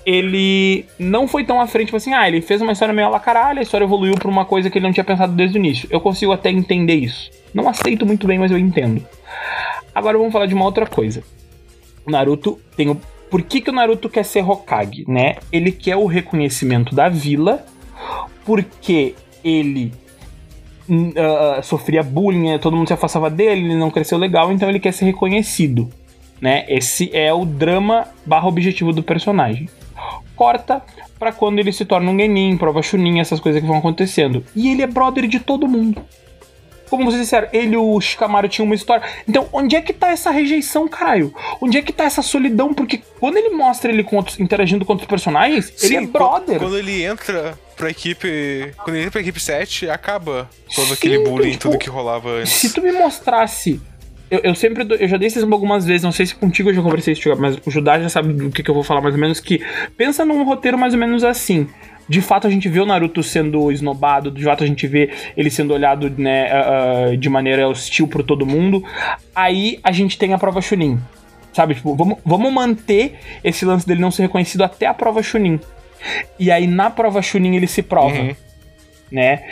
ele 0.06 0.86
não 0.98 1.28
foi 1.28 1.44
tão 1.44 1.62
à 1.62 1.68
frente, 1.68 1.88
tipo 1.88 1.98
assim, 1.98 2.14
ah, 2.14 2.28
ele 2.28 2.41
fez 2.41 2.62
uma 2.62 2.72
história 2.72 2.94
meio 2.94 3.10
la 3.10 3.20
caralho, 3.20 3.60
a 3.60 3.62
história 3.62 3.86
evoluiu 3.86 4.16
pra 4.16 4.30
uma 4.30 4.44
coisa 4.44 4.72
que 4.72 4.80
ele 4.80 4.86
não 4.86 4.94
tinha 4.94 5.03
pensado 5.03 5.34
desde 5.34 5.57
o 5.57 5.60
início. 5.60 5.88
Eu 5.91 6.02
consigo 6.02 6.32
até 6.32 6.49
entender 6.49 6.95
isso. 6.95 7.30
Não 7.53 7.70
aceito 7.70 8.06
muito 8.06 8.26
bem, 8.26 8.40
mas 8.40 8.52
eu 8.52 8.57
entendo. 8.57 9.06
Agora 9.94 10.18
vamos 10.18 10.34
falar 10.34 10.48
de 10.48 10.56
uma 10.56 10.66
outra 10.66 10.88
coisa. 10.88 11.24
O 12.06 12.11
Naruto 12.11 12.60
tem 12.76 12.90
o. 12.90 12.99
Por 13.30 13.41
que, 13.41 13.61
que 13.61 13.69
o 13.69 13.73
Naruto 13.73 14.10
quer 14.10 14.23
ser 14.23 14.48
Hokage, 14.48 15.06
né? 15.07 15.36
Ele 15.52 15.72
quer 15.72 15.95
o 15.95 16.06
reconhecimento 16.06 16.95
da 16.95 17.10
vila, 17.10 17.65
porque 18.45 19.15
ele 19.44 19.91
ah, 21.18 21.61
sofria 21.64 22.03
bullying, 22.03 22.52
né? 22.52 22.57
todo 22.57 22.77
mundo 22.77 22.88
se 22.88 22.94
afastava 22.94 23.30
dele, 23.30 23.65
ele 23.65 23.76
não 23.76 23.90
cresceu 23.90 24.18
legal, 24.18 24.52
então 24.52 24.69
ele 24.69 24.80
quer 24.80 24.91
ser 24.91 25.06
reconhecido. 25.06 25.90
Né? 26.40 26.65
Esse 26.68 27.10
é 27.15 27.34
o 27.34 27.45
drama 27.45 28.07
barra 28.26 28.48
objetivo 28.48 28.91
do 28.91 29.02
personagem. 29.02 29.68
Corta 30.36 30.84
pra 31.18 31.32
quando 31.32 31.60
ele 31.60 31.72
se 31.72 31.86
torna 31.86 32.11
um 32.11 32.18
Genin, 32.18 32.57
prova 32.57 32.82
Chunin, 32.82 33.19
essas 33.19 33.40
coisas 33.40 33.61
que 33.61 33.68
vão 33.68 33.77
acontecendo. 33.77 34.44
E 34.56 34.69
ele 34.69 34.82
é 34.82 34.88
brother 34.88 35.27
de 35.27 35.40
todo 35.40 35.68
mundo. 35.68 36.03
Como 36.90 37.06
vocês 37.06 37.22
disseram, 37.24 37.48
ele 37.53 37.74
e 37.76 37.78
o 37.78 37.99
Shikamaru 37.99 38.48
tinham 38.48 38.66
uma 38.66 38.76
história. 38.76 39.03
Então, 39.28 39.48
onde 39.52 39.76
é 39.76 39.82
que 39.82 39.94
tá 39.94 40.10
essa 40.12 40.32
rejeição, 40.32 40.88
caralho? 40.88 41.34
Onde 41.62 41.78
é 41.78 41.82
que 41.82 41.91
tá 41.94 42.03
essa 42.03 42.22
solidão? 42.22 42.74
Porque 42.74 43.02
quando 43.20 43.38
ele 43.38 43.49
mostra 43.49 43.91
ele 43.91 44.03
com 44.03 44.16
outros, 44.18 44.40
interagindo 44.40 44.86
com 44.86 44.94
outros 44.94 45.07
personagens, 45.10 45.74
Sim, 45.76 45.86
ele 45.88 45.95
é 46.06 46.07
brother. 46.07 46.60
Quando 46.60 46.78
ele 46.78 47.03
entra 47.03 47.57
pra 47.76 47.90
equipe. 47.90 48.72
Quando 48.78 48.95
ele 48.95 48.99
entra 49.02 49.12
pra 49.12 49.22
equipe 49.22 49.40
7, 49.40 49.90
acaba 49.90 50.49
todo 50.76 50.88
Sim, 50.88 50.94
aquele 50.94 51.20
bullying, 51.20 51.52
tipo, 51.52 51.64
tudo 51.64 51.78
que 51.78 51.90
rolava 51.90 52.30
antes. 52.30 52.53
Se 52.53 52.74
tu 52.74 52.82
me 52.82 52.91
mostrasse. 52.91 53.82
Eu, 54.32 54.40
eu 54.44 54.56
sempre. 54.56 54.84
dou- 54.84 54.98
Eu 54.98 55.07
já 55.07 55.18
dei 55.18 55.28
esse 55.28 55.38
exemplo 55.38 55.53
algumas 55.53 55.86
vezes, 55.86 56.02
não 56.02 56.12
sei 56.12 56.26
se 56.26 56.34
contigo 56.34 56.70
eu 56.70 56.74
já 56.74 56.82
conversei 56.82 57.14
isso, 57.14 57.30
mas 57.38 57.57
o 57.64 57.70
Judá 57.70 57.99
já 57.99 58.10
sabe 58.10 58.34
do 58.34 58.49
que, 58.49 58.64
que 58.64 58.70
eu 58.72 58.74
vou 58.74 58.84
falar 58.84 58.99
mais 59.02 59.14
ou 59.14 59.22
menos. 59.22 59.40
Que 59.40 59.64
pensa 59.95 60.26
num 60.26 60.44
roteiro 60.44 60.78
mais 60.80 60.94
ou 60.94 60.99
menos 60.99 61.24
assim. 61.24 61.68
De 62.07 62.22
fato, 62.22 62.45
a 62.45 62.49
gente 62.49 62.69
vê 62.69 62.80
o 62.80 62.86
Naruto 62.86 63.23
sendo 63.23 63.72
esnobado, 63.72 64.30
de 64.30 64.44
fato, 64.44 64.64
a 64.64 64.68
gente 64.68 64.86
vê 64.88 65.10
ele 65.36 65.49
sendo 65.49 65.73
olhado 65.73 66.10
né, 66.18 66.49
ah, 66.52 67.15
de 67.18 67.30
maneira 67.30 67.68
hostil 67.68 68.07
por 68.07 68.22
todo 68.23 68.45
mundo. 68.45 68.84
Aí 69.36 69.80
a 69.84 69.91
gente 69.91 70.18
tem 70.18 70.34
a 70.34 70.38
prova 70.38 70.61
Chunin. 70.61 70.99
Sabe, 71.52 71.73
tipo, 71.73 71.95
vamos, 71.95 72.18
vamos 72.23 72.52
manter 72.52 73.15
esse 73.44 73.65
lance 73.65 73.88
dele 73.88 74.02
não 74.02 74.11
ser 74.11 74.23
reconhecido 74.23 74.64
até 74.64 74.86
a 74.86 74.94
prova 74.94 75.23
Chunin. 75.23 75.60
E 76.38 76.52
aí 76.52 76.68
na 76.68 76.90
prova 76.90 77.22
Chunin 77.22 77.56
ele 77.56 77.68
se 77.68 77.82
prova 77.82 78.15
Uhum. 78.15 78.36
né? 79.11 79.44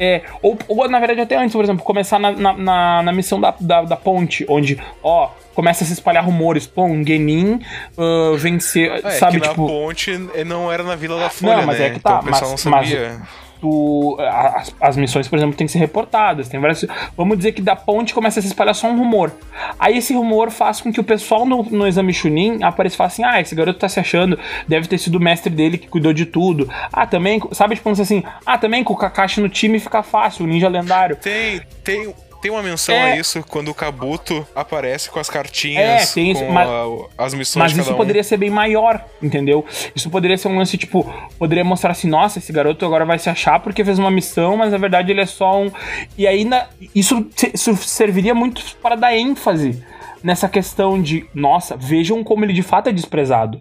É, 0.00 0.22
ou, 0.40 0.58
ou, 0.66 0.88
na 0.88 0.98
verdade 0.98 1.20
até 1.20 1.36
antes, 1.36 1.52
por 1.52 1.62
exemplo, 1.62 1.84
começar 1.84 2.18
na, 2.18 2.32
na, 2.32 2.52
na- 2.54 3.02
na 3.02 3.12
missão 3.12 3.38
da, 3.38 3.54
da, 3.60 3.82
da 3.82 3.96
ponte, 3.96 4.46
onde, 4.48 4.80
ó, 5.02 5.28
começa 5.54 5.84
a 5.84 5.86
se 5.86 5.92
espalhar 5.92 6.24
rumores, 6.24 6.66
pô, 6.66 6.84
um 6.84 7.04
Genin 7.06 7.60
ah, 7.98 8.34
vencer, 8.38 8.90
É, 9.04 9.10
sabe, 9.10 9.38
que 9.40 9.46
tipo, 9.48 9.60
na 9.62 9.68
ponte 9.68 10.28
eh, 10.34 10.42
não 10.44 10.72
era 10.72 10.82
na 10.82 10.96
Vila 10.96 11.20
da 11.20 11.28
Folha, 11.28 11.58
Não, 11.58 11.66
mas 11.66 11.78
né? 11.78 11.86
é 11.86 11.90
que 11.90 12.00
tá, 12.00 12.20
Então 12.22 12.30
mas- 12.30 12.40
não 12.40 12.72
mas- 12.72 12.88
sabia. 12.88 13.20
Tu, 13.60 14.16
as, 14.20 14.74
as 14.80 14.96
missões, 14.96 15.28
por 15.28 15.36
exemplo, 15.36 15.56
têm 15.56 15.66
que 15.66 15.72
ser 15.72 15.78
reportadas, 15.78 16.48
tem 16.48 16.58
várias, 16.58 16.84
vamos 17.16 17.36
dizer 17.36 17.52
que 17.52 17.62
da 17.62 17.76
ponte 17.76 18.14
começa 18.14 18.40
a 18.40 18.42
se 18.42 18.48
espalhar 18.48 18.74
só 18.74 18.88
um 18.88 18.98
rumor. 18.98 19.32
Aí 19.78 19.98
esse 19.98 20.14
rumor 20.14 20.50
faz 20.50 20.80
com 20.80 20.92
que 20.92 21.00
o 21.00 21.04
pessoal 21.04 21.44
no, 21.44 21.62
no 21.62 21.86
exame 21.86 22.12
Chunin 22.12 22.62
apareça 22.62 22.94
e 22.94 22.98
fale 22.98 23.08
assim, 23.08 23.24
ah, 23.24 23.40
esse 23.40 23.54
garoto 23.54 23.78
tá 23.78 23.88
se 23.88 24.00
achando, 24.00 24.38
deve 24.66 24.88
ter 24.88 24.98
sido 24.98 25.16
o 25.16 25.20
mestre 25.20 25.50
dele 25.52 25.78
que 25.78 25.88
cuidou 25.88 26.12
de 26.12 26.26
tudo. 26.26 26.68
Ah, 26.92 27.06
também, 27.06 27.40
sabe, 27.52 27.74
tipo, 27.74 27.88
assim, 27.90 28.22
ah, 28.44 28.58
também 28.58 28.82
com 28.82 28.94
o 28.94 28.96
Kakashi 28.96 29.40
no 29.40 29.48
time 29.48 29.78
fica 29.78 30.02
fácil, 30.02 30.44
o 30.44 30.48
ninja 30.48 30.68
lendário. 30.68 31.16
Tem, 31.16 31.60
tem, 31.84 32.14
tem 32.40 32.50
uma 32.50 32.62
menção 32.62 32.94
É. 32.94 33.12
a 33.12 33.16
isso 33.16 33.44
quando 33.48 33.68
o 33.68 33.74
Kabuto 33.74 34.46
aparece 34.54 35.10
com 35.10 35.18
as 35.18 35.28
É, 35.28 35.32
cartinhas, 35.32 36.12
tem 36.14 36.30
isso, 36.32 36.44
com 36.44 36.52
mas- 36.52 36.68
a- 36.68 37.24
as 37.26 37.34
missões 37.34 37.62
Mas 37.62 37.72
de 37.72 37.78
isso 37.80 37.84
cada 37.88 37.94
um. 37.94 37.98
poderia 37.98 38.24
ser 38.24 38.36
bem 38.36 38.50
maior, 38.50 39.04
entendeu? 39.22 39.64
Isso 39.94 40.08
poderia 40.10 40.36
ser 40.38 40.48
um 40.48 40.56
lance, 40.56 40.76
tipo, 40.78 41.04
poderia 41.38 41.64
mostrar 41.64 41.90
assim, 41.92 42.08
nossa, 42.08 42.38
esse 42.38 42.52
garoto 42.52 42.84
agora 42.86 43.04
vai 43.04 43.18
se 43.18 43.28
achar 43.28 43.60
porque 43.60 43.84
fez 43.84 43.98
uma 43.98 44.10
missão, 44.10 44.56
mas 44.56 44.72
na 44.72 44.78
verdade 44.78 45.10
ele 45.12 45.20
é 45.20 45.26
só 45.26 45.60
um. 45.62 45.70
E 46.16 46.26
aí 46.26 46.44
na- 46.44 46.66
isso, 46.94 47.26
isso 47.52 47.76
serviria 47.76 48.34
muito 48.34 48.62
para 48.82 48.96
dar 48.96 49.14
ênfase 49.16 49.82
nessa 50.22 50.48
questão 50.48 51.00
de, 51.00 51.26
nossa, 51.34 51.76
vejam 51.76 52.22
como 52.24 52.44
ele 52.44 52.52
de 52.52 52.62
fato 52.62 52.88
é 52.88 52.92
desprezado. 52.92 53.60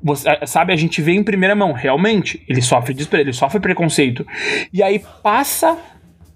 Você, 0.00 0.28
sabe, 0.46 0.72
a 0.72 0.76
gente 0.76 1.02
vê 1.02 1.12
em 1.12 1.24
primeira 1.24 1.56
mão, 1.56 1.72
realmente, 1.72 2.44
ele 2.48 2.62
sofre 2.62 2.94
desprezo, 2.94 3.24
ele 3.24 3.32
sofre 3.32 3.58
preconceito. 3.58 4.24
E 4.72 4.80
aí 4.80 5.02
passa 5.24 5.76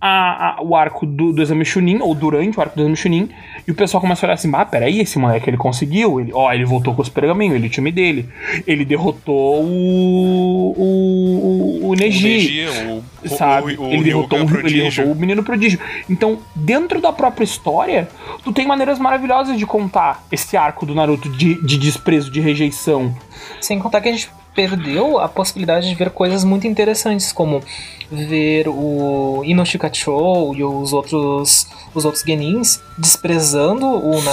a- 0.05 0.57
a- 0.59 0.63
o 0.63 0.75
arco 0.75 1.07
do, 1.07 1.33
do 1.33 1.41
exame 1.41 1.65
Chunin, 1.65 1.99
ou 2.01 2.13
durante 2.15 2.59
o 2.59 2.61
arco 2.61 2.75
do 2.75 2.83
exame 2.83 2.97
Chunin, 2.97 3.29
e 3.67 3.71
o 3.71 3.75
pessoal 3.75 4.01
começa 4.01 4.27
a 4.27 4.29
olhar 4.29 4.35
assim, 4.35 4.51
ah, 4.53 4.65
peraí, 4.65 4.99
esse 5.01 5.17
moleque 5.17 5.49
ele 5.49 5.57
conseguiu, 5.57 6.19
ele, 6.21 6.33
ó, 6.35 6.53
ele 6.53 6.65
voltou 6.65 6.93
com 6.93 7.01
os 7.03 7.09
pergaminhos, 7.09 7.55
ele 7.55 7.67
é 7.67 7.69
o 7.69 7.71
time 7.71 7.93
dele, 7.93 8.29
ele 8.67 8.85
derrotou 8.85 9.63
o, 9.63 10.75
o, 10.77 11.81
o, 11.85 11.89
o 11.91 11.95
Neji, 11.95 12.29
Neji, 12.29 12.67
o, 12.89 13.03
o, 13.25 13.29
sabe? 13.29 13.75
o, 13.77 13.83
o 13.83 13.93
ele, 13.93 14.03
derrotou, 14.05 14.39
Ryuga 14.41 14.55
um- 14.55 14.67
ele 14.67 14.81
derrotou 14.83 15.13
o 15.13 15.15
menino 15.15 15.43
prodígio. 15.45 15.79
Então, 16.11 16.39
dentro 16.57 17.01
da 17.01 17.13
própria 17.13 17.45
história, 17.45 18.09
tu 18.43 18.53
tem 18.53 18.67
maneiras 18.67 18.99
maravilhosas 18.99 19.57
de 19.57 19.65
contar 19.67 20.25
esse 20.33 20.57
arco 20.57 20.85
do 20.85 20.95
Naruto 20.95 21.29
de, 21.29 21.65
de 21.65 21.79
desprezo, 21.79 22.31
de 22.31 22.41
rejeição. 22.41 23.15
Sem 23.61 23.79
contar 23.79 24.01
que 24.01 24.09
a 24.09 24.13
gente 24.13 24.29
perdeu 24.55 25.19
a 25.19 25.29
possibilidade 25.29 25.89
de 25.89 25.95
ver 25.95 26.11
coisas 26.11 26.45
muito 26.45 26.67
interessantes, 26.67 27.33
como 27.33 27.63
ver 28.11 28.69
o 28.69 29.43
Inoshikacho 29.45 30.55
e 30.55 30.63
os 30.63 30.93
outros, 30.93 31.67
os 31.95 32.05
outros 32.05 32.23
Genins 32.23 32.81
desprezando 32.99 33.87
o 33.87 34.21
Sim. 34.21 34.29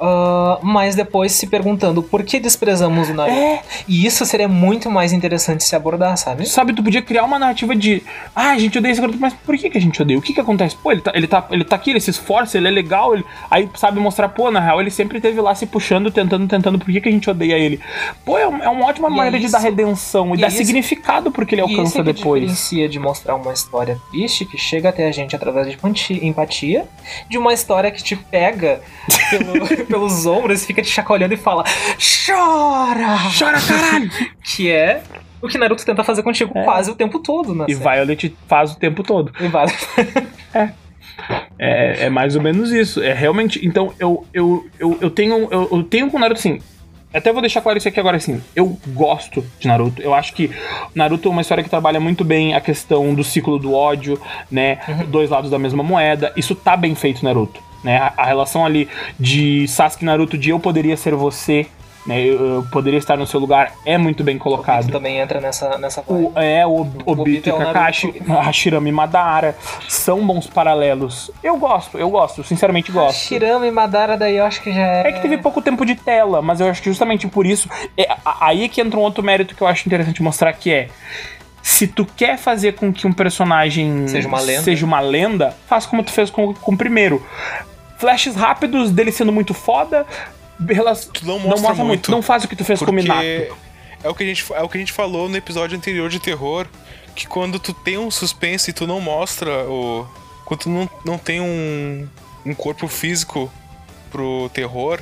Ah, 0.00 0.58
mas 0.62 0.94
depois 0.94 1.32
se 1.32 1.46
perguntando 1.46 2.02
por 2.02 2.22
que 2.22 2.38
desprezamos 2.38 3.08
o 3.08 3.14
Naruto. 3.14 3.36
É, 3.36 3.62
E 3.88 4.04
isso 4.06 4.24
seria 4.26 4.48
muito 4.48 4.90
mais 4.90 5.12
interessante 5.12 5.64
se 5.64 5.74
abordar, 5.74 6.16
sabe? 6.16 6.46
sabe, 6.46 6.72
tu 6.72 6.82
podia 6.82 7.02
criar 7.02 7.24
uma 7.24 7.38
narrativa 7.38 7.74
de 7.74 8.02
ah, 8.34 8.50
a 8.50 8.58
gente 8.58 8.78
odeia 8.78 8.92
esse 8.92 9.00
garoto, 9.00 9.18
mas 9.20 9.32
por 9.34 9.56
que, 9.56 9.70
que 9.70 9.78
a 9.78 9.80
gente 9.80 10.00
odeia? 10.00 10.18
O 10.18 10.22
que 10.22 10.32
que 10.32 10.40
acontece? 10.40 10.76
Pô, 10.76 10.92
ele 10.92 11.00
tá, 11.00 11.12
ele, 11.14 11.26
tá, 11.26 11.46
ele 11.50 11.64
tá 11.64 11.76
aqui, 11.76 11.90
ele 11.90 12.00
se 12.00 12.10
esforça, 12.10 12.56
ele 12.58 12.68
é 12.68 12.70
legal, 12.70 13.14
ele... 13.14 13.24
aí 13.50 13.68
sabe 13.74 13.98
mostrar, 14.00 14.28
pô, 14.28 14.50
na 14.50 14.60
real 14.60 14.80
ele 14.80 14.90
sempre 14.90 15.20
teve 15.20 15.40
lá 15.40 15.54
se 15.54 15.66
puxando, 15.66 16.10
tentando, 16.10 16.46
tentando, 16.46 16.78
por 16.78 16.86
que, 16.92 17.00
que 17.00 17.08
a 17.08 17.12
gente 17.12 17.28
odeia 17.30 17.54
ele? 17.58 17.80
Pô, 18.24 18.38
é, 18.38 18.46
um- 18.46 18.62
é 18.62 18.68
uma 18.68 18.86
ótima 18.86 19.08
E 19.08 19.12
é 19.12 19.16
maneira 19.16 19.38
de 19.38 19.44
isso- 19.46 19.52
dar 19.52 19.58
redenção 19.60 20.34
e, 20.34 20.38
e 20.38 20.40
dar 20.40 20.46
é 20.46 20.48
isso- 20.48 20.58
significado 20.58 21.30
porque 21.30 21.54
ele 21.54 21.62
E 21.62 21.64
alcança 21.64 21.82
isso 21.90 22.00
é 22.00 22.04
que 22.04 22.12
depois. 22.12 22.40
diferencia 22.42 22.88
de 22.88 22.98
mostrar 22.98 23.34
uma 23.34 23.52
história 23.52 23.98
triste 24.10 24.44
que 24.44 24.58
chega 24.58 24.88
até 24.90 25.06
a 25.08 25.12
gente 25.12 25.34
através 25.34 25.66
de 25.68 26.26
empatia, 26.26 26.86
de 27.28 27.38
uma 27.38 27.52
história 27.52 27.90
que 27.90 28.02
te 28.02 28.14
pega 28.16 28.80
pelo- 29.30 29.66
pelos 29.86 30.26
ombros, 30.26 30.64
fica 30.64 30.82
te 30.82 30.88
chacoalhando 30.88 31.34
e 31.34 31.36
fala 31.36 31.64
chora! 32.26 33.18
Chora, 33.38 33.60
caralho! 33.60 34.10
Que 34.42 34.70
é 34.70 35.02
o 35.40 35.48
que 35.48 35.58
Naruto 35.58 35.84
tenta 35.84 36.02
fazer 36.02 36.22
contigo 36.22 36.52
quase 36.64 36.90
o 36.90 36.94
tempo 36.94 37.18
todo, 37.18 37.54
né? 37.54 37.66
É. 37.68 37.72
e 37.72 37.74
Violet 37.74 38.34
faz 38.46 38.72
o 38.72 38.78
tempo 38.78 39.02
todo. 39.02 39.32
E 39.40 39.48
vai. 39.48 39.66
É, 41.58 42.04
é 42.04 42.10
mais 42.10 42.36
ou 42.36 42.42
menos 42.42 42.70
isso. 42.70 43.02
É 43.02 43.12
realmente. 43.12 43.66
Então, 43.66 43.92
eu, 43.98 44.26
eu, 44.34 44.66
eu, 44.78 44.98
eu 45.00 45.10
tenho. 45.10 45.48
Eu, 45.50 45.68
eu 45.72 45.82
tenho 45.82 46.10
com 46.10 46.18
Naruto 46.18 46.38
assim. 46.38 46.60
Até 47.12 47.32
vou 47.32 47.40
deixar 47.40 47.62
claro 47.62 47.78
isso 47.78 47.88
aqui 47.88 47.98
agora 47.98 48.18
assim. 48.18 48.42
Eu 48.54 48.78
gosto 48.88 49.42
de 49.58 49.66
Naruto. 49.66 50.02
Eu 50.02 50.12
acho 50.12 50.34
que 50.34 50.50
Naruto 50.94 51.28
é 51.28 51.32
uma 51.32 51.40
história 51.40 51.64
que 51.64 51.70
trabalha 51.70 51.98
muito 51.98 52.22
bem 52.22 52.54
a 52.54 52.60
questão 52.60 53.14
do 53.14 53.24
ciclo 53.24 53.58
do 53.58 53.72
ódio, 53.72 54.20
né? 54.50 54.78
Dois 55.08 55.30
lados 55.30 55.50
da 55.50 55.58
mesma 55.58 55.82
moeda. 55.82 56.32
Isso 56.36 56.54
tá 56.54 56.76
bem 56.76 56.94
feito, 56.94 57.24
Naruto. 57.24 57.58
Né? 57.84 57.98
A, 57.98 58.12
a 58.16 58.24
relação 58.24 58.64
ali 58.64 58.88
de 59.18 59.66
Sasuke 59.68 60.04
e 60.04 60.06
Naruto 60.06 60.36
de 60.36 60.50
eu 60.50 60.58
poderia 60.58 60.96
ser 60.96 61.14
você, 61.14 61.66
né? 62.06 62.24
Eu, 62.24 62.64
poderia 62.70 62.98
estar 62.98 63.16
no 63.16 63.26
seu 63.26 63.40
lugar 63.40 63.72
é 63.84 63.98
muito 63.98 64.22
bem 64.22 64.38
colocado. 64.38 64.90
também 64.90 65.18
entra 65.18 65.40
nessa, 65.40 65.76
nessa 65.76 66.04
O, 66.06 66.32
é, 66.36 66.64
o, 66.64 66.80
Obito 66.80 67.10
Obito 67.10 67.48
e 67.48 67.52
é 67.52 67.56
Kakashi, 67.56 68.22
Hashirama 68.26 68.88
e 68.88 68.92
Madara 68.92 69.56
são 69.88 70.24
bons 70.24 70.46
paralelos. 70.46 71.30
Eu 71.42 71.56
gosto, 71.56 71.98
eu 71.98 72.08
gosto, 72.08 72.44
sinceramente 72.44 72.92
gosto. 72.92 73.18
Shirama 73.18 73.66
e 73.66 73.70
Madara 73.70 74.16
daí 74.16 74.36
eu 74.36 74.44
acho 74.44 74.62
que 74.62 74.72
já 74.72 74.86
é... 74.86 75.08
É 75.08 75.12
que 75.12 75.20
teve 75.20 75.38
pouco 75.38 75.60
tempo 75.60 75.84
de 75.84 75.96
tela, 75.96 76.40
mas 76.40 76.60
eu 76.60 76.68
acho 76.68 76.80
que 76.80 76.88
justamente 76.88 77.26
por 77.26 77.44
isso. 77.44 77.68
é 77.98 78.06
aí 78.40 78.68
que 78.68 78.80
entra 78.80 78.98
um 78.98 79.02
outro 79.02 79.24
mérito 79.24 79.54
que 79.54 79.62
eu 79.62 79.66
acho 79.66 79.86
interessante 79.86 80.22
mostrar 80.22 80.52
que 80.52 80.72
é. 80.72 80.88
Se 81.68 81.88
tu 81.88 82.06
quer 82.06 82.38
fazer 82.38 82.74
com 82.76 82.92
que 82.92 83.08
um 83.08 83.12
personagem 83.12 84.06
Seja 84.06 84.28
uma 84.28 84.40
lenda. 84.40 84.62
seja 84.62 84.86
uma 84.86 85.00
lenda, 85.00 85.56
faz 85.66 85.84
como 85.84 86.04
tu 86.04 86.12
fez 86.12 86.30
com, 86.30 86.54
com 86.54 86.72
o 86.72 86.78
primeiro. 86.78 87.26
Flashes 87.98 88.36
rápidos 88.36 88.92
dele 88.92 89.10
sendo 89.10 89.32
muito 89.32 89.52
foda. 89.52 90.06
Elas 90.68 91.06
Tu 91.06 91.26
não 91.26 91.40
mostra 91.40 91.74
muito, 91.74 92.08
Não 92.08 92.22
faz 92.22 92.44
o 92.44 92.48
que 92.48 92.54
tu 92.54 92.64
fez 92.64 92.78
com 92.78 92.88
o 92.88 92.94
Minato. 92.94 93.20
é 93.20 93.50
o, 94.04 94.14
que 94.14 94.22
a 94.22 94.26
gente, 94.26 94.44
é 94.52 94.62
o 94.62 94.68
que 94.68 94.76
a 94.76 94.80
gente 94.80 94.92
falou 94.92 95.28
no 95.28 95.36
episódio 95.36 95.76
anterior 95.76 96.08
de 96.08 96.20
terror, 96.20 96.68
que 97.16 97.26
quando 97.26 97.58
tu 97.58 97.74
tem 97.74 97.98
um 97.98 98.12
suspense 98.12 98.70
e 98.70 98.72
tu 98.72 98.86
não 98.86 99.00
mostra 99.00 99.50
o. 99.68 100.06
Quando 100.44 100.60
tu 100.60 100.68
não, 100.68 100.88
não 101.04 101.18
tem 101.18 101.40
um, 101.40 102.06
um 102.46 102.54
corpo 102.54 102.86
físico 102.86 103.50
pro 104.08 104.48
terror, 104.54 105.00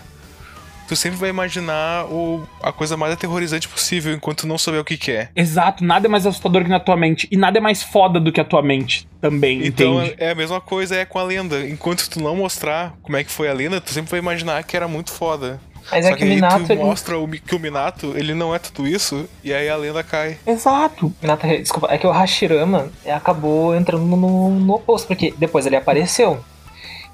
tu 0.86 0.96
sempre 0.96 1.18
vai 1.18 1.30
imaginar 1.30 2.06
o, 2.06 2.42
a 2.62 2.72
coisa 2.72 2.96
mais 2.96 3.12
aterrorizante 3.12 3.68
possível 3.68 4.12
enquanto 4.14 4.40
tu 4.40 4.46
não 4.46 4.58
souber 4.58 4.80
o 4.80 4.84
que, 4.84 4.96
que 4.96 5.12
é. 5.12 5.28
Exato, 5.34 5.84
nada 5.84 6.06
é 6.06 6.10
mais 6.10 6.26
assustador 6.26 6.62
que 6.62 6.70
na 6.70 6.80
tua 6.80 6.96
mente. 6.96 7.28
E 7.30 7.36
nada 7.36 7.58
é 7.58 7.60
mais 7.60 7.82
foda 7.82 8.20
do 8.20 8.32
que 8.32 8.40
a 8.40 8.44
tua 8.44 8.62
mente 8.62 9.08
também, 9.20 9.66
Então 9.66 10.02
entende? 10.02 10.16
é, 10.18 10.28
é 10.28 10.30
a 10.32 10.34
mesma 10.34 10.60
coisa 10.60 10.94
é 10.96 11.04
com 11.04 11.18
a 11.18 11.22
lenda. 11.22 11.66
Enquanto 11.66 12.08
tu 12.08 12.20
não 12.20 12.36
mostrar 12.36 12.94
como 13.02 13.16
é 13.16 13.24
que 13.24 13.30
foi 13.30 13.48
a 13.48 13.52
lenda, 13.54 13.80
tu 13.80 13.90
sempre 13.92 14.10
vai 14.10 14.20
imaginar 14.20 14.62
que 14.64 14.76
era 14.76 14.86
muito 14.88 15.12
foda. 15.12 15.60
Mas 15.90 16.06
Só 16.06 16.12
é 16.12 16.16
que 16.16 16.22
o 16.22 16.26
aí 16.26 16.34
Minato, 16.34 16.64
tu 16.64 16.72
ele... 16.72 16.82
mostra 16.82 17.18
o 17.18 17.28
que 17.28 17.54
o 17.54 17.58
Minato, 17.58 18.14
ele 18.16 18.32
não 18.34 18.54
é 18.54 18.58
tudo 18.58 18.88
isso, 18.88 19.28
e 19.42 19.52
aí 19.52 19.68
a 19.68 19.76
lenda 19.76 20.02
cai. 20.02 20.38
Exato. 20.46 21.12
Minato, 21.20 21.46
desculpa, 21.46 21.88
é 21.92 21.98
que 21.98 22.06
o 22.06 22.10
Hashirama 22.10 22.90
acabou 23.06 23.76
entrando 23.76 24.04
no, 24.04 24.50
no 24.50 24.74
oposto, 24.74 25.06
porque 25.06 25.34
depois 25.36 25.66
ele 25.66 25.76
apareceu. 25.76 26.42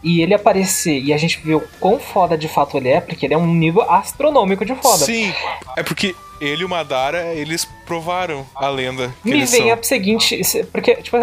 E 0.02 0.22
ele 0.22 0.32
aparecer 0.32 0.98
e 0.98 1.12
a 1.12 1.18
gente 1.18 1.39
viu 1.44 1.62
quão 1.78 1.98
foda 1.98 2.36
de 2.39 2.48
fato 2.48 2.77
ele 2.77 2.89
é, 2.89 3.01
porque 3.01 3.27
ele 3.27 3.35
é 3.35 3.39
um 3.39 3.47
nível 3.47 3.82
astronômico 3.90 4.64
de 4.64 4.74
foda. 4.74 5.05
Sim, 5.05 5.32
é 5.77 5.82
porque 5.82 6.14
ele 6.40 6.62
e 6.62 6.64
o 6.64 6.68
Madara, 6.68 7.35
eles 7.35 7.66
provaram 7.86 8.47
a 8.55 8.66
lenda 8.68 9.12
Me 9.22 9.32
vem 9.44 9.47
são. 9.47 9.72
a 9.72 9.82
seguinte. 9.82 10.43
se- 10.44 10.64
Porque, 10.64 10.94
tipo. 10.97 11.16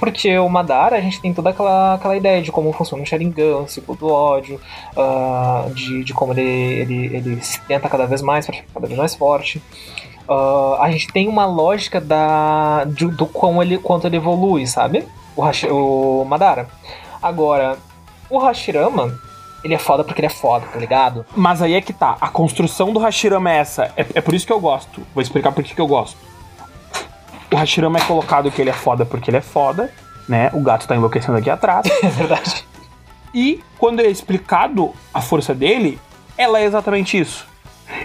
Porque 0.00 0.36
o 0.36 0.48
Madara, 0.48 0.96
a 0.96 1.00
gente 1.00 1.20
tem 1.20 1.32
toda 1.32 1.50
aquela, 1.50 1.94
aquela 1.94 2.16
ideia 2.16 2.42
de 2.42 2.50
como 2.50 2.72
funciona 2.72 3.04
o 3.04 3.06
Sharingan, 3.06 3.58
o 3.58 3.68
ciclo 3.68 3.94
do 3.94 4.08
ódio, 4.08 4.60
ah, 4.96 5.66
de, 5.72 6.02
de 6.02 6.12
como 6.12 6.32
ele, 6.32 6.42
ele, 6.42 7.16
ele 7.16 7.40
se 7.40 7.60
tenta 7.68 7.88
cada 7.88 8.04
vez 8.04 8.20
mais 8.20 8.44
pra 8.44 8.56
ficar 8.56 8.66
cada 8.74 8.86
vez 8.88 8.98
mais 8.98 9.14
forte. 9.14 9.62
ah, 10.28 10.78
a 10.80 10.90
gente 10.90 11.06
tem 11.12 11.28
uma 11.28 11.46
lógica 11.46 12.00
da, 12.00 12.82
de- 12.84 13.12
do 13.12 13.26
quão 13.26 13.62
ele, 13.62 13.78
quanto 13.78 14.08
ele 14.08 14.16
evolui, 14.16 14.66
sabe? 14.66 15.04
O, 15.36 15.40
Hashi- 15.42 15.68
o 15.70 16.24
Madara. 16.28 16.68
Agora, 17.22 17.78
o 18.32 18.38
Hashirama, 18.38 19.14
ele 19.62 19.74
é 19.74 19.78
foda 19.78 20.02
porque 20.02 20.20
ele 20.20 20.26
é 20.26 20.30
foda, 20.30 20.66
tá 20.66 20.78
ligado? 20.78 21.26
Mas 21.36 21.60
aí 21.60 21.74
é 21.74 21.82
que 21.82 21.92
tá. 21.92 22.16
A 22.18 22.28
construção 22.28 22.90
do 22.90 22.98
Hashirama 22.98 23.50
é 23.52 23.58
essa. 23.58 23.92
É, 23.94 24.06
é 24.14 24.20
por 24.22 24.32
isso 24.34 24.46
que 24.46 24.52
eu 24.52 24.58
gosto. 24.58 25.02
Vou 25.14 25.20
explicar 25.20 25.52
por 25.52 25.62
que 25.62 25.74
que 25.74 25.80
eu 25.80 25.86
gosto. 25.86 26.16
O 27.52 27.56
Hashirama 27.56 27.98
é 27.98 28.04
colocado 28.04 28.50
que 28.50 28.62
ele 28.62 28.70
é 28.70 28.72
foda 28.72 29.04
porque 29.04 29.28
ele 29.28 29.36
é 29.36 29.42
foda, 29.42 29.92
né? 30.26 30.50
O 30.54 30.62
gato 30.62 30.88
tá 30.88 30.96
enlouquecendo 30.96 31.36
aqui 31.36 31.50
atrás. 31.50 31.86
É 32.02 32.08
verdade. 32.08 32.64
E 33.34 33.62
quando 33.78 34.00
é 34.00 34.06
explicado 34.06 34.94
a 35.12 35.20
força 35.20 35.54
dele, 35.54 35.98
ela 36.36 36.58
é 36.58 36.64
exatamente 36.64 37.18
isso. 37.18 37.46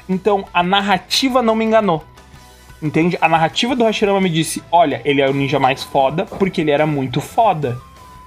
Então 0.10 0.46
a 0.54 0.62
narrativa 0.62 1.42
não 1.42 1.56
me 1.56 1.64
enganou. 1.64 2.04
Entende? 2.82 3.18
A 3.22 3.30
narrativa 3.30 3.76
do 3.76 3.86
Hashirama 3.86 4.20
me 4.20 4.30
disse: 4.30 4.62
olha, 4.72 5.02
ele 5.06 5.22
é 5.22 5.30
o 5.30 5.34
ninja 5.34 5.58
mais 5.58 5.84
foda 5.84 6.26
porque 6.26 6.62
ele 6.62 6.72
era 6.72 6.86
muito 6.86 7.22
foda. 7.22 7.78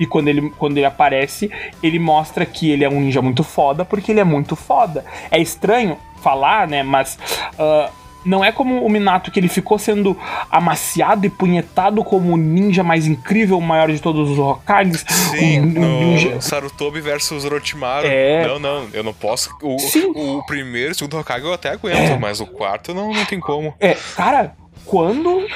E 0.01 0.06
quando 0.06 0.28
ele, 0.28 0.51
quando 0.59 0.77
ele 0.78 0.86
aparece, 0.86 1.51
ele 1.82 1.98
mostra 1.98 2.44
que 2.47 2.70
ele 2.70 2.82
é 2.82 2.89
um 2.89 3.01
ninja 3.01 3.22
muito 3.22 3.44
foda 3.44 3.85
porque 3.85 4.10
ele 4.10 4.20
é 4.20 4.24
muito 4.24 4.56
foda. 4.56 5.05
É 5.31 5.39
estranho 5.39 5.97
falar, 6.22 6.66
né? 6.66 6.82
Mas 6.82 7.18
ah, 7.59 7.90
não 8.24 8.44
é 8.44 8.52
como 8.52 8.85
o 8.85 8.90
Minato 8.90 9.31
que 9.31 9.40
ele 9.40 9.48
ficou 9.48 9.78
sendo 9.78 10.16
amaciado 10.51 11.27
e 11.27 11.31
punhetado 11.31 12.02
como 12.05 12.35
o 12.35 12.36
ninja 12.36 12.82
mais 12.82 13.06
incrível, 13.06 13.59
o 13.59 13.62
maior 13.62 13.90
de 13.90 14.01
todos 14.01 14.31
os 14.31 14.39
Hokages. 14.39 15.05
Sim, 15.09 15.60
no 15.60 16.01
ninja. 16.01 16.40
Sarutobi 16.40 17.01
versus 17.01 17.44
Orochimaru. 17.44 18.06
É. 18.06 18.47
Não, 18.47 18.59
não, 18.59 18.89
eu 18.93 19.02
não 19.02 19.12
posso. 19.14 19.51
O, 19.62 19.78
Sim. 19.78 20.12
o 20.14 20.43
primeiro 20.47 20.90
e 20.90 20.93
o 20.93 20.94
segundo 20.94 21.18
Hokage 21.18 21.44
eu 21.44 21.52
até 21.52 21.70
aguento, 21.70 21.97
É. 21.97 22.18
mas 22.18 22.40
o 22.40 22.47
quarto 22.47 22.93
não, 22.94 23.12
não 23.12 23.24
tem 23.24 23.40
como. 23.40 23.74
É, 23.81 23.97
cara, 24.16 24.55
quando 24.85 25.47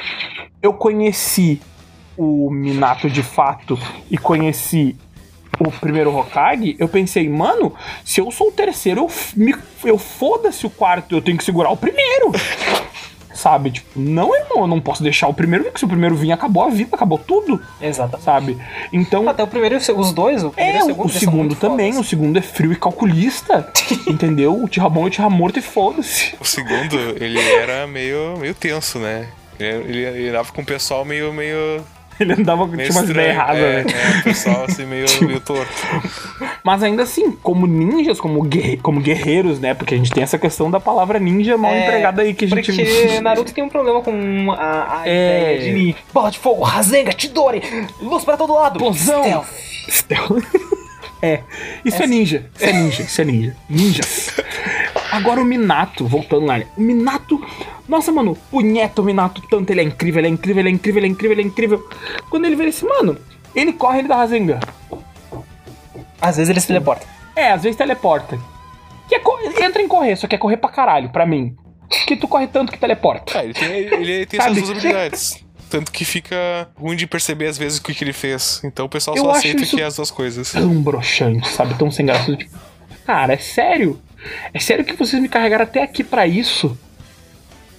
eu 0.62 0.72
conheci 0.72 1.60
o 2.16 2.50
Minato 2.50 3.08
de 3.10 3.22
fato 3.22 3.78
e 4.10 4.16
conheci 4.18 4.96
o 5.58 5.70
primeiro 5.70 6.16
Hokage, 6.16 6.76
eu 6.78 6.88
pensei, 6.88 7.28
mano, 7.28 7.72
se 8.04 8.20
eu 8.20 8.30
sou 8.30 8.48
o 8.48 8.52
terceiro, 8.52 9.02
eu, 9.02 9.10
me, 9.36 9.54
eu 9.84 9.98
foda-se 9.98 10.66
o 10.66 10.70
quarto, 10.70 11.14
eu 11.14 11.22
tenho 11.22 11.38
que 11.38 11.44
segurar 11.44 11.70
o 11.70 11.76
primeiro. 11.76 12.32
Sabe? 13.32 13.72
Tipo, 13.72 13.98
não, 13.98 14.34
irmão, 14.34 14.60
eu 14.60 14.66
não 14.66 14.80
posso 14.80 15.02
deixar 15.02 15.26
o 15.26 15.34
primeiro, 15.34 15.64
porque 15.64 15.78
se 15.78 15.84
o 15.84 15.88
primeiro 15.88 16.14
vir, 16.14 16.30
acabou 16.30 16.62
a 16.62 16.70
vida, 16.70 16.90
acabou 16.94 17.18
tudo, 17.18 17.60
Exatamente. 17.80 18.24
sabe? 18.24 18.58
Então, 18.92 19.28
Até 19.28 19.42
o 19.42 19.46
primeiro 19.46 19.74
e 19.74 19.78
os 19.78 20.12
dois, 20.12 20.44
o 20.44 20.50
primeiro 20.50 20.78
é, 20.78 20.80
e 20.80 20.82
o 20.82 20.86
segundo, 20.86 21.06
o 21.06 21.12
segundo 21.12 21.54
também, 21.56 21.92
fodas. 21.92 22.06
o 22.06 22.08
segundo 22.08 22.38
é 22.38 22.42
frio 22.42 22.72
e 22.72 22.76
calculista, 22.76 23.68
entendeu? 24.06 24.62
O 24.62 24.68
tira 24.68 24.88
bom 24.88 25.04
e 25.04 25.08
o 25.08 25.10
tira 25.10 25.28
morto 25.28 25.58
e 25.58 25.62
foda-se. 25.62 26.36
O 26.40 26.44
segundo, 26.44 26.96
ele 27.20 27.38
era 27.40 27.86
meio, 27.88 28.36
meio 28.38 28.54
tenso, 28.54 28.98
né? 29.00 29.28
Ele, 29.58 29.68
ele, 29.88 29.98
ele 29.98 30.28
andava 30.28 30.52
com 30.52 30.62
o 30.62 30.64
pessoal 30.64 31.04
meio. 31.04 31.32
meio, 31.32 31.84
Ele 32.20 32.32
andava, 32.32 32.68
tinha 32.68 32.90
umas 32.90 33.08
ideias 33.10 33.30
erradas, 33.34 33.60
é, 33.62 33.84
né? 33.84 33.92
é, 34.16 34.18
o 34.20 34.22
pessoal 34.24 34.64
assim 34.68 34.86
meio, 34.86 35.06
meio 35.26 35.40
torto. 35.40 35.72
Mas 36.62 36.82
ainda 36.82 37.02
assim, 37.02 37.32
como 37.32 37.66
ninjas, 37.66 38.20
como, 38.20 38.42
guerre- 38.42 38.76
como 38.78 39.00
guerreiros, 39.00 39.58
né? 39.58 39.74
Porque 39.74 39.94
a 39.94 39.98
gente 39.98 40.10
tem 40.12 40.22
essa 40.22 40.38
questão 40.38 40.70
da 40.70 40.78
palavra 40.80 41.18
ninja 41.18 41.56
mal 41.56 41.72
É, 41.72 41.86
empregada 41.86 42.22
aí 42.22 42.32
que 42.34 42.44
a 42.44 42.48
gente. 42.48 42.72
Porque 42.72 43.20
Naruto 43.20 43.52
tem 43.52 43.64
um 43.64 43.68
problema 43.68 44.00
com 44.00 44.52
a, 44.52 45.00
a 45.00 45.08
É. 45.08 45.54
ideia 45.54 45.60
de 45.60 45.72
ninja. 45.78 45.96
Bola 46.12 46.30
de 46.30 46.38
fogo, 46.38 46.62
Rasenga, 46.62 47.12
Chidori, 47.16 47.62
luz 48.00 48.24
pra 48.24 48.36
todo 48.36 48.54
lado. 48.54 48.76
Explosão. 48.76 49.22
Stealth. 49.24 49.48
Stealth. 49.88 50.44
é. 51.20 51.40
Isso 51.84 52.02
é 52.02 52.06
ninja. 52.06 52.46
Isso 52.54 52.64
é 52.64 52.72
ninja. 52.72 53.02
Isso 53.02 53.20
é 53.20 53.24
ninja. 53.24 53.56
Ninjas. 53.68 54.30
Agora 55.14 55.40
o 55.40 55.44
Minato, 55.44 56.06
voltando 56.06 56.46
lá. 56.46 56.60
O 56.76 56.80
Minato. 56.80 57.40
Nossa, 57.88 58.10
mano, 58.10 58.36
punheta 58.50 59.00
o 59.00 59.04
Minato 59.04 59.40
tanto. 59.48 59.70
Ele 59.70 59.80
é 59.80 59.84
incrível, 59.84 60.20
ele 60.20 60.28
é 60.28 60.30
incrível, 60.30 60.60
ele 60.60 60.68
é 60.68 60.72
incrível, 60.72 60.98
ele 61.00 61.06
é 61.06 61.10
incrível, 61.10 61.32
ele 61.34 61.42
é 61.42 61.44
incrível. 61.46 61.88
Quando 62.30 62.44
ele 62.46 62.56
vê 62.56 62.64
esse, 62.66 62.84
mano, 62.84 63.16
ele 63.54 63.72
corre, 63.72 64.00
ele 64.00 64.08
dá 64.08 64.16
Rasengan. 64.16 64.58
Às 66.20 66.36
vezes 66.36 66.50
ele 66.50 66.60
se 66.60 66.66
teleporta. 66.66 67.06
É, 67.36 67.50
às 67.52 67.62
vezes 67.62 67.76
teleporta. 67.76 68.38
Que 69.08 69.14
é 69.16 69.64
entra 69.64 69.82
em 69.82 69.88
correr, 69.88 70.16
só 70.16 70.26
que 70.26 70.34
é 70.34 70.38
correr 70.38 70.56
pra 70.56 70.70
caralho, 70.70 71.10
pra 71.10 71.26
mim. 71.26 71.54
Que 72.06 72.16
tu 72.16 72.26
corre 72.26 72.46
tanto 72.46 72.72
que 72.72 72.78
teleporta. 72.78 73.38
É, 73.38 73.44
ele 73.44 73.54
tem, 73.54 73.70
ele 73.70 74.26
tem 74.26 74.40
essas 74.40 74.54
duas 74.56 74.70
habilidades. 74.70 75.44
Tanto 75.70 75.92
que 75.92 76.04
fica 76.04 76.68
ruim 76.76 76.96
de 76.96 77.06
perceber 77.06 77.46
às 77.46 77.58
vezes 77.58 77.78
o 77.78 77.82
que, 77.82 77.94
que 77.94 78.02
ele 78.04 78.12
fez. 78.12 78.60
Então 78.64 78.86
o 78.86 78.88
pessoal 78.88 79.16
Eu 79.16 79.24
só 79.24 79.30
aceita 79.32 79.62
isso- 79.62 79.76
que 79.76 79.82
é 79.82 79.84
as 79.86 79.96
duas 79.96 80.10
coisas. 80.10 80.52
tão 80.52 80.80
broxante, 80.82 81.48
sabe? 81.48 81.74
Tão 81.74 81.90
sem 81.90 82.06
graça. 82.06 82.34
Tipo, 82.36 82.56
cara, 83.04 83.34
é 83.34 83.38
sério? 83.38 84.00
É 84.52 84.58
sério 84.60 84.84
que 84.84 84.94
vocês 84.94 85.20
me 85.20 85.28
carregaram 85.28 85.64
até 85.64 85.82
aqui 85.82 86.02
pra 86.04 86.26
isso? 86.26 86.76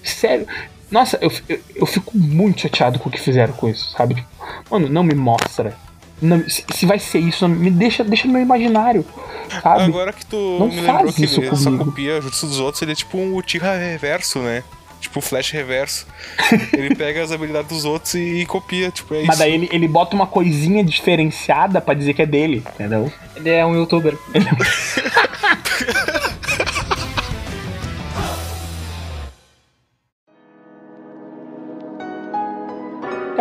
Sério? 0.04 0.48
Nossa, 0.92 1.18
eu, 1.22 1.32
eu, 1.50 1.60
eu 1.76 1.86
fico 1.86 2.16
muito 2.16 2.62
chateado 2.62 3.00
com 3.00 3.10
o 3.10 3.12
que 3.12 3.20
fizeram 3.20 3.54
com 3.54 3.68
isso, 3.68 3.92
sabe? 3.98 4.16
Tipo, 4.16 4.28
mano, 4.70 4.88
não 4.88 5.04
me 5.04 5.16
mostra. 5.16 5.76
Não- 6.22 6.48
se, 6.48 6.64
se 6.74 6.86
vai 6.86 7.00
ser 7.00 7.20
isso, 7.20 7.48
me 7.50 7.70
deixa, 7.72 8.04
deixa 8.04 8.28
no 8.28 8.34
meu 8.34 8.42
imaginário, 8.42 9.06
sabe? 9.62 9.84
Agora 9.84 10.14
que 10.14 10.26
tu 10.26 10.58
Não 10.60 10.68
me 10.68 10.76
lembrou 10.76 10.98
faz 11.00 11.16
que 11.16 11.26
isso 11.26 11.42
ele 11.42 11.56
só 11.56 11.66
comigo. 11.66 11.86
copia 11.86 12.22
jutsu 12.22 12.48
dos 12.48 12.60
outros, 12.60 12.82
ele 12.84 12.92
é 12.94 12.96
tipo 12.96 13.18
um 13.18 13.36
Uchiha 13.36 13.74
reverso, 13.78 14.40
né? 14.40 14.64
Tipo 15.02 15.20
um 15.20 15.22
Flash 15.22 15.52
reverso. 15.52 16.08
ele 16.72 16.94
pega 16.96 17.22
as 17.22 17.32
habilidades 17.32 17.68
dos 17.70 17.84
outros 17.84 18.14
e, 18.14 18.42
e 18.42 18.46
copia, 18.46 18.90
tipo, 18.92 19.14
é 19.14 19.24
Mas 19.24 19.30
isso. 19.32 19.40
daí 19.40 19.54
ele, 19.54 19.70
ele 19.72 19.88
bota 19.88 20.16
uma 20.16 20.26
coisinha 20.26 20.84
diferenciada 20.84 21.82
pra 21.82 21.94
dizer 21.94 22.14
que 22.14 22.22
é 22.22 22.26
dele, 22.26 22.64
entendeu? 22.76 23.12
Ele 23.36 23.50
é 23.50 23.66
um 23.66 23.76
youtuber. 23.76 24.16
Tá 24.16 25.25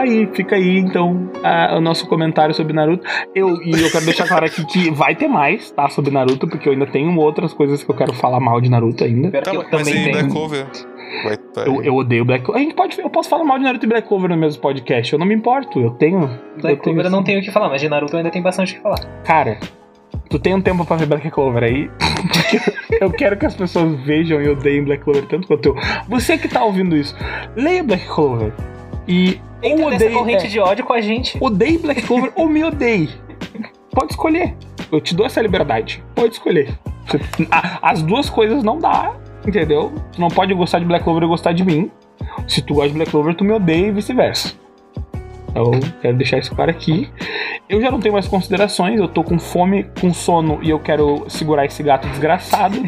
aí, 0.05 0.29
fica 0.33 0.57
aí 0.57 0.79
então 0.79 1.31
a- 1.43 1.77
o 1.77 1.81
nosso 1.81 2.07
comentário 2.07 2.55
sobre 2.55 2.73
Naruto. 2.73 3.05
Eu, 3.35 3.61
e 3.63 3.71
eu 3.83 3.91
quero 3.91 4.05
deixar 4.05 4.27
claro 4.29 4.45
aqui 4.47 4.65
que 4.67 4.91
vai 4.91 5.15
ter 5.15 5.29
mais, 5.29 5.71
tá? 5.71 5.89
Sobre 5.89 6.11
Naruto, 6.13 6.47
porque 6.47 6.69
eu 6.69 6.73
ainda 6.73 6.87
tenho 6.87 7.17
outras 7.19 7.53
coisas 7.53 7.83
que 7.83 7.91
eu 7.91 7.95
quero 7.97 8.13
falar 8.13 8.41
mal 8.41 8.61
de 8.61 8.71
Naruto 8.71 9.03
ainda. 9.05 9.31
Tá, 9.43 9.53
eu 9.53 9.65
mas 9.73 9.87
também. 9.87 10.11
Black 10.13 10.31
Clover. 10.31 10.67
Vai, 11.25 11.39
vai- 11.55 11.67
Eu, 11.69 11.83
eu 11.83 11.95
odeio 11.95 12.25
Black 12.25 12.45
Clover. 12.45 12.61
A 12.63 12.65
gente 12.65 12.75
pode, 12.75 12.99
eu 13.01 13.11
posso 13.11 13.29
falar 13.29 13.45
mal 13.45 13.59
de 13.59 13.65
Naruto 13.65 13.85
e 13.85 13.89
Black 13.89 14.07
Clover 14.09 14.31
no 14.31 14.37
mesmo 14.37 14.61
podcast. 14.63 15.13
Eu 15.13 15.19
não 15.19 15.27
me 15.27 15.35
importo. 15.35 15.81
Eu 15.81 15.91
tenho. 15.91 16.23
eu 16.57 16.63
Black 16.63 16.83
Clover 16.83 17.05
eu 17.07 17.11
não 17.11 17.23
tenho 17.23 17.41
o 17.41 17.43
que 17.43 17.51
falar, 17.51 17.69
mas 17.69 17.81
de 17.81 17.89
Naruto 17.89 18.13
eu 18.15 18.19
ainda 18.19 18.31
tenho 18.31 18.43
bastante 18.45 18.73
o 18.73 18.77
que 18.77 18.83
falar. 18.83 18.99
Cara, 19.25 19.59
tu 20.31 20.39
tem 20.39 20.55
um 20.55 20.61
tempo 20.61 20.85
pra 20.85 20.97
ver 20.97 21.07
Black 21.07 21.31
Clover 21.31 21.63
aí? 21.65 21.91
Porque 22.33 22.59
eu 23.05 23.11
quero 23.11 23.37
que 23.37 23.47
as 23.47 23.55
pessoas 23.55 23.99
vejam 24.05 24.41
e 24.41 24.49
odeiem 24.49 24.83
Black 24.85 25.05
Clover 25.05 25.27
tanto 25.27 25.47
quanto 25.47 25.67
eu. 25.71 25.77
Você 26.09 26.37
que 26.39 26.49
tá 26.49 26.65
ouvindo 26.65 26.97
isso, 26.97 27.15
leia 27.57 27.83
Black 27.85 28.07
Clover. 28.07 28.53
E 29.07 29.39
Entra 29.65 29.91
nessa 29.91 30.05
odeie, 30.05 30.19
corrente 30.19 30.47
é, 30.47 30.49
de 30.49 30.61
ódio 30.61 30.85
com 30.85 30.93
a 30.93 31.01
gente. 31.01 31.39
odeie 31.41 31.79
Black 31.79 32.03
Clover 32.03 32.33
ou 32.37 32.49
me 32.49 32.63
odeie. 32.63 33.11
Pode 33.91 34.13
escolher. 34.13 34.55
Eu 34.93 35.01
te 35.01 35.15
dou 35.15 35.25
essa 35.25 35.41
liberdade. 35.41 36.05
Pode 36.15 36.35
escolher. 36.35 36.79
As 37.81 38.03
duas 38.03 38.29
coisas 38.29 38.63
não 38.63 38.79
dá, 38.79 39.15
entendeu? 39.47 39.93
Tu 40.13 40.21
não 40.21 40.29
pode 40.29 40.53
gostar 40.55 40.79
de 40.79 40.85
Black 40.85 41.05
Clover 41.05 41.25
e 41.25 41.27
gostar 41.27 41.53
de 41.53 41.65
mim. 41.65 41.91
Se 42.47 42.61
tu 42.63 42.75
gosta 42.75 42.89
de 42.89 42.95
Black 42.95 43.11
Clover, 43.11 43.35
tu 43.35 43.45
me 43.45 43.53
odeia 43.53 43.87
e 43.87 43.93
vice-versa. 43.93 44.55
Eu 45.55 45.71
quero 46.03 46.17
deixar 46.17 46.39
isso 46.39 46.55
claro 46.55 46.71
aqui. 46.71 47.09
Eu 47.69 47.81
já 47.81 47.91
não 47.91 48.01
tenho 48.01 48.13
mais 48.13 48.27
considerações, 48.27 48.99
eu 48.99 49.07
tô 49.07 49.23
com 49.23 49.39
fome, 49.39 49.85
com 50.01 50.13
sono 50.13 50.59
e 50.63 50.71
eu 50.71 50.81
quero 50.81 51.25
segurar 51.29 51.65
esse 51.65 51.83
gato 51.83 52.09
desgraçado. 52.09 52.83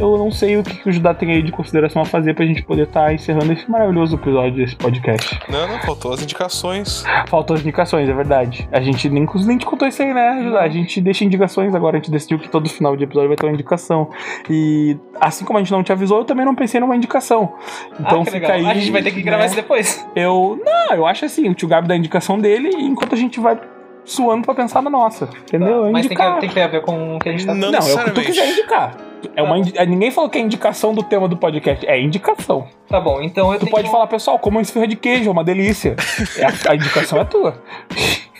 Eu 0.00 0.16
não 0.16 0.30
sei 0.30 0.56
o 0.56 0.62
que, 0.62 0.76
que 0.76 0.88
o 0.88 0.92
Judá 0.92 1.12
tem 1.12 1.30
aí 1.30 1.42
de 1.42 1.52
consideração 1.52 2.00
a 2.00 2.04
fazer 2.04 2.34
pra 2.34 2.46
gente 2.46 2.62
poder 2.62 2.84
estar 2.84 3.12
encerrando 3.12 3.52
esse 3.52 3.70
maravilhoso 3.70 4.16
episódio 4.16 4.56
desse 4.56 4.74
podcast. 4.74 5.38
Não, 5.48 5.68
não, 5.68 5.78
faltou 5.80 6.12
as 6.12 6.22
indicações. 6.22 7.04
Faltou 7.28 7.54
as 7.54 7.62
indicações, 7.62 8.08
é 8.08 8.12
verdade. 8.12 8.68
A 8.72 8.80
gente 8.80 9.08
nem, 9.10 9.26
nem 9.46 9.58
te 9.58 9.66
contou 9.66 9.86
isso 9.86 10.02
aí, 10.02 10.14
né, 10.14 10.40
Judá? 10.42 10.62
A 10.62 10.68
gente 10.68 11.00
deixa 11.00 11.24
indicações 11.24 11.74
agora, 11.74 11.96
a 11.96 12.00
gente 12.00 12.10
decidiu 12.10 12.38
que 12.38 12.48
todo 12.48 12.68
final 12.68 12.96
de 12.96 13.04
episódio 13.04 13.28
vai 13.28 13.36
ter 13.36 13.46
uma 13.46 13.52
indicação. 13.52 14.10
E 14.48 14.96
assim 15.20 15.44
como 15.44 15.58
a 15.58 15.62
gente 15.62 15.72
não 15.72 15.82
te 15.82 15.92
avisou, 15.92 16.18
eu 16.18 16.24
também 16.24 16.46
não 16.46 16.54
pensei 16.54 16.80
numa 16.80 16.96
indicação. 16.96 17.52
Então 18.00 18.22
ah, 18.22 18.24
que 18.24 18.30
fica 18.30 18.52
legal. 18.54 18.70
aí. 18.70 18.78
a 18.78 18.80
gente 18.80 18.90
vai 18.90 19.02
ter 19.02 19.10
que 19.10 19.22
gravar 19.22 19.42
né? 19.42 19.46
isso 19.46 19.56
depois. 19.56 20.06
Eu. 20.16 20.58
Não, 20.64 20.96
eu 20.96 21.06
acho 21.06 21.26
assim, 21.26 21.48
o 21.48 21.54
tio 21.54 21.68
Gabi 21.68 21.86
dá 21.86 21.94
a 21.94 21.96
indicação 21.96 22.38
dele 22.38 22.70
enquanto 22.74 23.14
a 23.14 23.18
gente 23.18 23.38
vai 23.38 23.58
suando 24.04 24.44
pra 24.44 24.54
pensar 24.54 24.82
na 24.82 24.90
nossa. 24.90 25.28
Entendeu? 25.42 25.86
É 25.86 25.90
Mas 25.90 26.06
tem 26.06 26.16
que, 26.16 26.40
tem 26.40 26.48
que 26.48 26.54
ter 26.54 26.62
a 26.62 26.68
ver 26.68 26.82
com 26.82 27.16
o 27.16 27.18
que 27.18 27.28
a 27.28 27.32
gente 27.32 27.46
tá 27.46 27.54
Não. 27.54 27.70
Não, 27.70 27.78
é 27.78 27.94
o 27.94 28.04
que 28.04 28.10
tu 28.12 28.22
quiser 28.22 28.50
indicar. 28.50 29.09
É 29.36 29.42
uma, 29.42 29.58
indi- 29.58 29.72
é, 29.76 29.84
ninguém 29.86 30.10
falou 30.10 30.28
que 30.30 30.38
é 30.38 30.40
indicação 30.40 30.94
do 30.94 31.02
tema 31.02 31.26
do 31.28 31.36
podcast. 31.36 31.86
É 31.86 32.00
indicação. 32.00 32.66
Tá 32.88 33.00
bom, 33.00 33.20
então 33.22 33.52
eu 33.52 33.58
Tu 33.58 33.66
tenho... 33.66 33.70
pode 33.76 33.90
falar, 33.90 34.06
pessoal, 34.06 34.38
como 34.38 34.56
uma 34.58 34.62
esfirra 34.62 34.86
de 34.86 34.96
queijo, 34.96 35.28
é 35.28 35.32
uma 35.32 35.44
delícia. 35.44 35.96
É 36.38 36.44
a, 36.44 36.52
a 36.72 36.74
indicação 36.74 37.20
é 37.20 37.24
tua. 37.24 37.62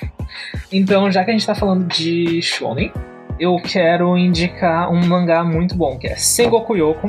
Então, 0.73 1.11
já 1.11 1.24
que 1.24 1.31
a 1.31 1.32
gente 1.32 1.44
tá 1.47 1.55
falando 1.55 1.85
de 1.86 2.40
shonen, 2.43 2.93
eu 3.40 3.57
quero 3.57 4.16
indicar 4.16 4.90
um 4.93 5.05
mangá 5.05 5.43
muito 5.43 5.74
bom, 5.74 5.98
que 5.98 6.07
é 6.07 6.15
Sengoku 6.15 6.77
Yoko. 6.77 7.09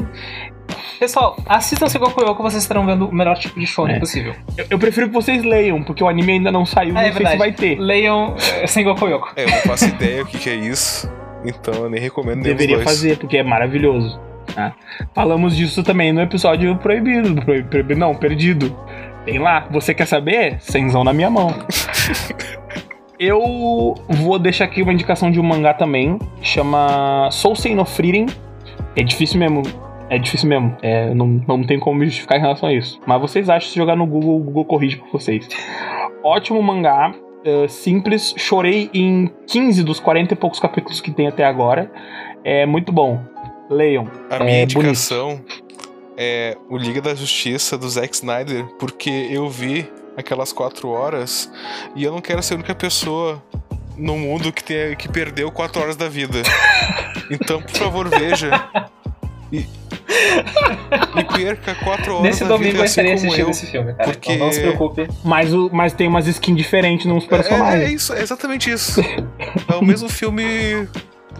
Pessoal, 0.99 1.37
assistam 1.47 1.87
Sengoku 1.87 2.21
Yoko, 2.23 2.41
vocês 2.41 2.63
estarão 2.63 2.85
vendo 2.85 3.07
o 3.07 3.13
melhor 3.13 3.37
tipo 3.37 3.59
de 3.59 3.67
shonen 3.67 3.97
É. 3.97 3.99
possível. 3.99 4.33
Eu, 4.57 4.65
eu 4.71 4.79
prefiro 4.79 5.07
que 5.07 5.13
vocês 5.13 5.43
leiam, 5.43 5.83
porque 5.83 6.03
o 6.03 6.07
anime 6.07 6.33
ainda 6.33 6.51
não 6.51 6.65
saiu, 6.65 6.91
Ah, 6.91 6.93
não 6.93 7.01
é 7.01 7.03
sei 7.03 7.11
se 7.13 7.17
verdade. 7.19 7.37
vai 7.37 7.51
ter. 7.51 7.77
Leiam 7.79 8.35
eh, 8.61 8.67
Sengoku 8.67 9.07
Yoko. 9.07 9.29
É, 9.35 9.43
eu 9.45 9.49
não 9.51 9.57
faço 9.59 9.85
ideia 9.85 10.23
o 10.23 10.25
que, 10.25 10.39
que 10.39 10.49
é 10.49 10.55
isso. 10.55 11.11
Então 11.45 11.73
eu 11.73 11.89
nem 11.89 11.99
recomendo 11.99 12.35
nenhum 12.43 12.55
Deveria 12.55 12.79
fazer, 12.83 13.17
porque 13.17 13.37
é 13.37 13.43
maravilhoso. 13.43 14.19
Tá? 14.53 14.73
Falamos 15.13 15.55
disso 15.55 15.83
também 15.83 16.11
no 16.11 16.21
episódio 16.21 16.75
proibido. 16.77 17.35
Proib- 17.41 17.67
Proibido, 17.69 17.99
não, 17.99 18.13
perdido. 18.15 18.75
Tem 19.25 19.39
lá. 19.39 19.67
Você 19.71 19.93
quer 19.93 20.05
saber? 20.07 20.57
Senzão 20.59 21.03
na 21.03 21.13
minha 21.13 21.29
mão. 21.29 21.53
Eu 23.19 23.95
vou 24.09 24.39
deixar 24.39 24.65
aqui 24.65 24.81
uma 24.81 24.91
indicação 24.91 25.29
de 25.29 25.39
um 25.39 25.43
mangá 25.43 25.73
também. 25.75 26.17
Chama 26.41 27.29
Soul 27.31 27.55
Sei 27.55 27.75
no 27.75 27.85
Frieren. 27.85 28.25
É 28.95 29.03
difícil 29.03 29.39
mesmo. 29.39 29.61
É 30.09 30.17
difícil 30.17 30.49
mesmo. 30.49 30.75
É, 30.81 31.13
não, 31.13 31.27
não 31.47 31.63
tem 31.63 31.79
como 31.79 31.99
me 31.99 32.05
justificar 32.05 32.37
em 32.37 32.41
relação 32.41 32.67
a 32.69 32.73
isso. 32.73 32.99
Mas 33.05 33.21
vocês 33.21 33.47
acham 33.47 33.69
se 33.69 33.75
jogar 33.75 33.95
no 33.95 34.05
Google, 34.07 34.37
o 34.37 34.43
Google 34.43 34.65
corrige 34.65 34.97
pra 34.97 35.07
vocês. 35.13 35.47
Ótimo 36.23 36.61
mangá. 36.63 37.13
É, 37.43 37.67
simples. 37.67 38.33
Chorei 38.37 38.89
em 38.93 39.31
15 39.47 39.83
dos 39.83 39.99
40 39.99 40.33
e 40.33 40.37
poucos 40.37 40.59
capítulos 40.59 40.99
que 41.01 41.11
tem 41.11 41.27
até 41.27 41.43
agora. 41.45 41.91
É 42.43 42.65
muito 42.65 42.91
bom. 42.91 43.21
Leiam. 43.69 44.09
A 44.29 44.35
É 44.35 44.39
minha 44.39 44.65
bonito. 44.65 44.77
indicação 44.79 45.41
é 46.17 46.57
o 46.69 46.77
Liga 46.77 47.01
da 47.01 47.15
Justiça 47.15 47.77
do 47.77 47.89
Zack 47.89 48.13
Snyder, 48.15 48.65
porque 48.77 49.09
eu 49.31 49.49
vi 49.49 49.89
aquelas 50.17 50.51
quatro 50.51 50.89
horas 50.89 51.51
e 51.95 52.03
eu 52.03 52.11
não 52.11 52.19
quero 52.21 52.43
ser 52.43 52.53
a 52.53 52.57
única 52.57 52.75
pessoa 52.75 53.41
no 53.97 54.17
mundo 54.17 54.51
que, 54.51 54.63
tenha, 54.63 54.95
que 54.95 55.07
perdeu 55.07 55.51
quatro 55.51 55.81
horas 55.81 55.95
da 55.95 56.07
vida. 56.09 56.41
Então, 57.29 57.61
por 57.61 57.71
favor, 57.71 58.09
veja. 58.09 58.51
E, 59.53 59.65
e 61.15 61.23
perca 61.23 61.75
quatro 61.75 62.11
horas 62.13 62.23
Nesse 62.23 62.43
domingo 62.45 62.63
vida 62.63 62.77
eu 62.79 62.83
assim 62.83 62.89
estarei 63.01 63.11
como 63.15 63.25
assistindo 63.27 63.45
eu. 63.45 63.51
esse 63.51 63.65
filme, 63.67 63.93
cara. 63.93 64.09
porque- 64.11 64.33
Então 64.33 64.45
não 64.47 64.53
se 64.53 64.59
preocupe. 64.61 65.07
Mas, 65.23 65.53
o, 65.53 65.69
mas 65.71 65.93
tem 65.93 66.07
umas 66.07 66.27
skins 66.27 66.57
diferentes 66.57 67.05
nos 67.05 67.23
É, 67.23 67.25
é 67.25 67.29
personagens. 67.29 67.91
isso, 67.91 68.13
é 68.13 68.21
exatamente 68.21 68.69
isso. 68.71 69.01
É 69.67 69.75
o 69.75 69.83
mesmo 69.83 70.09
filme 70.09 70.87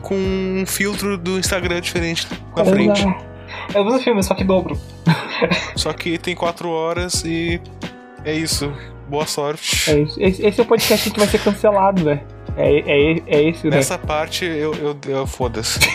com 0.02 0.16
um 0.16 0.64
filtro 0.66 1.18
do 1.18 1.38
Instagram 1.40 1.80
diferente 1.82 2.28
na 2.56 2.66
frente. 2.66 3.06
É 3.74 3.80
o 3.80 3.86
mesmo 3.86 4.00
filme, 4.00 4.24
só 4.24 4.34
que 4.34 4.44
dobro. 4.44 4.78
Só 5.76 5.92
que 5.94 6.18
tem 6.18 6.36
quatro 6.36 6.70
horas 6.70 7.24
e 7.26 7.60
é 8.26 8.34
isso. 8.34 8.72
Boa 9.10 9.26
sorte. 9.28 9.92
É 9.92 10.00
isso. 10.00 10.16
Esse, 10.22 10.46
esse 10.46 10.60
é 10.60 10.64
o 10.64 10.66
podcast 10.66 11.10
que 11.12 11.20
vai 11.20 11.28
ser 11.28 11.40
cancelado, 11.40 12.04
né? 12.04 12.22
É, 12.58 12.80
é, 12.80 13.22
é 13.28 13.44
esse, 13.50 13.68
né? 13.70 13.78
Nessa 13.78 13.98
parte 13.98 14.46
eu, 14.46 14.74
eu, 14.76 14.98
eu 15.08 15.26
foda-se. 15.28 15.80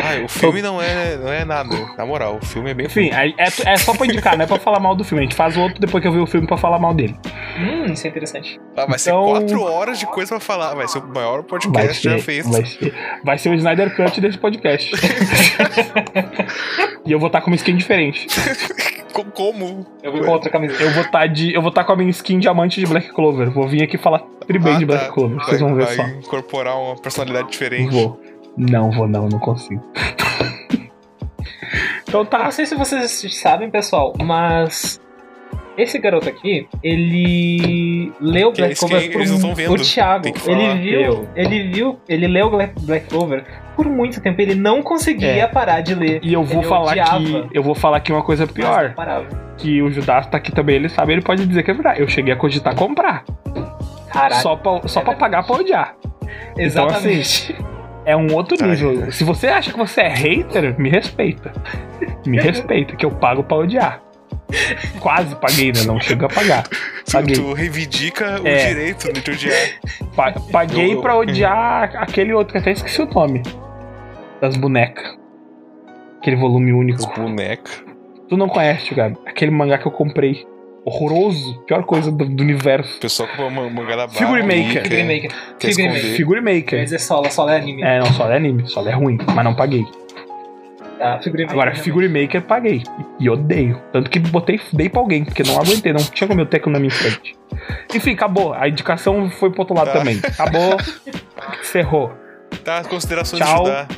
Ai, 0.00 0.22
o 0.24 0.28
filme 0.28 0.60
não 0.62 0.80
é, 0.80 1.16
não 1.16 1.32
é 1.32 1.44
nada. 1.44 1.74
Na 1.96 2.04
moral, 2.04 2.38
o 2.40 2.44
filme 2.44 2.70
é 2.70 2.74
bem 2.74 2.86
Enfim, 2.86 3.10
é, 3.12 3.32
é, 3.38 3.76
só 3.76 3.94
pra 3.94 4.06
indicar, 4.06 4.36
não 4.36 4.44
é 4.44 4.46
pra 4.46 4.58
falar 4.58 4.78
mal 4.80 4.94
do 4.94 5.02
filme. 5.04 5.22
A 5.22 5.26
gente 5.26 5.34
faz 5.34 5.56
o 5.56 5.60
outro 5.60 5.80
depois 5.80 6.02
que 6.02 6.08
eu 6.08 6.12
ver 6.12 6.20
o 6.20 6.26
filme 6.26 6.46
pra 6.46 6.56
falar 6.56 6.78
mal 6.78 6.92
dele. 6.94 7.16
Hum, 7.58 7.92
isso 7.92 8.06
é 8.06 8.10
interessante. 8.10 8.60
Ah, 8.76 8.86
vai 8.86 8.98
ser 8.98 9.10
Então- 9.10 9.26
quatro 9.26 9.62
horas 9.62 9.98
de 9.98 10.06
coisa 10.06 10.30
pra 10.30 10.40
falar. 10.40 10.74
Vai 10.74 10.86
ser 10.88 10.98
o 10.98 11.08
maior 11.08 11.40
Vai 11.40 11.42
podcast 11.48 12.02
já 12.02 12.16
ser, 12.16 12.22
feito. 12.22 12.50
vai, 12.50 12.64
ser, 12.66 12.94
vai 13.24 13.38
ser 13.38 13.48
o 13.48 13.54
Snyder 13.54 13.96
Cut 13.96 14.20
desse 14.20 14.38
podcast. 14.38 14.90
e 17.06 17.12
eu 17.12 17.18
vou 17.18 17.26
estar 17.28 17.40
com 17.40 17.48
uma 17.50 17.56
skin 17.56 17.76
diferente. 17.76 18.26
Co- 19.12 19.24
Como? 19.24 19.86
Eu 20.02 20.12
vi 20.12 20.20
com 20.20 20.30
outra 20.30 20.50
camiseta. 20.50 20.82
Eu 20.82 20.90
vou 20.92 21.02
estar 21.02 21.26
de, 21.26 21.54
eu 21.54 21.60
vou 21.62 21.70
estar 21.70 21.84
com 21.84 21.92
a 21.92 21.96
minha 21.96 22.10
skin 22.10 22.38
diamante 22.38 22.80
de 22.80 22.86
Black 22.86 23.12
Clover. 23.12 23.50
Vou 23.50 23.66
vir 23.66 23.82
aqui 23.82 23.96
falar 23.98 24.20
tri 24.46 24.58
bem 24.58 24.74
Ah, 24.74 24.78
de 24.78 24.86
tá. 24.86 24.92
Black 24.94 25.12
Clover. 25.12 25.36
Vai, 25.36 25.46
Vocês 25.46 25.60
vão 25.60 25.74
ver 25.74 25.86
vai 25.86 25.96
só. 25.96 26.02
incorporar 26.06 26.76
uma 26.78 26.96
personalidade 26.96 27.50
diferente. 27.50 27.90
Vou. 27.92 28.20
Não 28.56 28.90
vou, 28.90 29.08
não, 29.08 29.28
não 29.28 29.38
consigo. 29.38 29.82
então 32.08 32.24
tá. 32.24 32.44
não 32.44 32.50
sei 32.50 32.66
se 32.66 32.74
vocês 32.74 33.36
sabem, 33.36 33.70
pessoal, 33.70 34.14
mas 34.22 35.00
esse 35.76 35.98
garoto 35.98 36.28
aqui, 36.28 36.66
ele 36.82 38.12
leu 38.20 38.50
é 38.50 38.52
Black 38.52 38.76
Clover 38.76 39.12
por 39.12 39.72
o 39.72 39.82
Thiago. 39.82 40.26
Ele 40.46 40.74
viu, 40.80 41.28
ele 41.36 41.62
viu, 41.68 41.98
ele 42.08 42.26
leu 42.26 42.50
Black 42.50 43.06
Clover 43.08 43.44
por 43.78 43.86
muito 43.88 44.20
tempo. 44.20 44.40
Ele 44.42 44.56
não 44.56 44.82
conseguia 44.82 45.44
É. 45.44 45.46
parar 45.46 45.80
de 45.82 45.94
ler. 45.94 46.18
E 46.20 46.32
eu 46.32 46.42
vou 46.42 46.62
Ele 46.62 46.68
falar 46.68 46.90
odiava, 46.90 47.18
que. 47.20 47.48
Eu 47.52 47.62
vou 47.62 47.76
falar 47.76 47.98
aqui 47.98 48.12
uma 48.12 48.22
coisa 48.24 48.44
pior. 48.44 48.92
Que 49.56 49.80
o 49.80 49.88
Judas 49.90 50.26
tá 50.26 50.36
aqui 50.36 50.50
também, 50.50 50.74
ele 50.76 50.88
sabe, 50.88 51.12
ele 51.12 51.22
pode 51.22 51.46
dizer 51.46 51.62
que 51.62 51.70
é 51.70 51.74
verdade. 51.74 52.00
Eu 52.00 52.08
cheguei 52.08 52.32
a 52.34 52.36
cogitar 52.36 52.74
comprar. 52.74 53.24
Caralho. 54.12 54.42
Só 54.42 54.56
pra, 54.56 54.80
só 54.88 55.00
É 55.00 55.04
pra 55.04 55.14
pagar 55.14 55.44
pra 55.46 55.56
odiar. 55.56 55.94
Exatamente. 56.56 57.54
É 58.04 58.16
um 58.16 58.34
outro 58.34 58.56
Ai. 58.60 58.70
nível. 58.70 59.12
Se 59.12 59.22
você 59.22 59.46
acha 59.48 59.70
que 59.70 59.78
você 59.78 60.00
é 60.00 60.08
hater, 60.08 60.78
me 60.80 60.88
respeita. 60.90 61.52
Me 62.26 62.38
respeita, 62.42 62.96
que 62.96 63.04
eu 63.06 63.10
pago 63.12 63.44
pra 63.44 63.58
odiar. 63.58 64.00
Quase 64.98 65.36
paguei, 65.36 65.72
né? 65.72 65.82
Não 65.86 66.00
chega 66.00 66.24
a 66.26 66.28
pagar. 66.28 66.64
Paguei. 67.12 67.34
tu 67.36 67.52
reivindica 67.52 68.40
o 68.42 68.46
É. 68.48 68.68
direito 68.68 69.12
de 69.12 69.20
te 69.20 69.30
odiar. 69.30 69.56
Pa- 70.16 70.32
paguei 70.50 70.86
Eu- 70.86 70.96
eu- 70.96 71.00
pra 71.02 71.16
odiar 71.16 71.90
aquele 71.96 72.32
outro 72.32 72.52
que 72.52 72.58
até 72.58 72.70
esqueci 72.72 73.00
o 73.02 73.06
nome. 73.06 73.42
Das 74.40 74.56
bonecas. 74.56 75.16
Aquele 76.20 76.36
volume 76.36 76.72
único. 76.72 77.06
Boneca. 77.14 77.70
Tu 78.28 78.36
não 78.36 78.48
conhece, 78.48 78.94
Gabi? 78.94 79.16
Aquele 79.26 79.50
mangá 79.50 79.78
que 79.78 79.86
eu 79.86 79.92
comprei. 79.92 80.46
Horroroso. 80.84 81.60
Pior 81.66 81.82
coisa 81.84 82.10
do, 82.10 82.24
do 82.24 82.42
universo. 82.42 82.96
O 82.98 83.00
pessoal 83.00 83.28
com 83.36 83.42
uma 83.46 83.68
mangá 83.68 83.96
da 83.96 84.06
barra. 84.06 84.18
Figure 84.18 84.42
maker. 84.42 84.72
quer- 84.72 84.82
Figure 84.84 85.02
Maker. 85.04 85.30
quer 85.58 85.68
Figure. 85.68 85.88
Maker. 85.88 86.10
Figure 86.16 86.42
Quer 86.42 86.54
Maker. 86.54 86.84
dizer 86.84 86.98
solo, 86.98 87.30
solo 87.30 87.50
é 87.50 87.56
anime. 87.56 87.82
É, 87.82 87.98
não, 87.98 88.06
só 88.12 88.30
é 88.30 88.36
anime. 88.36 88.68
Só 88.68 88.86
é 88.88 88.92
ruim. 88.92 89.18
Mas 89.34 89.44
não 89.44 89.54
paguei. 89.54 89.86
Tá, 90.98 91.18
Figure 91.22 91.42
Maker. 91.44 91.52
Agora, 91.52 91.70
realmente. 91.70 91.84
Figure 91.84 92.08
Maker 92.08 92.42
paguei. 92.42 92.82
E 93.20 93.30
odeio. 93.30 93.80
Tanto 93.92 94.10
que 94.10 94.18
botei, 94.18 94.60
dei 94.72 94.88
pra 94.88 95.00
alguém, 95.00 95.24
porque 95.24 95.42
não 95.42 95.56
aguentei, 95.60 95.92
não 95.92 96.00
tinha 96.02 96.26
como 96.26 96.40
eu 96.40 96.46
ter 96.46 96.64
na 96.66 96.78
minha 96.78 96.90
frente. 96.90 97.36
Enfim, 97.94 98.12
acabou. 98.12 98.52
A 98.54 98.68
indicação 98.68 99.30
foi 99.30 99.50
pro 99.50 99.60
outro 99.60 99.76
lado 99.76 99.92
Tá. 99.92 99.98
também. 99.98 100.18
Acabou. 100.24 100.76
Encerrou. 101.60 102.12
Tá, 102.64 102.82
considerações 102.84 103.42
Tchau. 103.42 103.64
de 103.64 103.70
ajudar. 103.70 103.88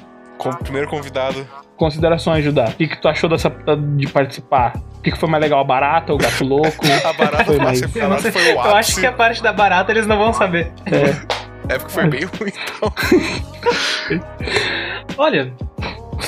Com, 0.41 0.51
primeiro 0.55 0.89
convidado. 0.89 1.47
Considerações, 1.77 2.43
Judá. 2.45 2.65
O 2.71 2.73
que, 2.73 2.87
que 2.89 2.97
tu 3.01 3.09
achou 3.09 3.29
dessa 3.29 3.51
de 3.97 4.07
participar? 4.09 4.73
O 4.99 5.03
que, 5.03 5.11
que 5.13 5.19
foi 5.19 5.29
mais 5.29 5.43
legal? 5.43 5.61
A 5.61 5.65
barata, 5.65 6.13
o 6.15 6.17
gato 6.19 6.45
louco? 6.45 6.79
A 7.05 7.13
barata 7.13 7.45
Foi 7.45 7.59
mais- 7.59 7.81
Eu, 7.95 8.09
não 8.09 8.19
sei, 8.19 8.33
foi 8.33 8.43
o 8.43 8.55
eu 8.55 8.75
acho 8.77 8.99
que 9.01 9.07
a 9.07 9.13
parte 9.13 9.43
da 9.43 9.53
barata 9.53 9.91
eles 9.93 10.07
não 10.07 10.17
vão 10.19 10.33
saber. 10.33 10.73
É, 10.87 11.75
É 11.75 11.79
porque 11.79 11.93
foi 11.93 12.07
bem 12.09 12.25
ruim. 12.25 12.53
Então. 12.77 12.93
Olha, 15.19 15.53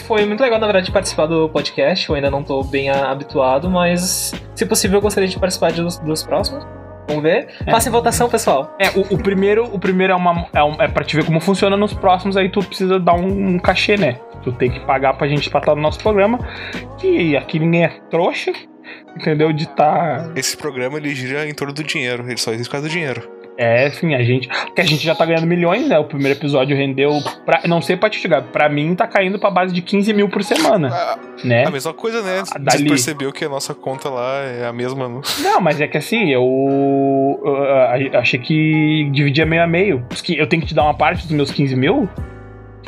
foi 0.07 0.25
muito 0.27 0.41
legal, 0.43 0.59
na 0.59 0.67
verdade, 0.67 0.91
participar 0.91 1.27
do 1.27 1.49
podcast. 1.49 2.09
Eu 2.09 2.15
ainda 2.15 2.31
não 2.31 2.43
tô 2.43 2.63
bem 2.63 2.91
habituado, 2.91 3.69
mas 3.71 4.33
se 4.55 4.67
possível 4.67 4.99
eu 4.99 5.03
gostaria 5.03 5.29
de 5.29 5.39
participar 5.39 5.73
dos, 5.73 5.99
dos 5.99 6.23
próximos. 6.23 6.65
Vamos 7.13 7.23
ver. 7.23 7.49
Façam 7.71 7.93
votação, 7.93 8.29
pessoal. 8.29 8.75
é 8.79 8.89
o, 8.91 9.15
o 9.15 9.19
primeiro, 9.19 9.65
o 9.65 9.79
primeiro 9.79 10.13
é, 10.13 10.17
uma, 10.17 10.47
é, 10.53 10.63
um, 10.63 10.75
é 10.81 10.89
pra 10.89 11.05
te 11.05 11.17
ver 11.17 11.25
como 11.25 11.41
funciona 11.41 11.77
nos 11.77 11.93
próximos, 11.93 12.37
aí 12.37 12.49
tu 12.49 12.61
precisa 12.61 12.99
dar 12.99 13.15
um, 13.15 13.55
um 13.55 13.59
cachê, 13.59 13.97
né? 13.97 14.19
Tu 14.43 14.53
tem 14.53 14.71
que 14.71 14.81
pagar 14.81 15.15
pra 15.15 15.29
gente 15.29 15.49
pra 15.49 15.61
estar 15.61 15.75
no 15.75 15.81
nosso 15.81 16.01
programa. 16.01 16.39
Que 16.99 17.37
aqui 17.37 17.59
ninguém 17.59 17.85
é 17.85 17.89
trouxa, 18.11 18.53
entendeu? 19.17 19.53
De 19.53 19.69
tá. 19.69 20.33
Esse 20.35 20.57
programa 20.57 20.99
ele 20.99 21.15
gira 21.15 21.49
em 21.49 21.55
torno 21.55 21.73
do 21.73 21.85
dinheiro. 21.85 22.25
Ele 22.27 22.39
só 22.39 22.51
existe 22.53 22.69
por 22.69 22.73
causa 22.73 22.89
do 22.89 22.93
dinheiro. 22.93 23.42
É, 23.59 23.87
assim, 23.87 24.15
a 24.15 24.23
gente. 24.23 24.49
Porque 24.49 24.81
a 24.81 24.85
gente 24.85 25.05
já 25.05 25.15
tá 25.15 25.27
ganhando 25.27 25.47
milhões, 25.47 25.87
né? 25.87 25.99
O 25.99 26.05
primeiro 26.05 26.39
episódio 26.39 26.77
rendeu. 26.77 27.13
Pra, 27.45 27.61
não 27.67 27.83
sei 27.83 27.97
pra 27.97 28.09
te 28.09 28.19
chegar. 28.19 28.43
Pra 28.43 28.69
mim 28.69 28.95
tá 28.95 29.07
caindo 29.07 29.39
pra 29.39 29.51
base 29.51 29.75
de 29.75 29.83
15 29.83 30.13
mil 30.15 30.29
por 30.29 30.43
semana, 30.43 30.89
A, 30.89 31.19
né? 31.45 31.65
a 31.67 31.71
mesma 31.71 31.93
coisa, 31.93 32.23
né? 32.23 32.41
Ah, 32.41 32.45
Você 32.47 32.59
dali. 32.59 32.89
percebeu 32.89 33.31
que 33.33 33.45
a 33.45 33.49
nossa 33.49 33.75
conta 33.75 34.09
lá 34.09 34.39
é 34.43 34.67
a 34.67 34.73
mesma. 34.73 35.07
No... 35.09 35.21
Não, 35.41 35.61
mas 35.61 35.81
é 35.81 35.87
que 35.87 35.99
assim, 35.99 36.31
eu, 36.31 36.43
eu, 37.45 38.19
achei 38.19 38.39
que 38.41 39.09
dividia 39.13 39.45
meio 39.45 39.63
a 39.63 39.67
meio. 39.67 40.05
Que- 40.23 40.39
Eu 40.39 40.47
tenho 40.47 40.63
que 40.63 40.69
te 40.69 40.75
dar 40.75 40.85
uma 40.85 40.95
parte 40.95 41.23
dos 41.27 41.33
meus 41.37 41.51
15 41.51 41.77
mil, 41.77 42.09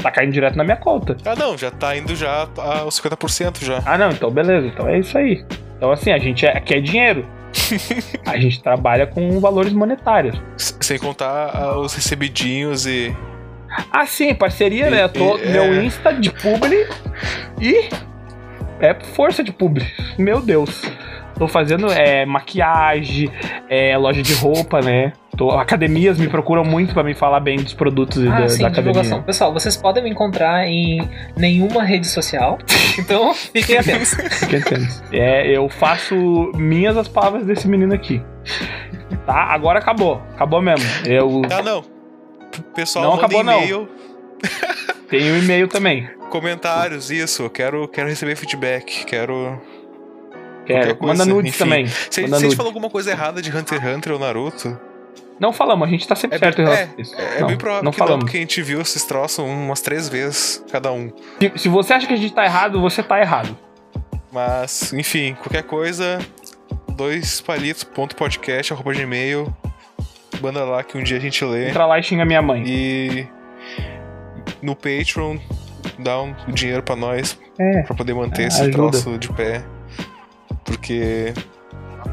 tá 0.03 0.11
caindo 0.11 0.32
direto 0.32 0.57
na 0.57 0.65
minha 0.65 0.77
conta. 0.77 1.16
Ah, 1.27 1.35
não, 1.36 1.57
já 1.59 1.70
tá 1.70 1.97
indo 1.97 2.16
já 2.16 2.49
aos 2.82 2.99
50% 3.01 3.62
já. 3.65 3.82
Ah, 3.85 3.99
não, 3.99 4.11
então 4.11 4.31
beleza, 4.31 4.66
então 4.66 4.89
é 4.89 4.99
isso 4.99 5.16
aí. 5.19 5.45
Então, 5.77 5.93
assim, 5.93 6.11
a 6.11 6.19
gente 6.19 6.47
é, 6.47 6.59
quer 6.61 6.81
dinheiro. 6.81 7.27
a 8.26 8.36
gente 8.39 8.62
trabalha 8.62 9.06
com 9.06 9.39
valores 9.40 9.72
monetários. 9.72 10.40
Sem 10.56 10.98
contar 10.98 11.51
ah, 11.55 11.78
os 11.78 11.94
recebidinhos 11.94 12.86
e. 12.86 13.14
Ah, 13.90 14.06
sim, 14.06 14.35
parceria, 14.35 14.89
né? 14.90 15.05
Eu 15.05 15.09
tô, 15.09 15.36
E- 15.39 15.44
e- 15.47 15.48
meu 15.51 15.64
é. 15.64 15.85
Insta 15.85 16.12
de 16.12 16.31
publi 16.31 16.86
e 17.60 17.89
é 18.81 18.94
força 19.14 19.43
de 19.43 19.52
publi. 19.52 19.85
Meu 20.18 20.40
Deus. 20.40 20.82
Tô 21.36 21.48
fazendo 21.48 21.90
é, 21.93 22.24
maquiagem, 22.24 23.31
é, 23.69 23.97
loja 23.98 24.23
de 24.23 24.32
roupa, 24.35 24.81
né? 24.81 25.12
Tô, 25.36 25.51
academias 25.51 26.16
me 26.19 26.28
procuram 26.28 26.62
muito 26.65 26.94
pra 26.94 27.02
me 27.02 27.12
falar 27.12 27.40
bem 27.40 27.56
dos 27.56 27.74
produtos 27.74 28.23
e 28.23 28.28
Ah, 28.28 28.40
da, 28.43 28.48
sim, 28.48 28.62
da 28.62 28.69
academia. 28.69 28.93
divulgação. 28.93 29.23
Pessoal, 29.24 29.52
vocês 29.52 29.77
podem 29.77 30.05
me 30.05 30.11
encontrar 30.11 30.65
em 30.69 31.01
nenhuma 31.36 31.82
rede 31.82 32.06
social, 32.06 32.56
então 32.98 33.35
fiquem 33.35 33.77
atentos. 33.78 34.15
Fiquem 34.15 34.61
atentos. 34.61 35.02
É, 35.12 35.48
eu 35.51 35.69
faço 35.69 36.15
minhas 36.55 36.97
as 36.97 37.09
palavras 37.09 37.44
desse 37.44 37.66
menino 37.66 37.93
aqui. 37.93 38.23
Tá? 39.27 39.35
Agora 39.52 39.81
acabou. 39.81 40.23
Acabou 40.35 40.62
mesmo. 40.62 40.86
Eu 41.05 41.43
Ah, 41.51 41.62
não. 41.62 41.82
Pessoal, 42.77 43.05
Não 43.06 43.15
acabou, 43.15 43.43
não. 43.43 43.59
e-mail, 43.65 43.89
tenho 45.09 45.36
e-mail 45.39 45.66
também. 45.66 46.09
comentários, 46.31 47.11
isso. 47.11 47.43
Eu 47.43 47.51
quero, 47.51 47.89
quero 47.89 48.09
receber 48.09 48.36
feedback. 48.36 49.05
Quero. 49.05 49.61
Quero. 50.65 50.97
Coisa, 50.97 51.15
Manda 51.15 51.24
nudes 51.35 51.51
enfim. 51.55 51.59
também. 51.65 51.86
Se, 51.86 52.09
se 52.11 52.23
Manda 52.23 52.36
a 52.36 52.41
gente 52.41 52.57
falou 52.57 52.70
alguma 52.70 52.89
coisa 52.91 53.11
errada 53.11 53.41
de 53.43 53.51
Hunter 53.55 53.81
x 53.81 53.95
Hunter 53.97 54.12
ou 54.15 54.19
Naruto, 54.19 54.78
Não 55.39 55.53
falamos, 55.53 55.86
a 55.86 55.91
gente 55.91 56.07
tá 56.07 56.15
sempre 56.15 56.36
É 56.36 56.39
certo 56.39 56.61
em 56.61 56.65
relação 56.65 56.95
a 56.97 57.01
isso. 57.01 57.15
É, 57.16 57.36
é 57.36 57.41
não, 57.41 57.49
bem 57.49 57.57
provável 57.57 57.85
não 57.85 57.93
que 57.93 57.99
não, 58.01 58.07
falamos. 58.07 58.24
porque 58.24 58.36
a 58.39 58.41
gente 58.41 58.62
viu 58.62 58.81
esses 58.81 59.05
troços 59.05 59.39
umas 59.45 59.81
três 59.81 60.09
vezes 60.09 60.65
cada 60.70 60.93
um. 60.93 61.12
Se, 61.41 61.53
se 61.57 61.69
você 61.69 61.93
acha 61.95 62.07
que 62.07 62.12
a 62.15 62.16
gente 62.16 62.32
tá 62.32 62.45
errado, 62.45 62.81
você 62.81 63.03
tá 63.03 63.20
errado. 63.20 63.57
Mas, 64.32 64.93
enfim, 64.93 65.35
qualquer 65.41 65.62
coisa, 65.65 66.19
dois 66.97 67.41
palitos.podcast, 67.41 68.73
arroba 68.73 68.93
gmail. 68.93 69.53
Manda 70.43 70.65
lá 70.65 70.82
que 70.82 70.99
um 70.99 71.03
dia 71.03 71.16
a 71.16 71.20
gente 71.20 71.45
lê. 71.45 71.69
Entra 71.70 71.86
lá 71.86 71.99
e 71.99 72.03
xinga 72.03 72.24
minha 72.24 72.43
mãe. 72.43 72.65
E 72.66 73.27
no 74.61 74.74
Patreon, 74.74 75.36
dá 75.99 76.20
um 76.20 76.35
dinheiro 76.49 76.82
pra 76.82 76.97
nós 76.97 77.39
É. 77.59 77.82
pra 77.82 77.95
poder 77.95 78.15
manter 78.15 78.43
É, 78.43 78.47
esse 78.49 78.61
ajuda. 78.62 78.77
troço 78.77 79.19
de 79.19 79.32
pé. 79.32 79.65
Porque 80.65 81.32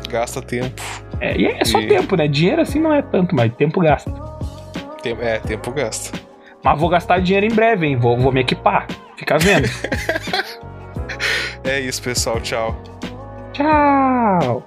gasta 0.09 0.41
tempo. 0.41 0.81
É, 1.19 1.37
e 1.37 1.45
é 1.45 1.63
só 1.65 1.79
E- 1.79 1.87
tempo, 1.87 2.15
né? 2.15 2.27
Dinheiro 2.27 2.61
assim 2.61 2.79
não 2.79 2.93
é 2.93 3.01
tanto, 3.01 3.35
mas 3.35 3.53
tempo 3.55 3.79
gasta. 3.81 4.11
Tem- 5.01 5.17
é, 5.19 5.39
tempo 5.39 5.71
gasta. 5.71 6.17
Mas 6.63 6.79
vou 6.79 6.89
gastar 6.89 7.19
dinheiro 7.21 7.45
em 7.45 7.55
breve, 7.55 7.87
hein? 7.87 7.95
Vou, 7.95 8.17
vou 8.17 8.31
me 8.31 8.41
equipar. 8.41 8.87
Fica 9.17 9.37
vendo. 9.37 9.67
É 11.63 11.79
isso, 11.79 12.01
pessoal. 12.01 12.39
Tchau. 12.41 12.75
Tchau! 13.53 14.63